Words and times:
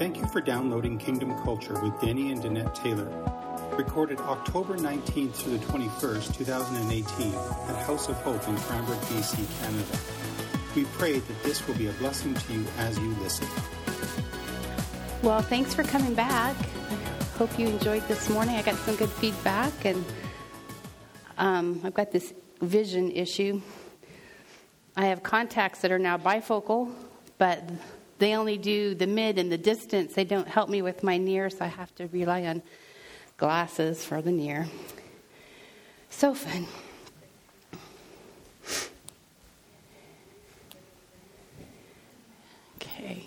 Thank 0.00 0.16
you 0.16 0.26
for 0.28 0.40
downloading 0.40 0.96
Kingdom 0.96 1.38
Culture 1.42 1.78
with 1.78 2.00
Danny 2.00 2.32
and 2.32 2.42
Danette 2.42 2.74
Taylor. 2.74 3.04
Recorded 3.76 4.18
October 4.20 4.78
19th 4.78 5.34
through 5.34 5.58
the 5.58 5.66
21st, 5.66 6.38
2018, 6.38 7.34
at 7.34 7.84
House 7.84 8.08
of 8.08 8.16
Hope 8.22 8.48
in 8.48 8.56
Cranbrook, 8.56 8.98
BC, 9.02 9.46
Canada. 9.60 9.98
We 10.74 10.86
pray 10.96 11.18
that 11.18 11.42
this 11.42 11.68
will 11.68 11.74
be 11.74 11.88
a 11.88 11.92
blessing 11.92 12.32
to 12.32 12.52
you 12.54 12.64
as 12.78 12.98
you 12.98 13.10
listen. 13.16 13.46
Well, 15.22 15.42
thanks 15.42 15.74
for 15.74 15.82
coming 15.82 16.14
back. 16.14 16.56
I 16.56 17.36
hope 17.36 17.58
you 17.58 17.66
enjoyed 17.66 18.08
this 18.08 18.30
morning. 18.30 18.56
I 18.56 18.62
got 18.62 18.76
some 18.76 18.96
good 18.96 19.10
feedback, 19.10 19.84
and 19.84 20.02
um, 21.36 21.78
I've 21.84 21.92
got 21.92 22.10
this 22.10 22.32
vision 22.62 23.10
issue. 23.10 23.60
I 24.96 25.08
have 25.08 25.22
contacts 25.22 25.82
that 25.82 25.92
are 25.92 25.98
now 25.98 26.16
bifocal, 26.16 26.90
but 27.36 27.68
they 28.20 28.36
only 28.36 28.58
do 28.58 28.94
the 28.94 29.06
mid 29.06 29.38
and 29.38 29.50
the 29.50 29.58
distance. 29.58 30.12
They 30.12 30.24
don't 30.24 30.46
help 30.46 30.68
me 30.68 30.82
with 30.82 31.02
my 31.02 31.16
near, 31.16 31.48
so 31.48 31.64
I 31.64 31.68
have 31.68 31.92
to 31.96 32.06
rely 32.08 32.44
on 32.44 32.62
glasses 33.38 34.04
for 34.04 34.20
the 34.20 34.30
near. 34.30 34.68
So 36.10 36.34
fun. 36.34 36.66
Okay. 42.76 43.26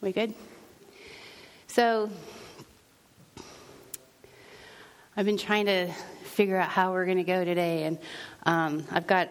We 0.00 0.12
good? 0.12 0.32
So, 1.66 2.08
I've 5.16 5.26
been 5.26 5.36
trying 5.36 5.66
to 5.66 5.92
figure 6.22 6.56
out 6.56 6.68
how 6.68 6.92
we're 6.92 7.06
going 7.06 7.16
to 7.16 7.24
go 7.24 7.44
today, 7.44 7.82
and 7.82 7.98
um, 8.44 8.84
I've 8.90 9.08
got 9.08 9.30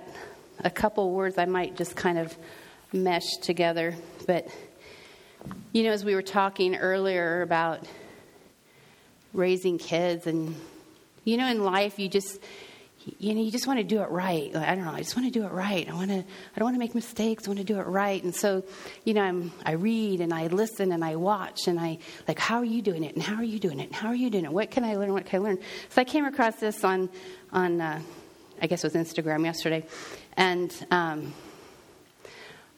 a 0.59 0.69
couple 0.69 1.11
words 1.11 1.37
I 1.37 1.45
might 1.45 1.77
just 1.77 1.95
kind 1.95 2.17
of 2.17 2.35
mesh 2.95 3.37
together. 3.41 3.95
But, 4.25 4.47
you 5.71 5.83
know, 5.83 5.91
as 5.91 6.03
we 6.03 6.15
were 6.15 6.21
talking 6.21 6.75
earlier 6.75 7.41
about 7.41 7.85
raising 9.33 9.77
kids, 9.77 10.25
and, 10.27 10.55
you 11.23 11.37
know, 11.37 11.47
in 11.47 11.63
life, 11.63 11.99
you 11.99 12.09
just, 12.09 12.39
you 13.19 13.35
know, 13.35 13.41
you 13.41 13.51
just 13.51 13.67
want 13.67 13.77
to 13.77 13.83
do 13.83 14.01
it 14.01 14.09
right. 14.09 14.55
I 14.55 14.73
don't 14.73 14.85
know. 14.85 14.91
I 14.91 14.99
just 14.99 15.15
want 15.15 15.31
to 15.31 15.39
do 15.39 15.45
it 15.45 15.51
right. 15.51 15.87
I 15.87 15.93
want 15.93 16.09
to. 16.09 16.17
I 16.17 16.55
don't 16.55 16.65
want 16.65 16.75
to 16.75 16.79
make 16.79 16.95
mistakes. 16.95 17.45
I 17.45 17.49
want 17.49 17.59
to 17.59 17.65
do 17.65 17.79
it 17.79 17.85
right. 17.85 18.23
And 18.23 18.33
so, 18.33 18.63
you 19.03 19.13
know, 19.13 19.21
I'm, 19.21 19.51
I 19.63 19.73
read 19.73 20.21
and 20.21 20.33
I 20.33 20.47
listen 20.47 20.91
and 20.91 21.05
I 21.05 21.15
watch 21.15 21.67
and 21.67 21.79
I 21.79 21.99
like, 22.27 22.39
how 22.39 22.57
are 22.57 22.65
you 22.65 22.81
doing 22.81 23.03
it? 23.03 23.13
And 23.13 23.21
how 23.21 23.35
are 23.35 23.43
you 23.43 23.59
doing 23.59 23.79
it? 23.79 23.87
And 23.87 23.95
how 23.95 24.07
are 24.07 24.15
you 24.15 24.31
doing 24.31 24.45
it? 24.45 24.51
What 24.51 24.71
can 24.71 24.83
I 24.83 24.95
learn? 24.95 25.13
What 25.13 25.25
can 25.25 25.41
I 25.41 25.43
learn? 25.43 25.59
So 25.89 26.01
I 26.01 26.03
came 26.03 26.25
across 26.25 26.55
this 26.55 26.83
on, 26.83 27.09
on, 27.51 27.79
uh, 27.79 28.01
I 28.61 28.67
guess 28.67 28.83
it 28.83 28.93
was 28.93 29.07
Instagram 29.07 29.43
yesterday, 29.43 29.85
and 30.37 30.73
um, 30.89 31.33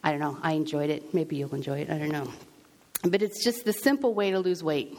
I 0.04 0.12
don't 0.12 0.20
know. 0.20 0.38
I 0.42 0.54
enjoyed 0.54 0.90
it. 0.90 1.14
Maybe 1.14 1.36
you'll 1.38 1.56
enjoy 1.56 1.80
it. 1.80 1.90
I 1.90 1.98
don't 1.98 2.12
know. 2.12 2.32
But 3.04 3.22
it's 3.22 3.44
just 3.44 3.66
the 3.66 3.74
simple 3.74 4.14
way 4.14 4.32
to 4.32 4.40
lose 4.40 4.64
weight. 4.64 4.98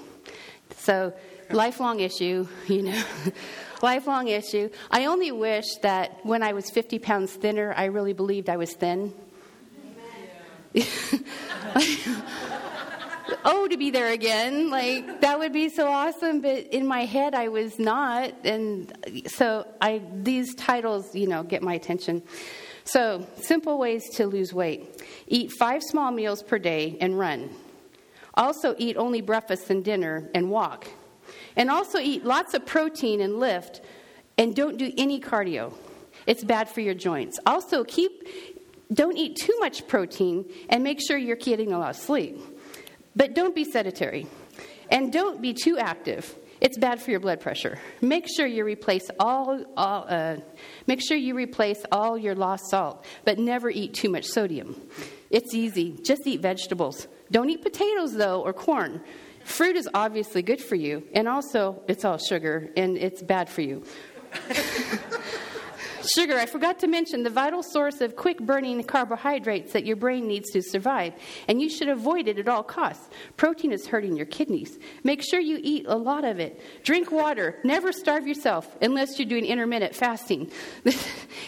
So, 0.76 1.12
lifelong 1.50 2.00
issue, 2.00 2.46
you 2.66 2.82
know. 2.82 3.02
lifelong 3.82 4.28
issue. 4.28 4.70
I 4.90 5.06
only 5.06 5.32
wish 5.32 5.66
that 5.82 6.24
when 6.24 6.42
I 6.42 6.52
was 6.52 6.70
50 6.70 6.98
pounds 6.98 7.32
thinner, 7.32 7.72
I 7.76 7.86
really 7.86 8.12
believed 8.12 8.48
I 8.48 8.56
was 8.56 8.72
thin. 8.74 9.12
oh, 13.44 13.66
to 13.68 13.76
be 13.76 13.90
there 13.90 14.12
again. 14.12 14.70
Like, 14.70 15.20
that 15.22 15.38
would 15.38 15.52
be 15.52 15.68
so 15.68 15.88
awesome. 15.88 16.40
But 16.40 16.68
in 16.68 16.86
my 16.86 17.04
head, 17.04 17.34
I 17.34 17.48
was 17.48 17.78
not. 17.78 18.32
And 18.44 18.92
so 19.26 19.66
I, 19.80 20.02
these 20.12 20.54
titles, 20.54 21.14
you 21.14 21.26
know, 21.26 21.42
get 21.42 21.62
my 21.62 21.74
attention. 21.74 22.22
So, 22.88 23.26
simple 23.36 23.76
ways 23.76 24.08
to 24.14 24.26
lose 24.26 24.54
weight 24.54 25.02
eat 25.26 25.52
five 25.52 25.82
small 25.82 26.10
meals 26.10 26.42
per 26.42 26.58
day 26.58 26.96
and 27.02 27.18
run. 27.18 27.50
Also, 28.32 28.74
eat 28.78 28.96
only 28.96 29.20
breakfast 29.20 29.68
and 29.68 29.84
dinner 29.84 30.30
and 30.34 30.50
walk. 30.50 30.88
And 31.54 31.70
also, 31.70 31.98
eat 31.98 32.24
lots 32.24 32.54
of 32.54 32.64
protein 32.64 33.20
and 33.20 33.38
lift. 33.38 33.82
And 34.38 34.56
don't 34.56 34.78
do 34.78 34.90
any 34.96 35.20
cardio, 35.20 35.74
it's 36.26 36.42
bad 36.42 36.70
for 36.70 36.80
your 36.80 36.94
joints. 36.94 37.38
Also, 37.44 37.84
keep, 37.84 38.26
don't 38.90 39.18
eat 39.18 39.36
too 39.36 39.58
much 39.58 39.86
protein 39.86 40.50
and 40.70 40.82
make 40.82 40.98
sure 41.06 41.18
you're 41.18 41.36
getting 41.36 41.72
a 41.72 41.78
lot 41.78 41.90
of 41.90 41.96
sleep. 41.96 42.40
But 43.14 43.34
don't 43.34 43.54
be 43.54 43.64
sedentary. 43.64 44.26
And 44.90 45.12
don't 45.12 45.42
be 45.42 45.52
too 45.52 45.76
active. 45.76 46.34
It's 46.60 46.76
bad 46.76 47.00
for 47.00 47.10
your 47.10 47.20
blood 47.20 47.40
pressure. 47.40 47.78
Make 48.00 48.26
sure 48.28 48.46
you 48.46 48.64
replace 48.64 49.08
all, 49.20 49.64
all 49.76 50.06
uh, 50.08 50.36
make 50.86 51.00
sure 51.00 51.16
you 51.16 51.34
replace 51.34 51.84
all 51.92 52.18
your 52.18 52.34
lost 52.34 52.70
salt, 52.70 53.04
but 53.24 53.38
never 53.38 53.70
eat 53.70 53.94
too 53.94 54.08
much 54.08 54.26
sodium. 54.26 54.80
It's 55.30 55.54
easy. 55.54 55.98
Just 56.02 56.26
eat 56.26 56.40
vegetables. 56.40 57.06
Don't 57.30 57.50
eat 57.50 57.62
potatoes 57.62 58.14
though 58.14 58.42
or 58.42 58.52
corn. 58.52 59.02
Fruit 59.44 59.76
is 59.76 59.88
obviously 59.94 60.42
good 60.42 60.60
for 60.60 60.74
you, 60.74 61.04
and 61.14 61.28
also 61.28 61.82
it's 61.88 62.04
all 62.04 62.18
sugar 62.18 62.70
and 62.76 62.98
it's 62.98 63.22
bad 63.22 63.48
for 63.48 63.62
you. 63.62 63.84
Sugar, 66.06 66.36
I 66.36 66.46
forgot 66.46 66.78
to 66.80 66.86
mention 66.86 67.22
the 67.22 67.30
vital 67.30 67.62
source 67.62 68.00
of 68.00 68.16
quick 68.16 68.38
burning 68.38 68.82
carbohydrates 68.84 69.72
that 69.72 69.84
your 69.84 69.96
brain 69.96 70.26
needs 70.28 70.50
to 70.50 70.62
survive, 70.62 71.14
and 71.48 71.60
you 71.60 71.68
should 71.68 71.88
avoid 71.88 72.28
it 72.28 72.38
at 72.38 72.48
all 72.48 72.62
costs. 72.62 73.08
Protein 73.36 73.72
is 73.72 73.86
hurting 73.86 74.16
your 74.16 74.26
kidneys. 74.26 74.78
Make 75.02 75.22
sure 75.22 75.40
you 75.40 75.58
eat 75.62 75.86
a 75.88 75.96
lot 75.96 76.24
of 76.24 76.38
it. 76.38 76.60
Drink 76.84 77.10
water. 77.10 77.58
Never 77.64 77.92
starve 77.92 78.26
yourself 78.26 78.68
unless 78.80 79.18
you're 79.18 79.28
doing 79.28 79.44
intermittent 79.44 79.94
fasting. 79.94 80.50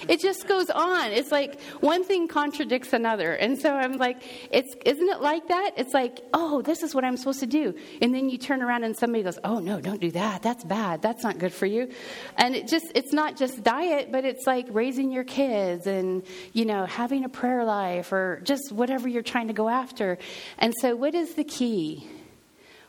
it 0.08 0.20
just 0.20 0.48
goes 0.48 0.70
on. 0.70 1.12
It's 1.12 1.30
like 1.30 1.60
one 1.80 2.04
thing 2.04 2.28
contradicts 2.28 2.92
another. 2.92 3.32
And 3.32 3.58
so 3.58 3.74
I'm 3.74 3.98
like, 3.98 4.22
it's, 4.50 4.74
isn't 4.84 5.08
it 5.08 5.20
like 5.20 5.48
that? 5.48 5.72
It's 5.76 5.94
like, 5.94 6.20
oh, 6.32 6.62
this 6.62 6.82
is 6.82 6.94
what 6.94 7.04
I'm 7.04 7.16
supposed 7.16 7.40
to 7.40 7.46
do. 7.46 7.74
And 8.02 8.14
then 8.14 8.28
you 8.28 8.38
turn 8.38 8.62
around 8.62 8.84
and 8.84 8.96
somebody 8.96 9.22
goes, 9.22 9.38
oh, 9.44 9.58
no, 9.58 9.80
don't 9.80 10.00
do 10.00 10.10
that. 10.12 10.42
That's 10.42 10.64
bad. 10.64 11.02
That's 11.02 11.22
not 11.22 11.38
good 11.38 11.52
for 11.52 11.66
you. 11.66 11.88
And 12.36 12.54
it 12.54 12.68
just, 12.68 12.86
it's 12.94 13.12
not 13.12 13.36
just 13.36 13.62
diet, 13.62 14.10
but 14.10 14.24
it's 14.24 14.46
like 14.50 14.66
raising 14.70 15.12
your 15.12 15.22
kids 15.22 15.86
and, 15.86 16.24
you 16.52 16.64
know, 16.64 16.84
having 16.84 17.24
a 17.24 17.28
prayer 17.28 17.64
life 17.64 18.12
or 18.12 18.40
just 18.42 18.72
whatever 18.72 19.06
you're 19.06 19.22
trying 19.22 19.46
to 19.46 19.52
go 19.52 19.68
after. 19.68 20.18
And 20.58 20.74
so, 20.80 20.96
what 20.96 21.14
is 21.14 21.34
the 21.34 21.44
key? 21.44 22.06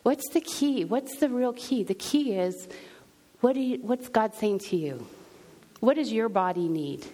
What's 0.01 0.27
the 0.33 0.41
key? 0.41 0.85
What's 0.85 1.17
the 1.19 1.29
real 1.29 1.53
key? 1.53 1.83
The 1.83 1.93
key 1.93 2.33
is 2.33 2.67
what 3.41 3.55
you, 3.55 3.77
what's 3.81 4.09
God 4.09 4.33
saying 4.33 4.59
to 4.69 4.75
you? 4.75 5.05
What 5.81 5.97
does 5.97 6.11
your 6.11 6.29
body 6.29 6.67
need? 6.67 7.05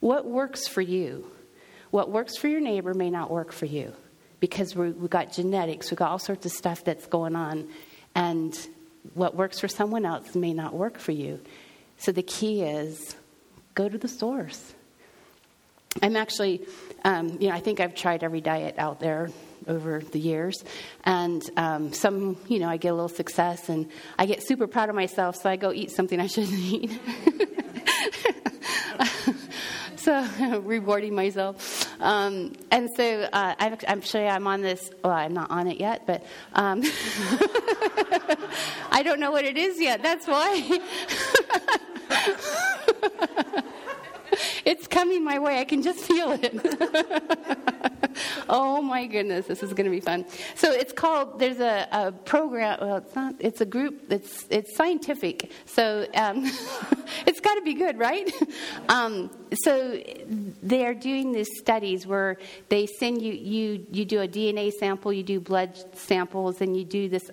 What 0.00 0.26
works 0.26 0.68
for 0.68 0.82
you? 0.82 1.30
What 1.90 2.10
works 2.10 2.36
for 2.36 2.48
your 2.48 2.60
neighbor 2.60 2.92
may 2.92 3.08
not 3.08 3.30
work 3.30 3.52
for 3.52 3.64
you 3.64 3.94
because 4.40 4.76
we 4.76 4.88
have 4.88 5.10
got 5.10 5.32
genetics, 5.32 5.90
we've 5.90 5.98
got 5.98 6.10
all 6.10 6.18
sorts 6.18 6.44
of 6.44 6.52
stuff 6.52 6.84
that's 6.84 7.06
going 7.06 7.34
on. 7.34 7.68
And 8.14 8.54
what 9.14 9.34
works 9.34 9.58
for 9.58 9.68
someone 9.68 10.04
else 10.04 10.34
may 10.34 10.52
not 10.52 10.74
work 10.74 10.98
for 10.98 11.12
you. 11.12 11.40
So 11.96 12.12
the 12.12 12.22
key 12.22 12.62
is 12.62 13.16
go 13.78 13.88
to 13.88 13.96
the 13.96 14.08
source. 14.08 14.74
I'm 16.02 16.16
actually, 16.16 16.66
um, 17.04 17.38
you 17.40 17.48
know, 17.48 17.54
I 17.54 17.60
think 17.60 17.78
I've 17.78 17.94
tried 17.94 18.24
every 18.24 18.40
diet 18.40 18.74
out 18.76 18.98
there 18.98 19.30
over 19.68 20.00
the 20.00 20.18
years, 20.18 20.64
and 21.04 21.40
um, 21.56 21.92
some, 21.92 22.36
you 22.48 22.58
know, 22.58 22.68
I 22.68 22.76
get 22.76 22.88
a 22.88 22.94
little 22.94 23.08
success, 23.08 23.68
and 23.68 23.88
I 24.18 24.26
get 24.26 24.42
super 24.42 24.66
proud 24.66 24.88
of 24.88 24.96
myself, 24.96 25.36
so 25.36 25.48
I 25.48 25.54
go 25.54 25.72
eat 25.72 25.92
something 25.92 26.18
I 26.18 26.26
shouldn't 26.26 26.58
eat. 26.58 26.90
so 29.96 30.26
rewarding 30.64 31.14
myself. 31.14 31.86
Um, 32.00 32.54
and 32.72 32.88
so 32.96 33.28
uh, 33.32 33.54
I'm, 33.60 33.76
I'm 33.86 34.00
sure 34.00 34.26
I'm 34.26 34.48
on 34.48 34.62
this. 34.62 34.90
Well, 35.04 35.12
I'm 35.12 35.34
not 35.34 35.52
on 35.52 35.68
it 35.68 35.78
yet, 35.78 36.04
but 36.04 36.24
um, 36.54 36.82
I 38.90 39.02
don't 39.04 39.20
know 39.20 39.30
what 39.30 39.44
it 39.44 39.56
is 39.56 39.80
yet. 39.80 40.02
That's 40.02 40.26
why. 40.26 40.80
it's 44.64 44.86
coming 44.86 45.24
my 45.24 45.38
way. 45.38 45.58
I 45.58 45.64
can 45.64 45.82
just 45.82 46.00
feel 46.00 46.32
it. 46.32 46.54
oh 48.48 48.82
my 48.82 49.06
goodness, 49.06 49.46
this 49.46 49.62
is 49.62 49.72
going 49.72 49.84
to 49.84 49.90
be 49.90 50.00
fun. 50.00 50.24
So 50.54 50.72
it's 50.72 50.92
called. 50.92 51.38
There's 51.38 51.60
a, 51.60 51.88
a 51.90 52.12
program. 52.12 52.78
Well, 52.80 52.96
it's 52.98 53.14
not. 53.14 53.34
It's 53.38 53.60
a 53.60 53.66
group. 53.66 54.10
It's 54.10 54.46
it's 54.50 54.76
scientific. 54.76 55.50
So 55.66 56.06
um, 56.14 56.44
it's 57.26 57.40
got 57.40 57.54
to 57.54 57.62
be 57.62 57.74
good, 57.74 57.98
right? 57.98 58.30
Um, 58.88 59.30
so 59.54 60.00
they 60.62 60.86
are 60.86 60.94
doing 60.94 61.32
these 61.32 61.48
studies 61.58 62.06
where 62.06 62.38
they 62.68 62.86
send 62.86 63.22
you 63.22 63.32
you 63.32 63.86
you 63.90 64.04
do 64.04 64.20
a 64.20 64.28
DNA 64.28 64.72
sample, 64.72 65.12
you 65.12 65.22
do 65.22 65.40
blood 65.40 65.76
samples, 65.96 66.60
and 66.60 66.76
you 66.76 66.84
do 66.84 67.08
this 67.08 67.30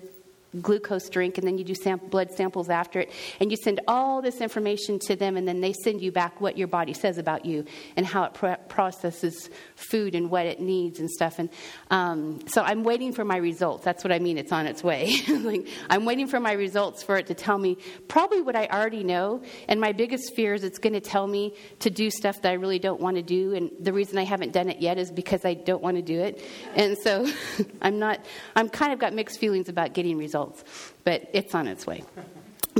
glucose 0.60 1.08
drink, 1.08 1.38
and 1.38 1.46
then 1.46 1.58
you 1.58 1.64
do 1.64 1.74
blood 2.08 2.32
samples 2.32 2.68
after 2.68 3.00
it, 3.00 3.10
and 3.40 3.50
you 3.50 3.56
send 3.56 3.80
all 3.86 4.22
this 4.22 4.40
information 4.40 4.98
to 5.00 5.16
them, 5.16 5.36
and 5.36 5.46
then 5.46 5.60
they 5.60 5.72
send 5.72 6.00
you 6.00 6.12
back 6.12 6.40
what 6.40 6.56
your 6.56 6.68
body 6.68 6.92
says 6.92 7.18
about 7.18 7.44
you 7.44 7.64
and 7.96 8.06
how 8.06 8.24
it 8.24 8.34
pro- 8.34 8.56
processes 8.68 9.50
food 9.74 10.14
and 10.14 10.30
what 10.30 10.46
it 10.46 10.60
needs 10.60 10.98
and 11.00 11.10
stuff. 11.10 11.38
And 11.38 11.50
um, 11.90 12.40
so 12.48 12.62
I'm 12.62 12.84
waiting 12.84 13.12
for 13.12 13.24
my 13.24 13.36
results. 13.36 13.84
That's 13.84 14.02
what 14.02 14.12
I 14.12 14.18
mean. 14.18 14.38
It's 14.38 14.52
on 14.52 14.66
its 14.66 14.82
way. 14.82 15.16
like, 15.28 15.68
I'm 15.88 16.04
waiting 16.04 16.26
for 16.26 16.40
my 16.40 16.52
results 16.52 17.02
for 17.02 17.16
it 17.16 17.26
to 17.28 17.34
tell 17.34 17.58
me 17.58 17.78
probably 18.08 18.42
what 18.42 18.56
I 18.56 18.66
already 18.66 19.04
know. 19.04 19.42
And 19.68 19.80
my 19.80 19.92
biggest 19.92 20.34
fear 20.34 20.54
is 20.54 20.64
it's 20.64 20.78
going 20.78 20.94
to 20.94 21.00
tell 21.00 21.26
me 21.26 21.54
to 21.80 21.90
do 21.90 22.10
stuff 22.10 22.42
that 22.42 22.50
I 22.50 22.54
really 22.54 22.78
don't 22.78 23.00
want 23.00 23.16
to 23.16 23.22
do. 23.22 23.54
And 23.54 23.70
the 23.80 23.92
reason 23.92 24.18
I 24.18 24.24
haven't 24.24 24.52
done 24.52 24.68
it 24.68 24.80
yet 24.80 24.98
is 24.98 25.10
because 25.10 25.44
I 25.44 25.54
don't 25.54 25.82
want 25.82 25.96
to 25.96 26.02
do 26.02 26.20
it. 26.20 26.42
And 26.74 26.96
so 26.98 27.26
I'm 27.82 27.98
not. 27.98 28.24
I'm 28.54 28.68
kind 28.68 28.92
of 28.92 28.98
got 28.98 29.12
mixed 29.12 29.38
feelings 29.38 29.68
about 29.68 29.92
getting 29.92 30.16
results, 30.16 30.45
but 31.04 31.28
it's 31.32 31.54
on 31.54 31.66
its 31.66 31.86
way 31.86 32.02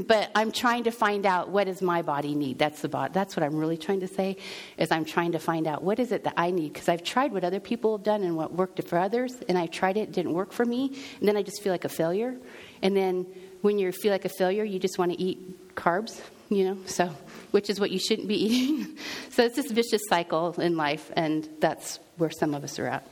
but 0.07 0.31
I'm 0.35 0.53
trying 0.53 0.85
to 0.85 0.91
find 0.91 1.25
out 1.25 1.49
what 1.49 1.65
does 1.65 1.81
my 1.81 2.03
body 2.03 2.35
need. 2.35 2.59
That's 2.59 2.83
the 2.83 2.89
bot. 2.89 3.15
That's 3.15 3.35
what 3.35 3.43
I'm 3.43 3.57
really 3.57 3.79
trying 3.79 4.01
to 4.01 4.09
say. 4.09 4.37
Is 4.77 4.91
I'm 4.91 5.07
trying 5.07 5.33
to 5.33 5.39
find 5.39 5.67
out 5.67 5.83
what 5.83 5.99
is 5.99 6.13
it 6.13 6.25
that 6.25 6.35
I 6.37 6.51
need 6.51 6.75
because 6.75 6.89
I've 6.89 7.03
tried 7.03 7.33
what 7.33 7.45
other 7.45 7.61
people 7.61 7.97
have 7.97 8.05
done 8.05 8.23
and 8.23 8.37
what 8.37 8.53
worked 8.53 8.83
for 8.85 8.99
others, 8.99 9.37
and 9.49 9.57
I 9.57 9.67
tried 9.67 9.97
it, 9.97 10.01
it 10.01 10.13
didn't 10.13 10.35
work 10.35 10.53
for 10.53 10.65
me, 10.65 10.99
and 11.19 11.27
then 11.27 11.37
I 11.37 11.43
just 11.43 11.63
feel 11.63 11.73
like 11.73 11.85
a 11.85 11.89
failure. 11.89 12.37
And 12.83 12.95
then 12.95 13.27
when 13.63 13.79
you 13.79 13.91
feel 13.91 14.12
like 14.12 14.27
a 14.27 14.31
failure, 14.31 14.65
you 14.65 14.79
just 14.79 14.99
want 14.99 15.12
to 15.12 15.21
eat 15.21 15.75
carbs, 15.75 16.21
you 16.51 16.65
know. 16.65 16.79
So 16.87 17.07
which 17.53 17.71
is 17.71 17.81
what 17.81 17.91
you 17.91 17.99
shouldn't 17.99 18.29
be 18.29 18.35
eating. 18.45 18.99
so 19.31 19.45
it's 19.45 19.57
this 19.57 19.71
vicious 19.71 20.03
cycle 20.09 20.61
in 20.61 20.77
life, 20.77 21.11
and 21.17 21.49
that's 21.61 22.01
where 22.19 22.31
some 22.31 22.55
of 22.55 22.65
us 22.65 22.79
are 22.79 22.87
at. 22.87 23.09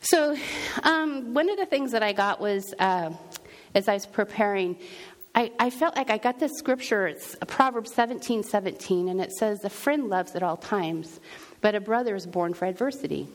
So 0.00 0.36
um, 0.82 1.32
one 1.32 1.48
of 1.48 1.58
the 1.58 1.66
things 1.66 1.92
that 1.92 2.02
I 2.02 2.12
got 2.12 2.40
was. 2.40 2.74
Uh, 2.76 3.12
as 3.74 3.88
I 3.88 3.94
was 3.94 4.06
preparing, 4.06 4.78
I, 5.34 5.50
I, 5.58 5.70
felt 5.70 5.96
like 5.96 6.10
I 6.10 6.18
got 6.18 6.38
this 6.38 6.52
scripture. 6.58 7.06
It's 7.06 7.36
Proverbs 7.46 7.94
17 7.94 8.42
17, 8.42 9.08
and 9.08 9.20
it 9.20 9.32
says, 9.32 9.64
A 9.64 9.70
friend 9.70 10.08
loves 10.08 10.34
at 10.34 10.42
all 10.42 10.56
times, 10.56 11.20
but 11.60 11.74
a 11.74 11.80
brother 11.80 12.14
is 12.14 12.26
born 12.26 12.52
for 12.52 12.66
adversity. 12.66 13.28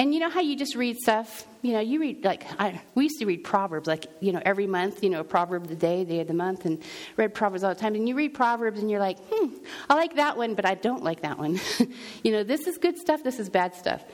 And 0.00 0.14
you 0.14 0.20
know 0.20 0.30
how 0.30 0.40
you 0.40 0.54
just 0.54 0.76
read 0.76 0.96
stuff? 0.96 1.44
You 1.60 1.72
know, 1.72 1.80
you 1.80 1.98
read, 1.98 2.24
like, 2.24 2.46
I, 2.60 2.80
we 2.94 3.02
used 3.02 3.18
to 3.18 3.26
read 3.26 3.42
Proverbs, 3.42 3.88
like, 3.88 4.06
you 4.20 4.30
know, 4.30 4.40
every 4.44 4.68
month, 4.68 5.02
you 5.02 5.10
know, 5.10 5.24
proverb 5.24 5.64
of 5.64 5.68
the 5.68 5.74
day, 5.74 6.04
day 6.04 6.20
of 6.20 6.28
the 6.28 6.34
month, 6.34 6.66
and 6.66 6.80
read 7.16 7.34
Proverbs 7.34 7.64
all 7.64 7.74
the 7.74 7.80
time. 7.80 7.96
And 7.96 8.08
you 8.08 8.14
read 8.14 8.32
Proverbs 8.32 8.78
and 8.78 8.88
you're 8.88 9.00
like, 9.00 9.18
hmm, 9.28 9.54
I 9.90 9.96
like 9.96 10.14
that 10.14 10.36
one, 10.36 10.54
but 10.54 10.64
I 10.64 10.76
don't 10.76 11.02
like 11.02 11.22
that 11.22 11.36
one. 11.36 11.58
you 12.22 12.30
know, 12.30 12.44
this 12.44 12.68
is 12.68 12.78
good 12.78 12.96
stuff, 12.96 13.24
this 13.24 13.40
is 13.40 13.50
bad 13.50 13.74
stuff. 13.74 14.04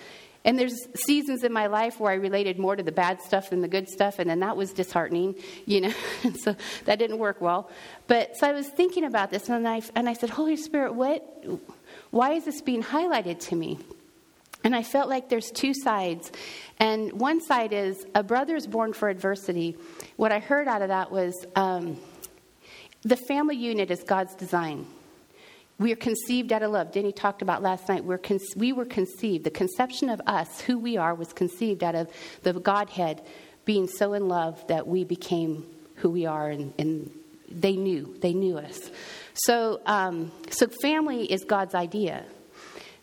And 0.44 0.58
there's 0.58 0.76
seasons 0.94 1.43
in 1.43 1.52
my 1.52 1.67
life 1.67 1.99
where 1.99 2.12
I 2.12 2.17
related 2.17 2.58
more 2.58 2.76
to 2.76 2.82
the 2.82 2.93
bad 2.93 3.23
stuff 3.23 3.50
than 3.50 3.62
the 3.62 3.69
good 3.69 3.88
stuff, 3.88 4.19
and 4.19 4.29
then 4.29 4.41
that 4.41 4.56
was 4.56 4.73
disheartening, 4.73 5.37
you 5.64 5.81
know. 5.81 5.94
so 6.41 6.55
that 6.85 6.99
didn't 6.99 7.19
work 7.19 7.41
well. 7.41 7.70
But 8.06 8.37
so 8.37 8.46
I 8.46 8.52
was 8.52 8.69
thinking 8.69 9.05
about 9.05 9.31
this, 9.31 9.49
and 9.49 9.67
I 9.67 9.81
and 9.94 10.08
I 10.08 10.12
said, 10.12 10.31
Holy 10.31 10.56
Spirit, 10.56 10.94
what? 10.94 11.23
Why 12.11 12.32
is 12.32 12.44
this 12.44 12.61
being 12.61 12.82
highlighted 12.82 13.41
to 13.49 13.56
me? 13.56 13.79
And 14.64 14.75
I 14.75 14.82
felt 14.82 15.11
like 15.11 15.29
there's 15.29 15.50
two 15.50 15.75
sides. 15.75 16.32
And 16.79 17.12
one 17.12 17.43
side 17.43 17.73
is 17.73 18.05
a 18.14 18.23
brother 18.23 18.56
is 18.56 18.67
born 18.67 18.94
for 18.94 19.11
adversity. 19.11 19.76
What 20.17 20.32
I 20.32 20.38
heard 20.38 20.69
out 20.69 20.81
of 20.81 20.88
that 20.88 21.11
was 21.11 21.47
um, 21.55 21.99
the 23.02 23.17
family 23.17 23.56
unit 23.56 23.90
is 23.90 24.02
God's 24.02 24.35
design. 24.35 24.87
We 25.79 25.93
are 25.93 25.97
conceived 25.97 26.53
out 26.53 26.62
of 26.62 26.71
love. 26.71 26.93
Denny 26.93 27.12
talked 27.12 27.43
about 27.43 27.62
last 27.62 27.88
night. 27.88 28.05
We're 28.05 28.19
con- 28.19 28.38
we 28.56 28.73
were 28.73 28.85
conceived. 28.85 29.44
The 29.44 29.50
conception 29.50 30.09
of 30.09 30.21
us, 30.26 30.61
who 30.61 30.79
we 30.79 30.97
are, 30.97 31.15
was 31.15 31.32
conceived 31.32 31.82
out 31.82 31.94
of 31.94 32.09
the 32.43 32.53
Godhead 32.53 33.23
being 33.65 33.88
so 33.88 34.12
in 34.12 34.29
love 34.29 34.65
that 34.69 34.87
we 34.87 35.05
became 35.05 35.67
who 35.97 36.11
we 36.11 36.26
are, 36.26 36.49
and, 36.49 36.73
and 36.79 37.11
they 37.50 37.76
knew. 37.76 38.17
They 38.21 38.35
knew 38.35 38.59
us. 38.59 38.91
So, 39.35 39.81
um, 39.87 40.31
so 40.50 40.69
family 40.69 41.25
is 41.25 41.44
God's 41.44 41.75
idea. 41.75 42.25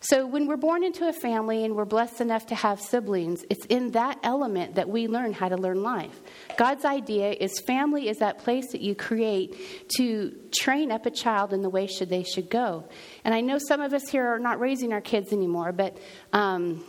So, 0.04 0.26
when 0.26 0.48
we're 0.48 0.58
born 0.58 0.84
into 0.84 1.08
a 1.08 1.14
family 1.14 1.64
and 1.64 1.76
we're 1.76 1.86
blessed 1.86 2.22
enough 2.22 2.48
to 2.48 2.56
have 2.56 2.82
siblings, 2.82 3.46
it's 3.52 3.66
in 3.68 3.92
that 3.92 4.18
element 4.24 4.74
that 4.76 4.90
we 4.90 5.08
learn 5.08 5.32
how 5.32 5.48
to 5.48 5.56
learn 5.56 5.84
life. 5.84 6.20
God's 6.58 6.86
idea 6.86 7.34
is 7.34 7.60
family 7.60 8.10
is 8.10 8.18
that 8.18 8.40
place 8.40 8.72
that 8.72 8.82
you 8.82 8.96
create 8.96 9.56
to 9.98 10.36
train 10.52 10.92
up 10.92 11.06
a 11.06 11.12
child 11.12 11.54
in 11.54 11.62
the 11.62 11.70
way 11.70 11.86
should 11.86 12.10
they 12.10 12.24
should 12.24 12.50
go. 12.50 12.90
And 13.24 13.36
I 13.36 13.42
know 13.42 13.60
some 13.60 13.80
of 13.80 13.94
us 13.94 14.10
here 14.10 14.26
are 14.26 14.40
not 14.40 14.60
raising 14.60 14.92
our 14.92 15.02
kids 15.02 15.32
anymore, 15.32 15.72
but 15.72 15.96
um, 16.34 16.84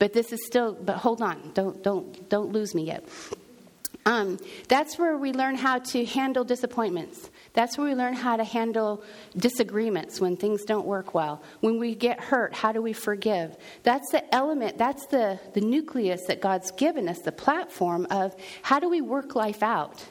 but 0.00 0.12
this 0.12 0.32
is 0.32 0.44
still. 0.44 0.72
But 0.72 0.96
hold 0.96 1.22
on, 1.22 1.52
don't 1.54 1.80
don't 1.84 2.28
don't 2.28 2.50
lose 2.50 2.74
me 2.74 2.86
yet. 2.86 3.08
Um, 4.04 4.38
that's 4.68 4.98
where 4.98 5.16
we 5.16 5.32
learn 5.32 5.54
how 5.54 5.78
to 5.78 6.04
handle 6.04 6.42
disappointments. 6.42 7.30
That's 7.58 7.76
where 7.76 7.88
we 7.88 7.96
learn 7.96 8.14
how 8.14 8.36
to 8.36 8.44
handle 8.44 9.02
disagreements 9.36 10.20
when 10.20 10.36
things 10.36 10.62
don't 10.62 10.86
work 10.86 11.12
well. 11.12 11.42
When 11.58 11.80
we 11.80 11.96
get 11.96 12.20
hurt, 12.20 12.54
how 12.54 12.70
do 12.70 12.80
we 12.80 12.92
forgive? 12.92 13.56
That's 13.82 14.12
the 14.12 14.32
element, 14.32 14.78
that's 14.78 15.06
the, 15.06 15.40
the 15.54 15.60
nucleus 15.60 16.20
that 16.28 16.40
God's 16.40 16.70
given 16.70 17.08
us, 17.08 17.18
the 17.18 17.32
platform 17.32 18.06
of 18.12 18.36
how 18.62 18.78
do 18.78 18.88
we 18.88 19.00
work 19.00 19.34
life 19.34 19.60
out? 19.60 20.06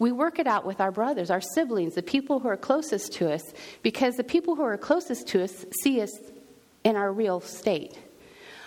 We 0.00 0.10
work 0.10 0.40
it 0.40 0.48
out 0.48 0.66
with 0.66 0.80
our 0.80 0.90
brothers, 0.90 1.30
our 1.30 1.40
siblings, 1.40 1.94
the 1.94 2.02
people 2.02 2.40
who 2.40 2.48
are 2.48 2.56
closest 2.56 3.12
to 3.12 3.32
us, 3.32 3.44
because 3.84 4.16
the 4.16 4.24
people 4.24 4.56
who 4.56 4.62
are 4.62 4.76
closest 4.76 5.28
to 5.28 5.44
us 5.44 5.64
see 5.84 6.00
us 6.00 6.10
in 6.82 6.96
our 6.96 7.12
real 7.12 7.38
state. 7.38 7.96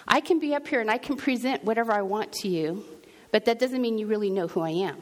I 0.08 0.22
can 0.22 0.40
be 0.40 0.56
up 0.56 0.70
here 0.70 0.80
and 0.80 0.90
I 0.90 1.00
can 1.00 1.18
present 1.18 1.66
whatever 1.66 1.92
I 1.92 2.04
want 2.04 2.32
to 2.32 2.48
you, 2.48 2.86
but 3.34 3.44
that 3.44 3.60
doesn't 3.60 3.82
mean 3.82 3.98
you 3.98 4.08
really 4.08 4.30
know 4.30 4.48
who 4.48 4.62
I 4.62 4.70
am. 4.70 5.02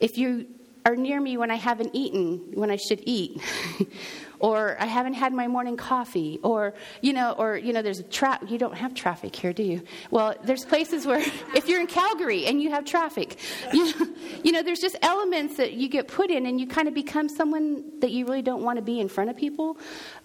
If 0.00 0.18
you 0.18 0.48
are 0.84 0.96
near 0.96 1.20
me 1.20 1.36
when 1.36 1.50
I 1.50 1.56
haven't 1.56 1.90
eaten 1.94 2.52
when 2.54 2.70
I 2.70 2.76
should 2.76 3.00
eat. 3.04 3.40
or 4.38 4.76
I 4.78 4.84
haven't 4.84 5.14
had 5.14 5.32
my 5.32 5.48
morning 5.48 5.76
coffee, 5.76 6.38
or 6.42 6.74
you 7.00 7.14
know, 7.14 7.32
or 7.32 7.56
you 7.56 7.72
know, 7.72 7.80
there's 7.80 8.00
a 8.00 8.02
trap. 8.02 8.44
You 8.48 8.58
don't 8.58 8.76
have 8.76 8.92
traffic 8.92 9.34
here, 9.34 9.54
do 9.54 9.62
you? 9.62 9.82
Well, 10.10 10.34
there's 10.44 10.64
places 10.64 11.06
where 11.06 11.20
if 11.54 11.68
you're 11.68 11.80
in 11.80 11.86
Calgary 11.86 12.44
and 12.46 12.60
you 12.60 12.70
have 12.70 12.84
traffic, 12.84 13.38
you 13.72 13.86
know, 13.86 14.06
you 14.42 14.52
know, 14.52 14.62
there's 14.62 14.80
just 14.80 14.96
elements 15.00 15.56
that 15.56 15.72
you 15.72 15.88
get 15.88 16.08
put 16.08 16.30
in, 16.30 16.44
and 16.44 16.60
you 16.60 16.66
kind 16.66 16.88
of 16.88 16.94
become 16.94 17.28
someone 17.28 18.00
that 18.00 18.10
you 18.10 18.26
really 18.26 18.42
don't 18.42 18.62
want 18.62 18.76
to 18.76 18.82
be 18.82 19.00
in 19.00 19.08
front 19.08 19.30
of 19.30 19.36
people. 19.36 19.78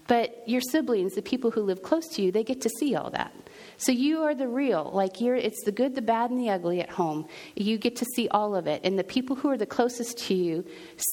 But 0.06 0.46
your 0.46 0.60
siblings, 0.60 1.14
the 1.14 1.22
people 1.22 1.50
who 1.50 1.62
live 1.62 1.82
close 1.82 2.08
to 2.08 2.22
you, 2.22 2.32
they 2.32 2.44
get 2.44 2.60
to 2.62 2.68
see 2.68 2.96
all 2.96 3.10
that. 3.10 3.32
So 3.80 3.92
you 3.92 4.24
are 4.24 4.34
the 4.34 4.46
real. 4.46 4.90
Like 4.92 5.22
you're 5.22 5.36
it's 5.36 5.64
the 5.64 5.72
good, 5.72 5.94
the 5.94 6.02
bad, 6.02 6.30
and 6.30 6.38
the 6.38 6.50
ugly 6.50 6.82
at 6.82 6.90
home. 6.90 7.26
You 7.56 7.78
get 7.78 7.96
to 7.96 8.04
see 8.14 8.28
all 8.28 8.54
of 8.54 8.66
it. 8.66 8.82
And 8.84 8.98
the 8.98 9.04
people 9.04 9.36
who 9.36 9.48
are 9.48 9.56
the 9.56 9.64
closest 9.64 10.18
to 10.26 10.34
you 10.34 10.66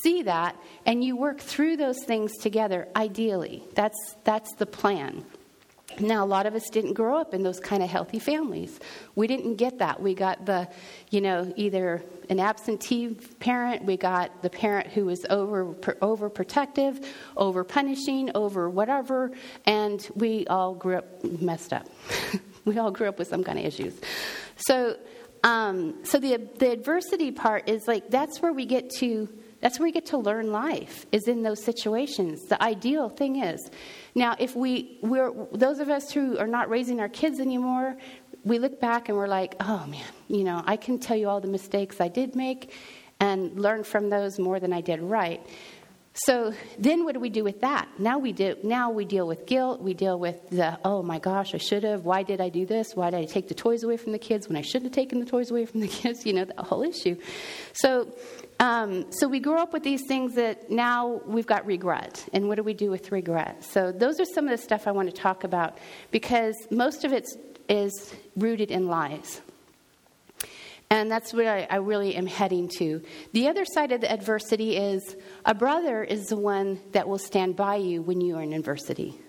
see 0.04 0.22
that 0.24 0.58
and 0.86 1.02
you 1.02 1.16
work 1.16 1.40
through 1.40 1.78
those 1.78 2.04
things 2.04 2.36
together 2.38 2.90
ideally. 2.94 3.64
That's 3.74 4.16
that's 4.25 4.54
the 4.56 4.66
plan. 4.66 5.24
Now, 6.00 6.24
a 6.24 6.28
lot 6.28 6.46
of 6.46 6.54
us 6.54 6.69
didn't 6.69 6.94
grow 6.94 7.18
up 7.18 7.34
in 7.34 7.42
those 7.42 7.60
kind 7.60 7.81
of 7.81 7.90
healthy 7.90 8.19
families. 8.19 8.80
We 9.16 9.25
didn't 9.25 9.56
get 9.56 9.80
that. 9.80 10.00
We 10.00 10.13
got 10.13 10.46
the, 10.46 10.68
you 11.10 11.22
know, 11.22 11.52
either 11.56 12.04
an 12.30 12.40
absentee 12.40 13.16
parent, 13.40 13.86
we 13.86 13.98
got 13.98 14.44
the 14.44 14.50
parent 14.50 14.88
who 14.88 15.06
was 15.06 15.25
over 15.30 15.74
overprotective, 15.74 17.04
over 17.36 17.63
punishing, 17.63 18.30
over 18.36 18.70
whatever, 18.70 19.32
and 19.65 20.08
we 20.13 20.46
all 20.48 20.75
grew 20.75 20.98
up 20.98 21.24
messed 21.24 21.74
up. 21.74 21.88
we 22.67 22.77
all 22.77 22.91
grew 22.91 23.07
up 23.07 23.17
with 23.17 23.27
some 23.27 23.43
kind 23.43 23.57
of 23.57 23.65
issues. 23.65 24.00
So, 24.57 24.97
um, 25.43 26.03
so 26.03 26.19
the 26.19 26.38
the 26.59 26.71
adversity 26.71 27.31
part 27.31 27.69
is 27.69 27.88
like 27.88 28.09
that's 28.09 28.41
where 28.41 28.53
we 28.53 28.65
get 28.65 28.89
to 29.00 29.29
that's 29.62 29.79
where 29.79 29.86
we 29.86 29.91
get 29.91 30.05
to 30.07 30.17
learn 30.17 30.51
life 30.51 31.05
is 31.12 31.27
in 31.27 31.41
those 31.41 31.63
situations. 31.63 32.45
The 32.45 32.62
ideal 32.62 33.09
thing 33.09 33.43
is 33.43 33.71
now 34.13 34.36
if 34.39 34.55
we 34.55 35.00
we're 35.01 35.31
those 35.51 35.79
of 35.79 35.89
us 35.89 36.12
who 36.12 36.38
are 36.38 36.47
not 36.47 36.69
raising 36.69 37.00
our 37.00 37.09
kids 37.09 37.39
anymore, 37.39 37.97
we 38.43 38.59
look 38.59 38.79
back 38.79 39.09
and 39.09 39.17
we're 39.17 39.27
like, 39.27 39.55
oh 39.62 39.86
man, 39.88 40.12
you 40.27 40.43
know, 40.43 40.62
I 40.65 40.75
can 40.77 41.00
tell 41.00 41.17
you 41.17 41.29
all 41.29 41.41
the 41.41 41.47
mistakes 41.47 42.01
I 42.01 42.07
did 42.07 42.36
make 42.36 42.74
and 43.19 43.59
learn 43.59 43.83
from 43.83 44.09
those 44.09 44.38
more 44.38 44.59
than 44.59 44.74
I 44.74 44.81
did 44.81 45.01
right. 45.01 45.43
So 46.25 46.53
then 46.79 47.05
what 47.05 47.13
do 47.13 47.19
we 47.19 47.29
do 47.29 47.43
with 47.43 47.62
that? 47.62 47.88
Now 48.00 48.17
we 48.17 48.31
do 48.31 48.55
now 48.63 48.89
we 48.89 49.05
deal 49.05 49.27
with 49.27 49.45
guilt, 49.45 49.81
we 49.81 49.93
deal 49.93 50.17
with 50.17 50.50
the 50.50 50.79
oh 50.83 51.03
my 51.03 51.19
gosh, 51.19 51.53
I 51.53 51.57
should 51.57 51.83
have, 51.83 52.05
why 52.05 52.24
did 52.24 52.41
I 52.41 52.50
do 52.50 52.65
this? 52.65 52.95
Why 52.95 53.12
did 53.12 53.19
I 53.19 53.25
take 53.25 53.47
the 53.47 53.53
toys 53.53 53.83
away 53.83 53.97
from 53.97 54.13
the 54.13 54.19
kids 54.19 54.47
when 54.47 54.57
I 54.57 54.62
shouldn't 54.62 54.86
have 54.86 54.93
taken 54.93 55.19
the 55.19 55.25
toys 55.25 55.51
away 55.51 55.65
from 55.65 55.81
the 55.81 55.88
kids? 56.00 56.25
You 56.25 56.33
know, 56.33 56.45
the 56.45 56.63
whole 56.63 56.81
issue. 56.81 57.17
So 57.74 58.12
um, 58.59 59.12
so 59.12 59.27
we 59.27 59.39
grow 59.39 59.62
up 59.62 59.74
with 59.74 59.83
these 59.83 60.01
things 60.07 60.33
that 60.36 60.71
now 60.71 61.21
we've 61.27 61.45
got 61.45 61.65
regret. 61.65 62.27
And 62.33 62.47
what 62.47 62.55
do 62.55 62.63
we 62.63 62.74
do 62.74 62.89
with 62.89 63.12
regret? 63.12 63.63
So 63.63 63.91
those 63.91 64.19
are 64.19 64.25
some 64.25 64.45
of 64.45 64.51
the 64.51 64.57
stuff 64.57 64.88
I 64.88 64.91
want 64.91 65.13
to 65.13 65.15
talk 65.15 65.43
about 65.43 65.77
because 66.09 66.55
most 66.71 67.03
of 67.03 67.13
it 67.13 67.27
is 67.69 68.15
rooted 68.36 68.71
in 68.71 68.88
lies. 68.88 69.41
And 70.89 71.12
that's 71.12 71.34
what 71.34 71.46
I, 71.46 71.67
I, 71.70 71.75
really 71.77 72.15
am 72.15 72.27
heading 72.27 72.70
to. 72.77 73.01
The 73.34 73.50
other 73.50 73.65
side 73.65 73.91
of 73.91 74.00
the 74.00 74.12
adversity 74.12 74.77
is 74.77 75.17
a 75.44 75.53
brother 75.53 76.01
is 76.01 76.27
the 76.27 76.38
one 76.38 76.79
that 76.94 77.10
will 77.10 77.17
stand 77.17 77.58
by 77.58 77.75
you 77.75 78.01
when 78.01 78.22
you 78.22 78.38
are 78.38 78.41
in 78.41 78.53
adversity. 78.53 79.20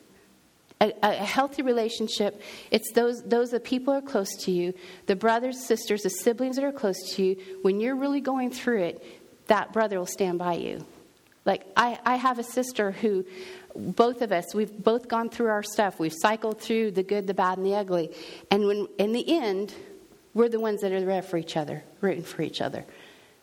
A, 0.80 0.92
a, 1.02 1.12
healthy 1.14 1.62
relationship, 1.62 2.40
it's 2.70 2.92
those, 2.92 3.20
those 3.24 3.50
that 3.50 3.64
people 3.64 3.92
are 3.92 4.00
close 4.00 4.32
to 4.44 4.52
you, 4.52 4.72
the 5.06 5.16
brothers, 5.16 5.66
sisters, 5.66 6.02
the 6.02 6.10
siblings 6.10 6.54
that 6.54 6.64
are 6.64 6.70
close 6.70 6.96
to 7.14 7.24
you. 7.24 7.36
When 7.62 7.80
you're 7.80 7.96
really 7.96 8.20
going 8.20 8.52
through 8.52 8.82
it, 8.82 9.48
that 9.48 9.72
brother 9.72 9.98
will 9.98 10.06
stand 10.06 10.38
by 10.38 10.54
you. 10.54 10.86
Like, 11.44 11.66
I, 11.76 11.98
I 12.04 12.16
have 12.16 12.38
a 12.38 12.44
sister 12.44 12.92
who, 12.92 13.24
both 13.74 14.22
of 14.22 14.30
us, 14.30 14.54
we've 14.54 14.70
both 14.70 15.08
gone 15.08 15.30
through 15.30 15.48
our 15.48 15.64
stuff. 15.64 15.98
We've 15.98 16.14
cycled 16.14 16.60
through 16.60 16.92
the 16.92 17.02
good, 17.02 17.26
the 17.26 17.34
bad, 17.34 17.58
and 17.58 17.66
the 17.66 17.74
ugly. 17.74 18.14
And 18.50 18.66
when, 18.66 18.86
in 18.98 19.12
the 19.12 19.24
end, 19.28 19.74
we're 20.34 20.48
the 20.48 20.60
ones 20.60 20.80
that 20.82 20.92
are 20.92 21.04
there 21.04 21.22
for 21.22 21.36
each 21.36 21.56
other, 21.56 21.84
rooting 22.00 22.24
for 22.24 22.42
each 22.42 22.60
other. 22.60 22.84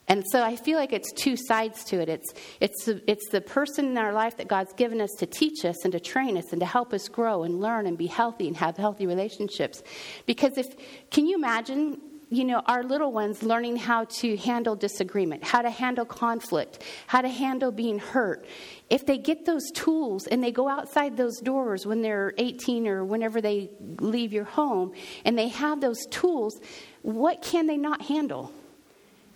And 0.08 0.24
so 0.30 0.42
I 0.42 0.54
feel 0.54 0.78
like 0.78 0.92
it's 0.92 1.12
two 1.12 1.36
sides 1.36 1.82
to 1.84 2.00
it. 2.00 2.08
It's, 2.08 2.32
it's, 2.60 2.88
it's 3.08 3.28
the 3.30 3.40
person 3.40 3.86
in 3.86 3.98
our 3.98 4.12
life 4.12 4.36
that 4.36 4.46
God's 4.46 4.72
given 4.74 5.00
us 5.00 5.10
to 5.18 5.26
teach 5.26 5.64
us 5.64 5.84
and 5.84 5.92
to 5.92 5.98
train 5.98 6.38
us 6.38 6.52
and 6.52 6.60
to 6.60 6.66
help 6.66 6.92
us 6.92 7.08
grow 7.08 7.42
and 7.42 7.60
learn 7.60 7.86
and 7.86 7.98
be 7.98 8.06
healthy 8.06 8.46
and 8.46 8.56
have 8.56 8.76
healthy 8.76 9.06
relationships. 9.06 9.82
Because 10.24 10.56
if, 10.58 10.66
can 11.10 11.26
you 11.26 11.34
imagine, 11.34 12.00
you 12.28 12.44
know, 12.44 12.60
our 12.66 12.82
little 12.82 13.12
ones 13.12 13.42
learning 13.44 13.76
how 13.76 14.04
to 14.04 14.36
handle 14.36 14.74
disagreement, 14.74 15.44
how 15.44 15.62
to 15.62 15.70
handle 15.70 16.04
conflict, 16.04 16.82
how 17.06 17.20
to 17.20 17.28
handle 17.28 17.70
being 17.70 18.00
hurt. 18.00 18.46
If 18.90 19.06
they 19.06 19.16
get 19.16 19.44
those 19.44 19.70
tools 19.72 20.26
and 20.26 20.42
they 20.42 20.50
go 20.50 20.68
outside 20.68 21.16
those 21.16 21.38
doors 21.38 21.86
when 21.86 22.02
they're 22.02 22.34
18 22.38 22.88
or 22.88 23.04
whenever 23.04 23.40
they 23.40 23.70
leave 24.00 24.32
your 24.32 24.44
home 24.44 24.92
and 25.24 25.38
they 25.38 25.48
have 25.48 25.80
those 25.80 26.04
tools, 26.10 26.60
what 27.02 27.42
can 27.42 27.68
they 27.68 27.76
not 27.76 28.02
handle? 28.02 28.52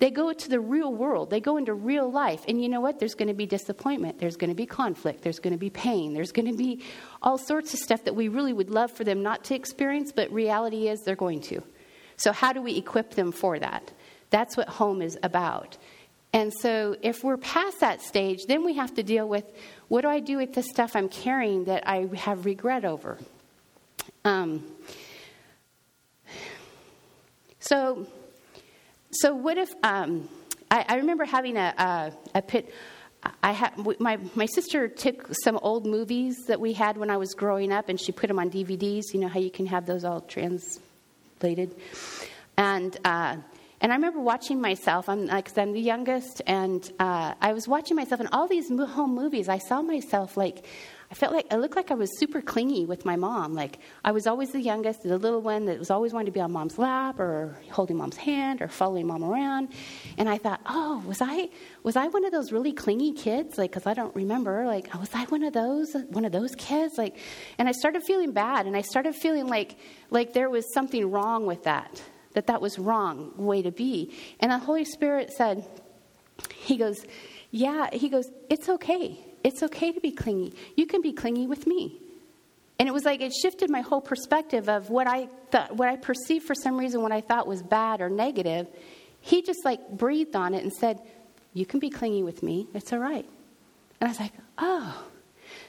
They 0.00 0.10
go 0.10 0.32
to 0.32 0.48
the 0.48 0.58
real 0.58 0.92
world. 0.92 1.30
They 1.30 1.40
go 1.40 1.58
into 1.58 1.74
real 1.74 2.10
life. 2.10 2.44
And 2.48 2.60
you 2.60 2.68
know 2.68 2.80
what? 2.80 2.98
There's 2.98 3.14
going 3.14 3.28
to 3.28 3.34
be 3.34 3.46
disappointment. 3.46 4.18
There's 4.18 4.36
going 4.36 4.48
to 4.50 4.56
be 4.56 4.66
conflict. 4.66 5.22
There's 5.22 5.38
going 5.38 5.52
to 5.52 5.58
be 5.58 5.70
pain. 5.70 6.14
There's 6.14 6.32
going 6.32 6.50
to 6.50 6.56
be 6.56 6.82
all 7.22 7.38
sorts 7.38 7.74
of 7.74 7.80
stuff 7.80 8.04
that 8.04 8.16
we 8.16 8.28
really 8.28 8.54
would 8.54 8.70
love 8.70 8.90
for 8.90 9.04
them 9.04 9.22
not 9.22 9.44
to 9.44 9.54
experience, 9.54 10.10
but 10.10 10.32
reality 10.32 10.88
is 10.88 11.02
they're 11.02 11.14
going 11.14 11.42
to. 11.42 11.62
So, 12.20 12.32
how 12.32 12.52
do 12.52 12.60
we 12.60 12.76
equip 12.76 13.14
them 13.14 13.32
for 13.32 13.58
that? 13.58 13.90
That's 14.28 14.56
what 14.56 14.68
home 14.68 15.00
is 15.00 15.18
about. 15.22 15.78
And 16.34 16.52
so, 16.52 16.96
if 17.00 17.24
we're 17.24 17.38
past 17.38 17.80
that 17.80 18.02
stage, 18.02 18.44
then 18.46 18.62
we 18.64 18.74
have 18.74 18.94
to 18.94 19.02
deal 19.02 19.26
with 19.26 19.44
what 19.88 20.02
do 20.02 20.08
I 20.08 20.20
do 20.20 20.36
with 20.36 20.52
the 20.52 20.62
stuff 20.62 20.94
I'm 20.94 21.08
carrying 21.08 21.64
that 21.64 21.88
I 21.88 22.08
have 22.14 22.44
regret 22.44 22.84
over? 22.84 23.18
Um, 24.24 24.64
so, 27.58 28.06
so 29.10 29.34
what 29.34 29.56
if 29.56 29.72
um, 29.82 30.28
I, 30.70 30.84
I, 30.88 30.96
remember 30.96 31.24
having 31.24 31.56
a, 31.56 31.74
a, 31.78 32.12
a 32.38 32.42
pit. 32.42 32.72
I 33.42 33.52
had 33.52 33.72
my 33.98 34.18
my 34.34 34.46
sister 34.46 34.88
took 34.88 35.28
some 35.42 35.58
old 35.62 35.84
movies 35.86 36.36
that 36.48 36.60
we 36.60 36.72
had 36.72 36.96
when 36.96 37.10
I 37.10 37.16
was 37.16 37.34
growing 37.34 37.72
up, 37.72 37.88
and 37.88 38.00
she 38.00 38.12
put 38.12 38.28
them 38.28 38.38
on 38.38 38.50
DVDs. 38.50 39.12
You 39.12 39.20
know 39.20 39.28
how 39.28 39.40
you 39.40 39.50
can 39.50 39.66
have 39.66 39.84
those 39.84 40.04
all 40.04 40.22
translated, 41.40 41.74
and 42.56 42.96
uh, 43.04 43.36
and 43.80 43.92
I 43.92 43.94
remember 43.94 44.20
watching 44.20 44.60
myself. 44.60 45.08
I'm 45.08 45.26
like 45.26 45.56
I'm 45.56 45.72
the 45.72 45.80
youngest, 45.80 46.42
and 46.46 46.90
uh, 46.98 47.34
I 47.40 47.52
was 47.52 47.66
watching 47.66 47.96
myself 47.96 48.20
in 48.20 48.28
all 48.28 48.46
these 48.46 48.68
home 48.68 49.14
movies. 49.14 49.48
I 49.48 49.58
saw 49.58 49.82
myself 49.82 50.36
like 50.36 50.64
I 51.10 51.14
felt 51.14 51.32
like 51.32 51.46
I 51.50 51.56
looked 51.56 51.74
like 51.74 51.90
I 51.90 51.94
was 51.94 52.08
super 52.20 52.40
clingy 52.40 52.86
with 52.86 53.04
my 53.04 53.16
mom. 53.16 53.52
Like 53.52 53.80
I 54.04 54.12
was 54.12 54.28
always 54.28 54.52
the 54.52 54.60
youngest, 54.60 55.02
the 55.02 55.18
little 55.18 55.40
one 55.40 55.64
that 55.64 55.76
was 55.76 55.90
always 55.90 56.12
wanting 56.12 56.26
to 56.26 56.32
be 56.32 56.40
on 56.40 56.52
mom's 56.52 56.78
lap 56.78 57.18
or 57.18 57.58
holding 57.72 57.96
mom's 57.96 58.16
hand 58.16 58.62
or 58.62 58.68
following 58.68 59.08
mom 59.08 59.24
around. 59.24 59.70
And 60.18 60.28
I 60.28 60.38
thought, 60.38 60.60
oh, 60.66 61.02
was 61.04 61.20
I 61.20 61.48
was 61.82 61.96
I 61.96 62.06
one 62.06 62.24
of 62.24 62.30
those 62.30 62.52
really 62.52 62.72
clingy 62.72 63.12
kids? 63.12 63.58
Like, 63.58 63.72
because 63.72 63.88
I 63.88 63.94
don't 63.94 64.14
remember. 64.14 64.66
Like, 64.66 64.88
oh, 64.94 65.00
was 65.00 65.10
I 65.12 65.24
one 65.24 65.42
of 65.42 65.52
those 65.52 65.96
one 66.10 66.24
of 66.24 66.30
those 66.30 66.54
kids? 66.54 66.96
Like, 66.96 67.16
and 67.58 67.68
I 67.68 67.72
started 67.72 68.04
feeling 68.04 68.30
bad, 68.30 68.66
and 68.66 68.76
I 68.76 68.82
started 68.82 69.16
feeling 69.16 69.48
like 69.48 69.76
like 70.10 70.32
there 70.32 70.48
was 70.48 70.72
something 70.72 71.10
wrong 71.10 71.44
with 71.44 71.64
that. 71.64 72.00
That 72.34 72.46
that 72.46 72.60
was 72.60 72.78
wrong 72.78 73.32
way 73.36 73.62
to 73.62 73.72
be. 73.72 74.14
And 74.38 74.52
the 74.52 74.58
Holy 74.58 74.84
Spirit 74.84 75.32
said, 75.32 75.66
He 76.54 76.76
goes, 76.76 77.04
yeah. 77.50 77.88
He 77.92 78.08
goes, 78.08 78.30
it's 78.48 78.68
okay 78.68 79.18
it's 79.42 79.62
okay 79.62 79.92
to 79.92 80.00
be 80.00 80.10
clingy. 80.10 80.54
You 80.76 80.86
can 80.86 81.02
be 81.02 81.12
clingy 81.12 81.46
with 81.46 81.66
me. 81.66 81.98
And 82.78 82.88
it 82.88 82.92
was 82.92 83.04
like 83.04 83.20
it 83.20 83.32
shifted 83.32 83.68
my 83.70 83.82
whole 83.82 84.00
perspective 84.00 84.68
of 84.68 84.88
what 84.88 85.06
I 85.06 85.28
thought, 85.50 85.76
what 85.76 85.88
I 85.88 85.96
perceived 85.96 86.46
for 86.46 86.54
some 86.54 86.78
reason, 86.78 87.02
what 87.02 87.12
I 87.12 87.20
thought 87.20 87.46
was 87.46 87.62
bad 87.62 88.00
or 88.00 88.08
negative. 88.08 88.66
He 89.20 89.42
just 89.42 89.64
like 89.64 89.90
breathed 89.90 90.34
on 90.34 90.54
it 90.54 90.62
and 90.62 90.72
said, 90.72 91.00
You 91.52 91.66
can 91.66 91.78
be 91.78 91.90
clingy 91.90 92.22
with 92.22 92.42
me. 92.42 92.68
It's 92.72 92.92
all 92.92 92.98
right. 92.98 93.26
And 94.00 94.08
I 94.08 94.10
was 94.10 94.18
like, 94.18 94.32
Oh. 94.58 95.04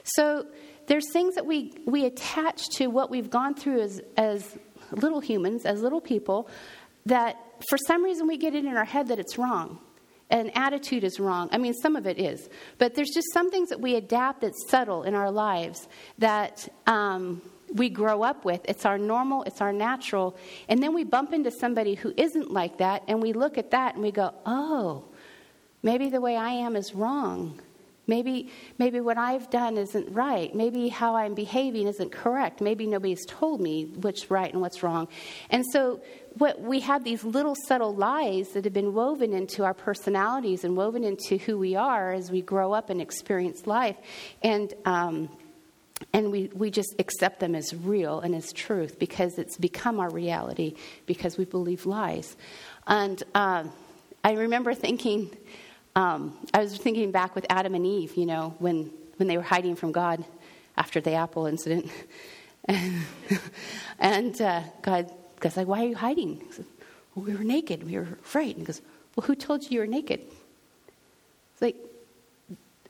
So 0.04 0.46
there's 0.86 1.10
things 1.12 1.34
that 1.34 1.44
we, 1.44 1.74
we 1.86 2.06
attach 2.06 2.68
to 2.76 2.86
what 2.86 3.10
we've 3.10 3.30
gone 3.30 3.54
through 3.54 3.82
as, 3.82 4.00
as 4.16 4.56
little 4.90 5.20
humans, 5.20 5.64
as 5.64 5.82
little 5.82 6.00
people, 6.00 6.48
that 7.06 7.36
for 7.68 7.76
some 7.86 8.02
reason 8.02 8.26
we 8.26 8.36
get 8.36 8.54
it 8.54 8.64
in 8.64 8.76
our 8.76 8.84
head 8.84 9.08
that 9.08 9.18
it's 9.18 9.36
wrong 9.36 9.78
an 10.32 10.50
attitude 10.54 11.04
is 11.04 11.20
wrong. 11.20 11.48
I 11.52 11.58
mean, 11.58 11.74
some 11.74 11.94
of 11.94 12.06
it 12.06 12.18
is. 12.18 12.48
But 12.78 12.94
there's 12.94 13.10
just 13.10 13.32
some 13.32 13.50
things 13.50 13.68
that 13.68 13.80
we 13.80 13.94
adapt 13.94 14.40
that's 14.40 14.68
subtle 14.68 15.04
in 15.04 15.14
our 15.14 15.30
lives 15.30 15.86
that 16.18 16.68
um, 16.86 17.42
we 17.74 17.90
grow 17.90 18.22
up 18.22 18.44
with. 18.44 18.62
It's 18.64 18.86
our 18.86 18.98
normal, 18.98 19.42
it's 19.44 19.60
our 19.60 19.72
natural. 19.72 20.36
And 20.68 20.82
then 20.82 20.94
we 20.94 21.04
bump 21.04 21.32
into 21.32 21.50
somebody 21.50 21.94
who 21.94 22.12
isn't 22.16 22.50
like 22.50 22.78
that, 22.78 23.02
and 23.06 23.22
we 23.22 23.32
look 23.34 23.58
at 23.58 23.70
that 23.70 23.94
and 23.94 24.02
we 24.02 24.10
go, 24.10 24.34
oh, 24.46 25.04
maybe 25.82 26.08
the 26.08 26.20
way 26.20 26.36
I 26.36 26.50
am 26.50 26.76
is 26.76 26.94
wrong. 26.94 27.60
Maybe, 28.06 28.50
maybe 28.78 29.00
what 29.00 29.16
I've 29.16 29.48
done 29.48 29.78
isn't 29.78 30.12
right. 30.12 30.52
Maybe 30.52 30.88
how 30.88 31.14
I'm 31.14 31.34
behaving 31.34 31.86
isn't 31.86 32.10
correct. 32.10 32.60
Maybe 32.60 32.86
nobody's 32.86 33.24
told 33.26 33.60
me 33.60 33.84
what's 34.00 34.28
right 34.28 34.52
and 34.52 34.60
what's 34.60 34.82
wrong. 34.82 35.06
And 35.50 35.64
so 35.72 36.00
what 36.38 36.60
we 36.60 36.80
have 36.80 37.04
these 37.04 37.24
little 37.24 37.54
subtle 37.66 37.94
lies 37.94 38.48
that 38.50 38.64
have 38.64 38.72
been 38.72 38.94
woven 38.94 39.32
into 39.32 39.64
our 39.64 39.74
personalities 39.74 40.64
and 40.64 40.76
woven 40.76 41.04
into 41.04 41.36
who 41.36 41.58
we 41.58 41.76
are 41.76 42.12
as 42.12 42.30
we 42.30 42.42
grow 42.42 42.72
up 42.72 42.90
and 42.90 43.00
experience 43.00 43.66
life. 43.66 43.96
And 44.42 44.72
um, 44.84 45.28
and 46.12 46.32
we, 46.32 46.50
we 46.54 46.70
just 46.70 46.94
accept 46.98 47.40
them 47.40 47.54
as 47.54 47.74
real 47.74 48.20
and 48.20 48.34
as 48.34 48.52
truth 48.52 48.98
because 48.98 49.38
it's 49.38 49.56
become 49.56 50.00
our 50.00 50.10
reality 50.10 50.74
because 51.06 51.38
we 51.38 51.44
believe 51.44 51.86
lies. 51.86 52.36
And 52.86 53.22
uh, 53.34 53.64
I 54.24 54.32
remember 54.32 54.74
thinking, 54.74 55.30
um, 55.94 56.36
I 56.52 56.60
was 56.60 56.76
thinking 56.76 57.12
back 57.12 57.34
with 57.34 57.46
Adam 57.48 57.74
and 57.74 57.86
Eve, 57.86 58.16
you 58.16 58.26
know, 58.26 58.54
when, 58.58 58.90
when 59.16 59.28
they 59.28 59.36
were 59.36 59.42
hiding 59.42 59.76
from 59.76 59.92
God 59.92 60.24
after 60.76 61.00
the 61.00 61.12
apple 61.12 61.46
incident. 61.46 61.90
and, 62.64 63.02
and 63.98 64.40
uh, 64.40 64.62
God 64.82 65.10
goes 65.42 65.56
like, 65.56 65.66
why 65.66 65.84
are 65.84 65.88
you 65.88 65.96
hiding? 65.96 66.40
He 66.46 66.52
says, 66.52 66.66
well, 67.14 67.26
we 67.26 67.34
were 67.34 67.44
naked. 67.44 67.82
We 67.84 67.96
were 67.98 68.18
afraid. 68.22 68.56
And 68.56 68.60
he 68.60 68.64
goes, 68.64 68.80
well, 69.14 69.26
who 69.26 69.34
told 69.34 69.64
you 69.64 69.70
you 69.70 69.80
were 69.80 69.86
naked? 69.86 70.20
It's 71.52 71.62
like, 71.62 71.76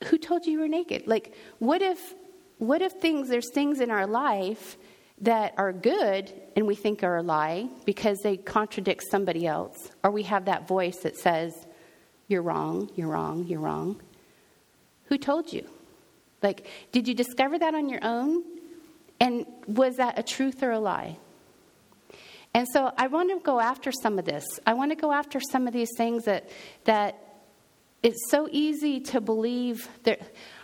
who 0.04 0.18
told 0.18 0.46
you 0.46 0.52
you 0.52 0.60
were 0.60 0.68
naked? 0.68 1.06
Like, 1.06 1.34
what 1.58 1.82
if, 1.82 2.14
what 2.58 2.82
if 2.82 2.92
things, 2.92 3.28
there's 3.28 3.50
things 3.50 3.80
in 3.80 3.90
our 3.90 4.06
life 4.06 4.76
that 5.22 5.54
are 5.56 5.72
good 5.72 6.32
and 6.56 6.66
we 6.66 6.74
think 6.74 7.02
are 7.02 7.16
a 7.16 7.22
lie 7.22 7.68
because 7.84 8.18
they 8.20 8.36
contradict 8.36 9.04
somebody 9.10 9.46
else, 9.46 9.90
or 10.02 10.10
we 10.10 10.24
have 10.24 10.44
that 10.46 10.68
voice 10.68 10.98
that 10.98 11.16
says, 11.16 11.66
you're 12.28 12.42
wrong, 12.42 12.90
you're 12.96 13.08
wrong, 13.08 13.46
you're 13.46 13.60
wrong. 13.60 14.00
Who 15.06 15.18
told 15.18 15.52
you? 15.52 15.66
Like, 16.42 16.66
did 16.90 17.06
you 17.06 17.14
discover 17.14 17.58
that 17.58 17.74
on 17.74 17.88
your 17.88 18.00
own? 18.02 18.42
And 19.20 19.46
was 19.66 19.96
that 19.96 20.18
a 20.18 20.22
truth 20.22 20.62
or 20.62 20.72
a 20.72 20.80
lie? 20.80 21.18
And 22.54 22.66
so 22.68 22.92
I 22.98 23.06
want 23.06 23.30
to 23.30 23.40
go 23.42 23.60
after 23.60 23.90
some 23.92 24.18
of 24.18 24.24
this. 24.24 24.44
I 24.66 24.74
want 24.74 24.90
to 24.90 24.96
go 24.96 25.12
after 25.12 25.40
some 25.40 25.66
of 25.66 25.72
these 25.72 25.90
things 25.96 26.24
that 26.24 26.48
that 26.84 27.18
it's 28.02 28.30
so 28.30 28.48
easy 28.50 29.00
to 29.00 29.20
believe 29.20 29.88
that 30.02 30.20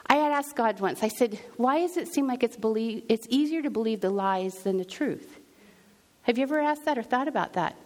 I 0.06 0.16
had 0.16 0.32
asked 0.32 0.56
God 0.56 0.80
once, 0.80 1.02
I 1.02 1.08
said, 1.08 1.38
why 1.56 1.80
does 1.80 1.96
it 1.96 2.08
seem 2.08 2.26
like 2.26 2.42
it's 2.42 2.56
believe 2.56 3.04
it's 3.08 3.26
easier 3.30 3.62
to 3.62 3.70
believe 3.70 4.00
the 4.00 4.10
lies 4.10 4.54
than 4.64 4.76
the 4.76 4.84
truth? 4.84 5.38
Have 6.22 6.36
you 6.36 6.42
ever 6.42 6.60
asked 6.60 6.84
that 6.84 6.98
or 6.98 7.02
thought 7.02 7.28
about 7.28 7.54
that? 7.54 7.76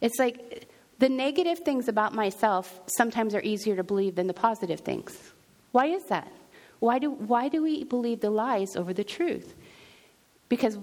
It's 0.00 0.18
like 0.18 0.68
the 0.98 1.08
negative 1.08 1.60
things 1.60 1.88
about 1.88 2.14
myself 2.14 2.80
sometimes 2.86 3.34
are 3.34 3.42
easier 3.42 3.76
to 3.76 3.84
believe 3.84 4.14
than 4.16 4.26
the 4.26 4.34
positive 4.34 4.80
things. 4.80 5.16
Why 5.72 5.86
is 5.86 6.04
that? 6.04 6.30
Why 6.80 6.98
do, 6.98 7.10
why 7.10 7.48
do 7.48 7.62
we 7.62 7.84
believe 7.84 8.20
the 8.20 8.30
lies 8.30 8.76
over 8.76 8.92
the 8.92 9.04
truth? 9.04 9.54
Because 10.48 10.78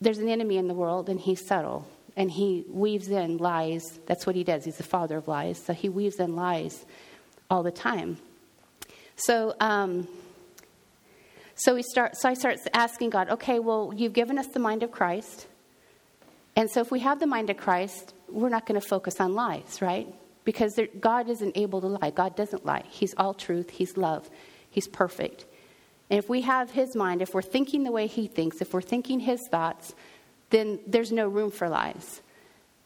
there's 0.00 0.18
an 0.18 0.28
enemy 0.28 0.56
in 0.56 0.68
the 0.68 0.74
world 0.74 1.08
and 1.08 1.18
he's 1.18 1.44
subtle 1.44 1.86
and 2.16 2.30
he 2.30 2.64
weaves 2.68 3.08
in 3.08 3.38
lies. 3.38 3.98
That's 4.06 4.26
what 4.26 4.36
he 4.36 4.44
does. 4.44 4.64
He's 4.64 4.76
the 4.76 4.82
father 4.82 5.16
of 5.16 5.28
lies. 5.28 5.62
So 5.62 5.72
he 5.72 5.88
weaves 5.88 6.16
in 6.16 6.36
lies 6.36 6.84
all 7.48 7.62
the 7.62 7.70
time. 7.70 8.18
So, 9.16 9.54
um, 9.60 10.08
so 11.54 11.74
we 11.74 11.82
start. 11.82 12.16
So 12.16 12.28
I 12.28 12.34
start 12.34 12.58
asking 12.72 13.10
God, 13.10 13.28
okay, 13.30 13.58
well, 13.58 13.92
you've 13.94 14.14
given 14.14 14.38
us 14.38 14.46
the 14.46 14.60
mind 14.60 14.82
of 14.82 14.90
Christ, 14.90 15.46
and 16.56 16.70
so 16.70 16.80
if 16.80 16.90
we 16.90 17.00
have 17.00 17.20
the 17.20 17.26
mind 17.26 17.50
of 17.50 17.56
Christ, 17.56 18.14
we're 18.28 18.48
not 18.48 18.66
going 18.66 18.80
to 18.80 18.86
focus 18.86 19.20
on 19.20 19.34
lies, 19.34 19.82
right? 19.82 20.06
Because 20.44 20.72
there, 20.74 20.88
God 20.98 21.28
isn't 21.28 21.56
able 21.56 21.80
to 21.82 21.86
lie. 21.88 22.10
God 22.10 22.34
doesn't 22.34 22.64
lie. 22.64 22.84
He's 22.88 23.14
all 23.18 23.34
truth, 23.34 23.70
He's 23.70 23.96
love, 23.96 24.30
He's 24.70 24.88
perfect. 24.88 25.44
And 26.10 26.18
if 26.18 26.28
we 26.28 26.40
have 26.40 26.72
his 26.72 26.96
mind, 26.96 27.22
if 27.22 27.32
we're 27.32 27.40
thinking 27.40 27.84
the 27.84 27.92
way 27.92 28.08
he 28.08 28.26
thinks, 28.26 28.60
if 28.60 28.74
we're 28.74 28.82
thinking 28.82 29.20
his 29.20 29.46
thoughts, 29.48 29.94
then 30.50 30.80
there's 30.86 31.12
no 31.12 31.28
room 31.28 31.50
for 31.50 31.68
lies. 31.68 32.20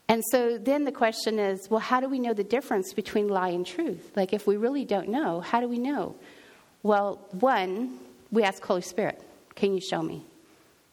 And 0.08 0.22
so 0.30 0.58
then 0.58 0.84
the 0.84 0.92
question 0.92 1.38
is 1.38 1.68
well, 1.70 1.80
how 1.80 2.00
do 2.00 2.08
we 2.08 2.18
know 2.18 2.34
the 2.34 2.44
difference 2.44 2.92
between 2.92 3.28
lie 3.28 3.48
and 3.48 3.66
truth? 3.66 4.12
Like, 4.14 4.32
if 4.32 4.46
we 4.46 4.56
really 4.56 4.84
don't 4.84 5.08
know, 5.08 5.40
how 5.40 5.60
do 5.60 5.68
we 5.68 5.78
know? 5.78 6.14
Well, 6.82 7.20
one, 7.32 7.98
we 8.30 8.42
ask 8.42 8.62
Holy 8.62 8.82
Spirit, 8.82 9.22
can 9.54 9.74
you 9.74 9.80
show 9.80 10.02
me? 10.02 10.22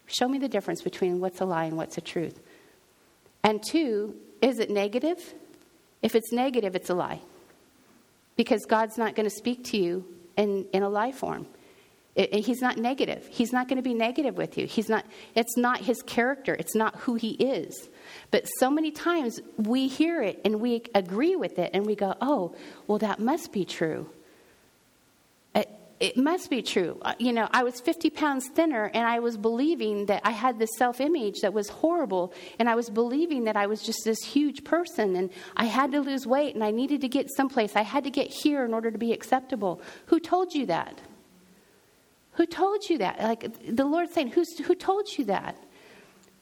Show 0.07 0.27
me 0.27 0.39
the 0.39 0.47
difference 0.47 0.81
between 0.81 1.19
what's 1.19 1.41
a 1.41 1.45
lie 1.45 1.65
and 1.65 1.77
what's 1.77 1.97
a 1.97 2.01
truth. 2.01 2.39
And 3.43 3.61
two, 3.61 4.15
is 4.41 4.59
it 4.59 4.69
negative? 4.69 5.33
If 6.01 6.15
it's 6.15 6.31
negative, 6.31 6.75
it's 6.75 6.89
a 6.89 6.93
lie. 6.93 7.19
Because 8.35 8.65
God's 8.65 8.97
not 8.97 9.15
going 9.15 9.29
to 9.29 9.35
speak 9.35 9.65
to 9.65 9.77
you 9.77 10.05
in, 10.37 10.65
in 10.73 10.83
a 10.83 10.89
lie 10.89 11.11
form. 11.11 11.45
It, 12.15 12.33
it, 12.33 12.41
he's 12.41 12.61
not 12.61 12.77
negative. 12.77 13.25
He's 13.29 13.53
not 13.53 13.69
going 13.69 13.77
to 13.77 13.81
be 13.81 13.93
negative 13.93 14.35
with 14.35 14.57
you. 14.57 14.67
He's 14.67 14.89
not, 14.89 15.05
it's 15.33 15.55
not 15.55 15.79
his 15.79 16.01
character. 16.01 16.53
It's 16.53 16.75
not 16.75 16.95
who 16.97 17.15
he 17.15 17.31
is. 17.31 17.89
But 18.31 18.47
so 18.59 18.69
many 18.69 18.91
times 18.91 19.39
we 19.57 19.87
hear 19.87 20.21
it 20.21 20.41
and 20.43 20.59
we 20.59 20.83
agree 20.93 21.37
with 21.37 21.57
it 21.57 21.71
and 21.73 21.85
we 21.85 21.95
go, 21.95 22.15
oh, 22.19 22.53
well, 22.87 22.97
that 22.97 23.19
must 23.19 23.53
be 23.53 23.63
true. 23.63 24.09
It, 25.55 25.69
it 26.01 26.17
must 26.17 26.49
be 26.49 26.61
true. 26.61 26.97
Uh, 27.01 27.13
you 27.17 27.31
know, 27.31 27.47
I 27.53 27.63
was 27.63 27.79
50 27.79 28.09
pounds 28.09 28.49
thinner 28.49 28.91
and 28.93 29.07
I 29.07 29.19
was 29.19 29.37
believing 29.37 30.07
that 30.07 30.21
I 30.25 30.31
had 30.31 30.59
this 30.59 30.71
self 30.77 30.99
image 30.99 31.39
that 31.43 31.53
was 31.53 31.69
horrible. 31.69 32.33
And 32.59 32.67
I 32.67 32.75
was 32.75 32.89
believing 32.89 33.45
that 33.45 33.55
I 33.55 33.67
was 33.67 33.81
just 33.83 33.99
this 34.03 34.21
huge 34.21 34.65
person 34.65 35.15
and 35.15 35.29
I 35.55 35.63
had 35.63 35.93
to 35.93 36.01
lose 36.01 36.27
weight 36.27 36.55
and 36.55 36.63
I 36.63 36.71
needed 36.71 36.99
to 37.01 37.07
get 37.07 37.29
someplace. 37.33 37.77
I 37.77 37.83
had 37.83 38.03
to 38.03 38.09
get 38.09 38.27
here 38.27 38.65
in 38.65 38.73
order 38.73 38.91
to 38.91 38.97
be 38.97 39.13
acceptable. 39.13 39.81
Who 40.07 40.19
told 40.19 40.53
you 40.53 40.65
that? 40.65 40.99
Who 42.33 42.45
told 42.45 42.89
you 42.89 42.97
that? 42.99 43.19
Like 43.19 43.75
the 43.75 43.85
Lord's 43.85 44.13
saying, 44.13 44.29
Who's, 44.29 44.57
who 44.59 44.75
told 44.75 45.17
you 45.17 45.25
that? 45.25 45.57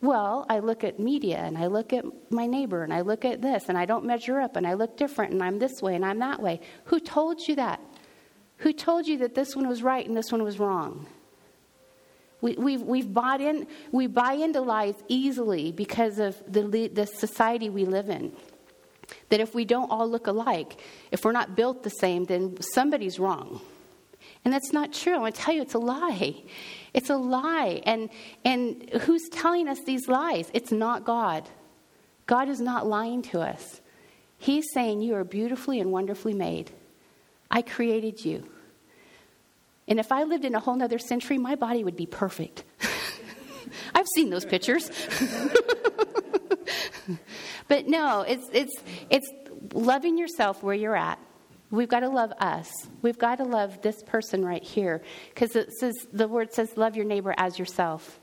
Well, 0.01 0.45
I 0.49 0.59
look 0.59 0.85
at 0.85 0.97
media 0.97 1.37
and 1.37 1.57
I 1.57 1.67
look 1.67 1.91
at 1.91 2.05
my 2.31 2.45
neighbor 2.45 2.83
and 2.83 2.93
I 2.93 3.01
look 3.01 3.25
at 3.25 3.41
this 3.41 3.65
and 3.67 3.77
I 3.77 3.85
don't 3.85 4.05
measure 4.05 4.39
up 4.39 4.55
and 4.55 4.65
I 4.65 4.73
look 4.73 4.95
different 4.95 5.33
and 5.33 5.43
I'm 5.43 5.59
this 5.59 5.81
way 5.81 5.95
and 5.95 6.05
I'm 6.05 6.19
that 6.19 6.41
way. 6.41 6.61
Who 6.85 7.01
told 7.01 7.45
you 7.45 7.55
that? 7.55 7.81
Who 8.57 8.71
told 8.71 9.07
you 9.07 9.17
that 9.19 9.35
this 9.35 9.55
one 9.55 9.67
was 9.67 9.83
right 9.83 10.05
and 10.05 10.15
this 10.15 10.31
one 10.31 10.43
was 10.43 10.57
wrong? 10.57 11.05
We, 12.41 12.53
we've, 12.53 12.81
we've 12.81 13.13
bought 13.13 13.41
in, 13.41 13.67
we 13.91 14.07
buy 14.07 14.33
into 14.33 14.61
lies 14.61 14.95
easily 15.09 15.73
because 15.73 16.19
of 16.19 16.41
the, 16.47 16.87
the 16.87 17.05
society 17.05 17.69
we 17.69 17.83
live 17.83 18.09
in. 18.09 18.31
That 19.29 19.41
if 19.41 19.53
we 19.53 19.65
don't 19.65 19.91
all 19.91 20.09
look 20.09 20.27
alike, 20.27 20.79
if 21.11 21.25
we're 21.25 21.33
not 21.33 21.57
built 21.57 21.83
the 21.83 21.89
same, 21.89 22.23
then 22.23 22.55
somebody's 22.61 23.19
wrong. 23.19 23.59
And 24.45 24.53
that's 24.53 24.71
not 24.71 24.93
true. 24.93 25.15
I 25.15 25.17
want 25.17 25.35
to 25.35 25.41
tell 25.41 25.53
you, 25.53 25.61
it's 25.61 25.73
a 25.73 25.79
lie. 25.79 26.43
It's 26.93 27.09
a 27.09 27.17
lie. 27.17 27.81
And, 27.85 28.09
and 28.45 28.89
who's 29.01 29.27
telling 29.29 29.67
us 29.67 29.79
these 29.85 30.07
lies? 30.07 30.49
It's 30.53 30.71
not 30.71 31.05
God. 31.05 31.49
God 32.25 32.47
is 32.47 32.61
not 32.61 32.87
lying 32.87 33.21
to 33.23 33.41
us. 33.41 33.81
He's 34.37 34.71
saying, 34.73 35.01
You 35.01 35.15
are 35.15 35.23
beautifully 35.23 35.79
and 35.79 35.91
wonderfully 35.91 36.33
made. 36.33 36.71
I 37.51 37.61
created 37.61 38.23
you. 38.23 38.47
And 39.87 39.99
if 39.99 40.11
I 40.11 40.23
lived 40.23 40.45
in 40.45 40.55
a 40.55 40.59
whole 40.59 40.81
other 40.81 40.99
century, 40.99 41.37
my 41.37 41.55
body 41.55 41.83
would 41.83 41.95
be 41.95 42.05
perfect. 42.05 42.63
I've 43.95 44.07
seen 44.15 44.29
those 44.29 44.45
pictures. 44.45 44.89
but 47.67 47.87
no, 47.87 48.21
it's, 48.21 48.47
it's, 48.53 48.75
it's 49.09 49.29
loving 49.73 50.17
yourself 50.17 50.61
where 50.61 50.75
you're 50.75 50.95
at 50.95 51.19
We've 51.71 51.87
got 51.87 51.99
to 51.99 52.09
love 52.09 52.31
us. 52.39 52.67
We've 53.01 53.17
got 53.17 53.37
to 53.37 53.43
love 53.43 53.81
this 53.81 54.01
person 54.03 54.43
right 54.43 54.63
here 54.63 55.03
because 55.29 55.55
it 55.55 55.71
says 55.73 55.93
the 56.11 56.27
word 56.27 56.51
says 56.51 56.75
love 56.77 56.95
your 56.95 57.05
neighbor 57.05 57.33
as 57.37 57.59
yourself. 57.59 58.19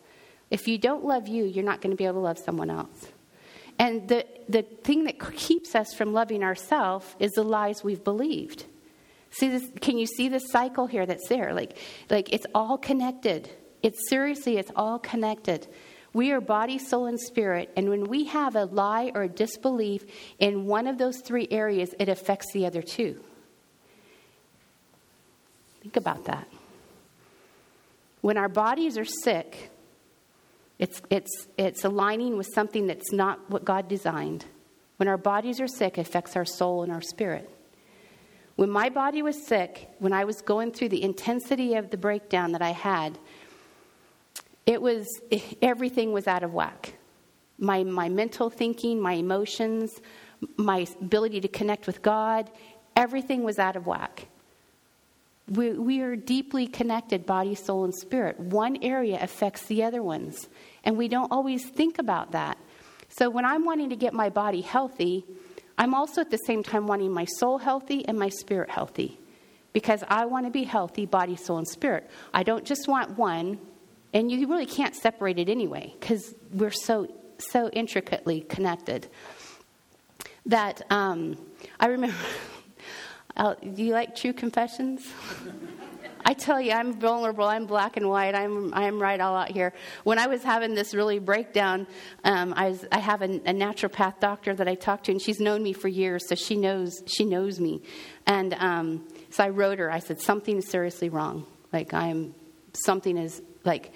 If 0.50 0.66
you 0.66 0.78
don't 0.78 1.04
love 1.04 1.28
you, 1.28 1.44
you're 1.44 1.64
not 1.64 1.80
going 1.80 1.92
to 1.92 1.96
be 1.96 2.04
able 2.04 2.14
to 2.14 2.20
love 2.20 2.38
someone 2.38 2.70
else. 2.70 3.08
And 3.78 4.08
the 4.08 4.26
the 4.48 4.62
thing 4.62 5.04
that 5.04 5.20
keeps 5.36 5.74
us 5.74 5.94
from 5.94 6.12
loving 6.12 6.42
ourselves 6.42 7.14
is 7.18 7.32
the 7.32 7.44
lies 7.44 7.84
we've 7.84 8.02
believed. 8.02 8.64
See 9.30 9.48
this 9.48 9.70
can 9.80 9.98
you 9.98 10.06
see 10.06 10.28
the 10.28 10.40
cycle 10.40 10.86
here 10.86 11.06
that's 11.06 11.28
there? 11.28 11.54
Like 11.54 11.78
like 12.10 12.32
it's 12.32 12.46
all 12.54 12.78
connected. 12.78 13.50
It's 13.82 14.08
seriously 14.08 14.56
it's 14.56 14.72
all 14.74 14.98
connected. 14.98 15.68
We 16.12 16.32
are 16.32 16.40
body, 16.40 16.78
soul, 16.78 17.06
and 17.06 17.20
spirit. 17.20 17.70
And 17.76 17.90
when 17.90 18.04
we 18.04 18.24
have 18.24 18.56
a 18.56 18.64
lie 18.64 19.12
or 19.14 19.24
a 19.24 19.28
disbelief 19.28 20.02
in 20.38 20.64
one 20.64 20.86
of 20.86 20.96
those 20.96 21.20
three 21.20 21.46
areas, 21.50 21.94
it 21.98 22.08
affects 22.08 22.52
the 22.54 22.64
other 22.64 22.80
two. 22.80 23.22
Think 25.86 25.98
about 25.98 26.24
that. 26.24 26.48
When 28.20 28.36
our 28.36 28.48
bodies 28.48 28.98
are 28.98 29.04
sick, 29.04 29.70
it's, 30.80 31.00
it's, 31.10 31.46
it's 31.56 31.84
aligning 31.84 32.36
with 32.36 32.48
something 32.52 32.88
that's 32.88 33.12
not 33.12 33.48
what 33.48 33.64
God 33.64 33.86
designed. 33.86 34.46
When 34.96 35.06
our 35.06 35.16
bodies 35.16 35.60
are 35.60 35.68
sick, 35.68 35.96
it 35.96 36.00
affects 36.00 36.34
our 36.34 36.44
soul 36.44 36.82
and 36.82 36.90
our 36.90 37.00
spirit. 37.00 37.48
When 38.56 38.68
my 38.68 38.88
body 38.88 39.22
was 39.22 39.46
sick, 39.46 39.88
when 40.00 40.12
I 40.12 40.24
was 40.24 40.42
going 40.42 40.72
through 40.72 40.88
the 40.88 41.04
intensity 41.04 41.76
of 41.76 41.90
the 41.90 41.96
breakdown 41.96 42.50
that 42.50 42.62
I 42.62 42.72
had, 42.72 43.16
it 44.66 44.82
was 44.82 45.06
everything 45.62 46.10
was 46.10 46.26
out 46.26 46.42
of 46.42 46.52
whack. 46.52 46.94
My, 47.58 47.84
my 47.84 48.08
mental 48.08 48.50
thinking, 48.50 49.00
my 49.00 49.12
emotions, 49.12 50.00
my 50.56 50.84
ability 51.00 51.42
to 51.42 51.48
connect 51.48 51.86
with 51.86 52.02
God, 52.02 52.50
everything 52.96 53.44
was 53.44 53.60
out 53.60 53.76
of 53.76 53.86
whack. 53.86 54.26
We, 55.48 55.72
we 55.72 56.00
are 56.00 56.16
deeply 56.16 56.66
connected, 56.66 57.24
body, 57.24 57.54
soul, 57.54 57.84
and 57.84 57.94
spirit. 57.94 58.38
One 58.40 58.82
area 58.82 59.18
affects 59.20 59.66
the 59.66 59.84
other 59.84 60.02
ones, 60.02 60.48
and 60.82 60.96
we 60.96 61.06
don't 61.06 61.30
always 61.30 61.64
think 61.64 61.98
about 61.98 62.32
that. 62.32 62.58
So 63.08 63.30
when 63.30 63.44
I'm 63.44 63.64
wanting 63.64 63.90
to 63.90 63.96
get 63.96 64.12
my 64.12 64.28
body 64.28 64.60
healthy, 64.60 65.24
I'm 65.78 65.94
also 65.94 66.20
at 66.20 66.30
the 66.30 66.38
same 66.38 66.62
time 66.62 66.86
wanting 66.86 67.12
my 67.12 67.26
soul 67.26 67.58
healthy 67.58 68.06
and 68.06 68.18
my 68.18 68.28
spirit 68.28 68.70
healthy 68.70 69.20
because 69.72 70.02
I 70.08 70.24
want 70.24 70.46
to 70.46 70.50
be 70.50 70.64
healthy, 70.64 71.06
body, 71.06 71.36
soul, 71.36 71.58
and 71.58 71.68
spirit. 71.68 72.10
I 72.32 72.42
don't 72.42 72.64
just 72.64 72.88
want 72.88 73.18
one, 73.18 73.58
and 74.12 74.30
you 74.30 74.48
really 74.48 74.66
can't 74.66 74.96
separate 74.96 75.38
it 75.38 75.48
anyway 75.48 75.94
because 76.00 76.34
we're 76.52 76.70
so 76.70 77.12
so 77.38 77.68
intricately 77.68 78.40
connected. 78.40 79.06
That 80.46 80.82
um, 80.90 81.36
I 81.78 81.86
remember. 81.86 82.16
Do 83.36 83.84
you 83.84 83.92
like 83.92 84.16
true 84.16 84.32
confessions? 84.32 85.06
I 86.24 86.32
tell 86.32 86.60
you, 86.60 86.72
I'm 86.72 86.92
vulnerable. 86.92 87.44
I'm 87.44 87.66
black 87.66 87.96
and 87.96 88.08
white. 88.08 88.34
I'm 88.34 88.74
I'm 88.74 89.00
right 89.00 89.20
all 89.20 89.36
out 89.36 89.52
here. 89.52 89.72
When 90.02 90.18
I 90.18 90.26
was 90.26 90.42
having 90.42 90.74
this 90.74 90.92
really 90.92 91.20
breakdown, 91.20 91.86
um, 92.24 92.52
I 92.56 92.70
was 92.70 92.84
I 92.90 92.98
have 92.98 93.22
a, 93.22 93.26
a 93.26 93.54
naturopath 93.54 94.18
doctor 94.18 94.52
that 94.54 94.66
I 94.66 94.74
talk 94.74 95.04
to, 95.04 95.12
and 95.12 95.22
she's 95.22 95.38
known 95.38 95.62
me 95.62 95.72
for 95.72 95.86
years, 95.86 96.28
so 96.28 96.34
she 96.34 96.56
knows 96.56 97.00
she 97.06 97.24
knows 97.24 97.60
me. 97.60 97.82
And 98.26 98.54
um, 98.54 99.06
so 99.30 99.44
I 99.44 99.50
wrote 99.50 99.78
her. 99.78 99.88
I 99.88 100.00
said 100.00 100.20
something 100.20 100.56
is 100.56 100.68
seriously 100.68 101.10
wrong. 101.10 101.46
Like 101.72 101.94
I'm 101.94 102.34
something 102.72 103.16
is 103.16 103.40
like 103.64 103.92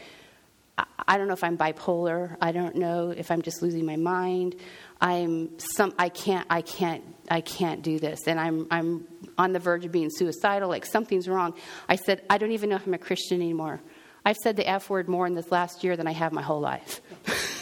I, 0.79 0.85
I 1.09 1.19
don't 1.19 1.27
know 1.27 1.35
if 1.35 1.43
I'm 1.43 1.59
bipolar. 1.59 2.37
I 2.41 2.53
don't 2.53 2.77
know 2.77 3.11
if 3.11 3.33
I'm 3.33 3.43
just 3.43 3.61
losing 3.61 3.85
my 3.85 3.97
mind. 3.97 4.55
I'm 5.01 5.59
some 5.59 5.95
I 5.99 6.09
can't 6.09 6.47
I 6.51 6.63
can't 6.63 7.03
I 7.31 7.41
can't 7.41 7.83
do 7.83 7.99
this 7.99 8.27
and 8.27 8.39
I'm 8.39 8.67
I'm 8.71 9.07
on 9.39 9.53
the 9.53 9.59
verge 9.59 9.85
of 9.85 9.93
being 9.93 10.11
suicidal 10.11 10.69
like 10.69 10.85
something's 10.85 11.29
wrong. 11.29 11.55
I 11.89 11.97
said 11.97 12.23
I 12.29 12.39
don't 12.39 12.53
even 12.53 12.69
know 12.71 12.77
if 12.77 12.87
I'm 12.87 12.95
a 12.95 12.99
Christian 12.99 13.41
anymore. 13.41 13.81
I've 14.25 14.37
said 14.37 14.57
the 14.57 14.69
F 14.69 14.91
word 14.91 15.09
more 15.09 15.27
in 15.27 15.35
this 15.35 15.51
last 15.51 15.83
year 15.83 15.97
than 15.97 16.07
I 16.07 16.13
have 16.13 16.33
my 16.33 16.43
whole 16.43 16.61
life. 16.61 17.01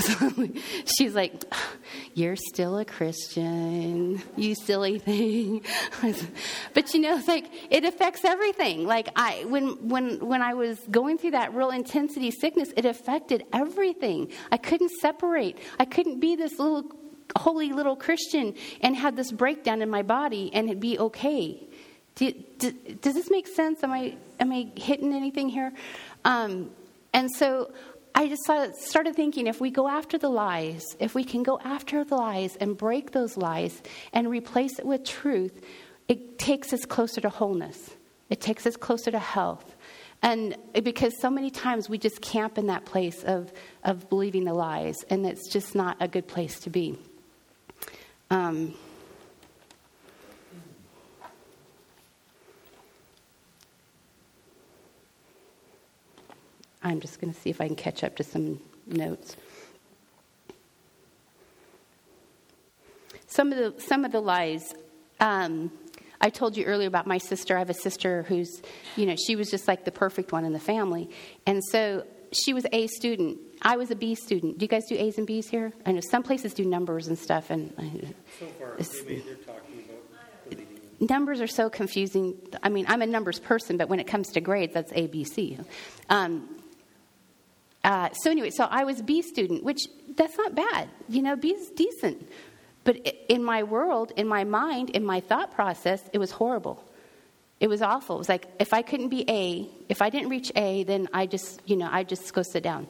she's 0.98 1.14
like, 1.14 1.44
You're 2.14 2.36
still 2.36 2.78
a 2.78 2.84
Christian, 2.84 4.22
you 4.36 4.54
silly 4.54 4.98
thing. 4.98 5.62
but 6.74 6.94
you 6.94 7.00
know, 7.00 7.22
like 7.26 7.46
it 7.70 7.84
affects 7.84 8.24
everything. 8.24 8.86
Like 8.86 9.08
I 9.16 9.44
when 9.44 9.88
when 9.88 10.26
when 10.26 10.42
I 10.42 10.54
was 10.54 10.78
going 10.90 11.18
through 11.18 11.32
that 11.32 11.54
real 11.54 11.70
intensity 11.70 12.30
sickness, 12.30 12.70
it 12.76 12.84
affected 12.84 13.44
everything. 13.52 14.30
I 14.50 14.56
couldn't 14.56 14.90
separate. 15.00 15.58
I 15.78 15.84
couldn't 15.84 16.20
be 16.20 16.36
this 16.36 16.58
little 16.58 16.84
holy 17.36 17.72
little 17.72 17.96
Christian 17.96 18.54
and 18.80 18.96
have 18.96 19.16
this 19.16 19.30
breakdown 19.30 19.82
in 19.82 19.90
my 19.90 20.02
body 20.02 20.50
and 20.52 20.80
be 20.80 20.98
okay. 20.98 21.66
Do, 22.16 22.32
do, 22.58 22.72
does 22.72 23.14
this 23.14 23.30
make 23.30 23.46
sense? 23.46 23.82
Am 23.82 23.92
I 23.92 24.16
am 24.38 24.52
I 24.52 24.68
hitting 24.76 25.14
anything 25.14 25.48
here? 25.48 25.72
Um, 26.24 26.70
and 27.12 27.30
so 27.30 27.72
I 28.14 28.28
just 28.28 28.42
started 28.80 29.14
thinking 29.14 29.46
if 29.46 29.60
we 29.60 29.70
go 29.70 29.88
after 29.88 30.18
the 30.18 30.28
lies, 30.28 30.84
if 30.98 31.14
we 31.14 31.24
can 31.24 31.42
go 31.42 31.58
after 31.62 32.04
the 32.04 32.16
lies 32.16 32.56
and 32.56 32.76
break 32.76 33.12
those 33.12 33.36
lies 33.36 33.82
and 34.12 34.28
replace 34.28 34.78
it 34.78 34.86
with 34.86 35.04
truth, 35.04 35.64
it 36.08 36.38
takes 36.38 36.72
us 36.72 36.84
closer 36.84 37.20
to 37.20 37.28
wholeness. 37.28 37.90
It 38.28 38.40
takes 38.40 38.66
us 38.66 38.76
closer 38.76 39.10
to 39.10 39.18
health. 39.18 39.74
And 40.22 40.56
because 40.82 41.18
so 41.20 41.30
many 41.30 41.50
times 41.50 41.88
we 41.88 41.98
just 41.98 42.20
camp 42.20 42.58
in 42.58 42.66
that 42.66 42.84
place 42.84 43.24
of, 43.24 43.52
of 43.84 44.08
believing 44.10 44.44
the 44.44 44.54
lies, 44.54 44.96
and 45.08 45.24
it's 45.24 45.48
just 45.48 45.74
not 45.74 45.96
a 46.00 46.08
good 46.08 46.28
place 46.28 46.60
to 46.60 46.70
be. 46.70 46.98
Um, 48.30 48.74
I'm 56.82 57.00
just 57.00 57.20
going 57.20 57.32
to 57.32 57.38
see 57.38 57.50
if 57.50 57.60
I 57.60 57.66
can 57.66 57.76
catch 57.76 58.02
up 58.04 58.16
to 58.16 58.24
some 58.24 58.60
notes. 58.86 59.36
Some 63.26 63.52
of 63.52 63.58
the 63.58 63.80
some 63.80 64.04
of 64.04 64.12
the 64.12 64.20
lies. 64.20 64.74
Um, 65.20 65.70
I 66.20 66.30
told 66.30 66.56
you 66.56 66.64
earlier 66.64 66.88
about 66.88 67.06
my 67.06 67.18
sister. 67.18 67.56
I 67.56 67.60
have 67.60 67.70
a 67.70 67.74
sister 67.74 68.24
who's, 68.24 68.60
you 68.96 69.06
know, 69.06 69.16
she 69.16 69.36
was 69.36 69.50
just 69.50 69.68
like 69.68 69.84
the 69.84 69.92
perfect 69.92 70.32
one 70.32 70.44
in 70.44 70.52
the 70.52 70.60
family, 70.60 71.10
and 71.46 71.62
so 71.64 72.04
she 72.32 72.52
was 72.52 72.66
a 72.72 72.86
student. 72.88 73.38
I 73.62 73.76
was 73.76 73.90
a 73.90 73.94
B 73.94 74.14
student. 74.14 74.58
Do 74.58 74.64
you 74.64 74.68
guys 74.68 74.82
do 74.88 74.96
A's 74.96 75.18
and 75.18 75.26
B's 75.26 75.48
here? 75.48 75.72
I 75.86 75.92
know 75.92 76.00
some 76.00 76.22
places 76.22 76.54
do 76.54 76.64
numbers 76.64 77.06
and 77.08 77.18
stuff, 77.18 77.50
and 77.50 77.72
so 78.38 78.46
far 78.58 78.74
maybe 78.78 79.20
they're 79.20 79.34
talking 79.36 79.84
about 79.84 80.00
numbers 81.00 81.40
are 81.40 81.46
so 81.46 81.70
confusing. 81.70 82.36
I 82.62 82.68
mean, 82.68 82.84
I'm 82.88 83.02
a 83.02 83.06
numbers 83.06 83.38
person, 83.38 83.76
but 83.76 83.88
when 83.88 84.00
it 84.00 84.06
comes 84.06 84.28
to 84.32 84.40
grades, 84.40 84.74
that's 84.74 84.92
A, 84.94 85.06
B, 85.06 85.24
C. 85.24 85.58
Um, 86.08 86.59
uh, 87.82 88.10
so 88.12 88.30
anyway, 88.30 88.50
so 88.50 88.64
I 88.64 88.84
was 88.84 89.00
B 89.00 89.22
student, 89.22 89.64
which 89.64 89.88
that's 90.16 90.36
not 90.36 90.54
bad. 90.54 90.88
You 91.08 91.22
know, 91.22 91.36
B 91.36 91.48
is 91.50 91.70
decent. 91.70 92.28
But 92.84 92.96
in 93.28 93.42
my 93.44 93.62
world, 93.62 94.12
in 94.16 94.26
my 94.26 94.44
mind, 94.44 94.90
in 94.90 95.04
my 95.04 95.20
thought 95.20 95.52
process, 95.52 96.02
it 96.12 96.18
was 96.18 96.30
horrible. 96.30 96.82
It 97.58 97.68
was 97.68 97.82
awful. 97.82 98.16
It 98.16 98.18
was 98.18 98.28
like 98.28 98.48
if 98.58 98.72
I 98.72 98.82
couldn't 98.82 99.08
be 99.08 99.24
A, 99.28 99.68
if 99.88 100.00
I 100.00 100.08
didn't 100.08 100.30
reach 100.30 100.50
A, 100.56 100.84
then 100.84 101.08
I 101.12 101.26
just, 101.26 101.60
you 101.66 101.76
know, 101.76 101.88
I 101.90 102.04
just 102.04 102.32
go 102.32 102.42
sit 102.42 102.62
down 102.62 102.88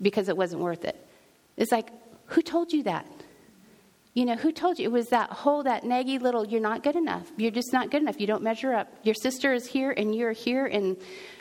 because 0.00 0.28
it 0.28 0.36
wasn't 0.36 0.62
worth 0.62 0.84
it. 0.84 0.96
It's 1.56 1.72
like, 1.72 1.90
who 2.26 2.42
told 2.42 2.72
you 2.72 2.84
that? 2.84 3.06
You 4.14 4.24
know, 4.24 4.36
who 4.36 4.52
told 4.52 4.78
you? 4.78 4.84
It 4.84 4.92
was 4.92 5.08
that 5.08 5.30
whole, 5.30 5.64
that 5.64 5.82
naggy 5.82 6.20
little, 6.20 6.46
you're 6.46 6.60
not 6.60 6.82
good 6.82 6.96
enough. 6.96 7.30
You're 7.36 7.50
just 7.50 7.72
not 7.72 7.90
good 7.90 8.02
enough. 8.02 8.20
You 8.20 8.26
don't 8.28 8.42
measure 8.42 8.72
up. 8.72 8.88
Your 9.02 9.14
sister 9.14 9.52
is 9.52 9.66
here 9.66 9.90
and 9.90 10.14
you're 10.14 10.32
here 10.32 10.66
and 10.66 10.96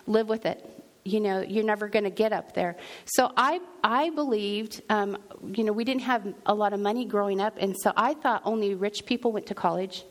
live 0.08 0.28
with 0.28 0.46
it 0.46 0.78
you 1.08 1.20
know 1.20 1.40
you're 1.42 1.64
never 1.64 1.88
going 1.88 2.04
to 2.04 2.16
get 2.24 2.34
up 2.34 2.54
there. 2.54 2.76
So 3.06 3.32
i 3.38 3.60
i 3.84 4.10
believed 4.10 4.82
um, 4.90 5.18
you 5.58 5.64
know 5.64 5.74
we 5.74 5.84
didn't 5.84 6.06
have 6.14 6.24
a 6.46 6.54
lot 6.54 6.74
of 6.74 6.80
money 6.80 7.06
growing 7.06 7.40
up 7.40 7.56
and 7.60 7.76
so 7.84 7.94
i 7.96 8.14
thought 8.14 8.42
only 8.46 8.76
rich 8.76 9.06
people 9.06 9.32
went 9.32 9.46
to 9.48 9.56
college 9.56 10.06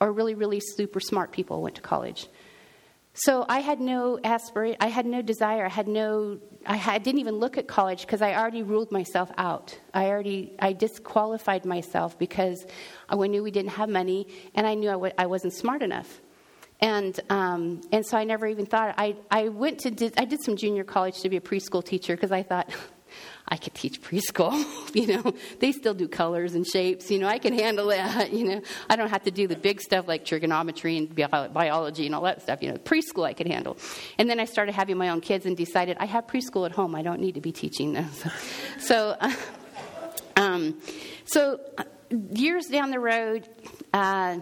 or 0.00 0.12
really 0.12 0.34
really 0.34 0.60
super 0.60 1.00
smart 1.00 1.30
people 1.32 1.62
went 1.62 1.76
to 1.76 1.82
college. 1.82 2.28
So 3.12 3.44
i 3.48 3.58
had 3.58 3.80
no 3.80 4.18
aspiration 4.24 4.78
i 4.80 4.86
had 4.86 5.06
no 5.16 5.20
desire 5.20 5.64
i 5.66 5.68
had 5.80 5.88
no 5.88 6.38
i 6.64 6.76
had, 6.76 7.02
didn't 7.02 7.20
even 7.20 7.36
look 7.44 7.58
at 7.58 7.66
college 7.66 8.02
because 8.02 8.22
i 8.22 8.34
already 8.34 8.62
ruled 8.62 8.90
myself 8.92 9.30
out. 9.36 9.78
I 9.92 10.06
already 10.12 10.54
i 10.68 10.72
disqualified 10.72 11.64
myself 11.64 12.18
because 12.18 12.64
i 13.08 13.14
knew 13.32 13.42
we 13.42 13.50
didn't 13.50 13.74
have 13.80 13.88
money 13.88 14.20
and 14.54 14.66
i 14.66 14.74
knew 14.74 14.88
I 14.88 14.98
w- 15.02 15.16
I 15.24 15.26
wasn't 15.26 15.54
smart 15.62 15.82
enough 15.82 16.20
and 16.80 17.18
um, 17.28 17.82
and 17.92 18.04
so 18.06 18.16
I 18.16 18.24
never 18.24 18.46
even 18.46 18.66
thought 18.66 18.94
I 18.96 19.16
I 19.30 19.48
went 19.48 19.80
to 19.80 19.90
did, 19.90 20.14
I 20.16 20.24
did 20.24 20.42
some 20.42 20.56
junior 20.56 20.84
college 20.84 21.20
to 21.20 21.28
be 21.28 21.36
a 21.36 21.40
preschool 21.40 21.84
teacher 21.84 22.14
because 22.14 22.32
I 22.32 22.42
thought 22.42 22.70
I 23.48 23.56
could 23.56 23.74
teach 23.74 24.00
preschool. 24.00 24.52
you 24.94 25.08
know, 25.08 25.34
they 25.58 25.72
still 25.72 25.94
do 25.94 26.08
colors 26.08 26.54
and 26.54 26.66
shapes. 26.66 27.10
You 27.10 27.18
know, 27.18 27.26
I 27.26 27.38
can 27.38 27.52
handle 27.52 27.88
that. 27.88 28.32
You 28.40 28.44
know, 28.44 28.62
I 28.88 28.96
don't 28.96 29.10
have 29.10 29.24
to 29.24 29.30
do 29.30 29.48
the 29.48 29.56
big 29.56 29.80
stuff 29.80 30.06
like 30.06 30.24
trigonometry 30.24 30.96
and 30.96 31.14
biology 31.14 32.06
and 32.06 32.14
all 32.14 32.22
that 32.22 32.42
stuff. 32.42 32.62
You 32.62 32.70
know, 32.70 32.76
preschool 32.76 33.24
I 33.24 33.32
could 33.34 33.48
handle. 33.48 33.76
And 34.18 34.30
then 34.30 34.38
I 34.38 34.44
started 34.44 34.74
having 34.74 34.96
my 34.96 35.08
own 35.08 35.20
kids 35.20 35.46
and 35.46 35.56
decided 35.56 35.96
I 36.00 36.06
have 36.06 36.26
preschool 36.26 36.64
at 36.64 36.72
home. 36.72 36.94
I 36.94 37.02
don't 37.02 37.20
need 37.20 37.34
to 37.34 37.40
be 37.40 37.52
teaching 37.52 37.92
them. 37.94 38.08
so, 38.78 39.16
um, 40.36 40.78
so 41.24 41.60
uh, 41.76 41.84
years 42.30 42.66
down 42.66 42.90
the 42.90 43.00
road. 43.00 43.48
Uh, 43.92 44.38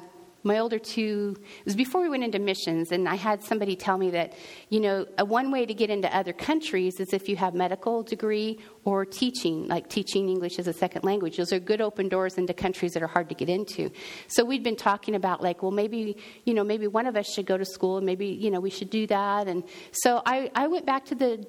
my 0.49 0.59
older 0.59 0.79
two, 0.79 1.37
it 1.61 1.65
was 1.65 1.77
before 1.77 2.01
we 2.01 2.09
went 2.09 2.25
into 2.25 2.41
missions, 2.41 2.91
and 2.91 3.09
I 3.09 3.15
had 3.15 3.45
somebody 3.45 3.77
tell 3.77 3.99
me 3.99 4.11
that, 4.11 4.33
you 4.71 4.81
know, 4.81 5.07
one 5.21 5.53
way 5.53 5.67
to 5.67 5.75
get 5.75 5.91
into 5.91 6.09
other 6.17 6.33
countries 6.33 6.99
is 6.99 7.13
if 7.13 7.29
you 7.29 7.37
have 7.37 7.55
medical 7.55 8.03
degree 8.03 8.59
or 8.85 9.05
teaching, 9.05 9.69
like 9.69 9.89
teaching 9.89 10.29
English 10.29 10.59
as 10.59 10.67
a 10.67 10.73
second 10.73 11.05
language. 11.05 11.37
Those 11.37 11.53
are 11.53 11.61
good 11.61 11.83
open 11.83 12.09
doors 12.09 12.39
into 12.39 12.55
countries 12.55 12.93
that 12.95 13.03
are 13.03 13.13
hard 13.17 13.29
to 13.29 13.35
get 13.35 13.49
into. 13.49 13.91
So 14.27 14.45
we'd 14.45 14.65
been 14.65 14.77
talking 14.77 15.15
about 15.15 15.43
like, 15.43 15.63
well, 15.63 15.71
maybe, 15.71 16.17
you 16.45 16.55
know, 16.55 16.65
maybe 16.65 16.87
one 16.87 17.07
of 17.07 17.15
us 17.15 17.33
should 17.33 17.47
go 17.47 17.57
to 17.59 17.65
school, 17.67 17.99
and 17.99 18.07
maybe, 18.07 18.27
you 18.27 18.51
know, 18.51 18.61
we 18.61 18.71
should 18.71 18.91
do 18.91 19.07
that. 19.09 19.47
And 19.47 19.63
so 19.93 20.23
I, 20.25 20.51
I 20.55 20.67
went 20.67 20.87
back 20.87 21.05
to 21.07 21.15
the 21.15 21.47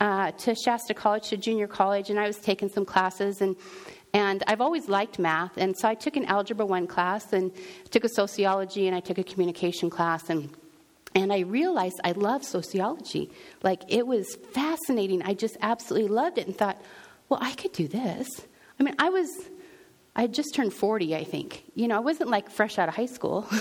uh, 0.00 0.32
to 0.32 0.54
Shasta 0.54 0.94
College, 0.94 1.28
to 1.28 1.36
junior 1.36 1.68
college, 1.68 2.10
and 2.10 2.18
I 2.18 2.26
was 2.26 2.38
taking 2.38 2.68
some 2.68 2.84
classes 2.84 3.40
and 3.40 3.54
and 4.14 4.44
I've 4.46 4.60
always 4.60 4.88
liked 4.88 5.18
math, 5.18 5.56
and 5.56 5.76
so 5.76 5.88
I 5.88 5.94
took 5.94 6.16
an 6.16 6.24
Algebra 6.24 6.64
1 6.64 6.86
class 6.86 7.32
and 7.32 7.50
took 7.90 8.04
a 8.04 8.08
sociology 8.08 8.86
and 8.86 8.96
I 8.96 9.00
took 9.00 9.18
a 9.18 9.24
communication 9.24 9.90
class 9.90 10.30
and 10.30 10.48
and 11.16 11.32
I 11.32 11.40
realized 11.40 12.00
I 12.02 12.10
love 12.12 12.44
sociology. 12.44 13.30
Like 13.62 13.82
it 13.88 14.06
was 14.06 14.36
fascinating. 14.52 15.22
I 15.22 15.34
just 15.34 15.56
absolutely 15.60 16.08
loved 16.08 16.38
it 16.38 16.46
and 16.46 16.56
thought, 16.56 16.80
well, 17.28 17.38
I 17.40 17.52
could 17.52 17.72
do 17.72 17.86
this. 17.86 18.28
I 18.80 18.82
mean, 18.82 18.94
I 18.98 19.10
was 19.10 19.28
I 20.16 20.22
had 20.22 20.32
just 20.32 20.54
turned 20.54 20.72
40, 20.72 21.16
I 21.16 21.24
think. 21.24 21.64
You 21.74 21.88
know, 21.88 21.96
I 21.96 22.00
wasn't 22.00 22.30
like 22.30 22.48
fresh 22.48 22.78
out 22.78 22.88
of 22.88 22.94
high 22.94 23.06
school. 23.06 23.46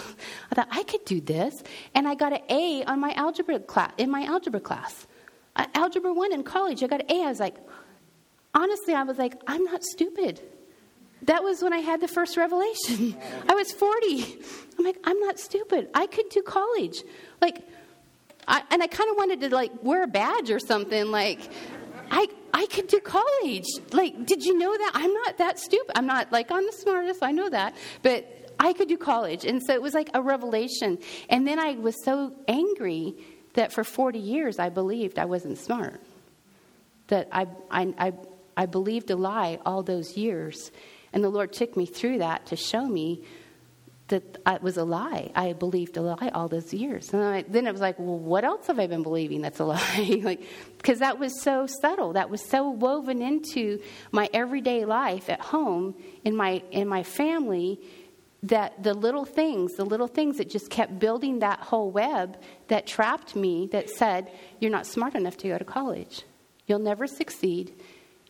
I 0.51 0.55
thought 0.55 0.67
I 0.69 0.83
could 0.83 1.03
do 1.05 1.19
this, 1.19 1.53
and 1.95 2.07
I 2.07 2.13
got 2.13 2.31
an 2.31 2.41
A 2.49 2.83
on 2.85 2.99
my 2.99 3.11
algebra 3.13 3.59
class 3.59 3.91
in 3.97 4.11
my 4.11 4.23
algebra 4.23 4.59
class. 4.59 5.07
Uh, 5.55 5.65
algebra 5.73 6.13
1 6.13 6.31
in 6.33 6.43
college, 6.43 6.83
I 6.83 6.87
got 6.87 7.01
an 7.01 7.11
A. 7.11 7.23
I 7.23 7.29
was 7.29 7.39
like, 7.39 7.55
honestly, 8.53 8.93
I 8.93 9.03
was 9.03 9.17
like, 9.17 9.41
I'm 9.47 9.63
not 9.63 9.83
stupid. 9.83 10.41
That 11.23 11.43
was 11.43 11.61
when 11.61 11.73
I 11.73 11.77
had 11.77 12.01
the 12.01 12.07
first 12.07 12.35
revelation. 12.37 13.15
I 13.49 13.55
was 13.55 13.71
40. 13.71 14.39
I'm 14.77 14.85
like, 14.85 14.97
I'm 15.03 15.19
not 15.19 15.39
stupid. 15.39 15.89
I 15.93 16.07
could 16.07 16.29
do 16.29 16.41
college. 16.41 17.03
Like, 17.41 17.63
I, 18.47 18.61
and 18.71 18.83
I 18.83 18.87
kind 18.87 19.09
of 19.09 19.15
wanted 19.15 19.41
to 19.41 19.55
like 19.55 19.71
wear 19.83 20.03
a 20.03 20.07
badge 20.07 20.51
or 20.51 20.59
something. 20.59 21.11
Like, 21.11 21.39
I 22.11 22.27
I 22.53 22.65
could 22.67 22.87
do 22.87 22.99
college. 22.99 23.65
Like, 23.91 24.25
did 24.25 24.43
you 24.43 24.57
know 24.57 24.75
that? 24.77 24.91
I'm 24.93 25.13
not 25.13 25.37
that 25.37 25.59
stupid. 25.59 25.97
I'm 25.97 26.05
not 26.05 26.31
like 26.31 26.51
I'm 26.51 26.65
the 26.65 26.73
smartest. 26.73 27.23
I 27.23 27.31
know 27.31 27.49
that, 27.49 27.75
but 28.01 28.53
I 28.59 28.73
could 28.73 28.87
do 28.87 28.97
college. 28.97 29.45
And 29.45 29.61
so 29.63 29.73
it 29.73 29.81
was 29.81 29.93
like 29.93 30.09
a 30.13 30.21
revelation. 30.21 30.99
And 31.29 31.47
then 31.47 31.57
I 31.59 31.73
was 31.73 32.03
so 32.03 32.33
angry 32.47 33.15
that 33.53 33.71
for 33.71 33.83
40 33.83 34.19
years 34.19 34.59
I 34.59 34.69
believed 34.69 35.17
I 35.17 35.25
wasn't 35.25 35.57
smart. 35.57 36.01
That 37.07 37.29
I 37.31 37.47
I, 37.71 37.93
I 37.97 38.13
I 38.55 38.65
believed 38.65 39.09
a 39.09 39.15
lie 39.15 39.59
all 39.65 39.83
those 39.83 40.17
years. 40.17 40.71
And 41.11 41.23
the 41.23 41.29
Lord 41.29 41.53
took 41.53 41.77
me 41.77 41.85
through 41.85 42.19
that 42.19 42.47
to 42.47 42.55
show 42.55 42.85
me 42.87 43.23
that 44.09 44.37
it 44.45 44.61
was 44.61 44.77
a 44.77 44.83
lie. 44.83 45.31
I 45.35 45.53
believed 45.53 45.95
a 45.97 46.01
lie 46.01 46.29
all 46.33 46.47
those 46.47 46.73
years. 46.73 47.13
And 47.13 47.23
I, 47.23 47.41
then 47.43 47.65
it 47.65 47.71
was 47.71 47.81
like, 47.81 47.97
well, 47.97 48.17
what 48.17 48.43
else 48.43 48.67
have 48.67 48.79
I 48.79 48.87
been 48.87 49.03
believing 49.03 49.41
that's 49.41 49.59
a 49.59 49.65
lie? 49.75 50.21
like, 50.23 50.43
because 50.77 50.99
that 50.99 51.19
was 51.19 51.41
so 51.41 51.67
subtle. 51.67 52.13
That 52.13 52.29
was 52.29 52.41
so 52.41 52.69
woven 52.69 53.21
into 53.21 53.81
my 54.11 54.29
everyday 54.33 54.85
life 54.85 55.29
at 55.29 55.39
home, 55.39 55.95
in 56.23 56.35
my 56.35 56.61
in 56.71 56.87
my 56.87 57.03
family, 57.03 57.79
that 58.43 58.83
the 58.83 58.93
little 58.93 59.25
things, 59.25 59.73
the 59.75 59.85
little 59.85 60.07
things 60.07 60.37
that 60.37 60.49
just 60.49 60.69
kept 60.69 60.99
building 60.99 61.39
that 61.39 61.59
whole 61.59 61.89
web 61.89 62.37
that 62.67 62.85
trapped 62.85 63.35
me. 63.35 63.67
That 63.71 63.89
said, 63.89 64.31
you're 64.59 64.71
not 64.71 64.85
smart 64.85 65.15
enough 65.15 65.37
to 65.37 65.47
go 65.47 65.57
to 65.57 65.65
college. 65.65 66.23
You'll 66.67 66.79
never 66.79 67.07
succeed. 67.07 67.73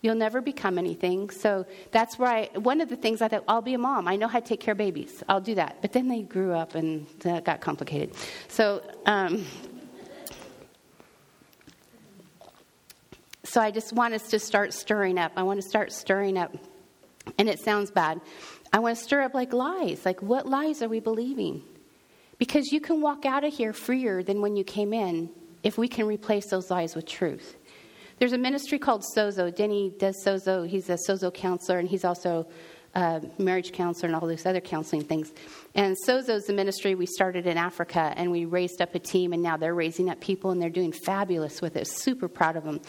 You'll 0.03 0.15
never 0.15 0.41
become 0.41 0.77
anything. 0.77 1.29
So 1.29 1.65
that's 1.91 2.19
where 2.19 2.29
I, 2.29 2.49
one 2.55 2.81
of 2.81 2.89
the 2.89 2.97
things 2.97 3.21
I 3.21 3.29
thought, 3.29 3.45
I'll 3.47 3.61
be 3.61 3.73
a 3.73 3.77
mom. 3.77 4.05
I 4.05 4.17
know 4.17 4.27
how 4.27 4.41
to 4.41 4.45
take 4.45 4.59
care 4.59 4.73
of 4.73 4.77
babies. 4.77 5.23
I'll 5.29 5.39
do 5.39 5.55
that. 5.55 5.77
But 5.81 5.93
then 5.93 6.09
they 6.09 6.23
grew 6.23 6.51
up 6.51 6.75
and 6.75 7.07
that 7.19 7.45
got 7.45 7.61
complicated. 7.61 8.13
So, 8.49 8.81
um, 9.05 9.45
so 13.45 13.61
I 13.61 13.71
just 13.71 13.93
want 13.93 14.13
us 14.13 14.27
to 14.31 14.39
start 14.39 14.73
stirring 14.73 15.17
up. 15.17 15.31
I 15.37 15.43
want 15.43 15.61
to 15.61 15.67
start 15.67 15.93
stirring 15.93 16.37
up. 16.37 16.53
And 17.37 17.47
it 17.47 17.61
sounds 17.61 17.89
bad. 17.89 18.19
I 18.73 18.79
want 18.79 18.97
to 18.97 19.01
stir 19.01 19.21
up 19.21 19.33
like 19.33 19.53
lies. 19.53 20.05
Like, 20.05 20.21
what 20.21 20.45
lies 20.45 20.81
are 20.81 20.89
we 20.89 20.99
believing? 20.99 21.63
Because 22.37 22.73
you 22.73 22.81
can 22.81 22.99
walk 22.99 23.25
out 23.25 23.45
of 23.45 23.53
here 23.53 23.71
freer 23.71 24.21
than 24.21 24.41
when 24.41 24.57
you 24.57 24.65
came 24.65 24.91
in 24.91 25.29
if 25.63 25.77
we 25.77 25.87
can 25.87 26.07
replace 26.07 26.47
those 26.47 26.69
lies 26.69 26.93
with 26.93 27.05
truth. 27.05 27.55
There's 28.19 28.33
a 28.33 28.37
ministry 28.37 28.79
called 28.79 29.03
Sozo. 29.15 29.53
Denny 29.53 29.93
does 29.97 30.15
Sozo. 30.25 30.67
He's 30.67 30.89
a 30.89 30.97
Sozo 31.07 31.33
counselor, 31.33 31.79
and 31.79 31.87
he's 31.87 32.05
also 32.05 32.47
a 32.95 33.21
marriage 33.37 33.71
counselor 33.71 34.07
and 34.07 34.15
all 34.15 34.27
these 34.27 34.45
other 34.45 34.61
counseling 34.61 35.03
things. 35.03 35.31
And 35.73 35.97
Sozo 36.07 36.29
is 36.29 36.45
the 36.45 36.53
ministry 36.53 36.93
we 36.95 37.07
started 37.07 37.47
in 37.47 37.57
Africa, 37.57 38.13
and 38.15 38.31
we 38.31 38.45
raised 38.45 38.81
up 38.81 38.93
a 38.95 38.99
team, 38.99 39.33
and 39.33 39.41
now 39.41 39.57
they're 39.57 39.73
raising 39.73 40.09
up 40.09 40.21
people, 40.21 40.51
and 40.51 40.61
they're 40.61 40.69
doing 40.69 40.91
fabulous 40.91 41.61
with 41.61 41.75
it. 41.75 41.87
Super 41.87 42.27
proud 42.27 42.55
of 42.55 42.63
them. 42.63 42.81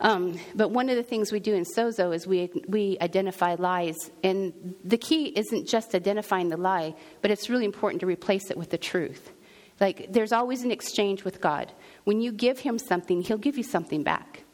Um, 0.00 0.38
but 0.54 0.70
one 0.70 0.88
of 0.88 0.96
the 0.96 1.02
things 1.02 1.32
we 1.32 1.40
do 1.40 1.54
in 1.54 1.64
Sozo 1.64 2.14
is 2.14 2.26
we, 2.26 2.50
we 2.68 2.96
identify 3.00 3.56
lies. 3.58 3.96
And 4.22 4.76
the 4.84 4.96
key 4.96 5.26
isn't 5.26 5.66
just 5.66 5.94
identifying 5.94 6.48
the 6.48 6.56
lie, 6.56 6.94
but 7.20 7.30
it's 7.30 7.50
really 7.50 7.64
important 7.64 8.00
to 8.00 8.06
replace 8.06 8.50
it 8.50 8.56
with 8.56 8.70
the 8.70 8.78
truth. 8.78 9.32
Like, 9.80 10.12
there's 10.12 10.32
always 10.32 10.62
an 10.62 10.70
exchange 10.70 11.24
with 11.24 11.40
God. 11.40 11.72
When 12.08 12.22
you 12.22 12.32
give 12.32 12.60
Him 12.60 12.78
something, 12.78 13.20
He'll 13.20 13.36
give 13.36 13.58
you 13.58 13.62
something 13.62 14.02
back 14.02 14.44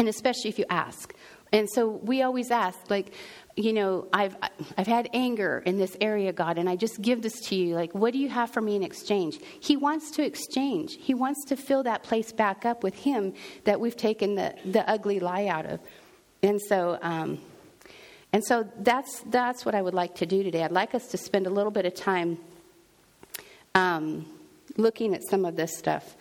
and 0.00 0.08
especially 0.08 0.50
if 0.50 0.58
you 0.58 0.64
ask. 0.68 1.14
And 1.52 1.70
so 1.70 1.86
we 1.88 2.22
always 2.22 2.50
ask, 2.50 2.90
like, 2.90 3.14
you 3.56 3.72
know, 3.72 4.08
I've, 4.12 4.34
I've 4.76 4.88
had 4.88 5.08
anger 5.14 5.62
in 5.64 5.78
this 5.78 5.96
area, 6.00 6.32
God, 6.32 6.58
and 6.58 6.68
I 6.68 6.74
just 6.74 7.00
give 7.00 7.22
this 7.22 7.38
to 7.42 7.54
you. 7.54 7.76
Like, 7.76 7.94
what 7.94 8.12
do 8.12 8.18
you 8.18 8.28
have 8.30 8.50
for 8.50 8.60
me 8.60 8.74
in 8.74 8.82
exchange? 8.82 9.38
He 9.60 9.76
wants 9.76 10.10
to 10.16 10.24
exchange. 10.24 10.96
He 10.98 11.14
wants 11.14 11.44
to 11.50 11.56
fill 11.56 11.84
that 11.84 12.02
place 12.02 12.32
back 12.32 12.66
up 12.66 12.82
with 12.82 12.96
Him 12.96 13.32
that 13.62 13.78
we've 13.78 13.96
taken 13.96 14.34
the, 14.34 14.52
the 14.64 14.82
ugly 14.90 15.20
lie 15.20 15.46
out 15.46 15.66
of. 15.66 15.78
And 16.42 16.60
so, 16.60 16.98
um, 17.00 17.38
and 18.32 18.44
so 18.44 18.68
that's, 18.80 19.20
that's 19.26 19.64
what 19.64 19.76
I 19.76 19.82
would 19.82 19.94
like 19.94 20.16
to 20.16 20.26
do 20.26 20.42
today. 20.42 20.64
I'd 20.64 20.72
like 20.72 20.96
us 20.96 21.06
to 21.12 21.16
spend 21.16 21.46
a 21.46 21.50
little 21.50 21.70
bit 21.70 21.86
of 21.86 21.94
time 21.94 22.38
um, 23.76 24.26
looking 24.76 25.14
at 25.14 25.22
some 25.22 25.44
of 25.44 25.54
this 25.54 25.78
stuff. 25.78 26.16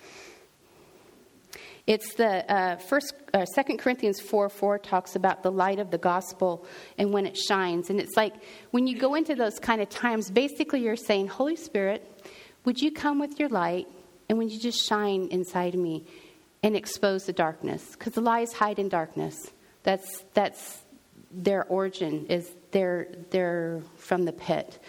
It's 1.88 2.14
the 2.14 2.50
uh, 2.52 2.76
first, 2.78 3.14
uh, 3.34 3.46
Second 3.46 3.78
Corinthians 3.80 4.20
four 4.20 4.50
four 4.50 4.78
talks 4.78 5.16
about 5.16 5.42
the 5.44 5.52
light 5.52 5.80
of 5.80 5.90
the 5.90 5.98
gospel 5.98 6.66
and 6.98 7.12
when 7.12 7.26
it 7.26 7.36
shines, 7.36 7.90
and 7.90 8.00
it's 8.00 8.16
like 8.16 8.34
when 8.72 8.88
you 8.88 8.98
go 8.98 9.16
into 9.16 9.36
those 9.36 9.60
kind 9.60 9.82
of 9.82 9.90
times, 9.90 10.30
basically 10.30 10.82
you're 10.82 10.96
saying, 10.96 11.28
Holy 11.28 11.56
Spirit, 11.56 12.24
would 12.66 12.80
you 12.80 12.92
come 12.92 13.20
with 13.20 13.40
your 13.40 13.50
light, 13.50 13.88
and 14.30 14.38
would 14.38 14.52
you 14.52 14.60
just 14.60 14.88
shine 14.88 15.28
inside 15.32 15.76
me 15.76 16.06
and 16.64 16.76
expose 16.76 17.26
the 17.26 17.34
darkness? 17.34 17.84
Because 17.92 18.14
the 18.14 18.22
lies 18.22 18.54
hide 18.54 18.78
in 18.78 18.88
darkness. 18.88 19.36
That's 19.84 20.24
that's 20.34 20.84
their 21.32 21.64
origin 21.66 22.26
is 22.28 22.52
they're 22.72 23.08
they're 23.32 23.82
from 23.98 24.26
the 24.26 24.34
pit. 24.34 24.80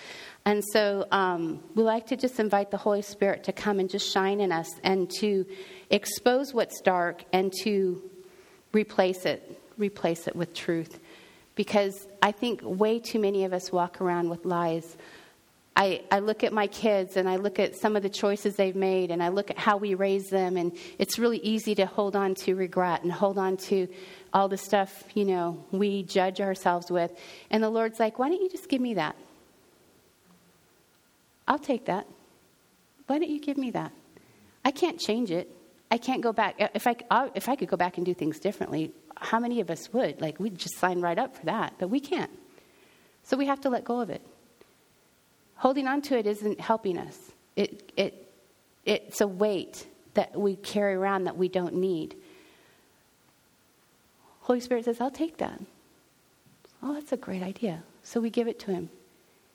And 0.45 0.63
so 0.73 1.07
um, 1.13 1.63
we 1.75 1.85
like 1.85 2.07
to 2.09 2.17
just 2.17 2.41
invite 2.41 2.71
the 2.73 2.77
Holy 2.77 3.03
Spirit 3.03 3.45
to 3.45 3.53
come 3.53 3.79
and 3.79 3.89
just 3.89 4.13
shine 4.13 4.41
in 4.41 4.51
us 4.51 4.69
and 4.83 5.09
to 5.21 5.47
expose 5.93 6.53
what's 6.53 6.81
dark 6.81 7.23
and 7.33 7.53
to 7.63 8.03
replace 8.73 9.25
it, 9.27 9.61
replace 9.79 10.27
it 10.27 10.35
with 10.35 10.55
truth. 10.55 10.99
Because 11.55 12.09
I 12.23 12.33
think 12.33 12.63
way 12.65 12.99
too 12.99 13.19
many 13.19 13.45
of 13.45 13.53
us 13.53 13.71
walk 13.71 14.01
around 14.01 14.31
with 14.31 14.47
lies. 14.47 14.97
I, 15.77 16.03
I 16.11 16.19
look 16.19 16.45
at 16.45 16.53
my 16.53 16.67
kids 16.67 17.17
and 17.17 17.29
I 17.29 17.37
look 17.37 17.59
at 17.59 17.77
some 17.77 17.95
of 17.95 18.03
the 18.03 18.09
choices 18.09 18.57
they've 18.57 18.77
made 18.77 19.11
and 19.11 19.23
I 19.23 19.29
look 19.29 19.51
at 19.51 19.59
how 19.59 19.77
we 19.77 19.95
raise 19.95 20.29
them, 20.29 20.57
and 20.57 20.73
it's 20.99 21.19
really 21.19 21.39
easy 21.39 21.75
to 21.77 21.87
hold 21.87 22.17
on 22.17 22.35
to 22.37 22.55
regret 22.55 23.03
and 23.03 23.13
hold 23.13 23.39
on 23.39 23.57
to 23.69 23.89
all 24.35 24.49
the 24.49 24.57
stuff, 24.57 25.05
you 25.15 25.27
know, 25.27 25.63
we 25.71 26.03
judge 26.03 26.41
ourselves 26.41 26.91
with. 26.91 27.11
And 27.51 27.63
the 27.63 27.71
Lord's 27.71 28.01
like, 28.01 28.19
why 28.19 28.29
don't 28.29 28.41
you 28.41 28.51
just 28.51 28.69
give 28.69 28.81
me 28.81 28.95
that? 28.95 29.15
I'll 31.47 31.59
take 31.59 31.87
that. 31.87 32.07
Why 33.07 33.19
don't 33.19 33.31
you 33.31 33.41
give 33.41 33.59
me 33.59 33.73
that? 33.73 33.93
I 34.65 34.71
can't 34.71 34.99
change 34.99 35.31
it. 35.31 35.55
I 35.93 35.99
can't 35.99 36.23
go 36.23 36.33
back. 36.33 36.55
If 36.59 36.87
I, 36.87 36.97
if 37.35 37.51
I 37.51 37.55
could 37.55 37.69
go 37.69 37.77
back 37.77 37.99
and 37.99 38.07
do 38.07 38.15
things 38.15 38.39
differently, 38.39 38.93
how 39.15 39.39
many 39.39 39.61
of 39.61 39.69
us 39.69 39.93
would? 39.93 40.23
Like, 40.23 40.41
we'd 40.41 40.57
just 40.57 40.79
sign 40.79 41.03
right 41.03 41.19
up 41.19 41.37
for 41.37 41.45
that, 41.45 41.75
but 41.79 41.89
we 41.89 42.01
can't. 42.01 42.31
So 43.25 43.37
we 43.37 43.45
have 43.45 43.61
to 43.61 43.69
let 43.69 43.85
go 43.85 44.01
of 44.01 44.09
it. 44.09 44.23
Holding 45.57 45.87
on 45.87 46.01
to 46.03 46.17
it 46.17 46.27
isn't 46.27 46.59
helping 46.59 46.97
us, 46.97 47.19
it, 47.57 47.93
it, 47.99 48.27
it's 48.87 49.21
a 49.21 49.27
weight 49.27 49.87
that 50.15 50.35
we 50.35 50.57
carry 50.57 50.95
around 50.95 51.25
that 51.25 51.37
we 51.37 51.49
don't 51.49 51.75
need. 51.75 52.17
Holy 54.41 54.61
Spirit 54.61 54.87
says, 54.87 54.99
I'll 54.99 55.11
take 55.11 55.37
that. 55.37 55.61
Oh, 56.83 56.95
that's 56.95 57.13
a 57.13 57.19
great 57.19 57.43
idea. 57.43 57.83
So 58.03 58.19
we 58.19 58.31
give 58.31 58.49
it 58.49 58.59
to 58.61 58.71
Him. 58.71 58.89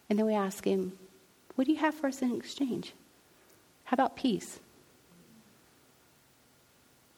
And 0.07 0.19
then 0.19 0.27
we 0.27 0.35
ask 0.35 0.63
Him, 0.63 0.99
what 1.55 1.65
do 1.65 1.73
you 1.73 1.79
have 1.79 1.95
for 1.95 2.05
us 2.05 2.21
in 2.21 2.35
exchange? 2.35 2.93
How 3.85 3.95
about 3.95 4.15
peace? 4.15 4.59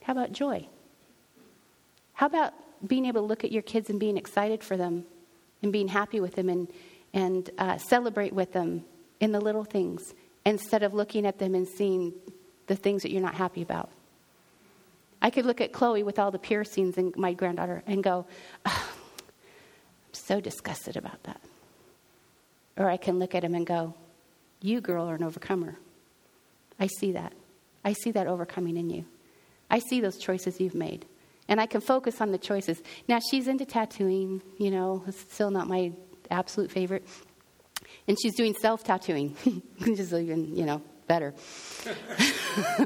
How 0.09 0.13
about 0.13 0.31
joy? 0.31 0.65
How 2.13 2.25
about 2.25 2.55
being 2.87 3.05
able 3.05 3.21
to 3.21 3.27
look 3.27 3.43
at 3.43 3.51
your 3.51 3.61
kids 3.61 3.91
and 3.91 3.99
being 3.99 4.17
excited 4.17 4.63
for 4.63 4.75
them 4.75 5.05
and 5.61 5.71
being 5.71 5.87
happy 5.87 6.19
with 6.19 6.33
them 6.33 6.49
and, 6.49 6.67
and 7.13 7.47
uh, 7.59 7.77
celebrate 7.77 8.33
with 8.33 8.51
them 8.51 8.85
in 9.19 9.33
the 9.33 9.39
little 9.39 9.63
things 9.63 10.15
instead 10.47 10.81
of 10.81 10.95
looking 10.95 11.27
at 11.27 11.37
them 11.37 11.53
and 11.53 11.67
seeing 11.67 12.11
the 12.65 12.75
things 12.75 13.03
that 13.03 13.11
you're 13.11 13.21
not 13.21 13.35
happy 13.35 13.61
about? 13.61 13.91
I 15.21 15.29
could 15.29 15.45
look 15.45 15.61
at 15.61 15.73
Chloe 15.73 16.01
with 16.01 16.17
all 16.17 16.31
the 16.31 16.39
piercings 16.39 16.97
and 16.97 17.15
my 17.15 17.33
granddaughter 17.33 17.83
and 17.85 18.03
go, 18.03 18.25
oh, 18.65 18.89
I'm 18.89 20.13
so 20.13 20.41
disgusted 20.41 20.97
about 20.97 21.21
that. 21.25 21.39
Or 22.77 22.89
I 22.89 22.97
can 22.97 23.19
look 23.19 23.35
at 23.35 23.43
him 23.43 23.53
and 23.53 23.63
go, 23.63 23.93
you, 24.59 24.81
girl, 24.81 25.07
are 25.07 25.13
an 25.13 25.21
overcomer. 25.21 25.77
I 26.79 26.87
see 26.87 27.11
that. 27.11 27.33
I 27.85 27.93
see 27.93 28.09
that 28.09 28.25
overcoming 28.25 28.75
in 28.75 28.89
you. 28.89 29.05
I 29.69 29.79
see 29.79 30.01
those 30.01 30.17
choices 30.17 30.59
you've 30.59 30.75
made. 30.75 31.05
And 31.47 31.59
I 31.59 31.65
can 31.65 31.81
focus 31.81 32.21
on 32.21 32.31
the 32.31 32.37
choices. 32.37 32.81
Now, 33.07 33.19
she's 33.19 33.47
into 33.47 33.65
tattooing, 33.65 34.41
you 34.57 34.69
know, 34.69 35.03
it's 35.07 35.19
still 35.19 35.49
not 35.49 35.67
my 35.67 35.93
absolute 36.29 36.71
favorite. 36.71 37.07
And 38.07 38.17
she's 38.21 38.35
doing 38.35 38.53
self 38.53 38.83
tattooing, 38.83 39.29
which 39.79 39.99
is 39.99 40.13
even, 40.13 40.55
you 40.55 40.65
know, 40.65 40.81
better. 41.07 41.33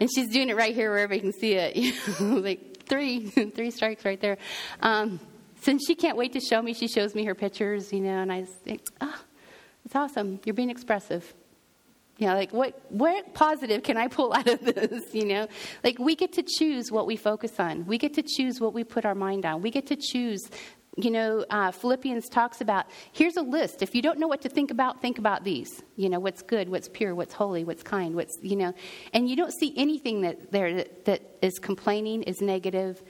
and 0.00 0.08
she's 0.14 0.30
doing 0.30 0.48
it 0.48 0.56
right 0.56 0.74
here 0.74 0.90
where 0.90 1.00
everybody 1.00 1.32
can 1.32 1.38
see 1.38 1.54
it. 1.54 1.94
like 2.20 2.84
three, 2.84 3.26
three 3.30 3.70
strikes 3.70 4.04
right 4.04 4.20
there. 4.20 4.38
Um, 4.80 5.18
since 5.60 5.84
she 5.86 5.94
can't 5.94 6.16
wait 6.16 6.32
to 6.32 6.40
show 6.40 6.60
me, 6.62 6.72
she 6.72 6.88
shows 6.88 7.14
me 7.14 7.24
her 7.24 7.34
pictures, 7.34 7.92
you 7.92 8.00
know, 8.00 8.18
and 8.18 8.32
I 8.32 8.44
think, 8.64 8.82
oh, 9.00 9.20
it's 9.84 9.94
awesome. 9.94 10.40
You're 10.44 10.54
being 10.54 10.70
expressive. 10.70 11.34
You 12.22 12.28
know, 12.28 12.34
like 12.34 12.52
what 12.52 12.80
what 12.88 13.34
positive 13.34 13.82
can 13.82 13.96
I 13.96 14.06
pull 14.06 14.32
out 14.38 14.46
of 14.46 14.64
this? 14.64 15.12
You 15.12 15.26
know, 15.26 15.48
like 15.82 15.98
we 15.98 16.14
get 16.14 16.32
to 16.34 16.44
choose 16.44 16.92
what 16.92 17.04
we 17.04 17.16
focus 17.16 17.58
on. 17.58 17.84
We 17.84 17.98
get 17.98 18.14
to 18.14 18.22
choose 18.22 18.60
what 18.60 18.72
we 18.72 18.84
put 18.84 19.04
our 19.04 19.16
mind 19.16 19.44
on. 19.44 19.60
We 19.60 19.72
get 19.72 19.88
to 19.88 19.96
choose. 19.96 20.48
You 20.96 21.10
know, 21.10 21.44
uh, 21.50 21.72
Philippians 21.72 22.28
talks 22.28 22.60
about 22.60 22.86
here's 23.12 23.36
a 23.36 23.42
list. 23.42 23.82
If 23.82 23.92
you 23.92 24.02
don't 24.02 24.20
know 24.20 24.28
what 24.28 24.40
to 24.42 24.48
think 24.48 24.70
about, 24.70 25.02
think 25.02 25.18
about 25.18 25.42
these. 25.42 25.82
You 25.96 26.10
know, 26.10 26.20
what's 26.20 26.42
good, 26.42 26.68
what's 26.68 26.88
pure, 26.88 27.12
what's 27.12 27.34
holy, 27.34 27.64
what's 27.64 27.82
kind, 27.82 28.14
what's 28.14 28.38
you 28.40 28.54
know, 28.54 28.72
and 29.12 29.28
you 29.28 29.34
don't 29.34 29.52
see 29.52 29.74
anything 29.76 30.20
that 30.20 30.52
there 30.52 30.72
that, 30.74 31.04
that 31.06 31.22
is 31.42 31.58
complaining, 31.58 32.22
is 32.22 32.40
negative, 32.40 33.02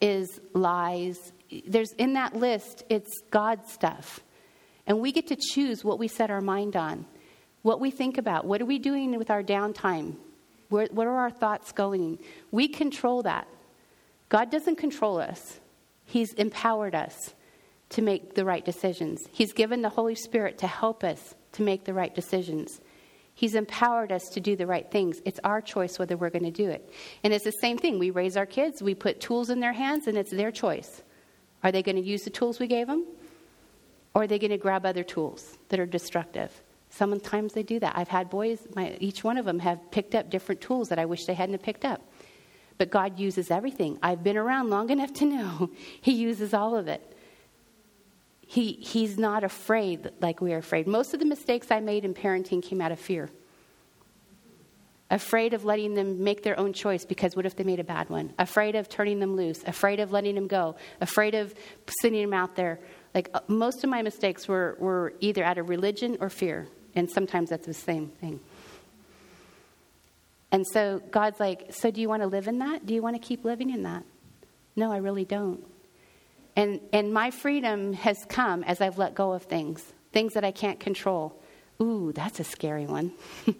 is 0.00 0.40
lies. 0.54 1.32
There's 1.68 1.92
in 1.92 2.14
that 2.14 2.34
list. 2.34 2.82
It's 2.88 3.12
God 3.30 3.68
stuff. 3.68 4.24
And 4.88 5.00
we 5.00 5.12
get 5.12 5.28
to 5.28 5.36
choose 5.36 5.84
what 5.84 5.98
we 5.98 6.08
set 6.08 6.30
our 6.30 6.40
mind 6.40 6.76
on, 6.76 7.06
what 7.66 7.80
we 7.80 7.90
think 7.90 8.16
about. 8.16 8.44
What 8.44 8.62
are 8.62 8.64
we 8.64 8.78
doing 8.78 9.18
with 9.18 9.28
our 9.28 9.42
downtime? 9.42 10.14
Where, 10.68 10.86
what 10.92 11.08
are 11.08 11.16
our 11.16 11.32
thoughts 11.32 11.72
going? 11.72 12.20
We 12.52 12.68
control 12.68 13.24
that. 13.24 13.48
God 14.28 14.52
doesn't 14.52 14.76
control 14.76 15.18
us, 15.18 15.58
He's 16.04 16.32
empowered 16.34 16.94
us 16.94 17.34
to 17.88 18.02
make 18.02 18.36
the 18.36 18.44
right 18.44 18.64
decisions. 18.64 19.28
He's 19.32 19.52
given 19.52 19.82
the 19.82 19.88
Holy 19.88 20.14
Spirit 20.14 20.58
to 20.58 20.68
help 20.68 21.02
us 21.02 21.34
to 21.52 21.62
make 21.62 21.84
the 21.84 21.92
right 21.92 22.14
decisions. 22.14 22.80
He's 23.34 23.56
empowered 23.56 24.12
us 24.12 24.28
to 24.34 24.40
do 24.40 24.54
the 24.54 24.66
right 24.68 24.88
things. 24.88 25.20
It's 25.24 25.40
our 25.42 25.60
choice 25.60 25.98
whether 25.98 26.16
we're 26.16 26.30
going 26.30 26.44
to 26.44 26.52
do 26.52 26.70
it. 26.70 26.88
And 27.24 27.32
it's 27.32 27.44
the 27.44 27.50
same 27.50 27.78
thing. 27.78 27.98
We 27.98 28.10
raise 28.10 28.36
our 28.36 28.46
kids, 28.46 28.80
we 28.80 28.94
put 28.94 29.20
tools 29.20 29.50
in 29.50 29.58
their 29.58 29.72
hands, 29.72 30.06
and 30.06 30.16
it's 30.16 30.30
their 30.30 30.52
choice. 30.52 31.02
Are 31.64 31.72
they 31.72 31.82
going 31.82 31.96
to 31.96 32.02
use 32.02 32.22
the 32.22 32.30
tools 32.30 32.60
we 32.60 32.68
gave 32.68 32.86
them? 32.86 33.04
Or 34.14 34.22
are 34.22 34.26
they 34.28 34.38
going 34.38 34.52
to 34.52 34.56
grab 34.56 34.86
other 34.86 35.02
tools 35.02 35.58
that 35.68 35.80
are 35.80 35.86
destructive? 35.86 36.62
Sometimes 36.96 37.52
they 37.52 37.62
do 37.62 37.78
that. 37.80 37.94
I've 37.96 38.08
had 38.08 38.30
boys, 38.30 38.66
my, 38.74 38.96
each 39.00 39.22
one 39.22 39.38
of 39.38 39.44
them 39.44 39.58
have 39.58 39.90
picked 39.90 40.14
up 40.14 40.30
different 40.30 40.60
tools 40.60 40.88
that 40.88 40.98
I 40.98 41.04
wish 41.04 41.26
they 41.26 41.34
hadn't 41.34 41.62
picked 41.62 41.84
up. 41.84 42.00
But 42.78 42.90
God 42.90 43.18
uses 43.18 43.50
everything. 43.50 43.98
I've 44.02 44.22
been 44.22 44.36
around 44.36 44.70
long 44.70 44.90
enough 44.96 45.12
to 45.14 45.24
know 45.24 45.70
He 46.00 46.12
uses 46.12 46.54
all 46.54 46.76
of 46.76 46.88
it. 46.88 47.12
He, 48.40 48.72
he's 48.72 49.18
not 49.18 49.42
afraid 49.42 50.10
like 50.20 50.40
we 50.40 50.52
are 50.52 50.58
afraid. 50.58 50.86
Most 50.86 51.12
of 51.12 51.20
the 51.20 51.26
mistakes 51.26 51.70
I 51.70 51.80
made 51.80 52.04
in 52.04 52.14
parenting 52.14 52.62
came 52.62 52.80
out 52.80 52.92
of 52.92 53.00
fear. 53.00 53.28
Afraid 55.10 55.52
of 55.52 55.64
letting 55.64 55.94
them 55.94 56.22
make 56.22 56.42
their 56.42 56.58
own 56.58 56.72
choice 56.72 57.04
because 57.04 57.36
what 57.36 57.44
if 57.44 57.56
they 57.56 57.64
made 57.64 57.80
a 57.80 57.84
bad 57.84 58.08
one? 58.08 58.32
Afraid 58.38 58.74
of 58.74 58.88
turning 58.88 59.20
them 59.20 59.36
loose. 59.36 59.62
Afraid 59.64 60.00
of 60.00 60.12
letting 60.12 60.34
them 60.36 60.46
go. 60.46 60.76
Afraid 61.00 61.34
of 61.34 61.54
sending 62.00 62.22
them 62.22 62.34
out 62.34 62.56
there 62.56 62.80
like 63.16 63.30
uh, 63.32 63.40
most 63.48 63.82
of 63.82 63.88
my 63.88 64.02
mistakes 64.02 64.46
were, 64.46 64.76
were 64.78 65.14
either 65.20 65.42
out 65.42 65.56
of 65.56 65.70
religion 65.70 66.18
or 66.20 66.28
fear, 66.28 66.68
and 66.96 67.10
sometimes 67.10 67.50
that's 67.50 67.66
the 67.66 67.74
same 67.74 68.08
thing. 68.08 68.40
And 70.50 70.66
so 70.66 71.02
God's 71.10 71.38
like, 71.38 71.74
So 71.74 71.90
do 71.90 72.00
you 72.00 72.08
want 72.08 72.22
to 72.22 72.26
live 72.28 72.48
in 72.48 72.58
that? 72.60 72.86
Do 72.86 72.94
you 72.94 73.02
want 73.02 73.14
to 73.14 73.20
keep 73.20 73.44
living 73.44 73.70
in 73.70 73.82
that? 73.84 74.02
No, 74.74 74.90
I 74.90 74.96
really 74.96 75.24
don't. 75.24 75.64
And, 76.56 76.80
and 76.92 77.12
my 77.12 77.30
freedom 77.30 77.92
has 77.92 78.16
come 78.28 78.64
as 78.64 78.80
I've 78.80 78.96
let 78.96 79.14
go 79.14 79.32
of 79.32 79.42
things, 79.42 79.84
things 80.12 80.32
that 80.32 80.44
I 80.44 80.52
can't 80.52 80.80
control. 80.80 81.38
Ooh, 81.82 82.12
that's 82.14 82.40
a 82.40 82.44
scary 82.44 82.86
one. 82.86 83.12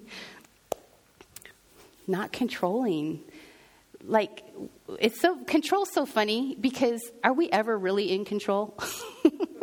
Not 2.07 2.33
controlling. 2.33 3.21
Like, 4.03 4.43
it's 4.99 5.21
so, 5.21 5.37
control's 5.45 5.93
so 5.93 6.07
funny 6.07 6.57
because 6.59 7.03
are 7.23 7.35
we 7.35 7.51
ever 7.51 7.77
really 7.77 8.11
in 8.11 8.25
control? 8.25 8.79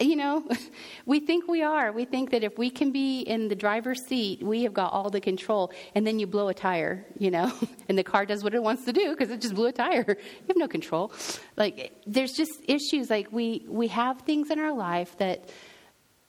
you 0.00 0.16
know, 0.16 0.48
we 1.06 1.20
think 1.20 1.48
we 1.48 1.62
are. 1.62 1.92
We 1.92 2.04
think 2.04 2.30
that 2.30 2.42
if 2.42 2.58
we 2.58 2.70
can 2.70 2.92
be 2.92 3.20
in 3.20 3.48
the 3.48 3.54
driver's 3.54 4.04
seat, 4.06 4.42
we 4.42 4.62
have 4.62 4.74
got 4.74 4.92
all 4.92 5.10
the 5.10 5.20
control. 5.20 5.72
And 5.94 6.06
then 6.06 6.18
you 6.18 6.26
blow 6.26 6.48
a 6.48 6.54
tire, 6.54 7.06
you 7.18 7.30
know, 7.30 7.52
and 7.88 7.98
the 7.98 8.04
car 8.04 8.26
does 8.26 8.44
what 8.44 8.54
it 8.54 8.62
wants 8.62 8.84
to 8.84 8.92
do 8.92 9.10
because 9.10 9.30
it 9.30 9.40
just 9.40 9.54
blew 9.54 9.66
a 9.66 9.72
tire. 9.72 10.16
You 10.38 10.54
have 10.54 10.56
no 10.56 10.68
control. 10.68 11.12
Like, 11.56 11.92
there's 12.06 12.32
just 12.32 12.52
issues. 12.66 13.10
Like, 13.10 13.30
we, 13.32 13.66
we 13.68 13.88
have 13.88 14.22
things 14.22 14.50
in 14.50 14.58
our 14.58 14.72
life 14.72 15.16
that 15.18 15.48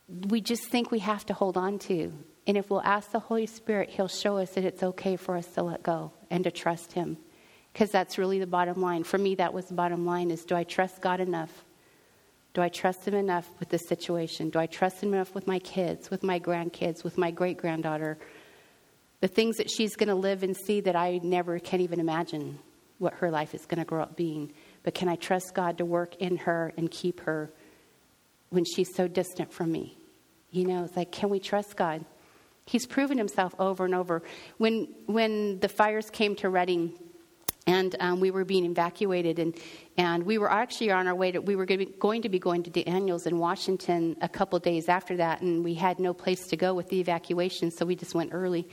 we 0.08 0.42
just 0.42 0.70
think 0.70 0.92
we 0.92 1.00
have 1.00 1.26
to 1.28 1.34
hold 1.34 1.58
on 1.58 1.80
to. 1.80 2.12
And 2.48 2.58
if 2.58 2.70
we'll 2.70 2.82
ask 2.82 3.12
the 3.12 3.20
Holy 3.20 3.46
Spirit, 3.46 3.90
He'll 3.90 4.08
show 4.08 4.38
us 4.38 4.52
that 4.52 4.66
it's 4.66 4.84
okay 4.84 5.16
for 5.16 5.38
us 5.38 5.46
to 5.54 5.64
let 5.64 5.84
go 5.84 6.12
and 6.30 6.44
to 6.44 6.52
trust 6.52 6.94
Him. 6.94 7.18
Because 7.72 7.92
that's 7.92 8.18
really 8.18 8.40
the 8.40 8.48
bottom 8.48 8.82
line. 8.82 9.04
For 9.04 9.18
me, 9.18 9.36
that 9.36 9.54
was 9.54 9.66
the 9.66 9.76
bottom 9.76 10.06
line 10.06 10.32
is 10.32 10.44
do 10.44 10.56
I 10.56 10.64
trust 10.64 11.02
God 11.02 11.20
enough 11.20 11.64
do 12.54 12.62
I 12.62 12.70
trust 12.70 13.08
him 13.08 13.14
enough 13.14 13.48
with 13.60 13.70
this 13.70 13.88
situation? 13.88 14.50
Do 14.50 14.60
I 14.60 14.66
trust 14.66 15.02
him 15.04 15.14
enough 15.14 15.36
with 15.36 15.48
my 15.48 15.60
kids, 15.60 16.10
with 16.10 16.24
my 16.24 16.40
grandkids, 16.40 17.04
with 17.04 17.18
my 17.18 17.32
great 17.32 17.58
granddaughter? 17.58 18.18
The 19.22 19.28
things 19.28 19.58
that 19.58 19.70
she's 19.70 19.96
going 19.96 20.10
to 20.10 20.16
live 20.16 20.44
and 20.44 20.56
see 20.56 20.82
that 20.82 20.96
I 20.96 21.20
never 21.24 21.60
can 21.60 21.82
even 21.82 22.00
imagine 22.00 22.58
what 22.98 23.14
her 23.16 23.30
life 23.30 23.54
is 23.54 23.66
going 23.66 23.80
to 23.80 23.86
grow 23.86 24.02
up 24.02 24.16
being. 24.16 24.52
But 24.84 24.96
can 24.96 25.08
I 25.08 25.16
trust 25.16 25.54
God 25.54 25.78
to 25.78 25.86
work 25.86 26.16
in 26.18 26.38
her 26.38 26.74
and 26.78 26.90
keep 26.90 27.22
her 27.22 27.52
when 28.50 28.66
she's 28.66 28.94
so 28.96 29.08
distant 29.08 29.54
from 29.54 29.72
me? 29.72 29.98
You 30.52 30.66
know, 30.66 30.84
it's 30.84 30.98
like, 30.98 31.12
can 31.12 31.30
we 31.30 31.40
trust 31.40 31.76
God? 31.76 32.04
He's 32.66 32.86
proven 32.86 33.18
himself 33.18 33.54
over 33.60 33.86
and 33.86 33.94
over. 33.94 34.24
When, 34.58 34.88
when 35.06 35.60
the 35.60 35.70
fires 35.70 36.10
came 36.10 36.36
to 36.38 36.50
Redding, 36.50 36.94
and 37.70 37.96
um, 38.00 38.20
we 38.20 38.32
were 38.32 38.46
being 38.46 38.66
evacuated 38.66 39.40
and, 39.40 39.56
and 39.98 40.24
we 40.24 40.38
were 40.38 40.52
actually 40.52 40.92
on 40.92 41.08
our 41.08 41.16
way 41.16 41.32
to 41.32 41.40
we 41.40 41.56
were 41.56 41.66
going 41.66 41.80
to 41.80 41.86
be 41.86 41.92
going 42.00 42.22
to, 42.22 42.30
be 42.30 42.40
going 42.40 42.64
to 42.64 42.70
daniels 42.70 43.26
in 43.26 43.38
washington 43.38 44.16
a 44.22 44.30
couple 44.30 44.58
days 44.60 44.90
after 44.90 45.16
that 45.18 45.42
and 45.42 45.64
we 45.64 45.74
had 45.74 46.00
no 46.00 46.14
place 46.14 46.48
to 46.48 46.58
go 46.58 46.74
with 46.74 46.88
the 46.90 47.00
evacuation 47.00 47.72
so 47.72 47.86
we 47.86 47.96
just 47.96 48.16
went 48.16 48.32
early 48.34 48.68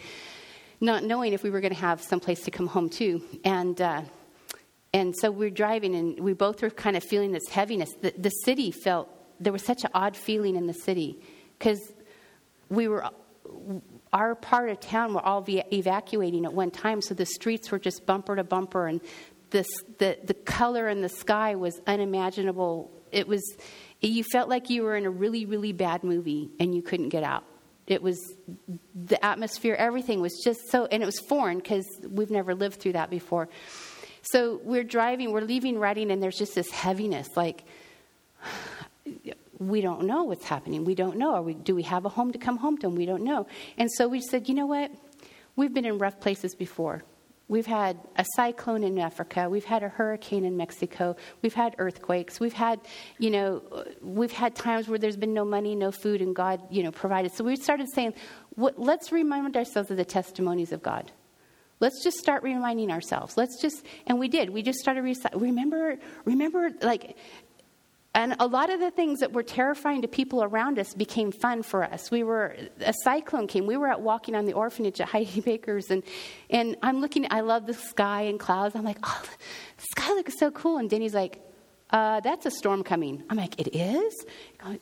not 0.81 1.05
knowing 1.05 1.33
if 1.33 1.43
we 1.43 1.51
were 1.51 1.61
going 1.61 1.73
to 1.73 1.81
have 1.81 2.03
some 2.03 2.21
place 2.21 2.43
to 2.43 2.51
come 2.51 2.67
home 2.67 2.89
to. 2.91 3.23
And 3.45 3.81
uh, 3.81 4.03
and 4.93 5.15
so 5.17 5.31
we 5.31 5.47
we're 5.47 5.51
driving 5.51 5.95
and 5.95 6.21
we 6.21 6.33
both 6.33 6.63
were 6.63 6.71
kind 6.71 6.97
of 6.97 7.05
feeling 7.05 7.33
this 7.33 7.49
heaviness. 7.49 7.93
The, 8.01 8.15
the 8.17 8.31
city 8.31 8.71
felt 8.71 9.09
there 9.41 9.53
was 9.53 9.65
such 9.65 9.85
an 9.85 9.91
odd 9.95 10.17
feeling 10.17 10.57
in 10.57 10.67
the 10.67 10.75
city 10.75 11.21
because 11.59 11.81
we 12.69 12.89
were 12.89 13.09
our 14.17 14.35
part 14.35 14.71
of 14.71 14.81
town 14.81 15.13
were 15.13 15.21
all 15.21 15.45
evacuating 15.47 16.47
at 16.47 16.55
one 16.55 16.71
time, 16.71 17.03
so 17.03 17.13
the 17.13 17.27
streets 17.27 17.71
were 17.71 17.79
just 17.79 18.07
bumper 18.07 18.35
to 18.35 18.45
bumper, 18.45 18.87
and 18.87 19.03
this, 19.51 19.67
the, 19.99 20.17
the 20.25 20.33
color 20.33 20.89
in 20.89 21.03
the 21.03 21.11
sky 21.11 21.55
was 21.55 21.79
unimaginable. 21.87 22.91
It 23.13 23.29
was, 23.29 23.43
you 24.01 24.25
felt 24.25 24.49
like 24.49 24.71
you 24.71 24.85
were 24.85 24.97
in 24.97 25.05
a 25.05 25.11
really, 25.11 25.45
really 25.45 25.73
bad 25.73 26.03
movie 26.03 26.49
and 26.59 26.75
you 26.75 26.81
couldn't 26.81 27.11
get 27.11 27.25
out. 27.25 27.45
It 27.87 28.03
was 28.03 28.19
the 28.95 29.23
atmosphere, 29.23 29.75
everything 29.75 30.23
was 30.23 30.41
just 30.43 30.61
so, 30.71 30.87
and 30.87 31.03
it 31.03 31.07
was 31.07 31.21
foreign 31.29 31.59
because 31.59 31.87
we've 32.11 32.31
never 32.31 32.55
lived 32.55 32.81
through 32.81 32.95
that 32.95 33.11
before. 33.11 33.51
So 34.23 34.61
we're 34.65 34.83
driving, 34.83 35.31
we're 35.31 35.43
leaving 35.43 35.79
Redding, 35.79 36.11
and 36.11 36.23
there's 36.23 36.39
just 36.39 36.55
this 36.55 36.71
heaviness 36.71 37.29
like, 37.37 37.65
we 39.59 39.81
don't 39.81 40.05
know 40.05 40.25
what's 40.25 40.45
happening. 40.45 40.85
We 40.85 40.95
don't 40.95 41.17
know. 41.17 41.41
We, 41.43 41.55
do 41.55 41.75
we 41.75 41.83
have 41.83 42.05
a 42.05 42.09
home 42.09 42.33
to 42.33 42.39
come 42.39 42.59
home 42.59 42.79
to? 42.79 42.89
And 42.89 42.97
we 42.97 43.07
don't 43.07 43.25
know. 43.25 43.47
And 43.79 43.91
so 43.91 44.09
we 44.09 44.21
said, 44.21 44.49
you 44.49 44.55
know 44.55 44.67
what? 44.67 44.91
We've 45.57 45.73
been 45.73 45.87
in 45.87 45.99
rough 45.99 46.21
places 46.21 46.55
before. 46.55 47.03
We've 47.49 47.67
had 47.67 47.97
a 48.17 48.25
cyclone 48.35 48.83
in 48.83 48.99
Africa. 48.99 49.49
We've 49.49 49.65
had 49.65 49.85
a 49.85 49.89
hurricane 49.89 50.45
in 50.45 50.57
Mexico. 50.57 51.15
We've 51.43 51.55
had 51.55 51.77
earthquakes. 51.79 52.41
We've 52.41 52.53
had, 52.53 52.81
you 53.19 53.31
know, 53.31 53.85
we've 54.03 54.33
had 54.33 54.57
times 54.57 54.89
where 54.89 54.99
there's 54.99 55.17
been 55.17 55.33
no 55.33 55.45
money, 55.45 55.77
no 55.77 55.93
food, 55.93 56.21
and 56.21 56.35
God, 56.35 56.61
you 56.71 56.83
know, 56.83 56.91
provided. 56.91 57.33
So 57.33 57.45
we 57.45 57.55
started 57.55 57.87
saying, 57.95 58.15
what, 58.57 58.81
let's 58.81 59.13
remind 59.13 59.57
ourselves 59.57 59.93
of 59.93 59.97
the 59.97 60.05
testimonies 60.05 60.73
of 60.73 60.83
God. 60.83 61.13
Let's 61.79 62.03
just 62.03 62.19
start 62.19 62.43
reminding 62.43 62.91
ourselves. 62.91 63.37
Let's 63.37 63.61
just, 63.61 63.85
and 64.07 64.19
we 64.19 64.29
did. 64.29 64.51
We 64.51 64.63
just 64.63 64.79
started. 64.79 65.05
Remember, 65.35 65.99
remember, 66.25 66.71
like 66.81 67.17
and 68.17 68.35
a 68.41 68.47
lot 68.47 68.71
of 68.71 68.81
the 68.81 68.91
things 68.91 69.21
that 69.21 69.35
were 69.35 69.43
terrifying 69.43 70.01
to 70.01 70.09
people 70.09 70.43
around 70.43 70.79
us 70.79 70.95
became 70.95 71.31
fun 71.31 71.63
for 71.63 71.85
us. 71.85 72.11
We 72.11 72.23
were, 72.23 72.57
a 72.81 72.95
cyclone 73.05 73.47
came. 73.47 73.67
We 73.67 73.77
were 73.77 73.89
out 73.89 74.01
walking 74.01 74.35
on 74.35 74.47
the 74.47 74.55
orphanage 74.55 75.03
at 75.03 75.09
Heidi 75.09 75.43
Baker's, 75.43 75.91
and, 75.91 76.03
and 76.49 76.79
I'm 76.83 77.03
looking, 77.03 77.27
I 77.31 77.41
love 77.43 77.67
the 77.67 77.75
sky 77.75 78.23
and 78.23 78.41
clouds. 78.41 78.75
I'm 78.75 78.85
like, 78.85 78.97
oh, 79.03 79.23
the 79.77 79.85
sky 79.91 80.09
looks 80.15 80.39
so 80.39 80.51
cool. 80.51 80.79
And 80.79 80.89
Denny's 80.89 81.13
like, 81.13 81.43
uh, 81.91 82.21
that's 82.21 82.47
a 82.47 82.51
storm 82.51 82.83
coming. 82.83 83.23
I'm 83.29 83.37
like, 83.37 83.61
it 83.61 83.77
is? 83.77 84.15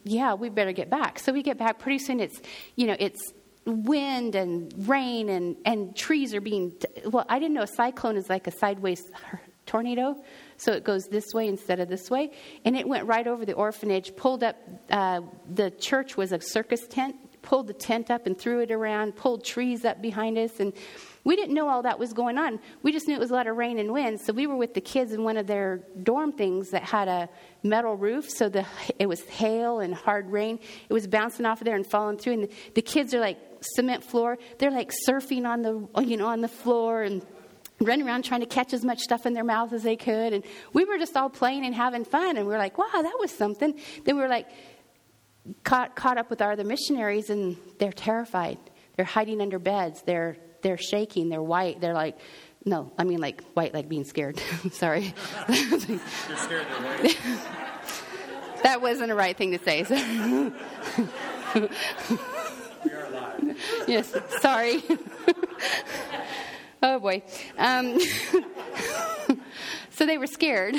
yeah, 0.04 0.34
we 0.34 0.48
better 0.48 0.72
get 0.72 0.88
back. 0.88 1.18
So 1.18 1.32
we 1.32 1.42
get 1.42 1.58
back. 1.58 1.80
Pretty 1.80 1.98
soon 1.98 2.20
it's, 2.20 2.40
you 2.76 2.86
know, 2.86 2.96
it's 3.00 3.32
wind 3.66 4.36
and 4.36 4.72
rain 4.88 5.28
and, 5.28 5.56
and 5.64 5.96
trees 5.96 6.34
are 6.34 6.40
being, 6.40 6.72
well, 7.06 7.26
I 7.28 7.40
didn't 7.40 7.54
know 7.54 7.62
a 7.62 7.66
cyclone 7.66 8.16
is 8.16 8.30
like 8.30 8.46
a 8.46 8.52
sideways 8.52 9.02
tornado. 9.66 10.22
So 10.56 10.72
it 10.72 10.84
goes 10.84 11.06
this 11.08 11.32
way 11.34 11.48
instead 11.48 11.80
of 11.80 11.88
this 11.88 12.10
way. 12.10 12.30
And 12.64 12.76
it 12.76 12.86
went 12.86 13.06
right 13.06 13.26
over 13.26 13.44
the 13.44 13.54
orphanage, 13.54 14.14
pulled 14.16 14.42
up, 14.42 14.56
uh, 14.90 15.22
the 15.52 15.70
church 15.70 16.16
was 16.16 16.32
a 16.32 16.40
circus 16.40 16.86
tent, 16.88 17.16
pulled 17.42 17.66
the 17.66 17.74
tent 17.74 18.10
up 18.10 18.26
and 18.26 18.38
threw 18.38 18.60
it 18.60 18.70
around, 18.70 19.16
pulled 19.16 19.44
trees 19.44 19.84
up 19.84 20.00
behind 20.00 20.38
us. 20.38 20.60
And 20.60 20.72
we 21.24 21.36
didn't 21.36 21.54
know 21.54 21.68
all 21.68 21.82
that 21.82 21.98
was 21.98 22.12
going 22.12 22.38
on. 22.38 22.60
We 22.82 22.92
just 22.92 23.06
knew 23.06 23.14
it 23.14 23.20
was 23.20 23.30
a 23.30 23.34
lot 23.34 23.46
of 23.46 23.56
rain 23.56 23.78
and 23.78 23.92
wind. 23.92 24.20
So 24.20 24.32
we 24.32 24.46
were 24.46 24.56
with 24.56 24.74
the 24.74 24.80
kids 24.80 25.12
in 25.12 25.24
one 25.24 25.36
of 25.36 25.46
their 25.46 25.80
dorm 26.02 26.32
things 26.32 26.70
that 26.70 26.82
had 26.82 27.08
a 27.08 27.28
metal 27.62 27.96
roof. 27.96 28.28
So 28.30 28.48
the, 28.48 28.66
it 28.98 29.06
was 29.06 29.22
hail 29.22 29.80
and 29.80 29.94
hard 29.94 30.30
rain. 30.30 30.58
It 30.88 30.92
was 30.92 31.06
bouncing 31.06 31.46
off 31.46 31.60
of 31.60 31.64
there 31.64 31.76
and 31.76 31.86
falling 31.86 32.18
through. 32.18 32.34
And 32.34 32.42
the, 32.44 32.50
the 32.74 32.82
kids 32.82 33.14
are 33.14 33.20
like, 33.20 33.38
cement 33.76 34.04
floor. 34.04 34.38
They're 34.58 34.70
like 34.70 34.92
surfing 35.08 35.46
on 35.46 35.62
the, 35.62 36.02
you 36.02 36.16
know, 36.16 36.26
on 36.26 36.42
the 36.42 36.48
floor 36.48 37.02
and 37.02 37.24
running 37.80 38.06
around 38.06 38.24
trying 38.24 38.40
to 38.40 38.46
catch 38.46 38.72
as 38.72 38.84
much 38.84 39.00
stuff 39.00 39.26
in 39.26 39.34
their 39.34 39.44
mouth 39.44 39.72
as 39.72 39.82
they 39.82 39.96
could. 39.96 40.32
And 40.32 40.44
we 40.72 40.84
were 40.84 40.98
just 40.98 41.16
all 41.16 41.30
playing 41.30 41.64
and 41.64 41.74
having 41.74 42.04
fun. 42.04 42.36
And 42.36 42.46
we 42.46 42.52
were 42.52 42.58
like, 42.58 42.78
wow, 42.78 42.86
that 42.92 43.16
was 43.18 43.30
something. 43.30 43.78
Then 44.04 44.16
we 44.16 44.22
were 44.22 44.28
like, 44.28 44.48
caught, 45.64 45.96
caught 45.96 46.18
up 46.18 46.30
with 46.30 46.40
our 46.40 46.52
other 46.52 46.64
missionaries, 46.64 47.30
and 47.30 47.56
they're 47.78 47.92
terrified. 47.92 48.58
They're 48.96 49.04
hiding 49.04 49.40
under 49.40 49.58
beds. 49.58 50.02
They're, 50.02 50.36
they're 50.62 50.78
shaking. 50.78 51.28
They're 51.28 51.42
white. 51.42 51.80
They're 51.80 51.94
like, 51.94 52.16
no, 52.64 52.92
I 52.96 53.04
mean 53.04 53.20
like 53.20 53.42
white, 53.52 53.74
like 53.74 53.88
being 53.88 54.04
scared. 54.04 54.38
Sorry. 54.72 55.12
You're 55.48 55.98
scared 56.36 56.66
white. 56.66 57.18
that 58.62 58.80
wasn't 58.80 59.08
the 59.08 59.14
right 59.14 59.36
thing 59.36 59.50
to 59.52 59.62
say. 59.62 59.84
So. 59.84 59.94
we 62.84 62.90
are 62.90 63.04
alive. 63.04 63.58
Yes, 63.86 64.16
sorry. 64.40 64.82
Oh 66.86 66.98
boy. 66.98 67.22
Um, 67.56 67.98
so 69.88 70.04
they 70.04 70.18
were 70.18 70.26
scared 70.26 70.76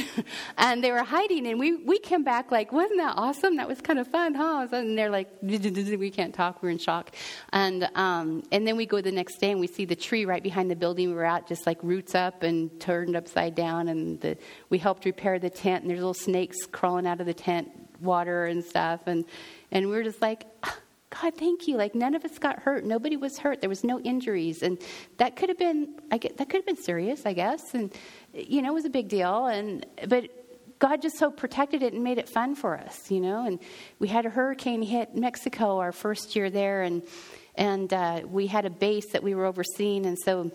and 0.56 0.84
they 0.84 0.92
were 0.92 1.02
hiding 1.02 1.48
and 1.48 1.60
we, 1.60 1.78
we 1.78 1.98
came 1.98 2.24
back 2.24 2.52
like 2.52 2.72
wasn't 2.72 3.00
that 3.00 3.16
awesome? 3.18 3.56
That 3.58 3.68
was 3.68 3.82
kind 3.82 3.98
of 3.98 4.08
fun 4.08 4.36
huh? 4.36 4.68
And 4.72 4.96
they're 4.96 5.10
like 5.10 5.30
we 5.42 6.12
can't 6.12 6.32
talk. 6.32 6.62
We're 6.62 6.70
in 6.70 6.78
shock. 6.78 7.16
And 7.54 7.90
um, 7.96 8.44
and 8.52 8.68
then 8.68 8.78
we 8.78 8.86
go 8.86 9.02
the 9.02 9.12
next 9.12 9.40
day 9.40 9.50
and 9.50 9.60
we 9.60 9.66
see 9.66 9.86
the 9.86 9.96
tree 9.96 10.26
right 10.26 10.44
behind 10.44 10.70
the 10.70 10.76
building 10.76 11.10
we 11.10 11.16
were 11.16 11.26
at 11.26 11.48
just 11.48 11.66
like 11.66 11.80
roots 11.82 12.14
up 12.14 12.44
and 12.44 12.80
turned 12.80 13.16
upside 13.16 13.56
down 13.56 13.88
and 13.88 14.22
the, 14.22 14.38
we 14.70 14.78
helped 14.78 15.06
repair 15.06 15.40
the 15.40 15.50
tent 15.50 15.82
and 15.82 15.90
there's 15.90 16.02
little 16.02 16.14
snakes 16.14 16.68
crawling 16.72 17.08
out 17.08 17.20
of 17.20 17.26
the 17.26 17.34
tent 17.34 17.68
water 18.00 18.46
and 18.46 18.64
stuff 18.64 19.00
and 19.08 19.26
and 19.72 19.90
we 19.90 19.96
were 19.96 20.04
just 20.04 20.22
like 20.22 20.46
God, 21.10 21.36
thank 21.36 21.68
you. 21.68 21.78
Like 21.78 21.96
none 21.96 22.16
of 22.16 22.26
us 22.26 22.38
got 22.40 22.60
hurt. 22.60 22.84
Nobody 22.84 23.16
was 23.16 23.38
hurt. 23.38 23.62
There 23.62 23.70
was 23.70 23.84
no 23.84 24.00
injuries, 24.00 24.64
and 24.64 24.78
that 25.18 25.36
could 25.36 25.50
have 25.50 25.58
been, 25.58 25.96
I 26.12 26.18
get, 26.18 26.38
that 26.38 26.50
could 26.50 26.58
have 26.58 26.66
been 26.66 26.82
serious, 26.82 27.26
I 27.26 27.34
guess. 27.34 27.74
And 27.74 27.94
you 28.34 28.62
know, 28.62 28.72
it 28.72 28.74
was 28.74 28.86
a 28.86 28.90
big 28.90 29.08
deal. 29.08 29.46
And 29.46 29.86
but 30.08 30.30
God 30.80 31.02
just 31.02 31.18
so 31.18 31.32
protected 31.32 31.84
it 31.84 31.94
and 31.94 32.04
made 32.04 32.18
it 32.18 32.28
fun 32.28 32.56
for 32.56 32.78
us, 32.78 33.10
you 33.10 33.22
know. 33.22 33.46
And 33.46 33.60
we 34.00 34.08
had 34.08 34.26
a 34.26 34.30
hurricane 34.30 34.82
hit 34.82 35.16
Mexico 35.16 35.80
our 35.80 35.92
first 35.92 36.36
year 36.36 36.50
there, 36.50 36.82
and 36.82 37.04
and 37.56 37.94
uh, 37.94 38.22
we 38.26 38.48
had 38.48 38.66
a 38.66 38.70
base 38.70 39.12
that 39.14 39.24
we 39.24 39.36
were 39.36 39.46
overseeing, 39.46 40.06
and 40.06 40.18
so 40.18 40.52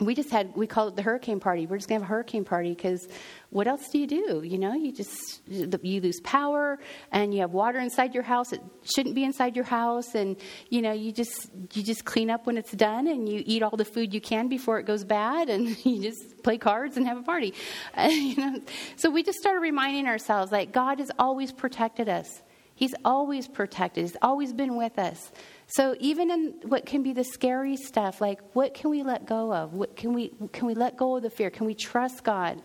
we 0.00 0.14
just 0.14 0.30
had 0.30 0.54
we 0.56 0.66
called 0.66 0.92
it 0.92 0.96
the 0.96 1.02
hurricane 1.02 1.38
party. 1.38 1.66
We're 1.66 1.76
just 1.76 1.88
going 1.88 2.00
to 2.00 2.04
have 2.04 2.10
a 2.10 2.14
hurricane 2.14 2.44
party 2.44 2.70
because 2.70 3.06
what 3.50 3.68
else 3.68 3.88
do 3.90 3.98
you 3.98 4.06
do? 4.08 4.42
You 4.44 4.58
know 4.58 4.74
you 4.74 4.90
just 4.92 5.40
you 5.48 6.00
lose 6.00 6.20
power 6.20 6.80
and 7.12 7.32
you 7.32 7.40
have 7.40 7.52
water 7.52 7.78
inside 7.78 8.12
your 8.12 8.24
house 8.24 8.52
it 8.52 8.60
shouldn't 8.82 9.14
be 9.14 9.22
inside 9.22 9.54
your 9.54 9.64
house 9.64 10.14
and 10.14 10.36
you 10.68 10.82
know 10.82 10.92
you 10.92 11.12
just 11.12 11.50
you 11.72 11.82
just 11.82 12.04
clean 12.04 12.28
up 12.28 12.46
when 12.46 12.58
it's 12.58 12.72
done 12.72 13.06
and 13.06 13.28
you 13.28 13.42
eat 13.46 13.62
all 13.62 13.76
the 13.76 13.84
food 13.84 14.12
you 14.12 14.20
can 14.20 14.48
before 14.48 14.80
it 14.80 14.84
goes 14.84 15.04
bad 15.04 15.48
and 15.48 15.84
you 15.86 16.02
just 16.02 16.42
play 16.42 16.58
cards 16.58 16.96
and 16.96 17.06
have 17.06 17.18
a 17.18 17.22
party. 17.22 17.54
You 18.24 18.36
know 18.36 18.60
so 18.96 19.10
we 19.10 19.22
just 19.22 19.38
started 19.38 19.60
reminding 19.60 20.06
ourselves 20.06 20.50
like 20.50 20.72
god 20.72 20.98
has 20.98 21.10
always 21.18 21.52
protected 21.52 22.08
us. 22.08 22.42
He's 22.76 22.94
always 23.04 23.46
protected. 23.46 24.02
He's 24.02 24.16
always 24.20 24.52
been 24.52 24.76
with 24.76 24.98
us 24.98 25.30
so 25.66 25.96
even 25.98 26.30
in 26.30 26.54
what 26.64 26.86
can 26.86 27.02
be 27.02 27.12
the 27.12 27.24
scary 27.24 27.76
stuff, 27.76 28.20
like 28.20 28.40
what 28.54 28.74
can 28.74 28.90
we 28.90 29.02
let 29.02 29.26
go 29.26 29.52
of? 29.52 29.74
What 29.74 29.96
can 29.96 30.12
we 30.12 30.32
can 30.52 30.66
we 30.66 30.74
let 30.74 30.96
go 30.96 31.16
of 31.16 31.22
the 31.22 31.30
fear? 31.30 31.50
Can 31.50 31.66
we 31.66 31.74
trust 31.74 32.24
God? 32.24 32.62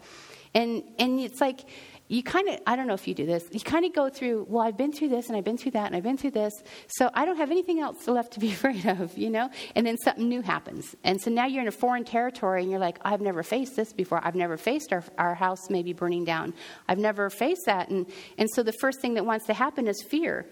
And 0.54 0.84
and 0.98 1.20
it's 1.20 1.42
like 1.42 1.66
you 2.10 2.24
kind 2.24 2.50
of, 2.50 2.60
I 2.66 2.76
don't 2.76 2.88
know 2.88 2.96
if 2.96 3.08
you 3.08 3.14
do 3.14 3.28
this, 3.28 3.48
you 3.52 3.60
kind 3.60 3.86
of 3.86 3.94
go 3.94 4.10
through, 4.10 4.48
well, 4.50 4.66
I've 4.66 4.76
been 4.76 4.92
through 4.92 5.10
this 5.10 5.28
and 5.28 5.38
I've 5.38 5.44
been 5.44 5.58
through 5.58 5.72
that 5.72 5.86
and 5.86 5.96
I've 5.96 6.04
been 6.04 6.18
through 6.18 6.32
this, 6.32 6.54
so 6.88 7.10
I 7.14 7.24
don't 7.24 7.38
have 7.38 7.52
anything 7.52 7.80
else 7.80 8.08
left 8.08 8.34
to 8.34 8.40
be 8.40 8.52
afraid 8.52 8.86
of, 8.88 9.16
you 9.16 9.30
know? 9.30 9.50
And 9.76 9.86
then 9.86 9.96
something 10.00 10.28
new 10.28 10.42
happens. 10.42 10.96
And 11.04 11.22
so 11.22 11.30
now 11.30 11.46
you're 11.46 11.62
in 11.62 11.68
a 11.68 11.72
foreign 11.72 12.04
territory 12.04 12.64
and 12.64 12.72
you're 12.72 12.80
like, 12.80 12.98
I've 13.04 13.22
never 13.22 13.44
faced 13.44 13.76
this 13.76 13.94
before. 13.94 14.26
I've 14.26 14.36
never 14.36 14.58
faced 14.58 14.92
our, 14.92 15.04
our 15.20 15.36
house 15.36 15.70
maybe 15.70 15.94
burning 15.94 16.26
down. 16.26 16.56
I've 16.88 16.98
never 16.98 17.30
faced 17.30 17.62
that. 17.68 17.90
And, 17.90 18.08
and 18.40 18.50
so 18.56 18.64
the 18.64 18.74
first 18.74 19.02
thing 19.02 19.14
that 19.14 19.26
wants 19.26 19.46
to 19.46 19.54
happen 19.54 19.88
is 19.88 20.02
fear. 20.02 20.48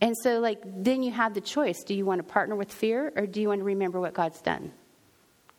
And 0.00 0.14
so, 0.22 0.38
like, 0.38 0.60
then 0.64 1.02
you 1.02 1.10
have 1.10 1.34
the 1.34 1.40
choice 1.40 1.82
do 1.82 1.94
you 1.94 2.04
want 2.04 2.20
to 2.20 2.22
partner 2.32 2.54
with 2.54 2.72
fear 2.72 3.12
or 3.16 3.26
do 3.26 3.40
you 3.40 3.48
want 3.48 3.60
to 3.60 3.64
remember 3.64 4.00
what 4.00 4.14
God's 4.14 4.40
done? 4.40 4.72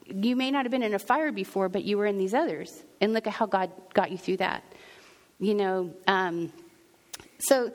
You 0.06 0.36
may 0.36 0.50
not 0.50 0.66
have 0.66 0.72
been 0.72 0.84
in 0.84 0.94
a 0.94 1.00
fire 1.00 1.32
before, 1.32 1.70
but 1.70 1.84
you 1.84 1.98
were 1.98 2.06
in 2.06 2.18
these 2.18 2.34
others. 2.34 2.84
And 3.02 3.14
look 3.14 3.28
at 3.28 3.34
how 3.34 3.46
God 3.46 3.72
got 3.94 4.12
you 4.12 4.18
through 4.18 4.38
that. 4.38 4.64
You 5.40 5.54
know, 5.56 5.94
um, 6.08 6.52
so 7.40 7.72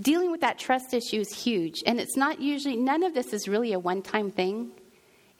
dealing 0.00 0.30
with 0.30 0.42
that 0.42 0.58
trust 0.58 0.92
issue 0.92 1.20
is 1.20 1.32
huge. 1.32 1.82
And 1.86 1.98
it's 2.00 2.16
not 2.16 2.40
usually, 2.40 2.76
none 2.76 3.02
of 3.02 3.14
this 3.14 3.32
is 3.32 3.48
really 3.48 3.72
a 3.72 3.78
one 3.78 4.02
time 4.02 4.30
thing. 4.30 4.70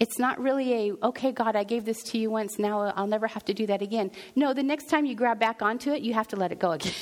It's 0.01 0.19
not 0.19 0.41
really 0.41 0.89
a, 0.89 1.07
okay, 1.07 1.31
God, 1.31 1.55
I 1.55 1.63
gave 1.63 1.85
this 1.85 2.03
to 2.05 2.19
you 2.19 2.31
once, 2.31 2.59
now 2.59 2.81
I'll 2.97 3.07
never 3.07 3.27
have 3.27 3.45
to 3.45 3.55
do 3.55 3.67
that 3.67 3.83
again. 3.83 4.11
No, 4.35 4.55
the 4.55 4.63
next 4.63 4.89
time 4.89 5.05
you 5.05 5.15
grab 5.15 5.39
back 5.39 5.61
onto 5.61 5.93
it, 5.93 6.01
you 6.01 6.15
have 6.15 6.27
to 6.29 6.37
let 6.37 6.53
it 6.53 6.59
go 6.59 6.73
again. 6.73 6.93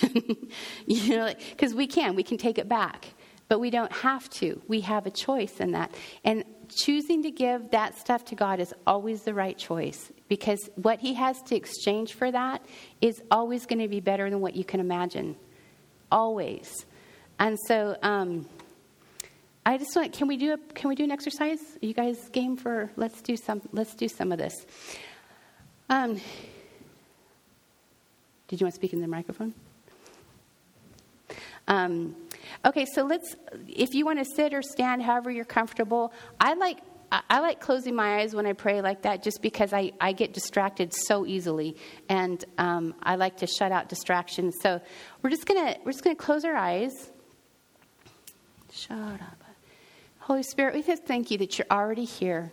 you 0.87 1.17
know, 1.17 1.33
because 1.51 1.75
we 1.75 1.87
can, 1.87 2.17
we 2.17 2.25
can 2.25 2.37
take 2.37 2.59
it 2.59 2.69
back. 2.69 3.15
But 3.47 3.61
we 3.61 3.71
don't 3.71 3.93
have 3.93 4.29
to. 4.31 4.61
We 4.67 4.81
have 4.81 5.07
a 5.07 5.11
choice 5.11 5.61
in 5.61 5.71
that. 5.73 5.95
And 6.25 6.45
choosing 6.69 7.23
to 7.23 7.31
give 7.31 7.71
that 7.71 7.97
stuff 7.97 8.25
to 8.27 8.35
God 8.35 8.59
is 8.59 8.75
always 8.85 9.23
the 9.23 9.33
right 9.33 9.57
choice 9.57 10.13
because 10.29 10.69
what 10.75 10.99
He 10.99 11.15
has 11.15 11.41
to 11.43 11.57
exchange 11.57 12.15
for 12.15 12.31
that 12.33 12.67
is 13.01 13.23
always 13.31 13.65
going 13.65 13.79
to 13.79 13.89
be 13.89 14.01
better 14.01 14.29
than 14.29 14.41
what 14.41 14.57
you 14.57 14.65
can 14.65 14.81
imagine. 14.81 15.37
Always. 16.11 16.85
And 17.39 17.57
so, 17.67 17.97
um, 18.03 18.49
I 19.69 19.77
just 19.77 19.95
want. 19.95 20.15
Can 20.15 20.29
we 20.29 20.39
do 20.39 20.55
a? 20.55 20.59
Can 20.73 20.89
we 20.89 20.95
do 20.95 21.05
an 21.05 21.11
exercise? 21.11 21.61
Are 21.83 21.87
you 21.87 21.93
guys 21.93 22.29
game 22.31 22.57
for? 22.57 22.91
Let's 22.97 23.21
do 23.21 23.37
some. 23.37 23.61
Let's 23.73 23.95
do 23.95 24.09
some 24.09 24.33
of 24.33 24.39
this. 24.39 24.55
Um, 25.91 26.21
did 28.49 28.61
you 28.61 28.65
want 28.65 28.75
to 28.75 28.77
speak 28.77 28.95
in 28.95 29.03
the 29.03 29.07
microphone? 29.07 29.53
Um, 31.67 32.17
Okay, 32.65 32.87
so 32.95 33.03
let's, 33.05 33.37
if 33.69 33.95
you 33.95 34.05
want 34.05 34.19
to 34.19 34.25
sit 34.25 34.55
or 34.55 34.63
stand, 34.63 35.03
however 35.03 35.31
you're 35.31 35.45
comfortable, 35.45 36.13
I 36.41 36.55
like. 36.55 36.79
I 37.11 37.41
like 37.41 37.59
closing 37.59 37.95
my 37.95 38.21
eyes 38.21 38.35
when 38.35 38.45
I 38.45 38.53
pray 38.53 38.83
like 38.83 39.03
that 39.03 39.23
just 39.23 39.41
because 39.41 39.73
I, 39.73 39.93
I 39.99 40.13
get 40.13 40.35
distracted 40.35 40.93
so 40.93 41.25
easily 41.25 41.75
and 42.11 42.45
um, 42.59 42.95
I 43.03 43.17
like 43.17 43.39
to 43.39 43.47
shut 43.47 43.73
out 43.73 43.89
distractions. 43.89 44.57
So 44.61 44.79
we're 45.23 45.31
just 45.31 45.47
gonna 45.47 45.79
we're 45.87 45.93
just 45.93 46.05
gonna 46.05 46.17
close 46.17 46.45
our 46.45 46.55
eyes. 46.55 46.93
Shut 48.71 48.99
up. 48.99 49.48
Holy 50.29 50.43
Spirit, 50.43 50.75
we 50.75 50.83
just 50.83 51.07
thank 51.07 51.31
you 51.31 51.39
that 51.39 51.57
you're 51.57 51.67
already 51.71 52.05
here. 52.05 52.53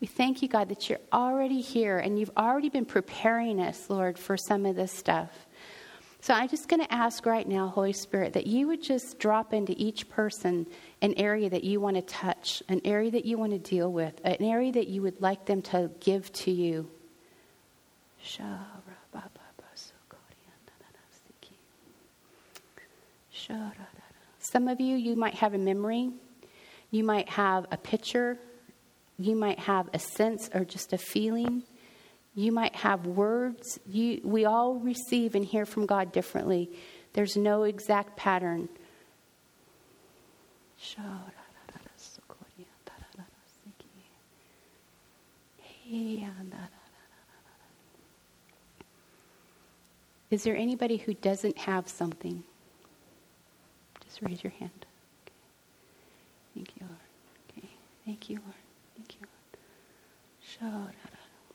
We 0.00 0.06
thank 0.06 0.40
you, 0.40 0.48
God, 0.48 0.70
that 0.70 0.88
you're 0.88 0.98
already 1.12 1.60
here 1.60 1.98
and 1.98 2.18
you've 2.18 2.30
already 2.38 2.70
been 2.70 2.86
preparing 2.86 3.60
us, 3.60 3.90
Lord, 3.90 4.18
for 4.18 4.38
some 4.38 4.64
of 4.64 4.76
this 4.76 4.92
stuff. 4.92 5.28
So 6.22 6.32
I'm 6.32 6.48
just 6.48 6.68
going 6.68 6.80
to 6.80 6.90
ask 6.90 7.26
right 7.26 7.46
now, 7.46 7.68
Holy 7.68 7.92
Spirit, 7.92 8.32
that 8.32 8.46
you 8.46 8.66
would 8.68 8.82
just 8.82 9.18
drop 9.18 9.52
into 9.52 9.74
each 9.76 10.08
person 10.08 10.66
an 11.02 11.12
area 11.18 11.50
that 11.50 11.64
you 11.64 11.80
want 11.80 11.96
to 11.96 12.02
touch, 12.02 12.62
an 12.70 12.80
area 12.82 13.10
that 13.10 13.26
you 13.26 13.36
want 13.36 13.52
to 13.52 13.58
deal 13.58 13.92
with, 13.92 14.18
an 14.24 14.36
area 14.40 14.72
that 14.72 14.88
you 14.88 15.02
would 15.02 15.20
like 15.20 15.44
them 15.44 15.60
to 15.60 15.90
give 16.00 16.32
to 16.32 16.50
you. 16.50 16.88
Some 24.38 24.66
of 24.66 24.80
you, 24.80 24.96
you 24.96 25.14
might 25.14 25.34
have 25.34 25.52
a 25.52 25.58
memory, 25.58 26.10
you 26.90 27.04
might 27.04 27.28
have 27.28 27.66
a 27.70 27.76
picture, 27.76 28.38
you 29.18 29.34
might 29.34 29.58
have 29.60 29.88
a 29.92 29.98
sense 29.98 30.48
or 30.54 30.64
just 30.64 30.92
a 30.92 30.98
feeling. 30.98 31.62
You 32.34 32.52
might 32.52 32.76
have 32.76 33.06
words. 33.06 33.78
You, 33.86 34.20
we 34.22 34.44
all 34.44 34.74
receive 34.74 35.34
and 35.34 35.44
hear 35.44 35.64
from 35.64 35.86
God 35.86 36.12
differently. 36.12 36.70
There's 37.14 37.36
no 37.36 37.62
exact 37.62 38.16
pattern. 38.16 38.68
Is 50.30 50.42
there 50.42 50.56
anybody 50.56 50.96
who 50.96 51.14
doesn't 51.14 51.56
have 51.56 51.88
something? 51.88 52.42
Just 54.04 54.20
raise 54.22 54.42
your 54.42 54.52
hand. 54.52 54.85
Thank 56.56 56.70
you, 56.76 56.86
Lord. 56.86 56.98
Okay. 57.50 57.68
Thank 58.06 58.30
you, 58.30 58.36
Lord. 58.36 58.54
Thank 58.96 59.14
you, 59.14 59.26
Lord. 60.62 60.94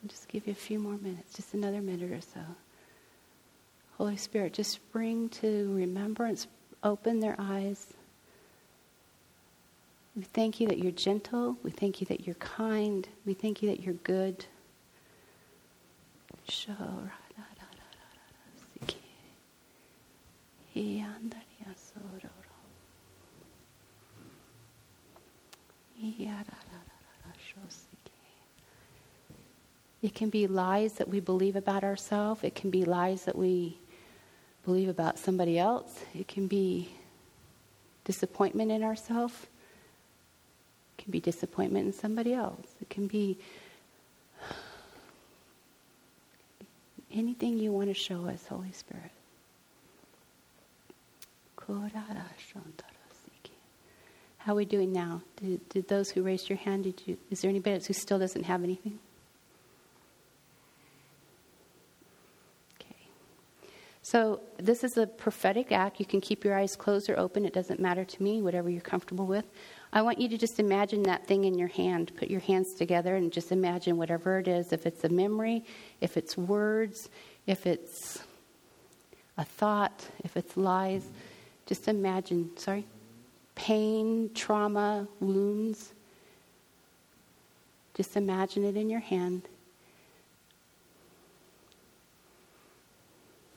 I'll 0.04 0.08
just 0.08 0.28
give 0.28 0.46
you 0.46 0.52
a 0.52 0.56
few 0.56 0.78
more 0.78 0.98
minutes, 1.02 1.34
just 1.34 1.56
another 1.56 1.82
minute 1.82 2.12
or 2.12 2.22
so. 2.22 2.40
Holy 3.98 4.16
Spirit, 4.16 4.54
just 4.54 4.80
bring 4.92 5.30
to 5.30 5.74
remembrance, 5.74 6.46
open 6.84 7.20
their 7.20 7.36
eyes. 7.40 7.88
We 10.16 10.22
thank 10.22 10.60
you 10.60 10.68
that 10.68 10.78
you're 10.78 10.92
gentle. 10.92 11.58
We 11.64 11.72
thank 11.72 12.00
you 12.00 12.06
that 12.08 12.28
you're 12.28 12.36
kind. 12.36 13.08
We 13.26 13.34
thank 13.34 13.64
you 13.64 13.70
that 13.70 13.82
you're 13.82 13.96
good. 13.96 14.46
It 30.02 30.16
can 30.16 30.30
be 30.30 30.48
lies 30.48 30.94
that 30.94 31.08
we 31.08 31.20
believe 31.20 31.56
about 31.56 31.84
ourselves. 31.84 32.44
It 32.44 32.56
can 32.56 32.72
be 32.72 32.86
lies 32.86 33.26
that 33.26 33.38
we 33.38 33.78
believe 34.66 34.90
about 34.90 35.20
somebody 35.20 35.60
else. 35.60 36.04
It 36.16 36.28
can 36.28 36.48
be 36.48 36.90
disappointment 38.04 38.72
in 38.72 38.84
ourselves. 38.84 39.36
It 40.98 41.04
can 41.04 41.12
be 41.12 41.20
disappointment 41.20 41.86
in 41.86 41.94
somebody 41.94 42.34
else. 42.34 42.68
It 42.82 42.90
can 42.90 43.08
be 43.08 43.38
anything 47.12 47.60
you 47.60 47.72
want 47.72 47.90
to 47.90 47.94
show 47.94 48.26
us, 48.26 48.48
Holy 48.48 48.72
Spirit. 48.72 49.12
How 54.46 54.54
are 54.54 54.56
we 54.56 54.66
doing 54.66 54.92
now? 54.92 55.22
Did, 55.36 55.70
did 55.70 55.88
those 55.88 56.10
who 56.10 56.24
raised 56.24 56.50
your 56.50 56.58
hand, 56.58 56.86
did 56.86 57.02
you, 57.06 57.16
is 57.30 57.42
there 57.42 57.50
anybody 57.50 57.76
else 57.76 57.86
who 57.86 57.94
still 57.94 58.18
doesn't 58.18 58.44
have 58.44 58.64
anything? 58.64 58.98
Okay. 62.82 62.96
So, 64.02 64.42
this 64.58 64.84
is 64.84 64.98
a 64.98 65.06
prophetic 65.06 65.72
act. 65.72 66.00
You 66.00 66.08
can 66.08 66.22
keep 66.22 66.44
your 66.44 66.58
eyes 66.58 66.76
closed 66.76 67.08
or 67.08 67.20
open. 67.20 67.46
It 67.46 67.54
doesn't 67.54 67.80
matter 67.80 68.04
to 68.04 68.24
me, 68.24 68.42
whatever 68.42 68.68
you're 68.68 68.82
comfortable 68.82 69.28
with. 69.28 69.46
I 69.94 70.02
want 70.02 70.20
you 70.20 70.28
to 70.30 70.40
just 70.40 70.60
imagine 70.60 71.04
that 71.04 71.28
thing 71.28 71.44
in 71.44 71.60
your 71.60 71.68
hand. 71.68 72.12
Put 72.16 72.32
your 72.32 72.40
hands 72.40 72.74
together 72.74 73.16
and 73.16 73.32
just 73.32 73.52
imagine 73.52 73.96
whatever 73.96 74.40
it 74.40 74.48
is. 74.48 74.74
If 74.74 74.88
it's 74.88 75.04
a 75.04 75.10
memory, 75.10 75.66
if 76.00 76.18
it's 76.18 76.36
words, 76.36 77.10
if 77.46 77.68
it's 77.68 78.24
a 79.38 79.46
thought, 79.46 80.08
if 80.24 80.36
it's 80.36 80.58
lies, 80.58 81.06
just 81.68 81.88
imagine, 81.88 82.50
sorry, 82.58 82.88
pain, 83.62 84.32
trauma, 84.34 85.08
wounds. 85.20 85.94
Just 87.94 88.18
imagine 88.18 88.64
it 88.64 88.76
in 88.76 88.90
your 88.90 89.00
hand 89.00 89.44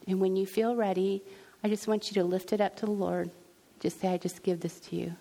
And 0.07 0.21
when 0.21 0.37
you 0.37 0.47
feel 0.47 0.77
ready, 0.77 1.23
I 1.63 1.69
just 1.69 1.89
want 1.89 2.11
you 2.11 2.15
to 2.23 2.25
lift 2.25 2.53
it 2.53 2.61
up 2.61 2.77
to 2.77 2.87
the 2.87 2.93
Lord. 2.93 3.31
Just 3.81 4.01
say, 4.01 4.09
I 4.09 4.19
just 4.19 4.43
give 4.43 4.61
this 4.61 4.79
to 4.81 4.97
you. 4.97 5.15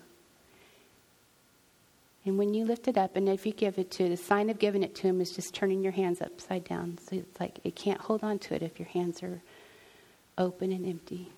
And 2.26 2.38
when 2.38 2.54
you 2.54 2.64
lift 2.64 2.88
it 2.88 2.96
up, 2.96 3.16
and 3.16 3.28
if 3.28 3.44
you 3.44 3.52
give 3.52 3.78
it 3.78 3.90
to, 3.92 4.08
the 4.08 4.16
sign 4.16 4.48
of 4.48 4.58
giving 4.58 4.82
it 4.82 4.94
to 4.96 5.02
Him 5.02 5.20
is 5.20 5.30
just 5.30 5.54
turning 5.54 5.82
your 5.82 5.92
hands 5.92 6.22
upside 6.22 6.64
down. 6.64 6.98
So 6.98 7.16
it's 7.16 7.38
like 7.38 7.58
it 7.64 7.76
can't 7.76 8.00
hold 8.00 8.24
on 8.24 8.38
to 8.40 8.54
it 8.54 8.62
if 8.62 8.78
your 8.78 8.88
hands 8.88 9.22
are 9.22 9.42
open 10.38 10.72
and 10.72 10.86
empty. 10.86 11.30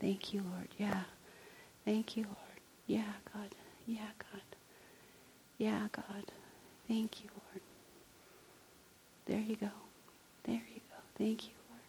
Thank 0.00 0.32
you, 0.34 0.42
Lord. 0.54 0.68
Yeah. 0.78 1.02
Thank 1.84 2.16
you, 2.16 2.24
Lord. 2.24 2.36
Yeah, 2.86 3.12
God. 3.34 3.50
Yeah, 3.86 4.10
God. 4.32 4.42
Yeah, 5.58 5.88
God. 5.92 6.24
Thank 6.88 7.22
you, 7.24 7.30
Lord. 7.34 7.62
There 9.26 9.40
you 9.40 9.56
go. 9.56 9.70
There 10.44 10.54
you 10.54 10.80
go. 10.90 10.96
Thank 11.18 11.44
you, 11.44 11.54
Lord. 11.70 11.82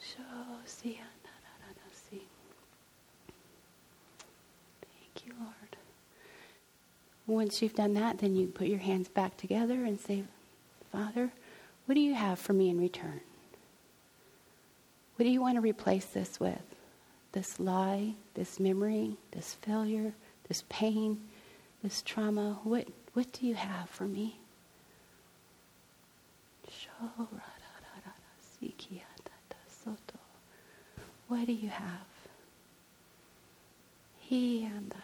So 0.00 0.22
see 0.66 1.00
Thank 4.82 5.26
you, 5.26 5.32
Lord. 5.40 5.76
Once 7.26 7.62
you've 7.62 7.74
done 7.74 7.94
that, 7.94 8.18
then 8.18 8.36
you 8.36 8.46
put 8.46 8.68
your 8.68 8.78
hands 8.80 9.08
back 9.08 9.36
together 9.36 9.84
and 9.84 9.98
say, 9.98 10.24
Father, 10.92 11.32
what 11.86 11.94
do 11.94 12.00
you 12.00 12.14
have 12.14 12.38
for 12.38 12.52
me 12.52 12.70
in 12.70 12.80
return? 12.80 13.20
What 15.16 15.24
do 15.24 15.30
you 15.30 15.40
want 15.40 15.56
to 15.56 15.62
replace 15.62 16.04
this 16.06 16.38
with? 16.38 16.60
This 17.32 17.58
lie, 17.58 18.14
this 18.34 18.60
memory, 18.60 19.16
this 19.32 19.54
failure, 19.54 20.12
this 20.48 20.62
pain, 20.68 21.20
this 21.82 22.02
trauma? 22.02 22.58
What, 22.64 22.86
what 23.14 23.32
do 23.32 23.46
you 23.46 23.54
have 23.54 23.88
for 23.88 24.04
me? 24.04 24.38
What 31.28 31.46
do 31.46 31.52
you 31.52 31.68
have? 31.70 32.06
He 34.18 34.64
and 34.64 34.94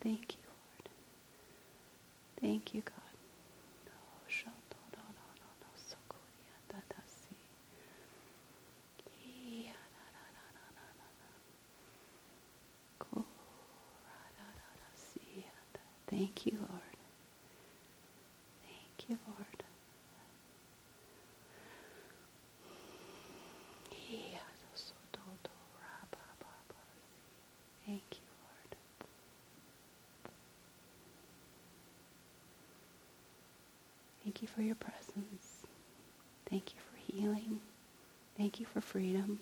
Thank 0.00 0.34
you, 0.34 0.40
Lord. 0.46 0.88
Thank 2.40 2.74
you, 2.74 2.82
God. 2.82 2.94
Thank 16.10 16.44
you, 16.44 16.52
Lord. 16.58 16.70
Thank 18.66 19.08
you, 19.08 19.18
Lord. 19.26 19.46
Thank 27.86 28.02
you, 28.12 28.20
Lord. 34.24 34.29
Thank 34.40 34.50
you 34.52 34.54
for 34.56 34.62
your 34.62 34.74
presence. 34.76 35.64
Thank 36.48 36.72
you 36.74 36.80
for 36.80 37.12
healing. 37.12 37.60
Thank 38.38 38.58
you 38.58 38.64
for 38.66 38.80
freedom. 38.80 39.38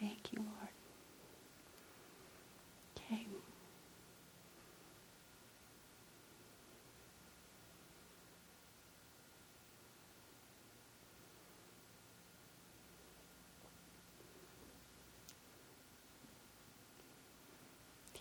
Thank 0.00 0.32
you, 0.32 0.38
Lord. 0.40 0.70
Okay. 2.98 3.26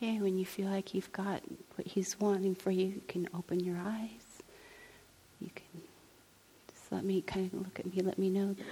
Okay, 0.04 0.20
when 0.20 0.38
you 0.38 0.46
feel 0.46 0.68
like 0.68 0.94
you've 0.94 1.14
got 1.14 1.42
what 1.76 1.88
He's 1.88 2.20
wanting 2.20 2.56
for 2.56 2.72
you, 2.72 2.88
you 2.88 3.02
can 3.08 3.30
open 3.34 3.62
your 3.62 3.78
eyes. 3.78 4.44
You 5.40 5.50
can 5.56 5.82
just 6.68 6.92
let 6.92 7.06
me 7.06 7.22
kind 7.22 7.46
of 7.54 7.60
look 7.62 7.80
at 7.80 7.86
me, 7.86 8.02
let 8.02 8.20
me 8.20 8.30
know. 8.30 8.54
that 8.54 8.66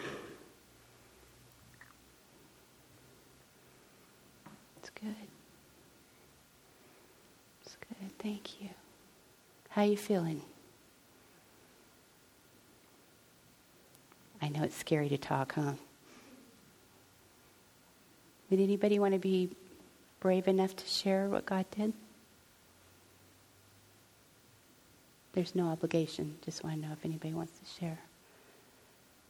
It's 4.79 4.89
good. 4.89 5.15
It's 7.65 7.77
good. 7.77 8.09
Thank 8.19 8.61
you. 8.61 8.67
How 9.69 9.83
you 9.83 9.95
feeling? 9.95 10.41
I 14.41 14.49
know 14.49 14.63
it's 14.63 14.75
scary 14.75 15.07
to 15.07 15.17
talk, 15.17 15.53
huh? 15.53 15.75
Would 18.49 18.59
anybody 18.59 18.99
want 18.99 19.13
to 19.13 19.19
be 19.19 19.51
brave 20.21 20.47
enough 20.47 20.73
to 20.77 20.87
share 20.87 21.27
what 21.27 21.45
God 21.45 21.65
did? 21.75 21.91
There's 25.33 25.55
no 25.55 25.67
obligation. 25.67 26.37
Just 26.45 26.63
want 26.63 26.75
to 26.75 26.87
know 26.87 26.93
if 26.93 27.03
anybody 27.03 27.33
wants 27.33 27.51
to 27.59 27.79
share. 27.79 27.99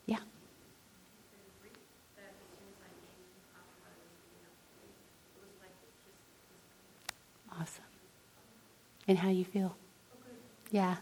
Yeah. 0.05 0.17
Awesome. 7.59 7.83
And 9.07 9.17
how 9.17 9.29
you 9.29 9.45
feel? 9.45 9.75
Yeah. 10.71 10.95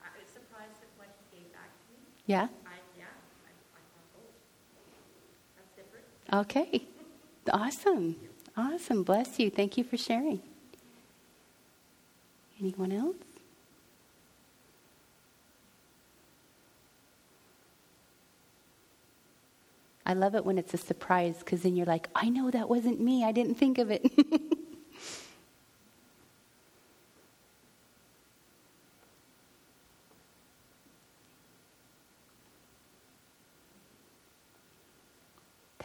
I 0.00 0.08
was 0.18 0.32
surprised 0.32 0.78
at 0.80 0.88
what 0.96 1.08
he 1.30 1.38
gave 1.38 1.52
back 1.52 1.70
to 1.70 1.92
me. 1.92 1.98
Yeah? 2.26 2.48
Okay. 6.32 6.82
Awesome. 7.52 8.16
Awesome. 8.56 9.02
Bless 9.02 9.38
you. 9.38 9.50
Thank 9.50 9.76
you 9.78 9.84
for 9.84 9.96
sharing. 9.96 10.40
Anyone 12.60 12.92
else? 12.92 13.16
I 20.06 20.14
love 20.14 20.34
it 20.36 20.44
when 20.44 20.56
it's 20.58 20.72
a 20.72 20.78
surprise 20.78 21.38
because 21.40 21.62
then 21.62 21.76
you're 21.76 21.86
like, 21.86 22.08
I 22.14 22.28
know 22.28 22.50
that 22.50 22.68
wasn't 22.68 23.00
me. 23.00 23.24
I 23.24 23.32
didn't 23.32 23.56
think 23.56 23.78
of 23.78 23.90
it. 23.90 24.10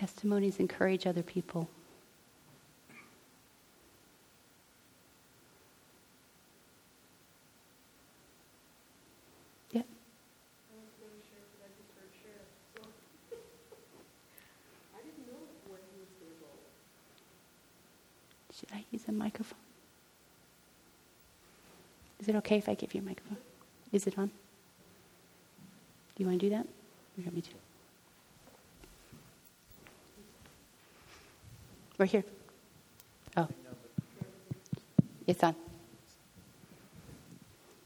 Testimonies 0.01 0.59
encourage 0.59 1.05
other 1.05 1.21
people. 1.21 1.69
Yep. 9.71 9.85
Should 18.59 18.69
I 18.73 18.83
use 18.91 19.03
a 19.07 19.11
microphone? 19.11 19.57
Is 22.19 22.20
it 22.31 22.37
okay 22.37 22.57
if 22.57 22.67
I 22.67 22.73
give 22.73 22.93
you 22.93 23.01
a 23.01 23.03
microphone? 23.03 23.37
Is 23.91 24.07
it 24.07 24.17
on? 24.17 24.27
Do 24.27 26.23
you 26.23 26.25
want 26.25 26.39
to 26.39 26.45
do 26.45 26.49
that? 26.55 26.67
You 27.17 27.23
want 27.23 27.35
me 27.35 27.41
to? 27.41 27.49
We're 31.97 32.05
here. 32.05 32.23
Oh. 33.37 33.47
It's 35.27 35.43
on. 35.43 35.55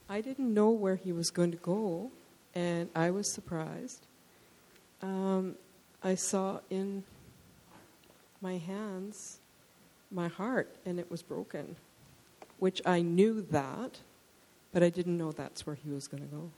I 0.08 0.22
didn't 0.22 0.54
know 0.54 0.70
where 0.70 0.96
he 0.96 1.12
was 1.12 1.30
going 1.32 1.52
to 1.52 1.58
go, 1.58 2.12
and 2.54 2.90
I 2.96 3.12
was 3.12 3.34
surprised. 3.34 4.06
Um, 5.02 5.56
I 6.04 6.16
saw 6.16 6.60
in 6.70 7.04
my 8.42 8.58
hands 8.58 9.40
my 10.12 10.28
heart, 10.28 10.74
and 10.86 11.00
it 11.00 11.10
was 11.10 11.22
broken, 11.22 11.76
which 12.60 12.82
I 12.86 13.02
knew 13.02 13.42
that, 13.52 14.00
but 14.76 14.84
I 14.84 14.90
didn't 14.90 15.18
know 15.18 15.32
that's 15.32 15.66
where 15.66 15.78
he 15.78 15.90
was 15.90 16.10
going 16.10 16.22
to 16.22 16.36
go. 16.36 16.52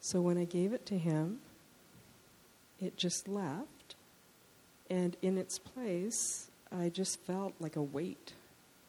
So 0.00 0.20
when 0.20 0.36
I 0.36 0.44
gave 0.44 0.72
it 0.72 0.84
to 0.86 0.98
him, 0.98 1.38
it 2.80 2.96
just 2.96 3.28
left, 3.28 3.94
and 4.90 5.16
in 5.22 5.38
its 5.38 5.56
place, 5.56 6.50
I 6.76 6.88
just 6.88 7.20
felt 7.20 7.54
like 7.60 7.76
a 7.76 7.82
weight 7.82 8.32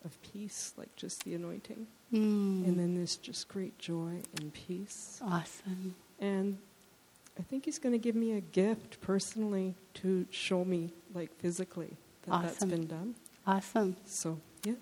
of 0.03 0.19
peace, 0.23 0.73
like 0.75 0.93
just 0.95 1.23
the 1.23 1.35
anointing. 1.35 1.85
Mm. 2.11 2.65
And 2.65 2.79
then 2.79 2.95
this 2.95 3.15
just 3.15 3.47
great 3.47 3.77
joy 3.77 4.23
and 4.39 4.51
peace. 4.53 5.21
Awesome. 5.23 5.93
And 6.19 6.57
I 7.37 7.43
think 7.43 7.65
he's 7.65 7.77
going 7.77 7.93
to 7.93 7.99
give 7.99 8.15
me 8.15 8.31
a 8.31 8.41
gift 8.41 8.99
personally 9.01 9.75
to 10.01 10.25
show 10.31 10.65
me, 10.65 10.89
like 11.13 11.29
physically, 11.37 11.93
that 12.23 12.41
that's 12.41 12.55
Awesome. 12.57 12.69
been 12.69 12.87
done. 12.87 13.15
Awesome. 13.45 13.95
So, 14.05 14.39
yeah. 14.63 14.73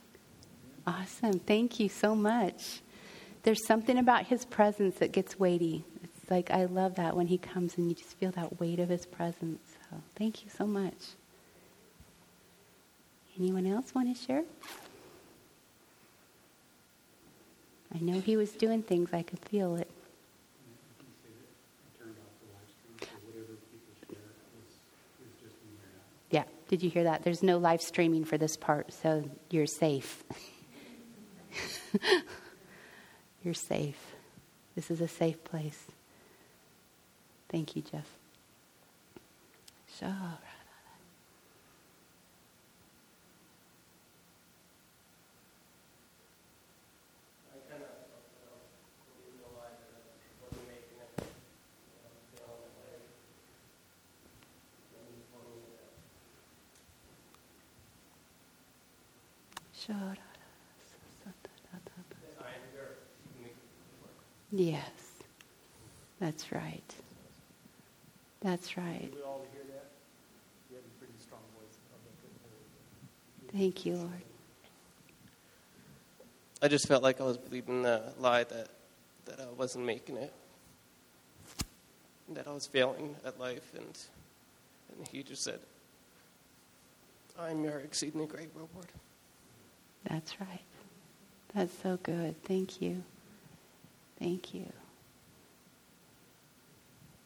Awesome. 0.88 1.40
Thank 1.40 1.78
you 1.82 1.90
so 1.90 2.16
much. 2.16 2.80
There's 3.46 3.64
something 3.68 4.00
about 4.00 4.26
his 4.26 4.44
presence 4.44 4.96
that 4.96 5.12
gets 5.12 5.40
weighty. 5.40 5.86
It's 6.04 6.32
like 6.32 6.50
I 6.50 6.66
love 6.66 6.96
that 6.96 7.16
when 7.16 7.28
he 7.28 7.38
comes 7.38 7.78
and 7.78 7.88
you 7.88 7.94
just 7.94 8.18
feel 8.18 8.32
that 8.32 8.60
weight 8.60 8.80
of 8.80 8.90
his 8.90 9.06
presence. 9.06 9.60
So 9.88 10.02
thank 10.16 10.44
you 10.44 10.50
so 10.50 10.66
much. 10.66 10.96
Anyone 13.38 13.68
else 13.68 13.94
want 13.94 14.18
to 14.18 14.20
share? 14.20 14.44
I 17.94 18.00
know 18.00 18.20
he 18.20 18.36
was 18.36 18.50
doing 18.54 18.82
things. 18.82 19.14
I 19.14 19.22
could 19.22 19.38
feel 19.38 19.76
it. 19.76 19.92
Yeah. 26.32 26.46
Did 26.68 26.82
you 26.82 26.90
hear 26.90 27.04
that? 27.04 27.24
There's 27.24 27.44
no 27.44 27.60
live 27.60 27.84
streaming 27.84 28.26
for 28.26 28.40
this 28.40 28.58
part, 28.58 28.92
so 28.92 29.30
you're 29.52 29.68
safe. 29.68 30.24
you're 33.46 33.54
safe. 33.54 34.16
This 34.76 34.92
is 34.92 35.00
a 35.00 35.08
safe 35.08 35.44
place. 35.44 35.86
Thank 37.50 37.76
you, 37.76 37.82
Jeff 37.82 38.10
kind 47.70 47.82
of, 47.82 47.96
you 48.36 48.46
know, 48.46 48.56
believe 49.10 49.36
in 49.36 49.42
the 49.42 49.52
lie 49.58 49.74
that 49.76 49.92
I 49.92 50.04
wasn't 50.40 50.68
making 50.70 51.00
it, 51.02 51.12
you 51.18 52.00
know, 52.00 52.14
failing 52.36 52.64
at 52.64 52.76
life. 52.80 53.08
And 54.96 55.04
he 55.12 55.20
told 55.32 55.48
me 55.60 55.76
that 55.76 55.92
Sure. 59.76 60.16
I 62.42 62.54
am 62.56 62.68
there 62.74 62.96
to 62.96 63.30
make 63.42 63.58
Yes, 64.58 64.80
that's 66.22 66.54
right. 66.54 66.96
That's 68.40 68.78
right. 68.78 69.02
Did 69.02 69.16
we 69.16 69.22
all 69.22 69.46
hear 69.52 69.64
that? 69.68 69.88
You 70.70 70.78
have 70.78 70.86
a 70.86 70.98
pretty 70.98 71.14
strong 71.20 71.42
voice. 71.60 71.76
I 71.92 71.98
don't 72.06 72.16
think 72.22 72.34
it 72.34 73.52
hurt. 73.52 73.60
Thank 73.60 73.86
you, 73.86 73.96
Lord. 73.98 74.22
I 76.62 76.70
just 76.70 76.88
felt 76.88 77.04
like 77.04 77.20
I 77.20 77.26
was 77.26 77.38
believing 77.38 77.82
the 77.82 78.14
lie 78.18 78.46
that, 78.46 78.70
that 79.26 79.42
I 79.42 79.52
wasn't 79.58 79.84
making 79.86 80.16
it, 80.16 80.32
that 82.30 82.48
I 82.48 82.54
was 82.54 82.66
failing 82.66 83.14
at 83.26 83.38
life, 83.38 83.74
and, 83.76 84.00
and 84.98 85.08
he 85.10 85.22
just 85.22 85.44
said, 85.44 85.60
I'm 87.38 87.62
your 87.66 87.80
exceedingly 87.80 88.28
great 88.28 88.52
reward. 88.56 88.88
That's 90.10 90.40
right. 90.40 90.62
That's 91.54 91.78
so 91.84 92.00
good. 92.02 92.42
Thank 92.46 92.82
you. 92.82 93.04
Thank 94.20 94.54
you. 94.54 94.72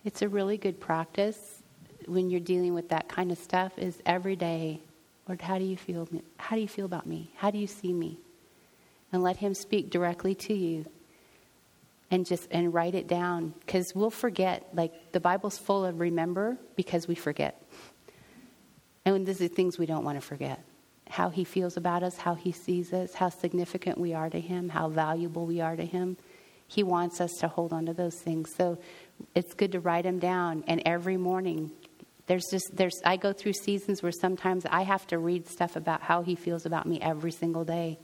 It's 0.06 0.22
a 0.22 0.30
really 0.30 0.58
good 0.58 0.80
practice 0.80 1.62
when 2.06 2.30
you're 2.30 2.40
dealing 2.40 2.74
with 2.74 2.90
that 2.90 3.08
kind 3.08 3.32
of 3.32 3.38
stuff 3.38 3.78
is 3.78 4.02
every 4.06 4.36
day, 4.36 4.82
Lord, 5.28 5.42
how 5.42 5.60
do 5.60 5.66
you 5.66 5.78
feel 5.78 6.08
how 6.38 6.56
do 6.56 6.62
you 6.62 6.68
feel 6.68 6.86
about 6.86 7.06
me? 7.06 7.32
How 7.36 7.52
do 7.52 7.58
you 7.58 7.68
see 7.68 7.94
me? 7.94 8.18
And 9.12 9.22
let 9.22 9.38
him 9.38 9.54
speak 9.54 9.90
directly 9.90 10.34
to 10.36 10.54
you. 10.54 10.86
And 12.12 12.26
just 12.26 12.48
and 12.50 12.74
write 12.74 12.96
it 12.96 13.08
down 13.08 13.54
cuz 13.68 13.94
we'll 13.94 14.10
forget 14.10 14.68
like 14.74 15.12
the 15.12 15.20
Bible's 15.20 15.60
full 15.60 15.86
of 15.86 16.00
remember 16.00 16.58
because 16.76 17.08
we 17.08 17.14
forget. 17.14 17.62
And 19.06 19.28
these 19.28 19.42
are 19.42 19.48
things 19.48 19.78
we 19.78 19.86
don't 19.86 20.04
want 20.04 20.18
to 20.18 20.26
forget 20.26 20.64
how 21.10 21.30
he 21.30 21.44
feels 21.44 21.76
about 21.76 22.04
us, 22.04 22.18
how 22.18 22.36
he 22.36 22.52
sees 22.52 22.94
us, 22.94 23.16
how 23.16 23.30
significant 23.30 23.98
we 23.98 24.14
are 24.14 24.30
to 24.30 24.40
him, 24.40 24.70
how 24.70 24.88
valuable 24.88 25.46
we 25.46 25.60
are 25.60 25.76
to 25.76 25.86
him. 25.86 26.16
He 26.70 26.84
wants 26.84 27.20
us 27.20 27.32
to 27.40 27.48
hold 27.48 27.74
on 27.74 27.88
to 27.88 27.94
those 27.94 28.16
things. 28.16 28.54
So 28.56 28.78
it's 29.34 29.56
good 29.56 29.72
to 29.72 29.80
write 29.80 30.04
them 30.04 30.20
down. 30.20 30.64
And 30.68 30.84
every 30.86 31.18
morning, 31.18 31.72
there's 32.28 32.46
just 32.52 32.70
there's 32.76 33.02
I 33.04 33.18
go 33.18 33.34
through 33.34 33.54
seasons 33.54 34.04
where 34.04 34.12
sometimes 34.12 34.68
I 34.70 34.84
have 34.84 35.06
to 35.08 35.18
read 35.18 35.48
stuff 35.48 35.76
about 35.76 36.02
how 36.04 36.22
he 36.22 36.36
feels 36.36 36.68
about 36.68 36.86
me 36.86 37.02
every 37.02 37.32
single 37.32 37.66
day 37.66 37.98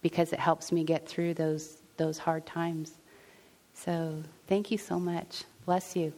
because 0.00 0.32
it 0.32 0.38
helps 0.38 0.70
me 0.70 0.84
get 0.84 1.08
through 1.08 1.34
those 1.34 1.82
those 1.96 2.18
hard 2.18 2.46
times. 2.46 2.92
So 3.74 4.22
thank 4.46 4.70
you 4.70 4.78
so 4.78 5.00
much. 5.00 5.42
Bless 5.66 5.96
you. 5.96 6.12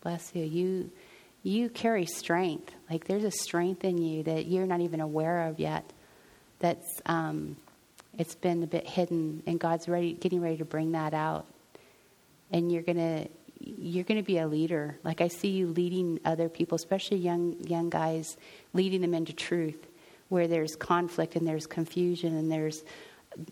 Bless 0.00 0.34
you. 0.34 0.46
You 0.46 0.90
you 1.42 1.68
carry 1.68 2.06
strength. 2.06 2.72
Like 2.88 3.04
there's 3.04 3.24
a 3.24 3.30
strength 3.30 3.84
in 3.84 3.98
you 3.98 4.22
that 4.22 4.46
you're 4.46 4.66
not 4.66 4.80
even 4.80 5.02
aware 5.02 5.48
of 5.48 5.60
yet. 5.60 5.84
That's 6.60 7.02
um, 7.04 7.56
it's 8.18 8.34
been 8.34 8.62
a 8.62 8.66
bit 8.66 8.86
hidden, 8.86 9.42
and 9.46 9.58
God's 9.58 9.88
ready, 9.88 10.12
getting 10.12 10.40
ready 10.40 10.56
to 10.58 10.64
bring 10.64 10.92
that 10.92 11.14
out. 11.14 11.46
And 12.50 12.70
you're 12.70 12.82
gonna 12.82 13.26
you're 13.60 14.04
gonna 14.04 14.22
be 14.22 14.38
a 14.38 14.46
leader. 14.46 14.98
Like 15.04 15.20
I 15.20 15.28
see 15.28 15.48
you 15.48 15.68
leading 15.68 16.20
other 16.24 16.48
people, 16.48 16.76
especially 16.76 17.18
young 17.18 17.56
young 17.66 17.90
guys, 17.90 18.36
leading 18.72 19.00
them 19.00 19.14
into 19.14 19.32
truth, 19.32 19.86
where 20.28 20.48
there's 20.48 20.76
conflict 20.76 21.36
and 21.36 21.46
there's 21.46 21.66
confusion 21.66 22.36
and 22.36 22.50
there's 22.50 22.82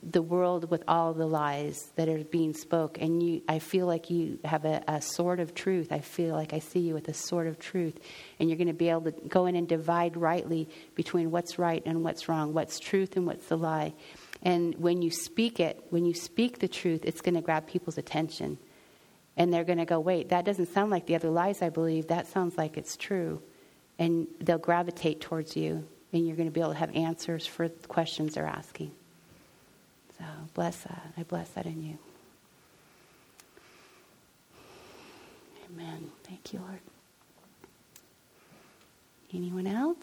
the 0.03 0.23
world 0.23 0.71
with 0.71 0.83
all 0.87 1.13
the 1.13 1.27
lies 1.27 1.91
that 1.97 2.09
are 2.09 2.23
being 2.25 2.55
spoke 2.55 2.99
and 3.01 3.23
you 3.23 3.43
i 3.49 3.59
feel 3.59 3.87
like 3.87 4.11
you 4.11 4.39
have 4.45 4.65
a, 4.65 4.83
a 4.87 5.03
sword 5.03 5.41
of 5.41 5.55
truth 5.55 5.91
i 5.91 5.99
feel 5.99 6.35
like 6.35 6.53
i 6.53 6.59
see 6.59 6.79
you 6.79 6.95
with 6.95 7.09
a 7.09 7.15
sword 7.15 7.47
of 7.47 7.59
truth 7.59 7.99
and 8.39 8.49
you're 8.49 8.59
going 8.59 8.69
to 8.69 8.73
be 8.73 8.89
able 8.89 9.11
to 9.11 9.29
go 9.29 9.47
in 9.47 9.57
and 9.57 9.69
divide 9.69 10.17
rightly 10.17 10.69
between 10.95 11.31
what's 11.31 11.59
right 11.59 11.83
and 11.85 12.05
what's 12.05 12.29
wrong 12.29 12.53
what's 12.53 12.79
truth 12.79 13.17
and 13.17 13.27
what's 13.27 13.47
the 13.47 13.57
lie 13.57 13.93
and 14.43 14.75
when 14.77 15.03
you 15.03 15.11
speak 15.11 15.61
it 15.61 15.85
when 15.91 16.05
you 16.05 16.15
speak 16.15 16.59
the 16.59 16.69
truth 16.69 17.05
it's 17.05 17.21
going 17.21 17.35
to 17.35 17.41
grab 17.41 17.67
people's 17.67 17.99
attention 17.99 18.59
and 19.37 19.53
they're 19.53 19.65
going 19.65 19.79
to 19.79 19.85
go 19.85 20.01
wait 20.01 20.29
that 20.31 20.45
doesn't 20.45 20.73
sound 20.73 20.91
like 20.91 21.07
the 21.07 21.15
other 21.15 21.31
lies 21.31 21.63
i 21.63 21.69
believe 21.69 22.09
that 22.09 22.27
sounds 22.27 22.57
like 22.57 22.77
it's 22.77 22.97
true 22.97 23.43
and 23.99 24.27
they'll 24.41 24.59
gravitate 24.59 25.21
towards 25.21 25.57
you 25.57 25.87
and 26.13 26.27
you're 26.27 26.37
going 26.37 26.49
to 26.49 26.53
be 26.53 26.61
able 26.61 26.73
to 26.73 26.79
have 26.79 26.95
answers 26.95 27.47
for 27.47 27.69
the 27.69 27.89
questions 27.89 28.35
they're 28.35 28.47
asking 28.47 28.91
so 30.19 30.25
bless 30.55 30.77
that. 30.83 31.13
I 31.17 31.23
bless 31.25 31.49
that 31.51 31.67
in 31.67 31.83
you. 31.83 31.99
Amen. 35.71 36.11
Thank 36.25 36.53
you, 36.53 36.61
Lord. 36.61 36.81
Anyone 39.35 39.67
else? 39.67 39.97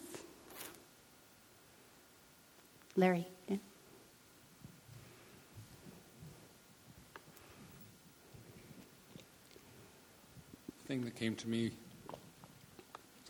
Larry. 2.96 3.26
Yeah. 3.48 3.56
The 10.78 10.79
thing 10.90 11.04
that 11.04 11.14
came 11.14 11.36
to 11.36 11.48
me 11.48 11.70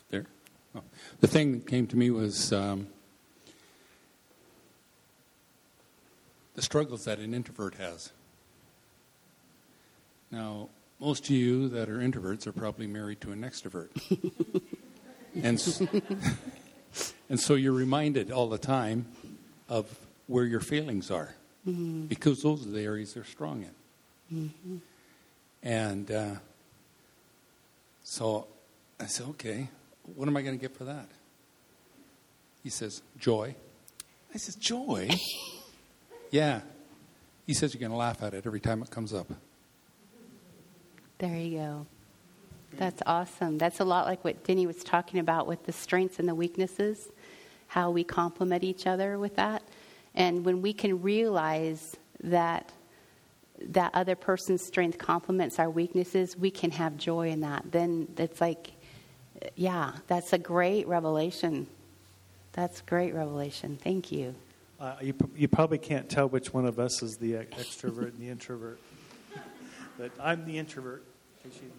there. 0.09 0.25
Oh. 0.75 0.81
The 1.21 1.27
thing 1.27 1.59
that 1.59 1.67
came 1.67 1.87
to 1.89 1.97
me 1.99 2.11
was 2.11 2.55
um, 2.55 2.87
the 6.55 6.63
struggles 6.63 7.05
that 7.05 7.19
an 7.19 7.35
introvert 7.35 7.75
has. 7.75 8.13
Now, 10.31 10.71
most 11.01 11.25
of 11.25 11.33
you 11.33 11.69
that 11.69 11.91
are 11.91 11.99
introverts 11.99 12.47
are 12.47 12.53
probably 12.53 12.87
married 12.87 13.21
to 13.21 13.33
an 13.33 13.43
extrovert. 13.43 13.91
and, 15.35 15.59
s- 15.59 15.83
and 17.29 17.39
so 17.39 17.57
you're 17.57 17.75
reminded 17.75 18.31
all 18.31 18.49
the 18.49 18.57
time 18.57 19.05
of 19.69 19.87
where 20.29 20.47
your 20.47 20.61
feelings 20.61 21.11
are 21.11 21.35
because 22.09 22.41
those 22.41 22.67
are 22.67 22.71
the 22.71 22.81
areas 22.81 23.13
they're 23.13 23.25
strong 23.25 23.67
in. 24.31 24.81
And 25.63 26.11
uh, 26.11 26.35
so 28.11 28.49
I 28.99 29.07
said, 29.07 29.29
okay, 29.29 29.69
what 30.17 30.27
am 30.27 30.37
I 30.37 30.43
going 30.43 30.59
to 30.59 30.61
get 30.61 30.77
for 30.77 30.83
that? 30.83 31.07
He 32.61 32.69
says, 32.69 33.03
joy. 33.17 33.55
I 34.35 34.39
says, 34.39 34.57
joy? 34.57 35.11
yeah. 36.33 36.63
He 37.47 37.55
says, 37.55 37.73
you're 37.73 37.79
going 37.79 37.93
to 37.93 37.97
laugh 37.97 38.21
at 38.25 38.35
it 38.35 38.45
every 38.47 38.59
time 38.59 38.83
it 38.83 38.91
comes 38.91 39.15
up. 39.15 39.29
There 41.19 41.37
you 41.37 41.59
go. 41.59 41.87
That's 42.79 43.01
awesome. 43.07 43.59
That's 43.59 43.79
a 43.79 43.85
lot 43.85 44.07
like 44.07 44.25
what 44.25 44.43
Denny 44.43 44.67
was 44.67 44.83
talking 44.83 45.21
about 45.21 45.47
with 45.47 45.65
the 45.67 45.73
strengths 45.73 46.19
and 46.19 46.27
the 46.27 46.35
weaknesses, 46.35 47.11
how 47.69 47.93
we 47.93 48.03
complement 48.03 48.65
each 48.65 48.89
other 48.89 49.21
with 49.21 49.37
that. 49.37 49.63
And 50.17 50.45
when 50.45 50.63
we 50.63 50.73
can 50.73 51.01
realize 51.01 51.97
that 52.25 52.73
that 53.69 53.95
other 53.95 54.17
person's 54.17 54.65
strength 54.65 54.99
complements 54.99 55.59
our 55.59 55.71
weaknesses, 55.71 56.37
we 56.37 56.51
can 56.51 56.71
have 56.71 56.97
joy 56.97 57.29
in 57.31 57.41
that. 57.41 57.71
Then 57.71 58.09
it's 58.17 58.41
like, 58.41 58.73
yeah, 59.57 59.93
that's 60.07 60.33
a 60.33 60.39
great 60.39 60.87
revelation. 60.89 61.67
That's 62.53 62.81
great 62.83 63.15
revelation. 63.15 63.79
Thank 63.83 64.11
you. 64.11 64.35
Uh, 64.81 64.95
you, 65.03 65.15
you 65.37 65.47
probably 65.47 65.79
can't 65.79 66.09
tell 66.09 66.29
which 66.29 66.55
one 66.55 66.65
of 66.65 66.79
us 66.79 67.03
is 67.03 67.19
the 67.19 67.35
extrovert 67.35 68.13
and 68.13 68.19
the 68.19 68.29
introvert. 68.29 68.81
But 69.99 70.11
I'm 70.19 70.47
the 70.47 70.57
introvert, 70.57 71.05
in 71.45 71.51
case 71.51 71.61
you- 71.63 71.71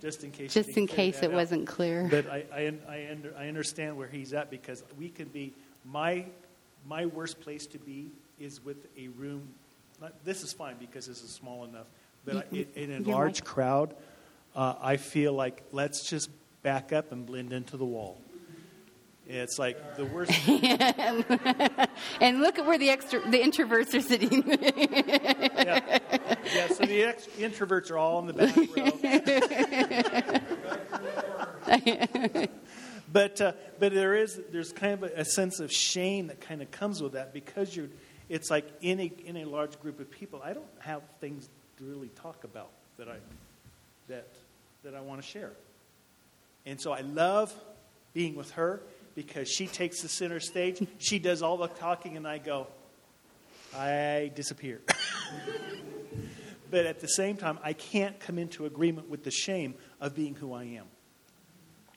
just 0.00 0.24
in 0.24 0.30
case. 0.30 0.54
Just 0.54 0.70
in 0.78 0.86
case 0.86 1.18
it 1.18 1.26
out. 1.26 1.32
wasn't 1.32 1.66
clear. 1.66 2.08
But 2.10 2.30
I, 2.30 2.44
I, 2.52 2.72
I, 2.88 3.08
under, 3.10 3.34
I 3.36 3.48
understand 3.48 3.98
where 3.98 4.08
he's 4.08 4.32
at 4.32 4.50
because 4.50 4.82
we 4.98 5.10
can 5.10 5.28
be, 5.28 5.52
my, 5.84 6.24
my 6.86 7.04
worst 7.04 7.40
place 7.40 7.66
to 7.66 7.78
be 7.78 8.10
is 8.38 8.64
with 8.64 8.86
a 8.96 9.08
room. 9.08 9.48
Not, 10.00 10.24
this 10.24 10.42
is 10.42 10.52
fine 10.52 10.76
because 10.78 11.06
this 11.06 11.22
is 11.22 11.30
small 11.30 11.64
enough. 11.64 11.86
But 12.24 12.36
I, 12.36 12.44
You- 12.50 12.66
in, 12.74 12.90
in 12.90 13.02
a 13.02 13.06
your 13.06 13.14
large 13.16 13.40
mic. 13.40 13.44
crowd, 13.44 13.94
uh, 14.54 14.74
I 14.80 14.96
feel 14.96 15.32
like 15.32 15.62
let's 15.72 16.08
just 16.08 16.30
back 16.62 16.92
up 16.92 17.12
and 17.12 17.26
blend 17.26 17.52
into 17.52 17.76
the 17.76 17.84
wall. 17.84 18.20
It's 19.32 19.58
like 19.60 19.96
the 19.96 20.04
worst. 20.06 20.32
And 22.20 22.40
look 22.40 22.58
at 22.58 22.66
where 22.66 22.78
the 22.78 22.90
extra, 22.90 23.20
the 23.30 23.38
introverts 23.40 23.94
are 23.94 24.00
sitting. 24.00 24.42
yeah. 24.46 25.98
yeah, 26.54 26.68
so 26.68 26.84
the 26.84 27.04
ex- 27.04 27.26
introverts 27.38 27.90
are 27.92 27.98
all 27.98 28.18
in 28.18 28.26
the 28.26 28.32
back 28.32 28.56
row. 32.36 32.46
but 33.12 33.40
uh, 33.40 33.52
but 33.78 33.92
there 33.94 34.14
is 34.14 34.40
there's 34.50 34.72
kind 34.72 34.94
of 34.94 35.02
a, 35.04 35.20
a 35.20 35.24
sense 35.24 35.60
of 35.60 35.72
shame 35.72 36.26
that 36.28 36.40
kind 36.40 36.62
of 36.62 36.70
comes 36.70 37.02
with 37.02 37.12
that 37.12 37.32
because 37.32 37.74
you're 37.76 37.88
it's 38.30 38.48
like 38.48 38.66
in 38.80 39.00
a 39.00 39.12
in 39.26 39.36
a 39.36 39.44
large 39.44 39.78
group 39.80 40.00
of 40.00 40.10
people 40.10 40.40
I 40.42 40.54
don't 40.54 40.64
have 40.78 41.02
things 41.20 41.50
to 41.76 41.84
really 41.84 42.08
talk 42.08 42.44
about 42.44 42.70
that 42.96 43.08
I 43.08 43.16
that 44.08 44.28
that 44.84 44.94
I 44.94 45.00
want 45.00 45.20
to 45.20 45.26
share. 45.26 45.50
And 46.64 46.80
so 46.80 46.92
I 46.92 47.00
love 47.00 47.52
being 48.14 48.34
with 48.36 48.52
her 48.52 48.80
because 49.14 49.48
she 49.48 49.66
takes 49.66 50.02
the 50.02 50.08
center 50.08 50.40
stage. 50.40 50.86
She 50.98 51.18
does 51.18 51.42
all 51.42 51.56
the 51.56 51.68
talking, 51.68 52.16
and 52.16 52.26
I 52.26 52.38
go, 52.38 52.66
I 53.76 54.30
disappear. 54.34 54.80
but 56.70 56.86
at 56.86 57.00
the 57.00 57.08
same 57.08 57.36
time, 57.36 57.58
I 57.62 57.72
can't 57.72 58.18
come 58.20 58.38
into 58.38 58.66
agreement 58.66 59.08
with 59.08 59.24
the 59.24 59.30
shame 59.30 59.74
of 60.00 60.14
being 60.14 60.34
who 60.34 60.52
I 60.52 60.64
am. 60.64 60.86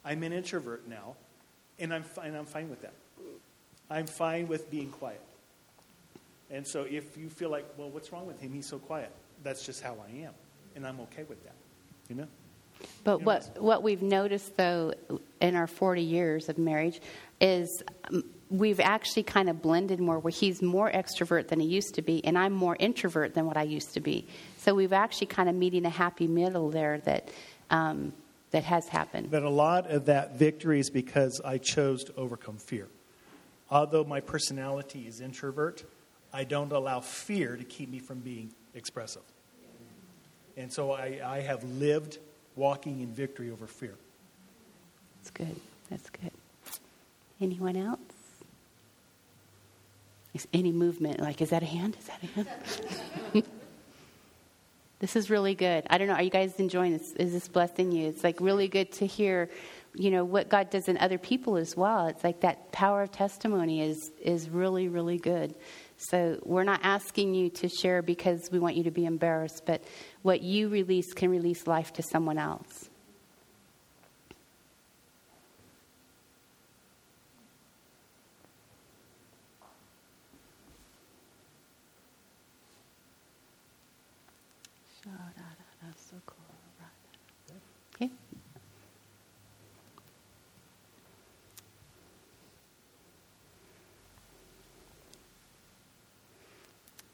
I'm 0.04 0.24
an 0.24 0.34
introvert 0.34 0.88
now, 0.88 1.16
and 1.80 1.94
I'm, 1.94 2.04
and 2.22 2.36
I'm 2.36 2.46
fine 2.46 2.70
with 2.70 2.82
that. 2.82 2.94
I'm 3.90 4.08
fine 4.08 4.48
with 4.48 4.70
being 4.72 4.90
quiet. 4.90 5.22
And 6.54 6.66
so 6.66 6.84
if 6.84 7.18
you 7.18 7.30
feel 7.30 7.50
like, 7.50 7.66
well, 7.78 7.90
what's 7.90 8.12
wrong 8.12 8.28
with 8.28 8.40
him? 8.40 8.54
He's 8.54 8.68
so 8.68 8.78
quiet. 8.78 9.12
That's 9.44 9.66
just 9.66 9.82
how 9.82 9.98
I 10.08 10.24
am. 10.24 10.34
And 10.76 10.86
I'm 10.86 11.00
okay 11.02 11.24
with 11.24 11.44
that. 11.44 11.56
You 12.08 12.16
know? 12.16 12.28
But 13.04 13.24
what, 13.24 13.62
what 13.62 13.82
we've 13.84 14.02
noticed, 14.02 14.56
though, 14.56 14.94
in 15.42 15.56
our 15.56 15.68
40 15.68 16.02
years 16.02 16.50
of 16.50 16.58
marriage, 16.58 17.02
is 17.42 17.84
um, 18.10 18.24
we've 18.50 18.80
actually 18.80 19.24
kind 19.24 19.50
of 19.50 19.62
blended 19.62 20.00
more, 20.00 20.20
where 20.20 20.32
he's 20.32 20.62
more 20.62 20.92
extrovert 20.92 21.48
than 21.48 21.60
he 21.60 21.68
used 21.68 21.96
to 21.96 22.02
be, 22.02 22.24
and 22.24 22.38
I'm 22.38 22.54
more 22.54 22.76
introvert 22.80 23.34
than 23.34 23.46
what 23.46 23.58
I 23.58 23.64
used 23.64 23.94
to 23.96 24.00
be. 24.00 24.28
So 24.58 24.76
we've 24.76 24.94
actually 24.94 25.28
kind 25.28 25.50
of 25.50 25.56
meeting 25.56 25.86
a 25.86 25.90
happy 25.90 26.28
middle 26.28 26.70
there 26.70 27.00
that, 27.00 27.30
um, 27.70 28.14
that 28.52 28.64
has 28.64 28.88
happened. 28.88 29.32
But 29.32 29.44
a 29.44 29.50
lot 29.50 29.90
of 29.90 30.06
that 30.06 30.38
victory 30.38 30.80
is 30.80 30.90
because 30.90 31.42
I 31.44 31.58
chose 31.58 32.04
to 32.06 32.16
overcome 32.16 32.58
fear. 32.58 32.88
Although 33.72 34.04
my 34.04 34.20
personality 34.20 35.08
is 35.08 35.20
introvert, 35.20 35.84
I 36.34 36.44
don't 36.44 36.72
allow 36.72 37.00
fear 37.00 37.56
to 37.56 37.64
keep 37.64 37.90
me 37.90 38.00
from 38.00 38.20
being 38.20 38.52
expressive. 38.74 39.22
And 40.58 40.72
so 40.72 40.92
I, 40.92 41.20
I 41.24 41.42
have 41.42 41.64
lived 41.64 42.18
walking 42.56 43.02
in 43.02 43.14
victory 43.14 43.52
over 43.52 43.68
fear. 43.68 43.96
That's 45.18 45.32
good. 45.32 45.56
That's 45.90 46.10
good. 46.10 46.32
Anyone 47.40 47.76
else? 47.76 48.00
Is 50.34 50.48
any 50.54 50.72
movement? 50.72 51.20
Like, 51.20 51.42
is 51.42 51.52
that 51.52 51.62
a 51.62 51.68
hand? 51.68 51.96
Is 52.00 52.08
that 52.08 52.24
a 52.24 52.26
hand? 52.28 52.48
this 55.00 55.16
is 55.16 55.30
really 55.30 55.54
good. 55.54 55.86
I 55.90 56.00
don't 56.00 56.08
know. 56.08 56.16
Are 56.16 56.24
you 56.24 56.32
guys 56.32 56.56
enjoying 56.60 56.94
this? 56.94 57.12
Is 57.14 57.34
this 57.34 57.48
blessing 57.48 57.92
you? 57.92 58.08
It's 58.08 58.24
like 58.24 58.42
really 58.42 58.68
good 58.68 58.92
to 58.94 59.06
hear, 59.06 59.52
you 59.94 60.10
know, 60.10 60.24
what 60.24 60.50
God 60.50 60.72
does 60.72 60.88
in 60.88 60.98
other 60.98 61.20
people 61.20 61.56
as 61.58 61.78
well. 61.78 62.08
It's 62.08 62.24
like 62.24 62.40
that 62.42 62.72
power 62.72 63.04
of 63.04 63.12
testimony 63.12 63.82
is 63.82 64.12
is 64.24 64.50
really 64.50 64.88
really 64.88 65.20
good. 65.20 65.54
So 65.98 66.40
we're 66.44 66.64
not 66.64 66.82
asking 66.84 67.34
you 67.34 67.50
to 67.52 67.70
share 67.70 68.02
because 68.02 68.50
we 68.52 68.60
want 68.60 68.76
you 68.76 68.84
to 68.84 68.92
be 68.92 69.06
embarrassed, 69.06 69.64
but 69.66 69.84
what 70.22 70.42
you 70.42 70.70
release 70.70 71.14
can 71.14 71.30
release 71.30 71.68
life 71.68 71.94
to 71.94 72.04
someone 72.04 72.38
else. 72.38 72.90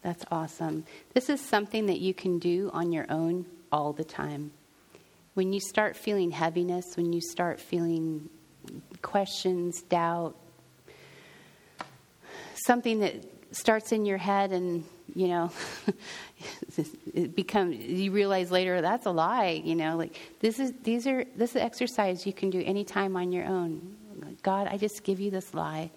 That's 0.01 0.23
awesome. 0.31 0.85
This 1.13 1.29
is 1.29 1.41
something 1.41 1.87
that 1.87 1.99
you 1.99 2.13
can 2.13 2.39
do 2.39 2.69
on 2.73 2.91
your 2.91 3.05
own 3.09 3.45
all 3.71 3.93
the 3.93 4.03
time. 4.03 4.51
When 5.33 5.53
you 5.53 5.59
start 5.59 5.95
feeling 5.95 6.31
heaviness, 6.31 6.95
when 6.95 7.13
you 7.13 7.21
start 7.21 7.59
feeling 7.59 8.29
questions, 9.01 9.81
doubt, 9.83 10.35
something 12.55 12.99
that 12.99 13.15
starts 13.51 13.91
in 13.91 14.05
your 14.05 14.17
head 14.17 14.51
and 14.51 14.83
you 15.15 15.27
know 15.27 15.51
it 17.13 17.35
becomes 17.35 17.75
you 17.75 18.11
realize 18.11 18.51
later 18.51 18.79
that's 18.79 19.07
a 19.07 19.11
lie 19.11 19.61
you 19.63 19.75
know 19.75 19.97
like 19.97 20.19
this 20.39 20.59
is 20.59 20.71
these 20.83 21.07
are 21.07 21.25
this 21.35 21.55
is 21.55 21.61
exercise 21.61 22.27
you 22.27 22.33
can 22.33 22.51
do 22.51 22.61
anytime 22.63 23.15
on 23.15 23.31
your 23.31 23.45
own 23.45 23.95
god 24.43 24.67
i 24.67 24.77
just 24.77 25.03
give 25.03 25.19
you 25.19 25.31
this 25.31 25.53
lie 25.55 25.89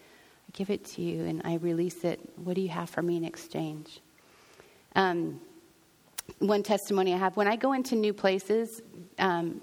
give 0.52 0.70
it 0.70 0.84
to 0.84 1.02
you 1.02 1.24
and 1.24 1.42
i 1.44 1.54
release 1.56 2.04
it 2.04 2.20
what 2.36 2.54
do 2.54 2.60
you 2.60 2.68
have 2.68 2.88
for 2.88 3.02
me 3.02 3.16
in 3.16 3.24
exchange 3.24 4.00
um, 4.94 5.40
one 6.38 6.62
testimony 6.62 7.14
i 7.14 7.16
have 7.16 7.36
when 7.36 7.48
i 7.48 7.56
go 7.56 7.72
into 7.72 7.94
new 7.94 8.12
places 8.12 8.80
um, 9.18 9.60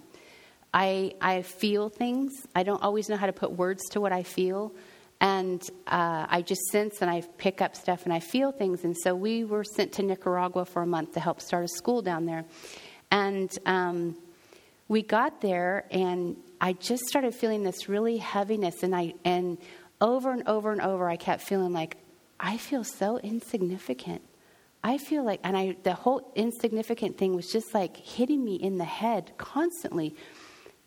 I, 0.74 1.14
I 1.20 1.42
feel 1.42 1.90
things 1.90 2.32
i 2.56 2.64
don't 2.64 2.82
always 2.82 3.10
know 3.10 3.18
how 3.18 3.26
to 3.26 3.34
put 3.34 3.52
words 3.52 3.84
to 3.92 4.02
what 4.02 4.12
i 4.12 4.24
feel 4.24 4.74
and 5.22 5.62
uh, 5.88 6.26
I 6.30 6.42
just 6.42 6.62
sense 6.72 7.02
and 7.02 7.12
I 7.12 7.22
pick 7.38 7.62
up 7.62 7.76
stuff 7.76 8.06
and 8.06 8.14
I 8.14 8.20
feel 8.20 8.52
things. 8.52 8.84
And 8.84 8.96
so 8.98 9.14
we 9.14 9.44
were 9.44 9.64
sent 9.64 9.94
to 9.94 10.04
Nicaragua 10.04 10.66
for 10.66 10.82
a 10.82 10.86
month 10.86 11.14
to 11.14 11.20
help 11.20 11.42
start 11.42 11.66
a 11.66 11.68
school 11.68 12.02
down 12.02 12.26
there. 12.26 12.46
And 13.12 13.52
um, 13.66 14.16
we 14.88 15.02
got 15.02 15.42
there, 15.42 15.86
and 15.92 16.38
I 16.62 16.74
just 16.74 17.04
started 17.08 17.36
feeling 17.36 17.64
this 17.64 17.90
really 17.90 18.18
heaviness. 18.18 18.84
And 18.84 18.96
I 18.96 19.14
and 19.26 19.58
over 20.02 20.32
and 20.32 20.48
over 20.48 20.72
and 20.72 20.82
over, 20.82 21.10
I 21.10 21.18
kept 21.18 21.42
feeling 21.42 21.74
like 21.74 21.98
I 22.40 22.58
feel 22.58 22.84
so 22.84 23.18
insignificant. 23.20 24.22
I 24.84 24.98
feel 24.98 25.26
like, 25.26 25.42
and 25.44 25.58
I 25.58 25.76
the 25.84 25.94
whole 25.94 26.32
insignificant 26.36 27.18
thing 27.18 27.36
was 27.36 27.52
just 27.52 27.74
like 27.74 27.98
hitting 27.98 28.44
me 28.44 28.56
in 28.56 28.78
the 28.78 28.86
head 28.86 29.34
constantly 29.38 30.16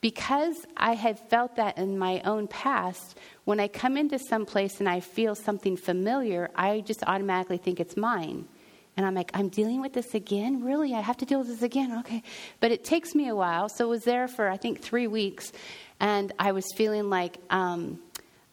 because 0.00 0.66
I 0.76 0.94
had 0.94 1.18
felt 1.30 1.56
that 1.56 1.78
in 1.78 1.96
my 1.96 2.20
own 2.24 2.48
past, 2.48 3.16
when 3.44 3.60
I 3.60 3.68
come 3.68 3.96
into 3.96 4.18
some 4.18 4.44
place 4.44 4.80
and 4.80 4.88
I 4.88 5.00
feel 5.00 5.34
something 5.34 5.76
familiar, 5.76 6.50
I 6.56 6.80
just 6.80 7.04
automatically 7.04 7.58
think 7.58 7.78
it's 7.78 7.96
mine. 7.96 8.48
And 8.96 9.06
I'm 9.06 9.14
like, 9.14 9.30
I'm 9.32 9.48
dealing 9.48 9.80
with 9.80 9.92
this 9.92 10.14
again? 10.14 10.64
Really? 10.64 10.92
I 10.92 11.00
have 11.00 11.16
to 11.18 11.24
deal 11.24 11.38
with 11.38 11.48
this 11.48 11.62
again? 11.62 11.98
Okay. 12.00 12.22
But 12.60 12.72
it 12.72 12.84
takes 12.84 13.14
me 13.14 13.28
a 13.28 13.34
while. 13.34 13.68
So 13.68 13.86
it 13.86 13.88
was 13.88 14.02
there 14.02 14.28
for, 14.28 14.48
I 14.48 14.56
think, 14.56 14.82
three 14.82 15.06
weeks. 15.06 15.52
And 16.00 16.32
I 16.38 16.52
was 16.52 16.64
feeling 16.76 17.08
like 17.08 17.38
um, 17.48 18.00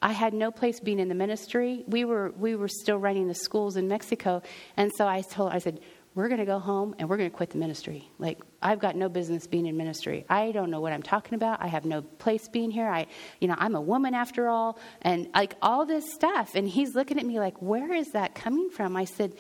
I 0.02 0.14
had 0.14 0.34
no 0.34 0.52
place 0.52 0.80
being 0.80 1.00
in 1.00 1.10
the 1.10 1.16
ministry. 1.16 1.84
We 1.88 2.06
were, 2.06 2.32
we 2.32 2.56
were 2.56 2.70
still 2.70 2.98
running 2.98 3.28
the 3.28 3.36
schools 3.36 3.76
in 3.76 3.88
Mexico. 3.88 4.42
And 4.78 4.92
so 4.96 5.08
I 5.08 5.22
told, 5.22 5.52
I 5.52 5.60
said, 5.60 5.82
we're 6.16 6.28
going 6.28 6.40
to 6.40 6.46
go 6.46 6.60
home 6.60 6.96
and 6.98 7.08
we're 7.08 7.18
going 7.18 7.30
to 7.30 7.36
quit 7.36 7.52
the 7.52 7.58
ministry. 7.58 8.10
Like, 8.18 8.40
I've 8.62 8.80
got 8.80 8.96
no 8.96 9.10
business 9.10 9.46
being 9.46 9.66
in 9.66 9.78
ministry. 9.78 10.26
I 10.30 10.52
don't 10.52 10.72
know 10.72 10.82
what 10.82 10.92
I'm 10.92 11.04
talking 11.04 11.36
about. 11.36 11.62
I 11.62 11.68
have 11.68 11.86
no 11.86 12.02
place 12.02 12.48
being 12.48 12.72
here. 12.72 12.88
I, 12.88 13.08
you 13.40 13.48
know, 13.48 13.56
I'm 13.58 13.76
a 13.76 13.82
woman 13.82 14.14
after 14.14 14.50
all, 14.50 14.80
and 15.02 15.30
like 15.36 15.56
all 15.62 15.86
this 15.86 16.12
stuff. 16.12 16.56
And 16.56 16.68
he's 16.68 16.96
looking 16.96 17.20
at 17.20 17.26
me 17.26 17.40
like, 17.40 17.62
where 17.62 17.94
is 17.94 18.12
that 18.12 18.36
coming 18.36 18.70
from? 18.70 18.98
I 18.98 19.06
said, 19.06 19.34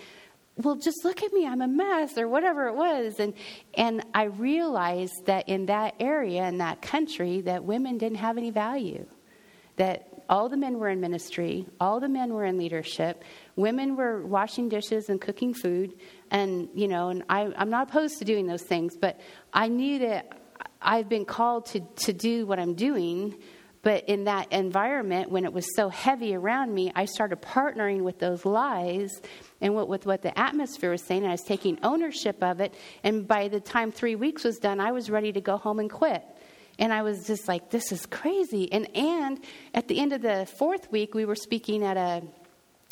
well, 0.57 0.76
just 0.76 1.03
look 1.03 1.24
at 1.24 1.34
me. 1.34 1.47
I'm 1.47 1.62
a 1.62 1.68
mess, 1.68 2.18
or 2.18 2.28
whatever 2.28 2.68
it 2.68 2.76
was. 2.76 3.16
And 3.18 3.34
and 3.74 4.05
I 4.14 4.26
realized 4.26 5.26
that 5.26 5.49
in 5.49 5.68
that 5.68 5.95
area, 5.99 6.47
in 6.47 6.60
that 6.60 6.82
country, 6.82 7.41
that 7.41 7.64
women 7.64 7.97
didn't 7.97 8.18
have 8.18 8.38
any 8.38 8.51
value. 8.51 9.05
That 9.78 10.09
all 10.30 10.47
the 10.47 10.57
men 10.57 10.77
were 10.77 10.89
in 10.89 11.01
ministry, 11.01 11.65
all 11.80 11.99
the 11.99 12.07
men 12.07 12.34
were 12.34 12.45
in 12.45 12.57
leadership, 12.57 13.23
women 13.55 13.95
were 13.95 14.25
washing 14.25 14.69
dishes 14.69 15.09
and 15.09 15.19
cooking 15.19 15.53
food. 15.53 15.95
And 16.32 16.69
you 16.75 16.88
know 16.88 17.09
and 17.09 17.23
I, 17.30 17.51
i'm 17.57 17.69
not 17.69 17.89
opposed 17.89 18.19
to 18.19 18.25
doing 18.25 18.45
those 18.45 18.61
things 18.61 18.95
but 18.95 19.19
i 19.51 19.67
knew 19.67 19.99
that 19.99 20.39
i've 20.82 21.09
been 21.09 21.25
called 21.25 21.65
to, 21.67 21.80
to 21.80 22.13
do 22.13 22.45
what 22.45 22.59
i'm 22.59 22.75
doing. 22.75 23.36
But 23.82 24.09
in 24.09 24.25
that 24.25 24.51
environment 24.51 25.32
when 25.32 25.45
it 25.45 25.53
was 25.53 25.73
so 25.73 25.89
heavy 25.89 26.36
around 26.36 26.73
me 26.73 26.91
i 26.95 27.05
started 27.05 27.41
partnering 27.41 28.01
with 28.01 28.19
those 28.19 28.45
lies 28.45 29.21
and 29.61 29.73
what, 29.73 29.88
with 29.88 30.05
what 30.05 30.21
the 30.21 30.38
atmosphere 30.38 30.91
was 30.91 31.01
saying. 31.01 31.23
And 31.23 31.30
i 31.30 31.34
was 31.34 31.43
taking 31.43 31.80
ownership 31.82 32.43
of 32.43 32.59
it. 32.59 32.73
And 33.03 33.27
by 33.27 33.47
the 33.47 33.59
time 33.59 33.91
three 33.91 34.15
weeks 34.15 34.43
was 34.43 34.59
done 34.59 34.80
i 34.80 34.91
was 34.91 35.09
ready 35.09 35.32
to 35.32 35.41
go 35.41 35.57
home 35.57 35.80
and 35.80 35.89
quit 35.89 36.23
and 36.80 36.93
I 36.93 37.03
was 37.03 37.27
just 37.27 37.47
like, 37.47 37.69
this 37.69 37.91
is 37.91 38.05
crazy. 38.05 38.71
And 38.71 38.95
and 38.95 39.39
at 39.73 39.88
the 39.88 39.99
end 39.99 40.13
of 40.13 40.21
the 40.21 40.47
fourth 40.57 40.91
week, 40.91 41.13
we 41.13 41.25
were 41.25 41.36
speaking 41.36 41.84
at 41.84 41.97
a 41.97 42.23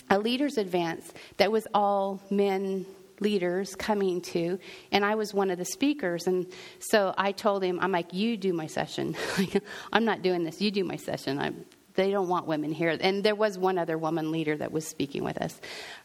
a 0.10 0.20
leaders 0.20 0.58
advance 0.58 1.12
that 1.38 1.52
was 1.52 1.68
all 1.74 2.22
men 2.30 2.86
leaders 3.20 3.76
coming 3.76 4.22
to. 4.22 4.60
And 4.92 5.04
i 5.04 5.16
was 5.16 5.34
one 5.34 5.50
of 5.50 5.58
the 5.58 5.66
speakers. 5.66 6.28
And 6.28 6.46
so 6.80 7.14
i 7.18 7.32
told 7.32 7.64
him 7.64 7.80
i'm 7.82 7.92
like 7.92 8.14
you 8.14 8.38
do 8.38 8.54
my 8.54 8.68
session. 8.68 9.16
I'm 9.92 10.06
not 10.06 10.22
doing 10.22 10.44
this. 10.44 10.62
You 10.62 10.70
do 10.72 10.84
my 10.84 10.98
session. 10.98 11.40
I'm 11.40 11.66
they 11.96 12.12
don't 12.12 12.28
want 12.28 12.46
women 12.46 12.72
here. 12.72 12.96
And 13.02 13.24
there 13.24 13.34
was 13.34 13.58
one 13.58 13.80
other 13.80 13.98
woman 13.98 14.32
leader 14.32 14.56
that 14.56 14.72
was 14.72 14.88
speaking 14.88 15.24
with 15.24 15.42
us. 15.42 15.60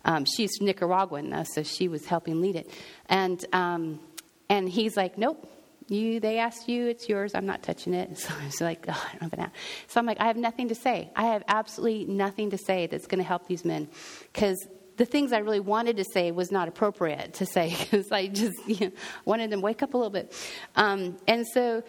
Um, 0.06 0.24
she's 0.24 0.58
nicaraguan 0.60 1.30
though 1.30 1.44
so 1.44 1.62
she 1.62 1.88
was 1.88 2.06
helping 2.06 2.40
lead 2.40 2.56
it. 2.56 2.70
And 3.06 3.44
um, 3.52 4.00
and 4.48 4.68
he's 4.68 4.96
like 4.96 5.18
nope 5.18 5.48
you 5.92 6.20
they 6.20 6.38
asked 6.38 6.68
you 6.68 6.86
it's 6.86 7.08
yours 7.08 7.34
i'm 7.34 7.46
not 7.46 7.62
touching 7.62 7.94
it 7.94 8.18
so 8.24 8.32
i 8.40 8.44
was 8.46 8.60
like 8.60 8.84
oh, 8.88 9.10
i 9.12 9.18
don't 9.18 9.32
an 9.32 9.40
out. 9.40 9.50
so 9.86 10.00
i'm 10.00 10.06
like 10.06 10.20
i 10.20 10.26
have 10.26 10.36
nothing 10.36 10.68
to 10.68 10.74
say 10.74 11.10
i 11.14 11.24
have 11.24 11.44
absolutely 11.48 12.04
nothing 12.06 12.50
to 12.50 12.58
say 12.58 12.86
that's 12.86 13.06
going 13.06 13.18
to 13.18 13.24
help 13.24 13.46
these 13.46 13.64
men 13.64 13.88
because 14.32 14.66
the 14.96 15.06
things 15.06 15.32
I 15.32 15.38
really 15.38 15.60
wanted 15.60 15.96
to 15.96 16.04
say 16.04 16.30
was 16.30 16.52
not 16.52 16.68
appropriate 16.68 17.34
to 17.34 17.46
say 17.46 17.74
because 17.80 18.12
I 18.12 18.26
just 18.26 18.54
you 18.66 18.86
know, 18.86 18.92
wanted 19.24 19.50
them 19.50 19.60
to 19.60 19.64
wake 19.64 19.82
up 19.82 19.94
a 19.94 19.96
little 19.96 20.10
bit. 20.10 20.32
Um, 20.76 21.16
and 21.26 21.46
so, 21.46 21.82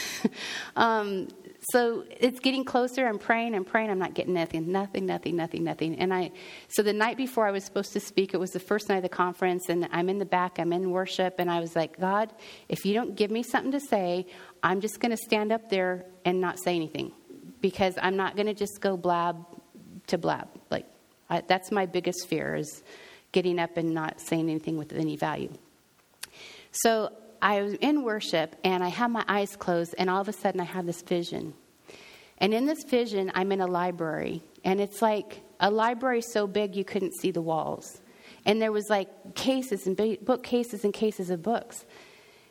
um, 0.76 1.28
so 1.70 2.04
it's 2.10 2.40
getting 2.40 2.64
closer. 2.64 3.06
I'm 3.06 3.18
praying, 3.18 3.54
I'm 3.54 3.64
praying, 3.64 3.90
I'm 3.90 3.98
not 3.98 4.14
getting 4.14 4.34
nothing, 4.34 4.72
nothing, 4.72 5.06
nothing, 5.06 5.36
nothing, 5.36 5.62
nothing. 5.62 5.94
And 5.96 6.12
I, 6.12 6.32
so 6.68 6.82
the 6.82 6.92
night 6.92 7.16
before 7.16 7.46
I 7.46 7.52
was 7.52 7.64
supposed 7.64 7.92
to 7.92 8.00
speak, 8.00 8.34
it 8.34 8.38
was 8.38 8.50
the 8.50 8.58
first 8.58 8.88
night 8.88 8.96
of 8.96 9.02
the 9.04 9.08
conference, 9.08 9.68
and 9.68 9.88
I'm 9.92 10.08
in 10.08 10.18
the 10.18 10.24
back, 10.24 10.58
I'm 10.58 10.72
in 10.72 10.90
worship, 10.90 11.36
and 11.38 11.48
I 11.48 11.60
was 11.60 11.76
like, 11.76 12.00
God, 12.00 12.32
if 12.68 12.84
you 12.84 12.94
don't 12.94 13.14
give 13.14 13.30
me 13.30 13.44
something 13.44 13.70
to 13.72 13.80
say, 13.80 14.26
I'm 14.62 14.80
just 14.80 14.98
going 14.98 15.12
to 15.12 15.16
stand 15.16 15.52
up 15.52 15.70
there 15.70 16.04
and 16.24 16.40
not 16.40 16.58
say 16.58 16.74
anything 16.74 17.12
because 17.60 17.94
I'm 18.02 18.16
not 18.16 18.34
going 18.34 18.46
to 18.46 18.54
just 18.54 18.80
go 18.80 18.96
blab 18.96 19.46
to 20.08 20.18
blab. 20.18 20.48
Like, 20.68 20.86
I, 21.30 21.42
that's 21.46 21.70
my 21.70 21.86
biggest 21.86 22.26
fear 22.28 22.56
is 22.56 22.82
getting 23.30 23.60
up 23.60 23.76
and 23.76 23.94
not 23.94 24.20
saying 24.20 24.50
anything 24.50 24.76
with 24.76 24.92
any 24.92 25.16
value. 25.16 25.52
So 26.72 27.12
I 27.42 27.60
was 27.60 27.74
in 27.74 28.04
worship 28.04 28.56
and 28.64 28.82
I 28.82 28.88
had 28.88 29.10
my 29.10 29.24
eyes 29.28 29.56
closed, 29.56 29.94
and 29.98 30.08
all 30.08 30.20
of 30.20 30.28
a 30.28 30.32
sudden 30.32 30.60
I 30.60 30.64
had 30.64 30.86
this 30.86 31.02
vision. 31.02 31.52
And 32.38 32.54
in 32.54 32.66
this 32.66 32.84
vision, 32.84 33.30
I'm 33.34 33.52
in 33.52 33.60
a 33.60 33.66
library, 33.66 34.42
and 34.64 34.80
it's 34.80 35.02
like 35.02 35.42
a 35.60 35.70
library 35.70 36.22
so 36.22 36.46
big 36.46 36.74
you 36.74 36.84
couldn't 36.84 37.14
see 37.14 37.30
the 37.30 37.42
walls. 37.42 38.00
And 38.44 38.60
there 38.60 38.72
was 38.72 38.88
like 38.88 39.34
cases 39.34 39.86
and 39.86 39.96
bookcases 40.24 40.84
and 40.84 40.92
cases 40.92 41.30
of 41.30 41.42
books. 41.42 41.84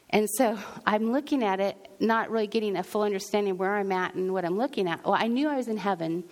And 0.10 0.30
so 0.30 0.58
I'm 0.86 1.12
looking 1.12 1.44
at 1.44 1.60
it, 1.60 1.76
not 2.00 2.30
really 2.30 2.48
getting 2.48 2.76
a 2.78 2.84
full 2.84 3.04
understanding 3.04 3.58
where 3.58 3.76
I'm 3.76 3.92
at 3.92 4.14
and 4.14 4.34
what 4.34 4.46
I'm 4.46 4.58
looking 4.58 4.88
at. 4.88 5.04
Well, 5.04 5.18
I 5.18 5.28
knew 5.28 5.48
I 5.48 5.56
was 5.56 5.68
in 5.68 5.78
heaven, 5.78 6.24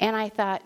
and 0.00 0.16
I 0.16 0.28
thought, 0.28 0.62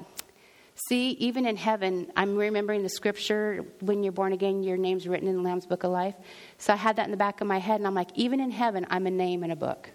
See, 0.88 1.10
even 1.12 1.46
in 1.46 1.56
heaven, 1.56 2.10
I'm 2.16 2.36
remembering 2.36 2.82
the 2.82 2.88
scripture 2.88 3.64
when 3.80 4.02
you're 4.02 4.12
born 4.12 4.32
again, 4.32 4.62
your 4.62 4.76
name's 4.76 5.06
written 5.06 5.28
in 5.28 5.36
the 5.36 5.42
Lamb's 5.42 5.66
Book 5.66 5.84
of 5.84 5.90
Life. 5.90 6.14
So 6.58 6.72
I 6.72 6.76
had 6.76 6.96
that 6.96 7.04
in 7.04 7.10
the 7.10 7.16
back 7.16 7.40
of 7.40 7.46
my 7.46 7.58
head, 7.58 7.80
and 7.80 7.86
I'm 7.86 7.94
like, 7.94 8.10
even 8.14 8.40
in 8.40 8.50
heaven, 8.50 8.86
I'm 8.88 9.06
a 9.06 9.10
name 9.10 9.44
in 9.44 9.50
a 9.50 9.56
book. 9.56 9.90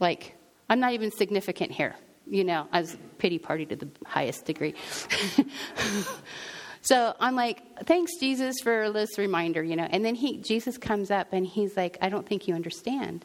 Like, 0.00 0.34
I'm 0.68 0.80
not 0.80 0.92
even 0.92 1.10
significant 1.12 1.72
here. 1.72 1.94
You 2.26 2.42
know, 2.42 2.66
I 2.72 2.80
was 2.80 2.96
pity 3.18 3.38
party 3.38 3.66
to 3.66 3.76
the 3.76 3.88
highest 4.06 4.46
degree. 4.46 4.74
so 6.82 7.14
I'm 7.20 7.36
like, 7.36 7.84
thanks, 7.86 8.12
Jesus, 8.18 8.56
for 8.62 8.90
this 8.90 9.18
reminder, 9.18 9.62
you 9.62 9.76
know. 9.76 9.86
And 9.90 10.04
then 10.04 10.14
he, 10.14 10.38
Jesus 10.38 10.78
comes 10.78 11.10
up 11.10 11.32
and 11.32 11.46
he's 11.46 11.76
like, 11.76 11.98
I 12.00 12.08
don't 12.08 12.26
think 12.26 12.48
you 12.48 12.54
understand. 12.54 13.24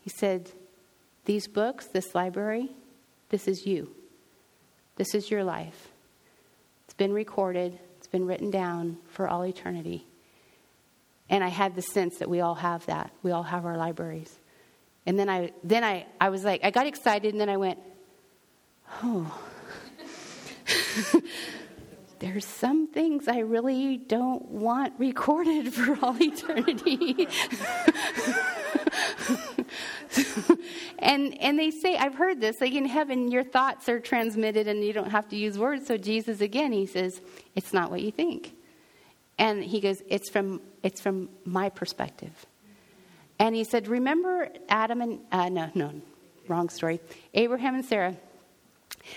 He 0.00 0.08
said, 0.08 0.52
These 1.24 1.48
books, 1.48 1.88
this 1.88 2.14
library, 2.14 2.70
this 3.28 3.48
is 3.48 3.66
you. 3.66 3.94
This 4.96 5.14
is 5.14 5.30
your 5.30 5.44
life 5.44 5.88
been 6.98 7.12
recorded, 7.12 7.78
it's 7.96 8.06
been 8.06 8.26
written 8.26 8.50
down 8.50 8.98
for 9.08 9.26
all 9.26 9.44
eternity. 9.44 10.06
And 11.30 11.42
I 11.42 11.48
had 11.48 11.74
the 11.74 11.82
sense 11.82 12.18
that 12.18 12.28
we 12.28 12.40
all 12.40 12.56
have 12.56 12.84
that. 12.86 13.10
We 13.22 13.30
all 13.30 13.44
have 13.44 13.64
our 13.64 13.76
libraries. 13.76 14.38
And 15.06 15.18
then 15.18 15.30
I 15.30 15.52
then 15.64 15.84
I, 15.84 16.06
I 16.20 16.28
was 16.28 16.44
like, 16.44 16.62
I 16.62 16.70
got 16.70 16.86
excited 16.86 17.32
and 17.32 17.40
then 17.40 17.48
I 17.48 17.56
went, 17.56 17.78
oh. 19.02 19.40
There's 22.18 22.44
some 22.44 22.88
things 22.88 23.28
I 23.28 23.38
really 23.38 23.96
don't 23.96 24.44
want 24.50 24.94
recorded 24.98 25.72
for 25.74 25.96
all 26.04 26.16
eternity. 26.20 27.28
and 30.98 31.40
and 31.40 31.58
they 31.58 31.70
say 31.70 31.96
I've 31.96 32.14
heard 32.14 32.40
this 32.40 32.60
like 32.60 32.72
in 32.72 32.86
heaven 32.86 33.30
your 33.30 33.44
thoughts 33.44 33.88
are 33.88 34.00
transmitted 34.00 34.68
and 34.68 34.84
you 34.84 34.92
don't 34.92 35.10
have 35.10 35.28
to 35.28 35.36
use 35.36 35.58
words. 35.58 35.86
So 35.86 35.96
Jesus 35.96 36.40
again 36.40 36.72
he 36.72 36.86
says 36.86 37.20
it's 37.54 37.72
not 37.72 37.90
what 37.90 38.02
you 38.02 38.10
think, 38.10 38.54
and 39.38 39.62
he 39.62 39.80
goes 39.80 40.02
it's 40.08 40.30
from 40.30 40.60
it's 40.82 41.00
from 41.00 41.28
my 41.44 41.68
perspective. 41.68 42.46
And 43.40 43.54
he 43.54 43.62
said, 43.62 43.86
remember 43.86 44.48
Adam 44.68 45.00
and 45.00 45.20
uh, 45.30 45.48
no 45.48 45.70
no 45.74 45.92
wrong 46.48 46.68
story 46.68 47.00
Abraham 47.34 47.74
and 47.74 47.84
Sarah 47.84 48.16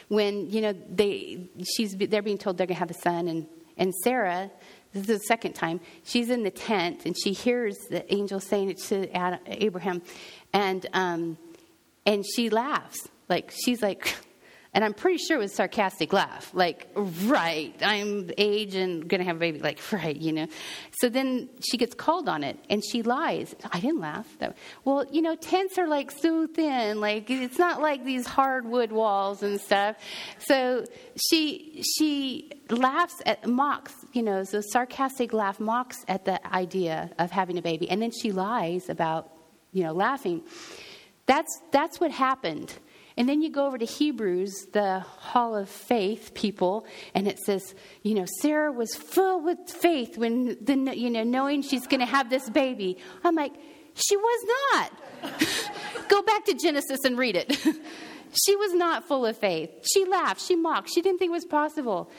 when 0.10 0.50
you 0.50 0.62
know 0.62 0.74
they 0.74 1.48
she's 1.76 1.96
they're 1.96 2.22
being 2.22 2.38
told 2.38 2.58
they're 2.58 2.68
going 2.68 2.76
to 2.76 2.80
have 2.80 2.92
a 2.92 3.02
son 3.02 3.28
and 3.28 3.48
and 3.78 3.94
Sarah 4.04 4.52
this 4.94 5.04
is 5.04 5.20
the 5.20 5.20
second 5.20 5.54
time. 5.54 5.80
She's 6.04 6.30
in 6.30 6.44
the 6.44 6.52
tent 6.52 7.06
and 7.06 7.16
she 7.18 7.32
hears 7.32 7.78
the 7.90 8.12
angel 8.14 8.40
saying 8.40 8.72
it 8.72 8.78
to 8.90 9.08
Abraham, 9.48 10.02
and 10.54 10.86
um, 10.94 11.38
and 12.06 12.26
she 12.26 12.50
laughs 12.50 13.08
like 13.32 13.54
she's 13.64 13.82
like, 13.82 14.14
and 14.74 14.84
I'm 14.84 14.94
pretty 14.94 15.18
sure 15.18 15.38
it 15.38 15.40
was 15.40 15.56
sarcastic 15.56 16.12
laugh, 16.12 16.52
like 16.54 16.88
right, 16.96 17.74
I'm 17.82 18.30
age 18.38 18.76
and 18.76 19.08
gonna 19.08 19.24
have 19.24 19.38
a 19.38 19.40
baby, 19.40 19.60
like 19.60 19.80
right, 19.92 20.16
you 20.16 20.34
know. 20.34 20.48
So 21.00 21.08
then 21.08 21.50
she 21.64 21.78
gets 21.78 21.96
called 21.96 22.28
on 22.28 22.44
it 22.44 22.58
and 22.70 22.84
she 22.84 23.04
lies. 23.04 23.56
I 23.72 23.80
didn't 23.80 24.02
laugh. 24.02 24.28
Well, 24.84 25.06
you 25.10 25.22
know, 25.22 25.36
tents 25.36 25.78
are 25.78 25.88
like 25.88 26.12
so 26.12 26.46
thin, 26.46 27.00
like 27.00 27.30
it's 27.30 27.58
not 27.58 27.82
like 27.82 28.04
these 28.04 28.28
hardwood 28.28 28.92
walls 28.92 29.44
and 29.44 29.60
stuff. 29.60 29.96
So 30.40 30.84
she 31.30 31.84
she 31.84 32.52
laughs 32.70 33.22
at 33.26 33.48
mocks 33.48 33.94
you 34.14 34.24
know, 34.24 34.44
the 34.44 34.62
sarcastic 34.62 35.32
laugh 35.32 35.60
mocks 35.60 36.04
at 36.08 36.26
the 36.26 36.46
idea 36.54 37.12
of 37.18 37.32
having 37.32 37.58
a 37.58 37.62
baby, 37.62 37.90
and 37.90 38.02
then 38.02 38.12
she 38.12 38.32
lies 38.32 38.90
about, 38.90 39.31
you 39.72 39.84
know, 39.84 39.94
laughing. 39.94 40.44
That's, 41.26 41.62
that's 41.72 42.00
what 42.00 42.12
happened. 42.12 42.74
And 43.18 43.28
then 43.28 43.42
you 43.42 43.52
go 43.52 43.68
over 43.68 43.78
to 43.78 43.86
Hebrews, 43.86 44.68
the 44.72 45.00
Hall 45.00 45.56
of 45.56 45.70
Faith 45.70 46.34
people, 46.34 46.86
and 47.14 47.28
it 47.28 47.40
says, 47.40 47.76
you 48.04 48.16
know, 48.16 48.26
Sarah 48.42 48.72
was 48.72 48.96
full 48.96 49.42
with 49.44 49.60
faith 49.68 50.18
when, 50.18 50.58
the, 50.62 50.98
you 50.98 51.10
know, 51.10 51.24
knowing 51.24 51.62
she's 51.62 51.88
going 51.88 52.00
to 52.00 52.06
have 52.06 52.30
this 52.30 52.50
baby. 52.50 52.98
I'm 53.24 53.36
like, 53.36 53.54
she 53.94 54.16
was 54.16 54.48
not. 54.74 54.92
go 56.08 56.22
back 56.22 56.46
to 56.46 56.54
Genesis 56.54 57.00
and 57.06 57.18
read 57.18 57.36
it. 57.36 57.52
she 58.46 58.56
was 58.56 58.74
not 58.74 59.08
full 59.08 59.26
of 59.26 59.38
faith. 59.38 59.70
She 59.94 60.06
laughed. 60.06 60.42
She 60.42 60.56
mocked. 60.56 60.90
She 60.90 61.02
didn't 61.02 61.20
think 61.20 61.30
it 61.30 61.34
was 61.34 61.46
possible. 61.46 62.10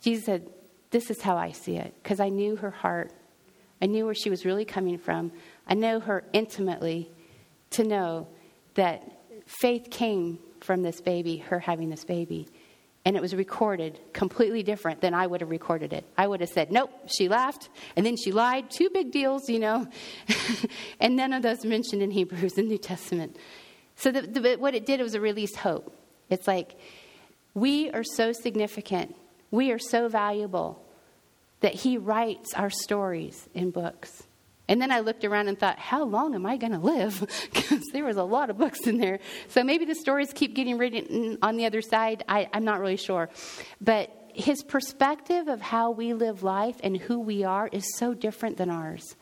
Jesus 0.00 0.24
said, 0.24 0.50
this 0.90 1.10
is 1.10 1.20
how 1.20 1.36
I 1.36 1.52
see 1.52 1.76
it 1.76 1.94
because 2.02 2.20
I 2.20 2.30
knew 2.30 2.56
her 2.56 2.70
heart. 2.70 3.12
I 3.80 3.86
knew 3.86 4.06
where 4.06 4.14
she 4.14 4.30
was 4.30 4.44
really 4.44 4.64
coming 4.64 4.98
from. 4.98 5.32
I 5.68 5.74
know 5.74 6.00
her 6.00 6.24
intimately 6.32 7.10
to 7.70 7.84
know 7.84 8.28
that 8.74 9.02
faith 9.46 9.88
came 9.90 10.38
from 10.60 10.82
this 10.82 11.00
baby, 11.00 11.38
her 11.38 11.58
having 11.58 11.90
this 11.90 12.04
baby. 12.04 12.48
And 13.04 13.16
it 13.16 13.22
was 13.22 13.34
recorded 13.34 14.00
completely 14.12 14.62
different 14.62 15.00
than 15.00 15.14
I 15.14 15.26
would 15.26 15.40
have 15.40 15.50
recorded 15.50 15.92
it. 15.92 16.04
I 16.16 16.26
would 16.26 16.40
have 16.40 16.50
said, 16.50 16.70
nope, 16.72 16.90
she 17.06 17.28
laughed, 17.28 17.68
and 17.96 18.04
then 18.04 18.16
she 18.16 18.32
lied. 18.32 18.70
Two 18.70 18.90
big 18.90 19.12
deals, 19.12 19.48
you 19.48 19.58
know. 19.58 19.86
and 21.00 21.16
none 21.16 21.32
of 21.32 21.42
those 21.42 21.64
mentioned 21.64 22.02
in 22.02 22.10
Hebrews, 22.10 22.58
in 22.58 22.68
New 22.68 22.78
Testament. 22.78 23.36
So 23.96 24.10
the, 24.10 24.22
the, 24.22 24.56
what 24.56 24.74
it 24.74 24.84
did 24.84 25.00
was 25.00 25.14
it 25.14 25.22
released 25.22 25.56
hope. 25.56 25.96
It's 26.28 26.46
like, 26.46 26.76
we 27.54 27.90
are 27.90 28.04
so 28.04 28.32
significant 28.32 29.14
we 29.50 29.70
are 29.72 29.78
so 29.78 30.08
valuable 30.08 30.84
that 31.60 31.74
He 31.74 31.98
writes 31.98 32.54
our 32.54 32.70
stories 32.70 33.48
in 33.54 33.70
books. 33.70 34.24
And 34.68 34.80
then 34.80 34.92
I 34.92 35.00
looked 35.00 35.24
around 35.24 35.48
and 35.48 35.58
thought, 35.58 35.78
how 35.78 36.04
long 36.04 36.34
am 36.34 36.44
I 36.44 36.56
going 36.56 36.72
to 36.72 36.78
live? 36.78 37.26
Because 37.68 37.84
there 37.92 38.04
was 38.04 38.16
a 38.16 38.24
lot 38.24 38.50
of 38.50 38.58
books 38.58 38.86
in 38.86 38.98
there. 38.98 39.18
So 39.48 39.64
maybe 39.64 39.84
the 39.84 39.94
stories 39.94 40.32
keep 40.32 40.54
getting 40.54 40.78
written 40.78 41.38
on 41.42 41.56
the 41.56 41.66
other 41.66 41.82
side. 41.82 42.24
I, 42.28 42.48
I'm 42.52 42.64
not 42.64 42.80
really 42.80 42.96
sure. 42.96 43.28
But 43.80 44.10
his 44.34 44.62
perspective 44.62 45.48
of 45.48 45.60
how 45.60 45.90
we 45.90 46.14
live 46.14 46.42
life 46.42 46.76
and 46.82 46.96
who 46.96 47.18
we 47.18 47.44
are 47.44 47.68
is 47.68 47.96
so 47.96 48.14
different 48.14 48.56
than 48.56 48.70
ours. 48.70 49.16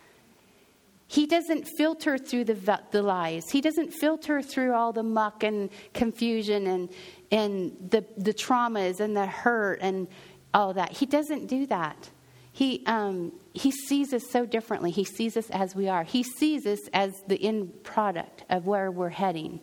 He 1.08 1.26
doesn't 1.26 1.68
filter 1.76 2.18
through 2.18 2.44
the, 2.44 2.80
the 2.90 3.02
lies. 3.02 3.44
He 3.50 3.60
doesn't 3.60 3.92
filter 3.92 4.42
through 4.42 4.74
all 4.74 4.92
the 4.92 5.04
muck 5.04 5.44
and 5.44 5.70
confusion 5.94 6.66
and, 6.66 6.90
and 7.30 7.90
the, 7.90 8.04
the 8.16 8.34
traumas 8.34 9.00
and 9.00 9.16
the 9.16 9.26
hurt 9.26 9.78
and 9.80 10.08
all 10.52 10.74
that. 10.74 10.92
He 10.92 11.06
doesn't 11.06 11.46
do 11.46 11.66
that. 11.66 12.10
He, 12.56 12.82
um, 12.86 13.32
he 13.52 13.70
sees 13.70 14.14
us 14.14 14.30
so 14.30 14.46
differently. 14.46 14.90
He 14.90 15.04
sees 15.04 15.36
us 15.36 15.50
as 15.50 15.76
we 15.76 15.90
are. 15.90 16.04
He 16.04 16.22
sees 16.22 16.64
us 16.64 16.80
as 16.94 17.12
the 17.26 17.36
end 17.44 17.84
product 17.84 18.44
of 18.48 18.66
where 18.66 18.90
we're 18.90 19.10
heading. 19.10 19.60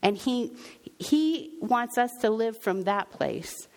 And 0.00 0.16
he, 0.16 0.56
he 0.98 1.58
wants 1.60 1.98
us 1.98 2.10
to 2.22 2.30
live 2.30 2.56
from 2.62 2.84
that 2.84 3.10
place. 3.10 3.68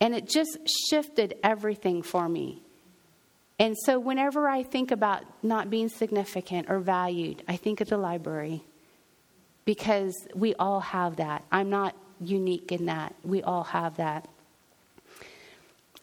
And 0.00 0.14
it 0.14 0.26
just 0.26 0.56
shifted 0.88 1.34
everything 1.44 2.00
for 2.02 2.30
me. 2.30 2.62
And 3.58 3.76
so, 3.84 3.98
whenever 4.00 4.48
I 4.48 4.62
think 4.62 4.90
about 4.90 5.24
not 5.42 5.68
being 5.68 5.90
significant 5.90 6.70
or 6.70 6.78
valued, 6.78 7.42
I 7.46 7.56
think 7.56 7.82
of 7.82 7.90
the 7.90 7.98
library 7.98 8.64
because 9.66 10.14
we 10.34 10.54
all 10.54 10.80
have 10.80 11.16
that. 11.16 11.44
I'm 11.52 11.68
not 11.68 11.94
unique 12.22 12.72
in 12.72 12.86
that. 12.86 13.14
We 13.22 13.42
all 13.42 13.64
have 13.64 13.98
that. 13.98 14.28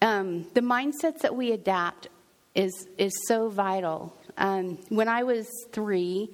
Um, 0.01 0.47
the 0.53 0.61
mindsets 0.61 1.19
that 1.19 1.35
we 1.35 1.51
adapt 1.51 2.07
is, 2.55 2.87
is 2.97 3.11
so 3.27 3.49
vital. 3.49 4.15
Um, 4.37 4.77
when 4.89 5.07
I 5.07 5.23
was 5.23 5.47
three, 5.71 6.31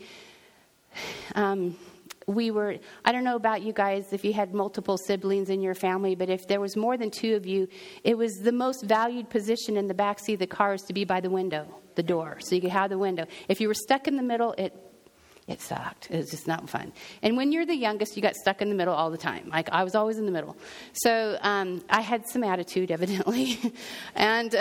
um, 1.34 1.76
we 2.28 2.52
were, 2.52 2.78
I 3.04 3.12
don't 3.12 3.24
know 3.24 3.36
about 3.36 3.62
you 3.62 3.74
guys 3.74 4.12
if 4.12 4.24
you 4.24 4.34
had 4.34 4.54
multiple 4.54 4.98
siblings 4.98 5.50
in 5.50 5.62
your 5.62 5.76
family, 5.76 6.16
but 6.16 6.30
if 6.30 6.48
there 6.48 6.60
was 6.60 6.76
more 6.76 6.98
than 6.98 7.12
two 7.12 7.36
of 7.36 7.46
you, 7.46 7.68
it 8.04 8.18
was 8.18 8.34
the 8.36 8.52
most 8.52 8.84
valued 8.86 9.30
position 9.30 9.78
in 9.78 9.88
the 9.88 9.94
back 9.94 10.20
seat 10.20 10.34
of 10.34 10.40
the 10.40 10.48
car 10.48 10.74
is 10.74 10.82
to 10.84 10.94
be 10.94 11.06
by 11.06 11.20
the 11.20 11.30
window, 11.30 11.68
the 11.96 12.04
door, 12.04 12.38
so 12.40 12.56
you 12.56 12.62
could 12.62 12.72
have 12.72 12.90
the 12.90 12.98
window. 12.98 13.26
If 13.48 13.62
you 13.62 13.68
were 13.68 13.76
stuck 13.76 14.08
in 14.08 14.16
the 14.16 14.24
middle, 14.24 14.54
it 14.58 14.74
It 15.48 15.62
sucked. 15.62 16.10
It 16.10 16.18
was 16.18 16.32
just 16.32 16.48
not 16.48 16.68
fun. 16.68 16.92
And 17.22 17.38
when 17.38 17.52
you're 17.52 17.68
the 17.68 17.76
youngest, 17.76 18.16
you 18.16 18.24
got 18.24 18.34
stuck 18.34 18.64
in 18.64 18.70
the 18.70 18.74
middle 18.74 18.96
all 18.96 19.12
the 19.12 19.18
time. 19.18 19.48
Like 19.54 19.70
I 19.70 19.84
was 19.84 19.94
always 19.94 20.18
in 20.18 20.26
the 20.26 20.32
middle. 20.32 20.58
So 20.94 21.38
um, 21.40 21.84
I 21.88 22.02
had 22.02 22.28
some 22.28 22.44
attitude, 22.44 22.90
evidently, 22.96 23.60
and 24.16 24.56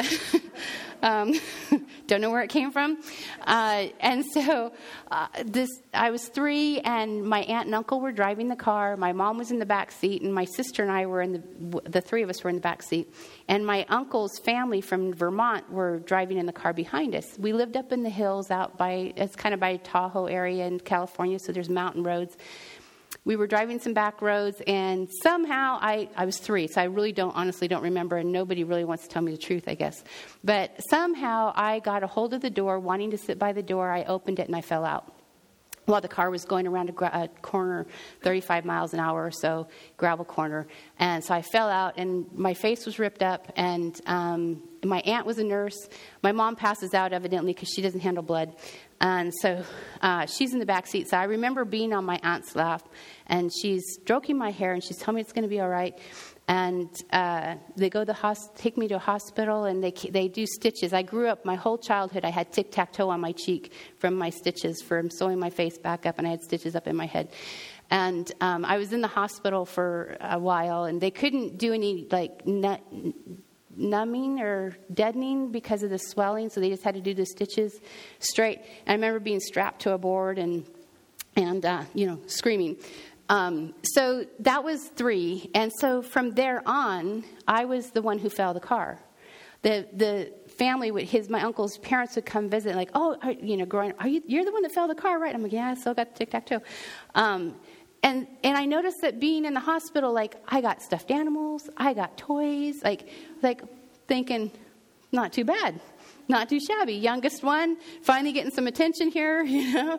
um, 1.03 1.33
don't 2.07 2.21
know 2.21 2.31
where 2.31 2.43
it 2.43 2.51
came 2.51 2.71
from. 2.71 2.99
Uh, 3.47 3.87
and 4.01 4.27
so 4.27 4.75
uh, 5.11 5.29
this, 5.47 5.71
I 5.95 6.11
was 6.11 6.29
three, 6.29 6.81
and 6.81 7.25
my 7.25 7.41
aunt 7.41 7.65
and 7.65 7.75
uncle 7.75 8.01
were 8.01 8.13
driving 8.13 8.49
the 8.49 8.57
car. 8.57 8.99
My 8.99 9.15
mom 9.15 9.39
was 9.39 9.51
in 9.51 9.59
the 9.59 9.67
back 9.67 9.91
seat, 9.91 10.21
and 10.21 10.35
my 10.35 10.45
sister 10.45 10.83
and 10.83 10.93
I 10.93 11.07
were 11.07 11.23
in 11.23 11.33
the. 11.33 11.43
The 11.85 12.01
three 12.03 12.23
of 12.23 12.29
us 12.29 12.45
were 12.45 12.51
in 12.51 12.57
the 12.57 12.63
back 12.63 12.83
seat, 12.83 13.13
and 13.49 13.65
my 13.65 13.87
uncle's 13.89 14.39
family 14.45 14.83
from 14.83 15.15
Vermont 15.15 15.71
were 15.71 16.01
driving 16.01 16.37
in 16.37 16.45
the 16.45 16.53
car 16.53 16.75
behind 16.75 17.15
us. 17.15 17.39
We 17.39 17.53
lived 17.55 17.77
up 17.77 17.91
in 17.91 18.03
the 18.03 18.11
hills 18.11 18.51
out 18.51 18.77
by. 18.77 19.15
It's 19.17 19.35
kind 19.35 19.55
of 19.55 19.61
by 19.61 19.77
Tahoe 19.77 20.27
area 20.27 20.74
California, 20.81 21.39
so 21.39 21.53
there's 21.53 21.69
mountain 21.69 22.03
roads. 22.03 22.37
We 23.25 23.37
were 23.37 23.47
driving 23.47 23.79
some 23.81 23.95
back 23.95 24.21
roads, 24.21 24.61
and 24.67 25.09
somehow 25.23 25.79
I, 25.81 26.09
I 26.17 26.27
was 26.27 26.39
three, 26.39 26.67
so 26.67 26.81
I 26.81 26.85
really 26.85 27.13
don't, 27.13 27.35
honestly, 27.35 27.69
don't 27.69 27.83
remember, 27.83 28.19
and 28.19 28.33
nobody 28.33 28.65
really 28.65 28.85
wants 28.85 29.05
to 29.05 29.09
tell 29.09 29.23
me 29.23 29.33
the 29.33 29.39
truth, 29.39 29.65
I 29.67 29.75
guess. 29.75 30.05
But 30.43 30.73
somehow 30.91 31.53
I 31.57 31.79
got 31.79 32.03
a 32.03 32.07
hold 32.07 32.35
of 32.35 32.43
the 32.43 32.51
door, 32.51 32.79
wanting 32.79 33.13
to 33.13 33.19
sit 33.19 33.39
by 33.39 33.53
the 33.53 33.63
door. 33.63 33.91
I 33.91 34.05
opened 34.05 34.41
it, 34.41 34.47
and 34.47 34.57
I 34.57 34.61
fell 34.61 34.85
out 34.85 35.11
while 35.87 36.01
the 36.01 36.09
car 36.09 36.31
was 36.31 36.45
going 36.45 36.67
around 36.67 36.91
a, 36.91 37.23
a, 37.23 37.29
corner 37.43 37.87
35 38.23 38.65
miles 38.65 38.95
an 38.95 39.01
hour 39.01 39.25
or 39.25 39.31
so 39.31 39.69
gravel 39.97 40.25
corner 40.25 40.67
and 40.99 41.23
so 41.23 41.35
i 41.35 41.43
fell 41.43 41.69
out 41.69 41.95
and 41.99 42.27
my 42.33 42.55
face 42.55 42.87
was 42.87 42.99
ripped 42.99 43.23
up 43.23 43.53
and 43.57 44.01
um, 44.07 44.63
my 44.85 45.01
aunt 45.01 45.27
was 45.27 45.39
a 45.39 45.45
nurse 45.45 45.89
my 46.23 46.33
mom 46.33 46.57
passes 46.57 46.95
out 46.95 47.13
evidently 47.13 47.53
because 47.53 47.69
she 47.69 47.83
doesn't 47.83 48.01
handle 48.01 48.23
blood 48.23 48.55
and 49.01 49.33
so 49.41 49.63
uh, 50.03 50.25
she's 50.27 50.53
in 50.53 50.59
the 50.59 50.67
back 50.67 50.87
seat 50.87 51.09
so 51.09 51.17
i 51.17 51.25
remember 51.25 51.65
being 51.65 51.93
on 51.93 52.05
my 52.05 52.19
aunt's 52.23 52.55
lap 52.55 52.89
and 53.27 53.51
she's 53.53 53.83
stroking 54.01 54.37
my 54.37 54.51
hair 54.51 54.73
and 54.73 54.83
she's 54.83 54.97
telling 54.97 55.17
me 55.17 55.21
it's 55.21 55.33
going 55.33 55.43
to 55.43 55.49
be 55.49 55.61
all 55.61 55.69
right 55.69 55.99
and 56.47 56.91
uh, 57.11 57.55
they 57.77 57.89
go 57.89 58.01
to 58.01 58.05
the 58.05 58.13
hos- 58.13 58.51
take 58.55 58.77
me 58.77 58.87
to 58.89 58.97
a 58.97 58.99
hospital 58.99 59.65
and 59.65 59.83
they 59.83 59.93
they 60.11 60.29
do 60.29 60.47
stitches. 60.47 60.93
I 60.93 61.03
grew 61.03 61.29
up 61.29 61.45
my 61.45 61.55
whole 61.55 61.79
childhood. 61.79 62.25
I 62.25 62.31
had 62.31 62.53
tic 62.53 62.71
tac 62.71 62.93
toe 62.93 63.09
on 63.09 63.21
my 63.21 63.33
cheek 63.33 63.73
from 63.99 64.15
my 64.15 64.29
stitches 64.29 64.83
from 64.83 65.11
sewing 65.11 65.39
my 65.39 65.49
face 65.49 65.79
back 65.79 66.05
up, 66.05 66.19
and 66.19 66.27
I 66.27 66.31
had 66.31 66.43
stitches 66.43 66.77
up 66.77 66.87
in 66.87 66.97
my 66.97 67.07
head. 67.07 67.31
And 67.91 68.31
um, 68.41 68.65
I 68.65 68.77
was 68.77 68.93
in 68.93 69.01
the 69.01 69.09
hospital 69.09 69.65
for 69.65 70.19
a 70.21 70.39
while, 70.39 70.85
and 70.85 71.01
they 71.01 71.11
couldn't 71.11 71.57
do 71.57 71.73
any 71.73 72.07
like 72.11 72.47
numbing 73.77 74.41
or 74.41 74.77
deadening 74.93 75.51
because 75.51 75.83
of 75.83 75.91
the 75.91 75.99
swelling, 75.99 76.51
so 76.51 76.61
they 76.61 76.71
just 76.71 76.83
had 76.83 76.95
to 76.95 77.01
do 77.01 77.15
the 77.15 77.27
stitches 77.27 77.81
straight. 78.19 78.59
And 78.87 78.89
I 78.89 78.93
remember 78.93 79.21
being 79.21 79.41
strapped 79.41 79.83
to 79.83 79.93
a 79.93 79.99
board 79.99 80.39
and 80.39 80.65
and 81.37 81.65
uh, 81.65 81.85
you 81.95 82.07
know 82.07 82.21
screaming. 82.27 82.77
Um, 83.29 83.75
so 83.83 84.27
that 84.41 84.63
was 84.63 84.89
three, 84.89 85.51
and 85.55 85.73
so 85.81 86.03
from 86.03 86.33
there 86.33 86.63
on, 86.67 87.25
I 87.49 87.65
was 87.65 87.91
the 87.91 88.03
one 88.03 88.19
who 88.19 88.29
fell 88.29 88.53
the 88.53 88.61
car. 88.61 88.99
The 89.63 89.87
the 89.95 90.33
family 90.59 90.91
would 90.91 91.05
his 91.05 91.29
my 91.31 91.43
uncle's 91.43 91.79
parents 91.79 92.17
would 92.17 92.27
come 92.27 92.51
visit, 92.51 92.77
like, 92.77 92.91
oh, 92.95 93.17
are, 93.23 93.33
you 93.33 93.57
know, 93.57 93.65
growing, 93.65 93.93
are 93.99 94.09
you 94.09 94.23
you're 94.27 94.45
the 94.45 94.53
one 94.53 94.63
that 94.63 94.73
fell 94.73 94.89
the 94.89 94.95
car, 94.95 95.19
right? 95.19 95.35
I'm 95.35 95.43
like, 95.43 95.53
yeah, 95.53 95.71
I 95.71 95.75
still 95.75 95.95
got 95.95 96.15
tic 96.15 96.31
tac 96.31 96.47
toe. 96.47 96.61
Um, 97.15 97.55
and 98.05 98.27
and 98.45 98.57
I 98.57 98.67
noticed 98.67 98.99
that 99.01 99.19
being 99.19 99.47
in 99.47 99.55
the 99.55 99.61
hospital, 99.61 100.13
like, 100.13 100.37
I 100.47 100.61
got 100.61 100.83
stuffed 100.83 101.11
animals, 101.11 101.69
I 101.77 101.95
got 101.95 102.19
toys, 102.19 102.75
like 102.85 103.09
like 103.43 103.63
thinking, 104.07 104.53
not 105.11 105.33
too 105.33 105.45
bad, 105.45 105.81
not 106.29 106.51
too 106.51 106.61
shabby. 106.61 106.93
Youngest 106.93 107.43
one, 107.43 107.79
finally 108.03 108.33
getting 108.33 108.53
some 108.53 108.67
attention 108.67 109.09
here, 109.11 109.43
you 109.57 109.73
know. 109.73 109.99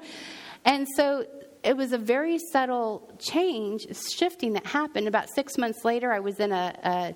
And 0.66 0.88
so 0.96 1.26
it 1.64 1.76
was 1.76 1.94
a 1.94 1.98
very 1.98 2.38
subtle 2.52 3.12
change, 3.18 3.88
shifting 4.16 4.54
that 4.54 4.68
happened. 4.68 5.08
About 5.08 5.28
six 5.34 5.58
months 5.58 5.84
later, 5.84 6.14
I 6.14 6.20
was 6.20 6.40
in 6.40 6.52
a, 6.52 6.78
a 6.84 7.16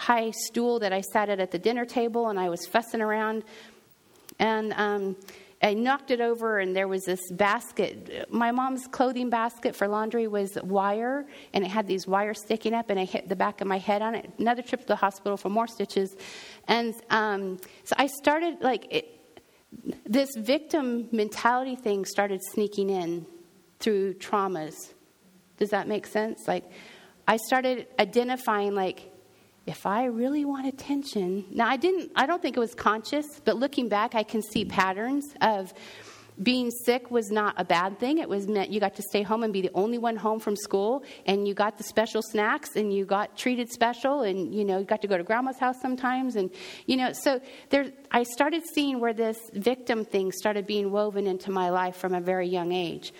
high 0.00 0.30
stool 0.30 0.78
that 0.78 0.92
I 0.92 1.02
sat 1.02 1.28
at 1.28 1.38
at 1.38 1.50
the 1.50 1.58
dinner 1.58 1.84
table, 1.84 2.28
and 2.28 2.40
I 2.40 2.48
was 2.48 2.66
fussing 2.66 3.02
around. 3.02 3.44
And 4.38 4.72
um, 4.72 5.16
I 5.62 5.74
knocked 5.74 6.10
it 6.10 6.22
over, 6.22 6.58
and 6.58 6.74
there 6.74 6.88
was 6.88 7.04
this 7.04 7.20
basket. 7.32 8.26
My 8.30 8.50
mom's 8.50 8.86
clothing 8.86 9.28
basket 9.28 9.76
for 9.76 9.86
laundry 9.86 10.26
was 10.26 10.56
wire, 10.62 11.26
and 11.52 11.62
it 11.62 11.70
had 11.70 11.86
these 11.86 12.06
wires 12.06 12.40
sticking 12.40 12.72
up, 12.72 12.88
and 12.88 12.98
I 12.98 13.04
hit 13.04 13.28
the 13.28 13.36
back 13.36 13.60
of 13.60 13.66
my 13.66 13.76
head 13.76 14.00
on 14.00 14.14
it. 14.14 14.30
Another 14.38 14.62
trip 14.62 14.80
to 14.80 14.86
the 14.86 14.96
hospital 14.96 15.36
for 15.36 15.50
more 15.50 15.66
stitches. 15.66 16.16
And 16.66 16.94
um, 17.10 17.58
so 17.84 17.94
I 17.98 18.06
started, 18.06 18.62
like, 18.62 18.86
it, 18.90 19.06
this 20.06 20.30
victim 20.36 21.08
mentality 21.12 21.76
thing 21.76 22.06
started 22.06 22.40
sneaking 22.52 22.88
in 22.88 23.26
through 23.80 24.14
traumas. 24.14 24.74
Does 25.58 25.70
that 25.70 25.86
make 25.86 26.06
sense? 26.06 26.48
Like, 26.48 26.64
I 27.28 27.36
started 27.36 27.86
identifying, 27.98 28.74
like, 28.74 29.12
if 29.66 29.86
I 29.86 30.06
really 30.06 30.44
want 30.44 30.66
attention. 30.66 31.44
Now, 31.50 31.68
I 31.68 31.76
didn't, 31.76 32.12
I 32.16 32.26
don't 32.26 32.40
think 32.42 32.56
it 32.56 32.60
was 32.60 32.74
conscious, 32.74 33.40
but 33.44 33.56
looking 33.56 33.88
back, 33.88 34.14
I 34.14 34.22
can 34.22 34.42
see 34.42 34.64
patterns 34.64 35.34
of 35.40 35.72
being 36.42 36.70
sick 36.70 37.10
was 37.10 37.30
not 37.30 37.54
a 37.58 37.64
bad 37.64 37.98
thing. 37.98 38.18
It 38.18 38.28
was 38.28 38.48
meant 38.48 38.70
you 38.70 38.80
got 38.80 38.94
to 38.96 39.02
stay 39.02 39.22
home 39.22 39.42
and 39.42 39.52
be 39.52 39.60
the 39.60 39.70
only 39.74 39.98
one 39.98 40.16
home 40.16 40.40
from 40.40 40.56
school, 40.56 41.04
and 41.26 41.46
you 41.46 41.52
got 41.52 41.76
the 41.76 41.84
special 41.84 42.22
snacks, 42.22 42.76
and 42.76 42.92
you 42.92 43.04
got 43.04 43.36
treated 43.36 43.70
special, 43.70 44.22
and 44.22 44.54
you 44.54 44.64
know 44.64 44.78
you 44.78 44.84
got 44.84 45.02
to 45.02 45.08
go 45.08 45.18
to 45.18 45.22
grandma's 45.22 45.58
house 45.58 45.76
sometimes, 45.82 46.36
and 46.36 46.50
you 46.86 46.96
know. 46.96 47.12
So 47.12 47.40
there, 47.68 47.92
I 48.10 48.22
started 48.22 48.62
seeing 48.74 49.00
where 49.00 49.12
this 49.12 49.38
victim 49.52 50.04
thing 50.04 50.32
started 50.32 50.66
being 50.66 50.90
woven 50.90 51.26
into 51.26 51.50
my 51.50 51.68
life 51.68 51.96
from 51.96 52.14
a 52.14 52.20
very 52.20 52.48
young 52.48 52.72
age 52.72 53.12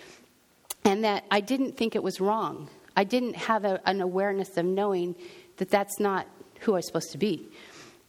and 0.83 1.03
that 1.03 1.25
I 1.31 1.41
didn't 1.41 1.77
think 1.77 1.95
it 1.95 2.03
was 2.03 2.19
wrong. 2.19 2.69
I 2.95 3.03
didn't 3.03 3.35
have 3.35 3.65
a, 3.65 3.79
an 3.87 4.01
awareness 4.01 4.57
of 4.57 4.65
knowing 4.65 5.15
that 5.61 5.69
that's 5.69 5.99
not 5.99 6.25
who 6.61 6.73
I 6.73 6.77
was 6.77 6.87
supposed 6.87 7.11
to 7.11 7.19
be 7.19 7.47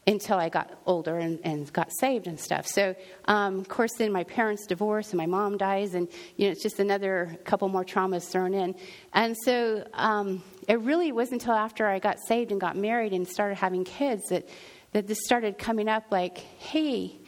until 0.07 0.39
I 0.39 0.49
got 0.49 0.81
older 0.87 1.19
and, 1.19 1.39
and 1.45 1.71
got 1.71 1.93
saved 2.01 2.27
and 2.27 2.41
stuff. 2.41 2.67
So, 2.67 2.97
um, 3.27 3.61
of 3.61 3.69
course, 3.69 3.91
then 3.99 4.11
my 4.11 4.25
parents 4.25 4.67
divorce 4.67 5.11
and 5.11 5.19
my 5.19 5.27
mom 5.27 5.59
dies, 5.59 5.93
and 5.93 6.09
you 6.39 6.47
know 6.47 6.53
it's 6.53 6.63
just 6.63 6.81
another 6.81 7.37
couple 7.45 7.69
more 7.69 7.85
traumas 7.85 8.27
thrown 8.31 8.55
in. 8.55 8.75
And 9.13 9.37
so, 9.45 9.87
um, 9.93 10.43
it 10.67 10.81
really 10.81 11.13
wasn't 11.13 11.43
until 11.43 11.53
after 11.53 11.87
I 11.87 11.99
got 11.99 12.17
saved 12.27 12.53
and 12.53 12.59
got 12.61 12.75
married 12.75 13.13
and 13.13 13.29
started 13.29 13.57
having 13.57 13.85
kids 13.85 14.31
that 14.31 14.49
that 14.93 15.07
this 15.07 15.19
started 15.27 15.59
coming 15.59 15.89
up. 15.89 16.05
Like, 16.11 16.39
hey, 16.39 17.19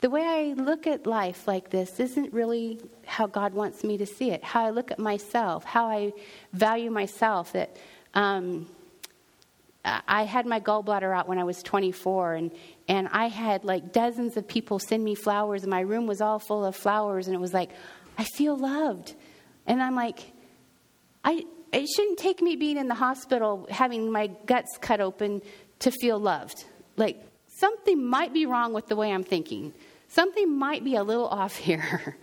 the 0.00 0.08
way 0.08 0.22
I 0.22 0.54
look 0.54 0.86
at 0.86 1.06
life 1.06 1.46
like 1.46 1.68
this 1.68 2.00
isn't 2.00 2.32
really 2.32 2.80
how 3.04 3.26
God 3.26 3.52
wants 3.52 3.84
me 3.84 3.98
to 3.98 4.06
see 4.06 4.30
it. 4.30 4.42
How 4.42 4.64
I 4.64 4.70
look 4.70 4.90
at 4.90 4.98
myself, 4.98 5.64
how 5.64 5.84
I 5.84 6.14
value 6.54 6.90
myself. 6.90 7.52
That 7.52 7.76
um, 8.14 8.68
I 10.06 10.24
had 10.24 10.46
my 10.46 10.60
gallbladder 10.60 11.16
out 11.16 11.28
when 11.28 11.38
I 11.38 11.44
was 11.44 11.62
24, 11.62 12.34
and 12.34 12.50
and 12.88 13.08
I 13.08 13.28
had 13.28 13.64
like 13.64 13.92
dozens 13.92 14.36
of 14.36 14.46
people 14.48 14.78
send 14.78 15.04
me 15.04 15.14
flowers, 15.14 15.62
and 15.62 15.70
my 15.70 15.80
room 15.80 16.06
was 16.06 16.20
all 16.20 16.38
full 16.38 16.64
of 16.64 16.74
flowers, 16.74 17.26
and 17.26 17.34
it 17.34 17.40
was 17.40 17.54
like, 17.54 17.70
I 18.18 18.24
feel 18.24 18.56
loved, 18.56 19.14
and 19.66 19.82
I'm 19.82 19.94
like, 19.94 20.20
I 21.24 21.44
it 21.72 21.86
shouldn't 21.88 22.18
take 22.18 22.42
me 22.42 22.56
being 22.56 22.76
in 22.76 22.88
the 22.88 22.94
hospital 22.94 23.66
having 23.70 24.10
my 24.10 24.28
guts 24.46 24.78
cut 24.80 25.00
open 25.00 25.42
to 25.80 25.90
feel 25.90 26.18
loved. 26.18 26.64
Like 26.96 27.22
something 27.58 28.04
might 28.04 28.32
be 28.32 28.46
wrong 28.46 28.72
with 28.72 28.86
the 28.86 28.96
way 28.96 29.12
I'm 29.12 29.24
thinking 29.24 29.72
something 30.08 30.58
might 30.58 30.84
be 30.84 30.96
a 30.96 31.02
little 31.02 31.26
off 31.26 31.56
here. 31.68 32.16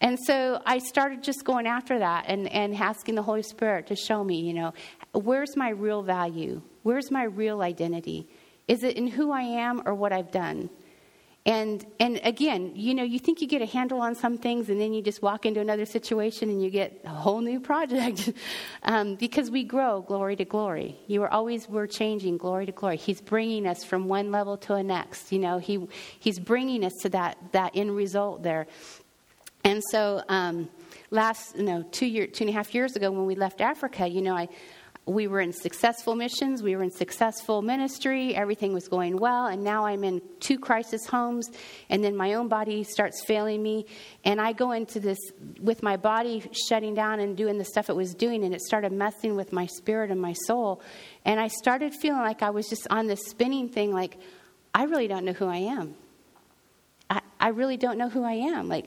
And 0.00 0.18
so 0.18 0.60
I 0.66 0.78
started 0.78 1.22
just 1.22 1.44
going 1.44 1.66
after 1.66 1.98
that 1.98 2.26
and, 2.28 2.48
and 2.48 2.74
asking 2.74 3.14
the 3.14 3.22
Holy 3.22 3.42
Spirit 3.42 3.86
to 3.86 3.96
show 3.96 4.22
me, 4.22 4.40
you 4.40 4.52
know, 4.52 4.74
where's 5.14 5.56
my 5.56 5.70
real 5.70 6.02
value? 6.02 6.62
Where's 6.82 7.10
my 7.10 7.24
real 7.24 7.62
identity? 7.62 8.28
Is 8.68 8.82
it 8.82 8.96
in 8.96 9.06
who 9.06 9.30
I 9.30 9.42
am 9.42 9.82
or 9.86 9.94
what 9.94 10.12
I've 10.12 10.30
done? 10.30 10.70
And 11.46 11.84
and 12.00 12.20
again, 12.24 12.72
you 12.74 12.94
know, 12.94 13.02
you 13.02 13.18
think 13.18 13.42
you 13.42 13.46
get 13.46 13.60
a 13.60 13.66
handle 13.66 14.00
on 14.00 14.14
some 14.14 14.38
things, 14.38 14.70
and 14.70 14.80
then 14.80 14.94
you 14.94 15.02
just 15.02 15.20
walk 15.20 15.44
into 15.44 15.60
another 15.60 15.84
situation 15.84 16.48
and 16.48 16.62
you 16.62 16.70
get 16.70 17.02
a 17.04 17.10
whole 17.10 17.42
new 17.42 17.60
project, 17.60 18.32
um, 18.82 19.16
because 19.16 19.50
we 19.50 19.62
grow 19.62 20.00
glory 20.00 20.36
to 20.36 20.46
glory. 20.46 20.96
You 21.06 21.22
are 21.22 21.30
always 21.30 21.68
we're 21.68 21.86
changing 21.86 22.38
glory 22.38 22.64
to 22.64 22.72
glory. 22.72 22.96
He's 22.96 23.20
bringing 23.20 23.66
us 23.66 23.84
from 23.84 24.08
one 24.08 24.32
level 24.32 24.56
to 24.58 24.74
a 24.74 24.82
next. 24.82 25.32
You 25.32 25.38
know, 25.38 25.58
he 25.58 25.86
he's 26.18 26.38
bringing 26.38 26.82
us 26.82 26.94
to 27.02 27.10
that 27.10 27.36
that 27.52 27.72
end 27.74 27.94
result 27.94 28.42
there. 28.42 28.66
And 29.64 29.82
so, 29.90 30.22
um, 30.30 30.70
last 31.10 31.56
you 31.56 31.64
know 31.64 31.82
two 31.90 32.06
year 32.06 32.26
two 32.26 32.44
and 32.44 32.50
a 32.50 32.54
half 32.54 32.74
years 32.74 32.96
ago 32.96 33.10
when 33.10 33.26
we 33.26 33.34
left 33.34 33.60
Africa, 33.60 34.08
you 34.08 34.22
know, 34.22 34.34
I 34.34 34.48
we 35.06 35.26
were 35.26 35.40
in 35.40 35.52
successful 35.52 36.14
missions, 36.14 36.62
we 36.62 36.74
were 36.76 36.82
in 36.82 36.90
successful 36.90 37.60
ministry, 37.60 38.34
everything 38.34 38.72
was 38.72 38.88
going 38.88 39.18
well, 39.18 39.46
and 39.46 39.62
now 39.62 39.84
I'm 39.84 40.02
in 40.02 40.22
two 40.40 40.58
crisis 40.58 41.06
homes, 41.06 41.50
and 41.90 42.02
then 42.02 42.16
my 42.16 42.34
own 42.34 42.48
body 42.48 42.84
starts 42.84 43.22
failing 43.24 43.62
me, 43.62 43.84
and 44.24 44.40
I 44.40 44.52
go 44.52 44.72
into 44.72 45.00
this 45.00 45.18
with 45.60 45.82
my 45.82 45.96
body 45.96 46.42
shutting 46.68 46.94
down 46.94 47.20
and 47.20 47.36
doing 47.36 47.58
the 47.58 47.64
stuff 47.64 47.90
it 47.90 47.96
was 47.96 48.14
doing, 48.14 48.44
and 48.44 48.54
it 48.54 48.62
started 48.62 48.92
messing 48.92 49.36
with 49.36 49.52
my 49.52 49.66
spirit 49.66 50.10
and 50.10 50.20
my 50.20 50.32
soul, 50.32 50.80
and 51.24 51.38
I 51.38 51.48
started 51.48 51.94
feeling 51.94 52.22
like 52.22 52.42
I 52.42 52.50
was 52.50 52.68
just 52.68 52.86
on 52.88 53.06
this 53.06 53.26
spinning 53.26 53.68
thing, 53.68 53.92
like 53.92 54.16
I 54.74 54.84
really 54.84 55.06
don't 55.06 55.24
know 55.24 55.34
who 55.34 55.46
I 55.46 55.58
am. 55.58 55.94
I, 57.10 57.20
I 57.38 57.48
really 57.48 57.76
don't 57.76 57.98
know 57.98 58.08
who 58.08 58.24
I 58.24 58.32
am. 58.32 58.68
Like 58.68 58.86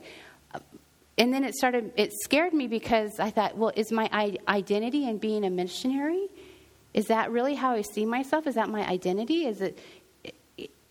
and 1.18 1.34
then 1.34 1.44
it 1.44 1.56
started, 1.56 1.94
it 1.96 2.14
scared 2.14 2.54
me 2.54 2.68
because 2.68 3.20
I 3.20 3.32
thought, 3.32 3.58
well, 3.58 3.72
is 3.76 3.92
my 3.92 4.08
I- 4.12 4.38
identity 4.48 5.08
in 5.08 5.18
being 5.18 5.46
a 5.46 5.50
missionary? 5.50 6.28
Is 6.94 7.08
that 7.08 7.32
really 7.32 7.56
how 7.56 7.72
I 7.72 7.82
see 7.82 8.06
myself? 8.06 8.48
Is 8.48 8.56
that 8.56 8.70
my 8.70 8.88
identity? 8.88 9.46
Is 9.46 9.62
it, 9.62 9.80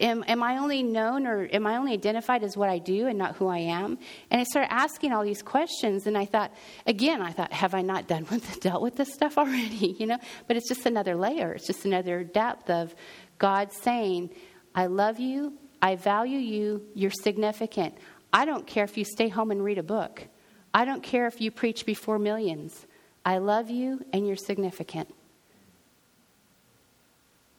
am, 0.01 0.25
am 0.27 0.43
I 0.43 0.59
only 0.59 0.83
known 0.83 1.27
or 1.27 1.49
am 1.53 1.67
I 1.67 1.77
only 1.77 1.93
identified 1.93 2.43
as 2.43 2.57
what 2.57 2.69
I 2.69 2.79
do 2.79 3.07
and 3.07 3.19
not 3.19 3.37
who 3.37 3.47
I 3.47 3.59
am? 3.59 3.99
And 4.31 4.41
I 4.41 4.45
started 4.45 4.73
asking 4.73 5.13
all 5.13 5.23
these 5.23 5.43
questions, 5.43 6.07
and 6.07 6.17
I 6.19 6.25
thought, 6.25 6.53
again, 6.87 7.23
I 7.23 7.33
thought, 7.33 7.53
have 7.53 7.75
I 7.75 7.83
not 7.83 8.09
done 8.09 8.27
with 8.31 8.61
dealt 8.61 8.83
with 8.83 8.97
this 8.97 9.13
stuff 9.13 9.39
already? 9.39 9.95
You 10.07 10.07
know, 10.07 10.19
but 10.47 10.57
it's 10.57 10.69
just 10.69 10.85
another 10.85 11.17
layer. 11.17 11.53
It's 11.53 11.67
just 11.67 11.85
another 11.85 12.23
depth 12.23 12.69
of 12.69 12.95
God 13.39 13.73
saying, 13.73 14.31
I 14.75 14.87
love 14.87 15.19
you, 15.19 15.55
I 15.81 15.97
value 15.97 16.39
you, 16.39 16.83
you're 16.95 17.11
significant. 17.11 17.95
I 18.33 18.45
don't 18.45 18.67
care 18.67 18.85
if 18.85 18.97
you 18.97 19.05
stay 19.05 19.29
home 19.29 19.51
and 19.51 19.65
read 19.65 19.79
a 19.79 19.83
book. 19.83 20.27
I 20.75 20.85
don't 20.85 21.03
care 21.03 21.27
if 21.27 21.41
you 21.41 21.51
preach 21.51 21.87
before 21.87 22.19
millions. 22.19 22.87
I 23.25 23.39
love 23.39 23.71
you 23.71 24.05
and 24.13 24.27
you're 24.27 24.37
significant. 24.37 25.15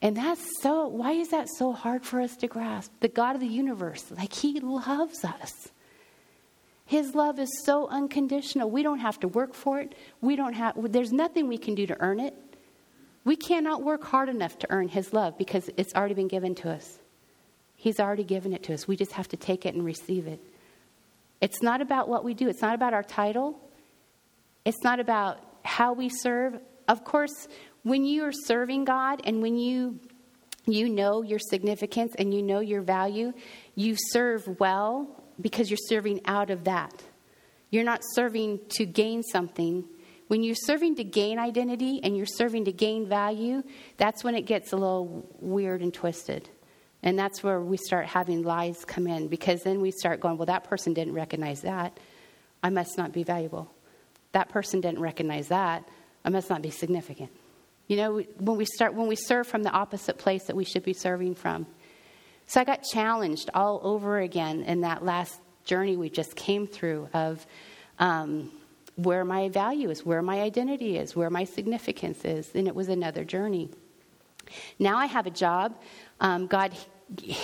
And 0.01 0.15
that's 0.15 0.61
so, 0.61 0.88
why 0.88 1.13
is 1.13 1.30
that 1.30 1.47
so 1.49 1.74
hard 1.74 2.05
for 2.05 2.22
us 2.22 2.36
to 2.38 2.47
grasp? 2.47 2.91
The 2.99 3.07
God 3.07 3.36
of 3.36 3.41
the 3.41 3.47
universe, 3.47 4.05
like 4.15 4.34
He 4.34 4.59
loves 4.59 5.26
us. 5.26 5.70
His 6.86 7.15
love 7.15 7.39
is 7.39 7.49
so 7.65 7.88
unconditional. 7.88 8.70
We 8.70 8.84
don't 8.84 8.99
have 8.99 9.20
to 9.22 9.28
work 9.28 9.53
for 9.53 9.80
it. 9.82 9.95
We 10.22 10.36
don't 10.36 10.53
have, 10.53 10.76
there's 10.91 11.11
nothing 11.11 11.47
we 11.47 11.57
can 11.57 11.76
do 11.76 11.86
to 11.88 11.97
earn 11.99 12.20
it. 12.20 12.34
We 13.26 13.36
cannot 13.36 13.84
work 13.84 14.05
hard 14.05 14.30
enough 14.30 14.57
to 14.59 14.68
earn 14.70 14.88
His 14.88 15.11
love 15.11 15.38
because 15.38 15.70
it's 15.76 15.93
already 15.95 16.13
been 16.13 16.30
given 16.30 16.55
to 16.55 16.70
us. 16.70 16.99
He's 17.76 17.99
already 17.99 18.24
given 18.24 18.53
it 18.53 18.63
to 18.63 18.74
us. 18.74 18.88
We 18.88 18.95
just 18.95 19.11
have 19.13 19.28
to 19.30 19.38
take 19.38 19.65
it 19.65 19.74
and 19.76 19.84
receive 19.84 20.28
it. 20.28 20.39
It's 21.41 21.61
not 21.61 21.81
about 21.81 22.09
what 22.09 22.23
we 22.23 22.33
do, 22.33 22.49
it's 22.49 22.61
not 22.61 22.75
about 22.75 22.93
our 22.93 23.03
title, 23.03 23.59
it's 24.65 24.83
not 24.83 24.99
about 24.99 25.39
how 25.63 25.93
we 25.93 26.09
serve. 26.09 26.59
Of 26.88 27.03
course, 27.03 27.47
when 27.83 28.05
you 28.05 28.23
are 28.23 28.31
serving 28.31 28.85
God 28.85 29.21
and 29.23 29.41
when 29.41 29.57
you 29.57 29.99
you 30.65 30.89
know 30.89 31.21
your 31.21 31.39
significance 31.39 32.13
and 32.17 32.33
you 32.33 32.41
know 32.41 32.59
your 32.59 32.81
value, 32.81 33.31
you 33.75 33.95
serve 34.11 34.59
well 34.59 35.23
because 35.39 35.69
you're 35.69 35.77
serving 35.88 36.21
out 36.25 36.49
of 36.49 36.65
that. 36.65 37.03
You're 37.69 37.85
not 37.85 38.01
serving 38.13 38.59
to 38.69 38.85
gain 38.85 39.23
something. 39.23 39.85
When 40.27 40.43
you're 40.43 40.55
serving 40.55 40.95
to 40.95 41.05
gain 41.05 41.39
identity 41.39 42.01
and 42.03 42.17
you're 42.17 42.25
serving 42.25 42.65
to 42.65 42.73
gain 42.73 43.07
value, 43.07 43.63
that's 43.95 44.23
when 44.23 44.35
it 44.35 44.41
gets 44.41 44.73
a 44.73 44.75
little 44.75 45.25
weird 45.39 45.81
and 45.81 45.93
twisted. 45.93 46.49
And 47.08 47.18
that's 47.18 47.41
where 47.41 47.62
we 47.62 47.78
start 47.78 48.05
having 48.05 48.43
lies 48.43 48.84
come 48.84 49.08
in 49.08 49.30
because 49.30 49.64
then 49.64 49.80
we 49.80 49.91
start 49.91 50.20
going, 50.20 50.36
well, 50.36 50.47
that 50.47 50.66
person 50.66 50.93
didn't 50.93 51.14
recognize 51.14 51.62
that. 51.62 51.97
I 52.62 52.70
must 52.70 52.97
not 52.97 53.14
be 53.14 53.24
valuable. 53.24 53.74
That 54.34 54.49
person 54.49 54.82
didn't 54.82 54.99
recognize 54.99 55.47
that. 55.47 55.88
I 56.26 56.30
must 56.30 56.49
not 56.49 56.62
be 56.62 56.70
significant. 56.70 57.32
You 57.88 57.95
know, 57.95 58.18
when 58.39 58.58
we 58.58 58.66
start, 58.66 58.93
when 58.93 59.08
we 59.08 59.16
serve 59.16 59.47
from 59.47 59.64
the 59.64 59.70
opposite 59.70 60.18
place 60.18 60.47
that 60.47 60.55
we 60.58 60.66
should 60.66 60.84
be 60.84 60.91
serving 60.91 61.36
from. 61.36 61.66
So 62.45 62.60
I 62.60 62.66
got 62.66 62.84
challenged 62.84 63.51
all 63.53 63.80
over 63.84 64.20
again 64.20 64.64
in 64.64 64.82
that 64.82 65.05
last 65.05 65.39
journey 65.64 65.95
we 65.95 66.10
just 66.10 66.36
came 66.36 66.68
through 66.68 67.08
of 67.14 67.47
um, 67.99 68.51
where 68.97 69.24
my 69.24 69.47
value 69.47 69.89
is, 69.91 70.05
where 70.05 70.22
my 70.22 70.41
identity 70.41 70.97
is, 70.97 71.16
where 71.16 71.30
my 71.30 71.45
significance 71.45 72.26
is. 72.26 72.51
And 72.53 72.68
it 72.68 72.76
was 72.76 72.89
another 72.89 73.24
journey. 73.24 73.70
Now 74.78 74.97
I 74.97 75.05
have 75.05 75.26
a 75.26 75.32
job. 75.32 75.74
Um, 76.20 76.47
God 76.47 76.74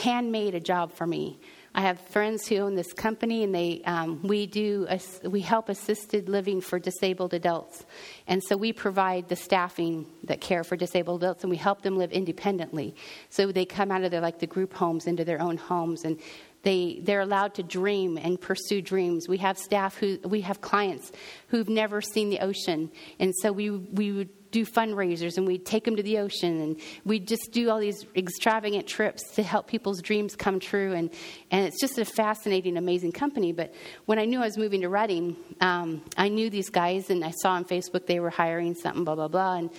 handmade 0.03 0.55
a 0.55 0.59
job 0.59 0.91
for 0.91 1.07
me. 1.07 1.39
I 1.75 1.81
have 1.81 1.99
friends 1.99 2.47
who 2.47 2.57
own 2.57 2.75
this 2.75 2.93
company, 2.93 3.43
and 3.43 3.53
they 3.53 3.81
um, 3.85 4.21
we 4.21 4.45
do 4.45 4.87
we 5.23 5.41
help 5.41 5.69
assisted 5.69 6.29
living 6.29 6.61
for 6.61 6.77
disabled 6.77 7.33
adults, 7.33 7.85
and 8.27 8.43
so 8.43 8.55
we 8.55 8.71
provide 8.71 9.27
the 9.27 9.35
staffing 9.35 10.05
that 10.25 10.39
care 10.39 10.63
for 10.63 10.75
disabled 10.75 11.23
adults, 11.23 11.43
and 11.43 11.49
we 11.49 11.57
help 11.57 11.81
them 11.81 11.97
live 11.97 12.11
independently. 12.11 12.95
So 13.29 13.51
they 13.51 13.65
come 13.65 13.91
out 13.91 14.03
of 14.03 14.11
their 14.11 14.21
like 14.21 14.37
the 14.37 14.47
group 14.47 14.73
homes 14.73 15.07
into 15.07 15.25
their 15.25 15.41
own 15.41 15.57
homes, 15.57 16.03
and 16.03 16.19
they 16.63 16.99
they're 17.03 17.21
allowed 17.21 17.53
to 17.55 17.63
dream 17.63 18.17
and 18.17 18.39
pursue 18.39 18.81
dreams. 18.81 19.27
We 19.27 19.37
have 19.37 19.57
staff 19.57 19.97
who 19.97 20.19
we 20.23 20.41
have 20.41 20.61
clients 20.61 21.11
who've 21.47 21.69
never 21.69 22.01
seen 22.01 22.29
the 22.29 22.39
ocean, 22.39 22.91
and 23.19 23.33
so 23.41 23.51
we 23.51 23.69
we 23.69 24.11
would 24.11 24.29
do 24.53 24.65
fundraisers 24.65 25.35
and 25.37 25.45
we'd 25.45 25.65
take 25.65 25.83
them 25.83 25.97
to 25.97 26.03
the 26.03 26.19
ocean 26.19 26.61
and 26.61 26.79
we'd 27.03 27.27
just 27.27 27.51
do 27.51 27.69
all 27.69 27.79
these 27.79 28.05
extravagant 28.15 28.87
trips 28.87 29.23
to 29.33 29.43
help 29.43 29.67
people's 29.67 30.01
dreams 30.01 30.35
come 30.35 30.59
true. 30.59 30.93
And, 30.93 31.09
and 31.51 31.65
it's 31.65 31.81
just 31.81 31.97
a 31.97 32.05
fascinating, 32.05 32.77
amazing 32.77 33.11
company. 33.11 33.51
But 33.51 33.73
when 34.05 34.19
I 34.19 34.25
knew 34.25 34.39
I 34.39 34.45
was 34.45 34.57
moving 34.57 34.81
to 34.81 34.89
Redding, 34.89 35.35
um, 35.59 36.03
I 36.15 36.29
knew 36.29 36.49
these 36.49 36.69
guys 36.69 37.09
and 37.09 37.25
I 37.25 37.31
saw 37.31 37.53
on 37.53 37.65
Facebook 37.65 38.05
they 38.05 38.19
were 38.19 38.29
hiring 38.29 38.75
something, 38.75 39.03
blah, 39.03 39.15
blah, 39.15 39.27
blah. 39.27 39.55
And 39.55 39.71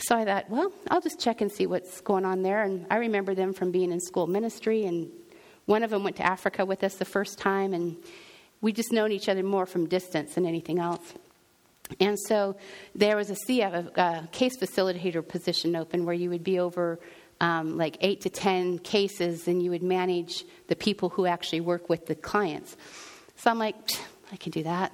so 0.00 0.16
I 0.16 0.24
thought, 0.24 0.48
well, 0.50 0.70
I'll 0.88 1.00
just 1.00 1.18
check 1.18 1.40
and 1.40 1.50
see 1.50 1.66
what's 1.66 2.00
going 2.02 2.24
on 2.24 2.42
there. 2.42 2.62
And 2.62 2.86
I 2.90 2.96
remember 2.96 3.34
them 3.34 3.54
from 3.54 3.72
being 3.72 3.90
in 3.90 4.00
school 4.00 4.26
ministry. 4.26 4.84
And 4.84 5.10
one 5.66 5.82
of 5.82 5.90
them 5.90 6.02
went 6.02 6.16
to 6.16 6.26
Africa 6.26 6.64
with 6.64 6.82
us 6.82 6.94
the 6.94 7.04
first 7.04 7.38
time. 7.38 7.74
And 7.74 7.96
we 8.60 8.72
just 8.72 8.92
known 8.92 9.12
each 9.12 9.28
other 9.28 9.42
more 9.42 9.66
from 9.66 9.86
distance 9.86 10.34
than 10.34 10.46
anything 10.46 10.78
else. 10.78 11.14
And 12.00 12.18
so 12.18 12.56
there 12.94 13.16
was 13.16 13.30
a 13.30 13.36
CF, 13.46 13.96
a 13.96 14.28
case 14.32 14.56
facilitator 14.56 15.26
position 15.26 15.76
open 15.76 16.04
where 16.04 16.14
you 16.14 16.30
would 16.30 16.42
be 16.42 16.58
over 16.58 16.98
um, 17.40 17.76
like 17.76 17.98
eight 18.00 18.22
to 18.22 18.30
ten 18.30 18.78
cases 18.78 19.46
and 19.46 19.62
you 19.62 19.70
would 19.70 19.82
manage 19.82 20.44
the 20.68 20.76
people 20.76 21.10
who 21.10 21.26
actually 21.26 21.60
work 21.60 21.88
with 21.88 22.06
the 22.06 22.14
clients. 22.14 22.76
So 23.36 23.50
I'm 23.50 23.58
like, 23.58 23.76
I 24.32 24.36
can 24.36 24.52
do 24.52 24.62
that. 24.64 24.92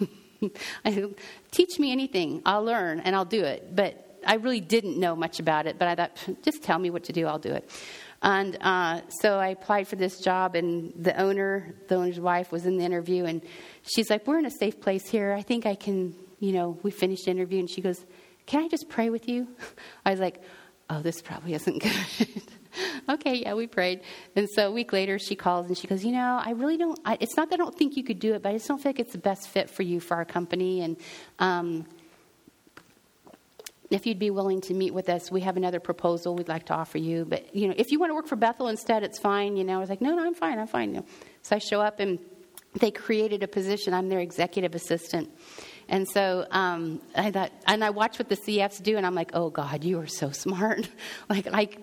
I, 0.84 1.08
Teach 1.50 1.78
me 1.78 1.92
anything, 1.92 2.42
I'll 2.44 2.64
learn 2.64 3.00
and 3.00 3.14
I'll 3.14 3.24
do 3.24 3.44
it. 3.44 3.76
But 3.76 4.18
I 4.26 4.36
really 4.36 4.60
didn't 4.60 4.98
know 4.98 5.14
much 5.14 5.38
about 5.38 5.66
it, 5.66 5.78
but 5.78 5.88
I 5.88 5.94
thought, 5.94 6.16
just 6.42 6.62
tell 6.62 6.78
me 6.78 6.90
what 6.90 7.04
to 7.04 7.12
do, 7.12 7.26
I'll 7.26 7.38
do 7.38 7.52
it. 7.52 7.70
And 8.24 8.58
uh, 8.60 9.02
so 9.20 9.38
I 9.38 9.48
applied 9.48 9.86
for 9.86 9.94
this 9.94 10.18
job, 10.18 10.56
and 10.56 10.92
the 10.96 11.14
owner, 11.20 11.76
the 11.88 11.94
owner's 11.94 12.18
wife, 12.18 12.50
was 12.50 12.66
in 12.66 12.78
the 12.78 12.84
interview, 12.84 13.26
and 13.26 13.42
she's 13.82 14.10
like, 14.10 14.26
"We're 14.26 14.38
in 14.38 14.46
a 14.46 14.50
safe 14.50 14.80
place 14.80 15.06
here. 15.08 15.32
I 15.32 15.42
think 15.42 15.66
I 15.66 15.76
can 15.76 16.16
you 16.44 16.52
know, 16.52 16.78
we 16.82 16.90
finished 16.90 17.24
the 17.24 17.30
interview 17.30 17.58
and 17.58 17.70
she 17.70 17.80
goes, 17.80 18.04
Can 18.46 18.62
I 18.62 18.68
just 18.68 18.88
pray 18.88 19.08
with 19.08 19.28
you? 19.28 19.48
I 20.04 20.10
was 20.10 20.20
like, 20.20 20.42
Oh, 20.90 21.00
this 21.00 21.22
probably 21.22 21.54
isn't 21.54 21.82
good. 22.18 22.42
okay, 23.08 23.36
yeah, 23.36 23.54
we 23.54 23.66
prayed. 23.66 24.02
And 24.36 24.46
so 24.50 24.68
a 24.68 24.70
week 24.70 24.92
later, 24.92 25.18
she 25.18 25.34
calls 25.34 25.66
and 25.66 25.78
she 25.78 25.86
goes, 25.86 26.04
You 26.04 26.12
know, 26.12 26.40
I 26.44 26.50
really 26.50 26.76
don't, 26.76 26.98
I, 27.04 27.16
it's 27.20 27.36
not 27.36 27.48
that 27.50 27.54
I 27.54 27.64
don't 27.64 27.74
think 27.74 27.96
you 27.96 28.04
could 28.04 28.18
do 28.18 28.34
it, 28.34 28.42
but 28.42 28.50
I 28.50 28.52
just 28.52 28.68
don't 28.68 28.78
feel 28.78 28.90
like 28.90 29.00
it's 29.00 29.12
the 29.12 29.18
best 29.18 29.48
fit 29.48 29.70
for 29.70 29.82
you 29.82 30.00
for 30.00 30.16
our 30.16 30.24
company. 30.26 30.82
And, 30.82 30.96
um, 31.38 31.86
if 33.90 34.06
you'd 34.06 34.18
be 34.18 34.30
willing 34.30 34.60
to 34.62 34.74
meet 34.74 34.94
with 34.94 35.08
us, 35.08 35.30
we 35.30 35.40
have 35.42 35.56
another 35.56 35.80
proposal 35.80 36.34
we'd 36.34 36.48
like 36.48 36.66
to 36.66 36.74
offer 36.74 36.98
you. 36.98 37.24
But 37.24 37.54
you 37.54 37.68
know, 37.68 37.74
if 37.76 37.92
you 37.92 37.98
want 37.98 38.10
to 38.10 38.14
work 38.14 38.26
for 38.26 38.36
Bethel 38.36 38.68
instead, 38.68 39.02
it's 39.02 39.18
fine. 39.18 39.56
You 39.56 39.64
know, 39.64 39.76
I 39.76 39.78
was 39.78 39.90
like, 39.90 40.00
no, 40.00 40.14
no, 40.14 40.24
I'm 40.24 40.34
fine, 40.34 40.58
I'm 40.58 40.66
fine. 40.66 41.04
So 41.42 41.56
I 41.56 41.58
show 41.58 41.80
up 41.80 42.00
and 42.00 42.18
they 42.80 42.90
created 42.90 43.42
a 43.42 43.48
position. 43.48 43.94
I'm 43.94 44.08
their 44.08 44.20
executive 44.20 44.74
assistant, 44.74 45.30
and 45.88 46.08
so 46.08 46.46
um, 46.50 47.00
I 47.14 47.30
thought, 47.30 47.52
and 47.66 47.84
I 47.84 47.90
watched 47.90 48.18
what 48.18 48.28
the 48.28 48.36
CFs 48.36 48.82
do, 48.82 48.96
and 48.96 49.06
I'm 49.06 49.14
like, 49.14 49.30
oh 49.34 49.50
God, 49.50 49.84
you 49.84 49.98
are 50.00 50.06
so 50.06 50.30
smart. 50.32 50.88
like, 51.28 51.50
like 51.50 51.78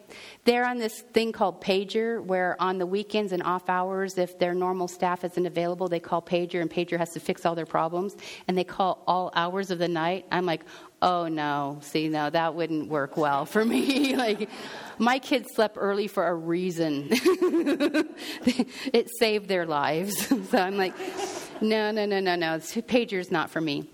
they're 0.45 0.65
on 0.65 0.77
this 0.77 1.01
thing 1.13 1.31
called 1.31 1.61
Pager, 1.61 2.23
where 2.23 2.55
on 2.59 2.77
the 2.77 2.85
weekends 2.85 3.31
and 3.31 3.43
off 3.43 3.69
hours, 3.69 4.17
if 4.17 4.39
their 4.39 4.53
normal 4.53 4.87
staff 4.87 5.23
isn't 5.23 5.45
available, 5.45 5.87
they 5.87 5.99
call 5.99 6.21
Pager, 6.21 6.61
and 6.61 6.69
Pager 6.69 6.97
has 6.97 7.11
to 7.11 7.19
fix 7.19 7.45
all 7.45 7.55
their 7.55 7.65
problems, 7.65 8.15
and 8.47 8.57
they 8.57 8.63
call 8.63 9.03
all 9.07 9.31
hours 9.35 9.71
of 9.71 9.79
the 9.79 9.87
night. 9.87 10.25
I'm 10.31 10.45
like, 10.45 10.63
oh 11.01 11.27
no, 11.27 11.79
see, 11.81 12.09
no, 12.09 12.29
that 12.29 12.55
wouldn't 12.55 12.87
work 12.89 13.17
well 13.17 13.45
for 13.45 13.63
me. 13.63 14.15
like, 14.21 14.49
my 14.97 15.19
kids 15.19 15.49
slept 15.55 15.77
early 15.79 16.07
for 16.07 16.27
a 16.27 16.33
reason. 16.33 17.07
it 17.11 19.09
saved 19.19 19.47
their 19.47 19.65
lives. 19.65 20.27
so 20.49 20.57
I'm 20.57 20.77
like, 20.77 20.93
no, 21.61 21.91
no, 21.91 22.05
no, 22.05 22.19
no, 22.19 22.35
no. 22.35 22.59
Pager's 22.87 23.31
not 23.31 23.49
for 23.49 23.61
me. 23.61 23.87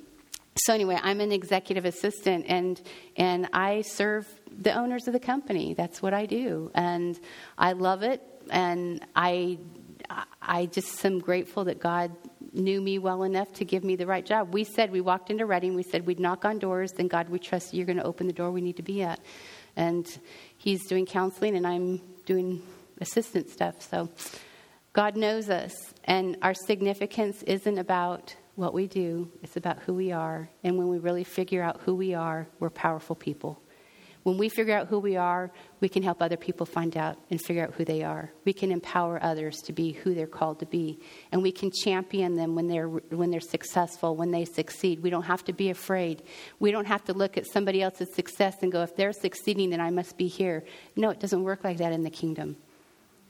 So 0.65 0.73
anyway, 0.73 0.97
I'm 1.01 1.21
an 1.21 1.31
executive 1.31 1.85
assistant, 1.85 2.45
and 2.47 2.81
and 3.15 3.47
I 3.53 3.81
serve 3.81 4.27
the 4.51 4.73
owners 4.73 5.07
of 5.07 5.13
the 5.13 5.19
company. 5.19 5.73
That's 5.73 6.01
what 6.01 6.13
I 6.13 6.25
do, 6.25 6.71
and 6.73 7.19
I 7.57 7.73
love 7.73 8.01
it. 8.01 8.21
And 8.49 9.05
I 9.15 9.59
I 10.41 10.67
just 10.67 11.05
am 11.05 11.19
grateful 11.19 11.65
that 11.65 11.79
God 11.79 12.11
knew 12.53 12.81
me 12.81 12.97
well 12.97 13.23
enough 13.23 13.51
to 13.53 13.65
give 13.65 13.83
me 13.83 13.95
the 13.95 14.07
right 14.07 14.25
job. 14.25 14.53
We 14.53 14.63
said 14.63 14.91
we 14.91 15.01
walked 15.01 15.29
into 15.29 15.45
Redding. 15.45 15.75
We 15.75 15.83
said 15.83 16.07
we'd 16.07 16.19
knock 16.19 16.45
on 16.45 16.59
doors. 16.59 16.91
Then 16.93 17.07
God, 17.07 17.29
we 17.29 17.39
trust 17.39 17.73
you're 17.73 17.85
going 17.85 17.97
to 17.97 18.03
open 18.03 18.25
the 18.25 18.33
door 18.33 18.51
we 18.51 18.61
need 18.61 18.77
to 18.77 18.83
be 18.83 19.03
at. 19.03 19.19
And 19.75 20.07
He's 20.57 20.87
doing 20.87 21.05
counseling, 21.05 21.55
and 21.55 21.67
I'm 21.67 22.01
doing 22.25 22.63
assistant 22.99 23.49
stuff. 23.49 23.81
So 23.81 24.09
God 24.93 25.15
knows 25.15 25.49
us, 25.49 25.93
and 26.07 26.37
our 26.41 26.53
significance 26.53 27.43
isn't 27.43 27.77
about 27.77 28.35
what 28.55 28.73
we 28.73 28.87
do, 28.87 29.29
it's 29.43 29.57
about 29.57 29.79
who 29.79 29.93
we 29.93 30.11
are. 30.11 30.49
And 30.63 30.77
when 30.77 30.87
we 30.87 30.97
really 30.97 31.23
figure 31.23 31.61
out 31.61 31.81
who 31.81 31.93
we 31.93 32.15
are, 32.15 32.47
we're 32.59 32.71
powerful 32.71 33.15
people. 33.15 33.61
When 34.23 34.37
we 34.37 34.49
figure 34.49 34.75
out 34.75 34.87
who 34.87 34.99
we 34.99 35.15
are, 35.15 35.51
we 35.79 35.87
can 35.87 36.03
help 36.03 36.21
other 36.21 36.35
people 36.35 36.65
find 36.65 36.97
out 36.97 37.17
and 37.29 37.39
figure 37.39 37.63
out 37.63 37.75
who 37.75 37.85
they 37.85 38.03
are. 38.03 38.29
We 38.43 38.51
can 38.51 38.71
empower 38.73 39.23
others 39.23 39.57
to 39.65 39.73
be 39.73 39.93
who 39.93 40.13
they're 40.13 40.27
called 40.27 40.59
to 40.59 40.65
be, 40.65 40.99
and 41.31 41.41
we 41.41 41.53
can 41.53 41.71
champion 41.71 42.35
them 42.35 42.53
when 42.53 42.67
they're 42.67 42.89
when 42.89 43.31
they're 43.31 43.39
successful, 43.39 44.17
when 44.17 44.31
they 44.31 44.43
succeed. 44.43 45.01
We 45.01 45.11
don't 45.11 45.23
have 45.23 45.45
to 45.45 45.53
be 45.53 45.69
afraid. 45.69 46.23
We 46.59 46.71
don't 46.71 46.87
have 46.87 47.05
to 47.05 47.13
look 47.13 47.37
at 47.37 47.45
somebody 47.47 47.81
else's 47.81 48.13
success 48.13 48.55
and 48.61 48.69
go, 48.69 48.81
"If 48.81 48.97
they're 48.97 49.13
succeeding, 49.13 49.69
then 49.69 49.79
I 49.79 49.91
must 49.91 50.17
be 50.17 50.27
here." 50.27 50.65
No, 50.97 51.09
it 51.09 51.21
doesn't 51.21 51.43
work 51.43 51.63
like 51.63 51.77
that 51.77 51.93
in 51.93 52.03
the 52.03 52.09
kingdom 52.09 52.57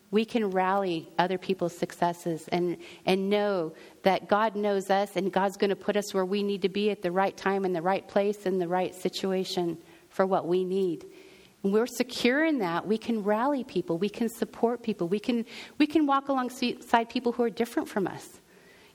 we 0.09 0.23
can 0.23 0.49
rally 0.49 1.09
other 1.17 1.37
people's 1.37 1.77
successes 1.77 2.47
and, 2.51 2.77
and 3.05 3.29
know 3.29 3.73
that 4.03 4.29
God 4.29 4.55
knows 4.55 4.89
us 4.89 5.15
and 5.15 5.31
God's 5.31 5.57
going 5.57 5.69
to 5.69 5.75
put 5.75 5.97
us 5.97 6.13
where 6.13 6.25
we 6.25 6.43
need 6.43 6.61
to 6.61 6.69
be 6.69 6.89
at 6.91 7.01
the 7.01 7.11
right 7.11 7.35
time, 7.35 7.65
in 7.65 7.73
the 7.73 7.81
right 7.81 8.07
place, 8.07 8.45
in 8.45 8.57
the 8.57 8.67
right 8.67 8.95
situation 8.95 9.77
for 10.09 10.25
what 10.25 10.47
we 10.47 10.63
need. 10.63 11.05
We're 11.63 11.87
secure 11.87 12.45
in 12.45 12.59
that. 12.59 12.87
We 12.87 12.97
can 12.97 13.23
rally 13.23 13.63
people, 13.63 13.97
we 13.97 14.09
can 14.09 14.29
support 14.29 14.81
people, 14.81 15.07
we 15.07 15.19
can, 15.19 15.45
we 15.77 15.87
can 15.87 16.05
walk 16.05 16.29
alongside 16.29 17.09
people 17.09 17.33
who 17.33 17.43
are 17.43 17.49
different 17.49 17.89
from 17.89 18.07
us. 18.07 18.39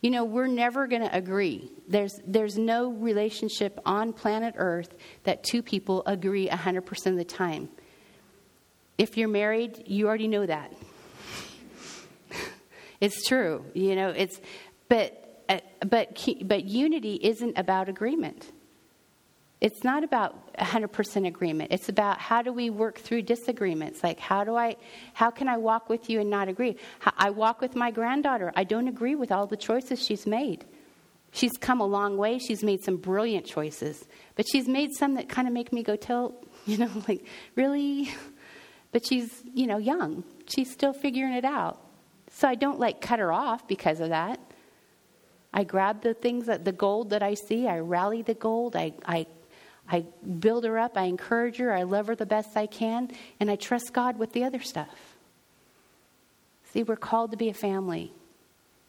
You 0.00 0.10
know, 0.10 0.24
we're 0.24 0.48
never 0.48 0.86
going 0.86 1.02
to 1.02 1.14
agree. 1.14 1.70
There's, 1.86 2.18
there's 2.26 2.58
no 2.58 2.90
relationship 2.90 3.78
on 3.84 4.12
planet 4.12 4.54
Earth 4.56 4.96
that 5.24 5.44
two 5.44 5.62
people 5.62 6.02
agree 6.06 6.48
100% 6.48 7.06
of 7.06 7.16
the 7.16 7.24
time. 7.24 7.68
If 8.98 9.16
you're 9.16 9.28
married, 9.28 9.84
you 9.86 10.08
already 10.08 10.26
know 10.26 10.46
that 10.46 10.72
it's 13.02 13.26
true, 13.26 13.64
you 13.74 13.96
know. 13.96 14.10
It's 14.10 14.40
but 14.88 15.44
uh, 15.48 15.58
but 15.84 16.24
but 16.44 16.64
unity 16.64 17.18
isn't 17.20 17.58
about 17.58 17.88
agreement. 17.88 18.50
It's 19.60 19.84
not 19.84 20.02
about 20.02 20.56
100% 20.56 21.26
agreement. 21.26 21.70
It's 21.72 21.88
about 21.88 22.18
how 22.18 22.42
do 22.42 22.52
we 22.52 22.68
work 22.68 22.98
through 22.98 23.22
disagreements? 23.22 24.02
Like 24.02 24.20
how 24.20 24.44
do 24.44 24.54
I 24.56 24.76
how 25.14 25.30
can 25.30 25.48
I 25.48 25.56
walk 25.56 25.88
with 25.88 26.08
you 26.08 26.20
and 26.20 26.30
not 26.30 26.48
agree? 26.48 26.76
I 27.18 27.30
walk 27.30 27.60
with 27.60 27.74
my 27.74 27.90
granddaughter. 27.90 28.52
I 28.54 28.62
don't 28.62 28.86
agree 28.86 29.16
with 29.16 29.32
all 29.32 29.48
the 29.48 29.56
choices 29.56 30.00
she's 30.00 30.24
made. 30.24 30.64
She's 31.32 31.52
come 31.58 31.80
a 31.80 31.86
long 31.86 32.16
way. 32.16 32.38
She's 32.38 32.62
made 32.62 32.84
some 32.84 32.98
brilliant 32.98 33.46
choices, 33.46 34.06
but 34.36 34.46
she's 34.48 34.68
made 34.68 34.90
some 34.92 35.14
that 35.14 35.28
kind 35.28 35.48
of 35.48 35.54
make 35.54 35.72
me 35.72 35.82
go 35.82 35.96
tell, 35.96 36.34
you 36.66 36.78
know, 36.78 36.90
like, 37.08 37.26
really? 37.56 38.14
But 38.92 39.04
she's, 39.08 39.42
you 39.54 39.66
know, 39.66 39.78
young. 39.78 40.22
She's 40.46 40.70
still 40.70 40.92
figuring 40.92 41.32
it 41.32 41.44
out. 41.46 41.81
So 42.34 42.48
I 42.48 42.54
don't 42.54 42.80
like 42.80 43.00
cut 43.00 43.18
her 43.18 43.32
off 43.32 43.68
because 43.68 44.00
of 44.00 44.08
that. 44.08 44.40
I 45.54 45.64
grab 45.64 46.02
the 46.02 46.14
things 46.14 46.46
that 46.46 46.64
the 46.64 46.72
gold 46.72 47.10
that 47.10 47.22
I 47.22 47.34
see, 47.34 47.68
I 47.68 47.78
rally 47.78 48.22
the 48.22 48.34
gold, 48.34 48.74
I, 48.74 48.94
I, 49.04 49.26
I 49.88 50.06
build 50.40 50.64
her 50.64 50.78
up, 50.78 50.96
I 50.96 51.04
encourage 51.04 51.58
her, 51.58 51.72
I 51.72 51.82
love 51.82 52.06
her 52.06 52.14
the 52.14 52.26
best 52.26 52.56
I 52.56 52.66
can, 52.66 53.10
and 53.38 53.50
I 53.50 53.56
trust 53.56 53.92
God 53.92 54.18
with 54.18 54.32
the 54.32 54.44
other 54.44 54.60
stuff. 54.60 55.16
See, 56.72 56.82
we're 56.82 56.96
called 56.96 57.32
to 57.32 57.36
be 57.36 57.50
a 57.50 57.54
family. 57.54 58.12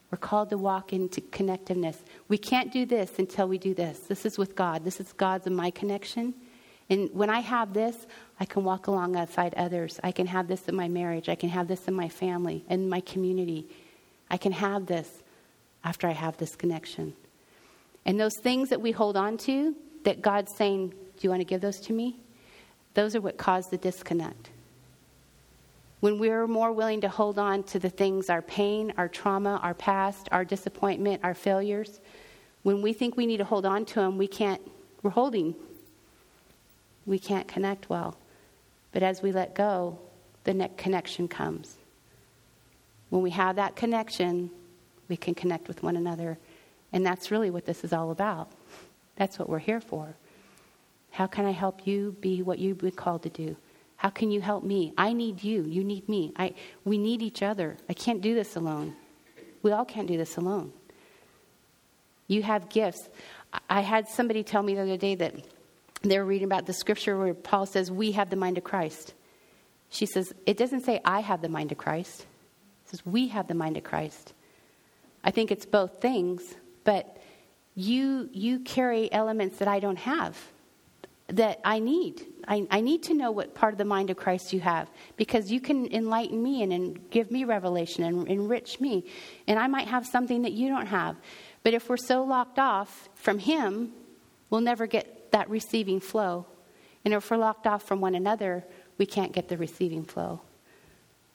We're 0.10 0.20
called 0.20 0.52
to 0.52 0.58
walk 0.58 0.94
into 0.94 1.20
connectiveness. 1.20 1.98
We 2.30 2.38
can't 2.38 2.72
do 2.72 2.86
this 2.86 3.20
until 3.20 3.48
we 3.48 3.58
do 3.58 3.74
this. 3.74 4.00
This 4.00 4.26
is 4.26 4.38
with 4.38 4.56
God. 4.56 4.86
This 4.86 5.02
is 5.02 5.12
God's 5.12 5.48
and 5.48 5.56
my 5.56 5.70
connection. 5.70 6.34
And 6.90 7.10
when 7.14 7.30
I 7.30 7.40
have 7.40 7.74
this, 7.74 8.08
I 8.44 8.46
can 8.46 8.66
walk 8.66 8.88
alongside 8.88 9.54
others. 9.54 10.02
I 10.04 10.12
can 10.12 10.28
have 10.28 10.50
this 10.50 10.68
in 10.68 10.76
my 10.76 10.90
marriage. 10.90 11.30
I 11.30 11.36
can 11.36 11.48
have 11.48 11.70
this 11.70 11.88
in 11.88 11.94
my 11.94 12.10
family, 12.10 12.66
in 12.68 12.90
my 12.90 13.00
community. 13.00 13.70
I 14.30 14.36
can 14.36 14.52
have 14.52 14.86
this 14.86 15.24
after 15.82 16.08
I 16.08 16.12
have 16.12 16.36
this 16.36 16.54
connection. 16.54 17.14
And 18.06 18.20
those 18.20 18.36
things 18.38 18.68
that 18.68 18.82
we 18.82 18.92
hold 18.92 19.16
on 19.16 19.38
to, 19.38 19.74
that 20.04 20.22
God's 20.22 20.54
saying, 20.58 20.90
Do 20.90 21.22
you 21.22 21.30
want 21.30 21.40
to 21.40 21.46
give 21.46 21.62
those 21.62 21.80
to 21.86 21.94
me? 21.94 22.18
Those 22.96 23.16
are 23.16 23.22
what 23.22 23.38
cause 23.38 23.70
the 23.70 23.78
disconnect. 23.78 24.50
When 26.02 26.20
we're 26.20 26.46
more 26.46 26.74
willing 26.74 27.00
to 27.00 27.08
hold 27.08 27.40
on 27.40 27.64
to 27.64 27.80
the 27.80 27.90
things, 27.90 28.30
our 28.30 28.42
pain, 28.42 28.92
our 28.98 29.08
trauma, 29.08 29.62
our 29.64 29.74
past, 29.74 30.28
our 30.34 30.44
disappointment, 30.44 31.22
our 31.24 31.34
failures, 31.34 32.02
when 32.64 32.82
we 32.82 32.92
think 32.92 33.16
we 33.16 33.26
need 33.26 33.38
to 33.38 33.46
hold 33.46 33.66
on 33.66 33.86
to 33.86 33.96
them, 34.02 34.18
we 34.18 34.28
can't, 34.28 34.62
we're 35.02 35.12
holding 35.12 35.56
we 37.06 37.20
can't 37.20 37.48
connect 37.48 37.90
well. 37.90 38.16
But 38.94 39.04
as 39.04 39.22
we 39.22 39.32
let 39.32 39.56
go, 39.56 40.00
the 40.46 40.54
next 40.54 40.78
connection 40.78 41.28
comes. 41.28 41.76
When 43.10 43.22
we 43.22 43.32
have 43.32 43.58
that 43.58 43.76
connection, 43.76 44.50
we 45.10 45.18
can 45.18 45.36
connect 45.36 45.68
with 45.68 45.84
one 45.84 45.98
another. 45.98 46.38
And 46.94 47.06
that's 47.06 47.32
really 47.32 47.50
what 47.50 47.66
this 47.66 47.84
is 47.84 47.92
all 47.92 48.12
about. 48.12 48.50
That's 49.16 49.38
what 49.38 49.50
we're 49.50 49.60
here 49.60 49.82
for. 49.82 50.16
How 51.12 51.28
can 51.28 51.46
I 51.46 51.52
help 51.52 51.86
you 51.86 52.16
be 52.22 52.42
what 52.42 52.60
you've 52.60 52.80
been 52.80 52.92
called 52.92 53.24
to 53.24 53.30
do? 53.30 53.56
How 53.98 54.10
can 54.10 54.32
you 54.32 54.42
help 54.42 54.64
me? 54.64 54.94
I 54.98 55.14
need 55.14 55.44
you. 55.44 55.64
You 55.64 55.84
need 55.84 56.10
me. 56.10 56.34
I, 56.36 56.54
we 56.84 56.98
need 56.98 57.22
each 57.22 57.42
other. 57.42 57.78
I 57.88 57.94
can't 57.94 58.22
do 58.22 58.36
this 58.36 58.56
alone. 58.56 58.96
We 59.62 59.72
all 59.72 59.86
can't 59.86 60.08
do 60.08 60.18
this 60.18 60.38
alone. 60.38 60.74
You 62.28 62.44
have 62.44 62.70
gifts. 62.70 63.08
I 63.70 63.82
had 63.82 64.08
somebody 64.08 64.44
tell 64.44 64.64
me 64.64 64.76
the 64.76 64.82
other 64.82 64.98
day 64.98 65.16
that 65.16 65.36
they 66.12 66.20
were 66.20 66.26
reading 66.26 66.46
about 66.46 66.66
the 66.66 66.74
scripture 66.74 67.18
where 67.18 67.34
Paul 67.34 67.66
says, 67.66 67.90
We 67.90 68.12
have 68.14 68.30
the 68.30 68.36
mind 68.36 68.58
of 68.58 68.64
Christ. 68.64 69.14
She 69.90 70.06
says, 70.06 70.34
It 70.46 70.58
doesn't 70.58 70.82
say 70.82 71.00
I 71.06 71.22
have 71.22 71.42
the 71.42 71.50
mind 71.50 71.72
of 71.72 71.78
Christ, 71.78 72.22
it 72.22 72.90
says 72.90 73.06
we 73.06 73.30
have 73.30 73.48
the 73.48 73.54
mind 73.54 73.78
of 73.78 73.84
Christ. 73.84 74.34
I 75.24 75.32
think 75.32 75.52
it's 75.52 75.66
both 75.66 76.02
things, 76.02 76.56
but 76.84 77.18
you, 77.76 78.30
you 78.34 78.60
carry 78.60 79.12
elements 79.12 79.58
that 79.60 79.68
I 79.68 79.80
don't 79.80 79.98
have 79.98 80.38
that 81.28 81.62
I 81.64 81.80
need. 81.80 82.26
I, 82.48 82.68
I, 82.70 82.82
need 82.82 83.04
to 83.04 83.14
know 83.14 83.32
what 83.32 83.56
part 83.56 83.74
of 83.74 83.78
the 83.78 83.86
mind 83.86 84.10
of 84.10 84.18
Christ 84.18 84.52
you 84.52 84.60
have 84.60 84.90
because 85.16 85.52
you 85.52 85.62
can 85.62 85.92
enlighten 85.94 86.44
me 86.44 86.62
and, 86.62 86.74
and 86.74 87.10
give 87.10 87.32
me 87.32 87.46
revelation 87.46 88.04
and 88.04 88.28
enrich 88.28 88.82
me. 88.82 89.06
And 89.48 89.58
I 89.58 89.68
might 89.68 89.88
have 89.88 90.06
something 90.06 90.42
that 90.42 90.52
you 90.52 90.68
don't 90.68 90.88
have. 90.88 91.16
But 91.64 91.74
if 91.74 91.88
we're 91.88 91.98
so 91.98 92.24
locked 92.24 92.60
off 92.60 93.10
from 93.16 93.40
Him, 93.40 93.94
we'll 94.50 94.62
never 94.62 94.86
get 94.86 95.23
that 95.34 95.50
receiving 95.50 96.00
flow. 96.00 96.46
And 97.04 97.14
if 97.14 97.30
we're 97.30 97.38
locked 97.38 97.68
off 97.68 97.84
from 97.84 98.00
one 98.00 98.16
another, 98.16 98.64
we 98.98 99.06
can't 99.06 99.34
get 99.34 99.50
the 99.50 99.58
receiving 99.58 100.06
flow. 100.06 100.40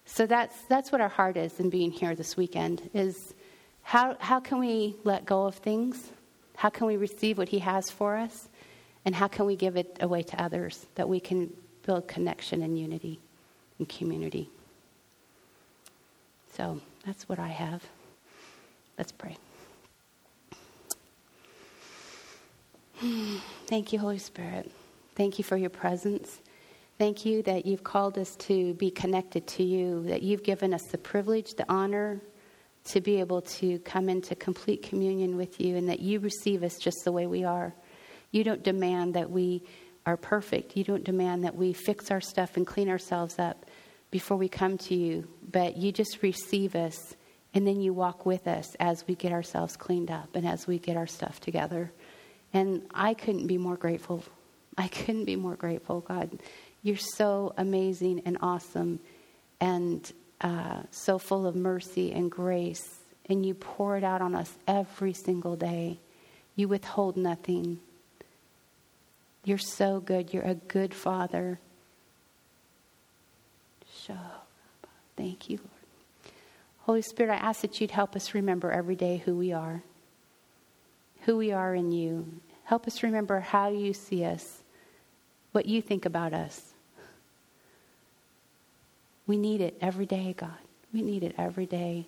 So 0.07 0.25
that's, 0.25 0.57
that's 0.62 0.91
what 0.91 1.03
our 1.03 1.09
heart 1.09 1.37
is 1.37 1.61
in 1.61 1.69
being 1.69 1.91
here 1.91 2.15
this 2.15 2.37
weekend 2.37 2.89
is 2.95 3.35
how, 3.83 4.16
how 4.20 4.41
can 4.41 4.59
we 4.59 4.97
let 5.05 5.27
go 5.27 5.45
of 5.45 5.57
things? 5.57 6.11
How 6.57 6.70
can 6.70 6.87
we 6.87 6.97
receive 6.97 7.37
what 7.39 7.49
he 7.49 7.59
has 7.59 7.91
for 7.91 8.16
us? 8.16 8.49
And 9.05 9.15
how 9.15 9.29
can 9.29 9.45
we 9.45 9.57
give 9.57 9.77
it 9.77 9.99
away 10.01 10.23
to 10.23 10.43
others 10.43 10.87
that 10.95 11.09
we 11.09 11.20
can 11.20 11.53
build 11.85 12.09
connection 12.09 12.62
and 12.62 12.79
unity 12.79 13.19
and 13.79 13.89
community? 13.89 14.49
So 16.57 16.81
that's 17.05 17.29
what 17.29 17.39
I 17.39 17.49
have. 17.49 17.85
Let's 18.97 19.12
pray. 19.12 19.37
Thank 23.66 23.93
you, 23.93 23.99
Holy 23.99 24.19
Spirit. 24.19 24.70
Thank 25.15 25.39
you 25.39 25.45
for 25.45 25.57
your 25.57 25.70
presence. 25.70 26.41
Thank 26.99 27.25
you 27.25 27.43
that 27.45 27.65
you've 27.65 27.85
called 27.85 28.19
us 28.19 28.35
to 28.37 28.75
be 28.75 28.91
connected 28.91 29.47
to 29.49 29.62
you, 29.62 30.03
that 30.09 30.23
you've 30.23 30.43
given 30.43 30.75
us 30.75 30.83
the 30.91 30.99
privilege, 30.99 31.55
the 31.55 31.65
honor 31.69 32.20
to 32.87 33.01
be 33.01 33.20
able 33.20 33.43
to 33.43 33.79
come 33.81 34.09
into 34.09 34.35
complete 34.35 34.83
communion 34.83 35.37
with 35.37 35.61
you, 35.61 35.77
and 35.77 35.89
that 35.89 36.01
you 36.01 36.19
receive 36.19 36.62
us 36.62 36.77
just 36.79 36.97
the 37.05 37.12
way 37.12 37.27
we 37.27 37.45
are. 37.45 37.75
You 38.33 38.43
don't 38.43 38.62
demand 38.65 39.15
that 39.15 39.31
we 39.31 39.62
are 40.07 40.16
perfect. 40.16 40.77
You 40.77 40.85
don't 40.85 41.05
demand 41.05 41.45
that 41.45 41.55
we 41.55 41.73
fix 41.73 42.11
our 42.11 42.20
stuff 42.20 42.57
and 42.57 42.66
clean 42.66 42.89
ourselves 42.89 43.39
up 43.39 43.66
before 44.11 44.37
we 44.37 44.49
come 44.49 44.79
to 44.79 44.95
you, 44.95 45.29
but 45.53 45.77
you 45.77 45.93
just 45.93 46.23
receive 46.23 46.75
us, 46.75 47.15
and 47.55 47.66
then 47.66 47.81
you 47.81 47.93
walk 47.93 48.27
with 48.27 48.49
us 48.49 48.75
as 48.81 49.07
we 49.07 49.15
get 49.15 49.33
ourselves 49.33 49.77
cleaned 49.77 50.11
up 50.11 50.35
and 50.35 50.49
as 50.49 50.66
we 50.66 50.79
get 50.79 50.97
our 50.97 51.07
stuff 51.07 51.41
together. 51.41 51.93
And 52.53 52.83
I 52.95 53.15
couldn't 53.15 53.47
be 53.47 53.59
more 53.59 53.77
grateful. 53.77 54.25
I 54.77 54.89
couldn't 54.89 55.25
be 55.25 55.37
more 55.37 55.57
grateful, 55.57 56.01
God. 56.01 56.31
You're 56.83 56.97
so 56.97 57.53
amazing 57.57 58.23
and 58.25 58.39
awesome 58.41 59.01
and 59.61 60.11
uh, 60.41 60.83
so 60.91 61.19
full 61.19 61.47
of 61.47 61.57
mercy 61.57 62.12
and 62.12 62.31
grace. 62.31 63.01
And 63.27 63.45
you 63.45 63.55
pour 63.55 63.97
it 63.97 64.05
out 64.05 64.23
on 64.23 64.35
us 64.35 64.55
every 64.66 65.12
single 65.12 65.57
day. 65.57 65.99
You 66.57 66.69
withhold 66.69 67.16
nothing. 67.16 67.81
You're 69.45 69.59
so 69.59 70.01
good. 70.01 70.33
You're 70.33 70.45
a 70.45 70.55
good 70.55 70.95
father. 70.95 71.59
Thank 75.19 75.51
you, 75.51 75.57
Lord. 75.57 76.33
Holy 76.83 77.03
Spirit, 77.03 77.33
I 77.33 77.37
ask 77.37 77.61
that 77.62 77.81
you'd 77.81 77.91
help 77.91 78.15
us 78.15 78.35
remember 78.35 78.70
every 78.70 78.95
day 78.95 79.20
who 79.25 79.35
we 79.35 79.53
are 79.53 79.83
who 81.29 81.37
we 81.37 81.53
are 81.53 81.75
in 81.75 81.93
you. 81.93 82.27
Help 82.65 82.87
us 82.87 83.03
remember 83.03 83.41
how 83.41 83.69
you 83.69 83.93
see 83.93 84.25
us, 84.25 84.63
what 85.53 85.67
you 85.67 85.83
think 85.83 86.07
about 86.07 86.33
us. 86.33 86.73
We 89.27 89.37
need 89.37 89.61
it 89.61 89.77
every 89.83 90.07
day, 90.07 90.35
God. 90.35 90.57
We 90.91 91.03
need 91.03 91.23
it 91.23 91.35
every 91.37 91.67
day. 91.67 92.07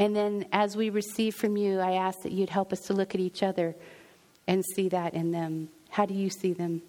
And 0.00 0.16
then 0.16 0.46
as 0.50 0.76
we 0.76 0.90
receive 0.90 1.36
from 1.36 1.56
you, 1.56 1.78
I 1.78 1.92
ask 1.92 2.22
that 2.22 2.32
you'd 2.32 2.50
help 2.50 2.72
us 2.72 2.80
to 2.86 2.92
look 2.92 3.14
at 3.14 3.20
each 3.20 3.44
other 3.44 3.76
and 4.48 4.64
see 4.64 4.88
that 4.88 5.14
in 5.14 5.30
them. 5.30 5.68
How 5.90 6.04
do 6.04 6.14
you 6.14 6.28
see 6.28 6.52
them? 6.52 6.82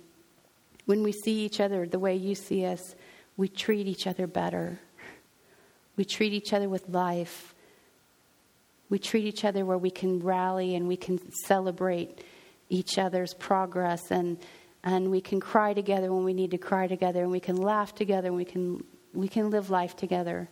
when 0.87 1.03
we 1.03 1.11
see 1.11 1.45
each 1.45 1.59
other 1.59 1.85
the 1.85 1.99
way 1.99 2.15
you 2.15 2.33
see 2.33 2.65
us, 2.65 2.95
we 3.37 3.47
treat 3.47 3.85
each 3.85 4.07
other 4.07 4.25
better. 4.25 4.79
We 5.95 6.05
treat 6.05 6.33
each 6.33 6.53
other 6.53 6.67
with 6.67 6.89
life. 6.89 7.50
We 8.91 8.99
treat 8.99 9.23
each 9.23 9.45
other 9.45 9.65
where 9.65 9.77
we 9.77 9.89
can 9.89 10.19
rally 10.19 10.75
and 10.75 10.85
we 10.85 10.97
can 10.97 11.17
celebrate 11.45 12.23
each 12.69 12.97
other's 12.97 13.33
progress 13.33 14.11
and 14.11 14.37
and 14.83 15.09
we 15.11 15.21
can 15.21 15.39
cry 15.39 15.73
together 15.73 16.11
when 16.11 16.25
we 16.25 16.33
need 16.33 16.51
to 16.51 16.57
cry 16.57 16.87
together 16.87 17.21
and 17.21 17.31
we 17.31 17.39
can 17.39 17.55
laugh 17.55 17.95
together 17.95 18.27
and 18.27 18.35
we 18.35 18.43
can 18.43 18.83
we 19.13 19.29
can 19.29 19.49
live 19.49 19.69
life 19.69 19.95
together 19.95 20.49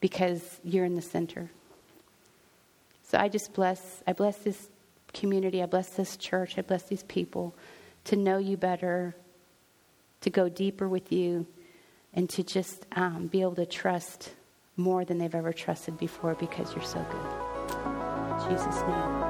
because 0.00 0.60
you're 0.64 0.86
in 0.86 0.96
the 0.96 1.02
center. 1.02 1.50
So 3.08 3.18
I 3.18 3.28
just 3.28 3.52
bless 3.52 4.02
I 4.06 4.14
bless 4.14 4.38
this 4.38 4.70
community, 5.12 5.62
I 5.62 5.66
bless 5.66 5.90
this 5.90 6.16
church, 6.16 6.56
I 6.56 6.62
bless 6.62 6.84
these 6.84 7.02
people 7.02 7.54
to 8.04 8.16
know 8.16 8.38
you 8.38 8.56
better, 8.56 9.14
to 10.22 10.30
go 10.30 10.48
deeper 10.48 10.88
with 10.88 11.12
you, 11.12 11.46
and 12.14 12.30
to 12.30 12.42
just 12.42 12.86
um, 12.92 13.26
be 13.26 13.42
able 13.42 13.56
to 13.56 13.66
trust 13.66 14.32
more 14.82 15.04
than 15.04 15.18
they've 15.18 15.34
ever 15.34 15.52
trusted 15.52 15.96
before 15.96 16.34
because 16.34 16.74
you're 16.74 16.84
so 16.84 17.04
good. 17.10 18.42
In 18.42 18.50
Jesus' 18.50 18.80
name. 18.82 19.21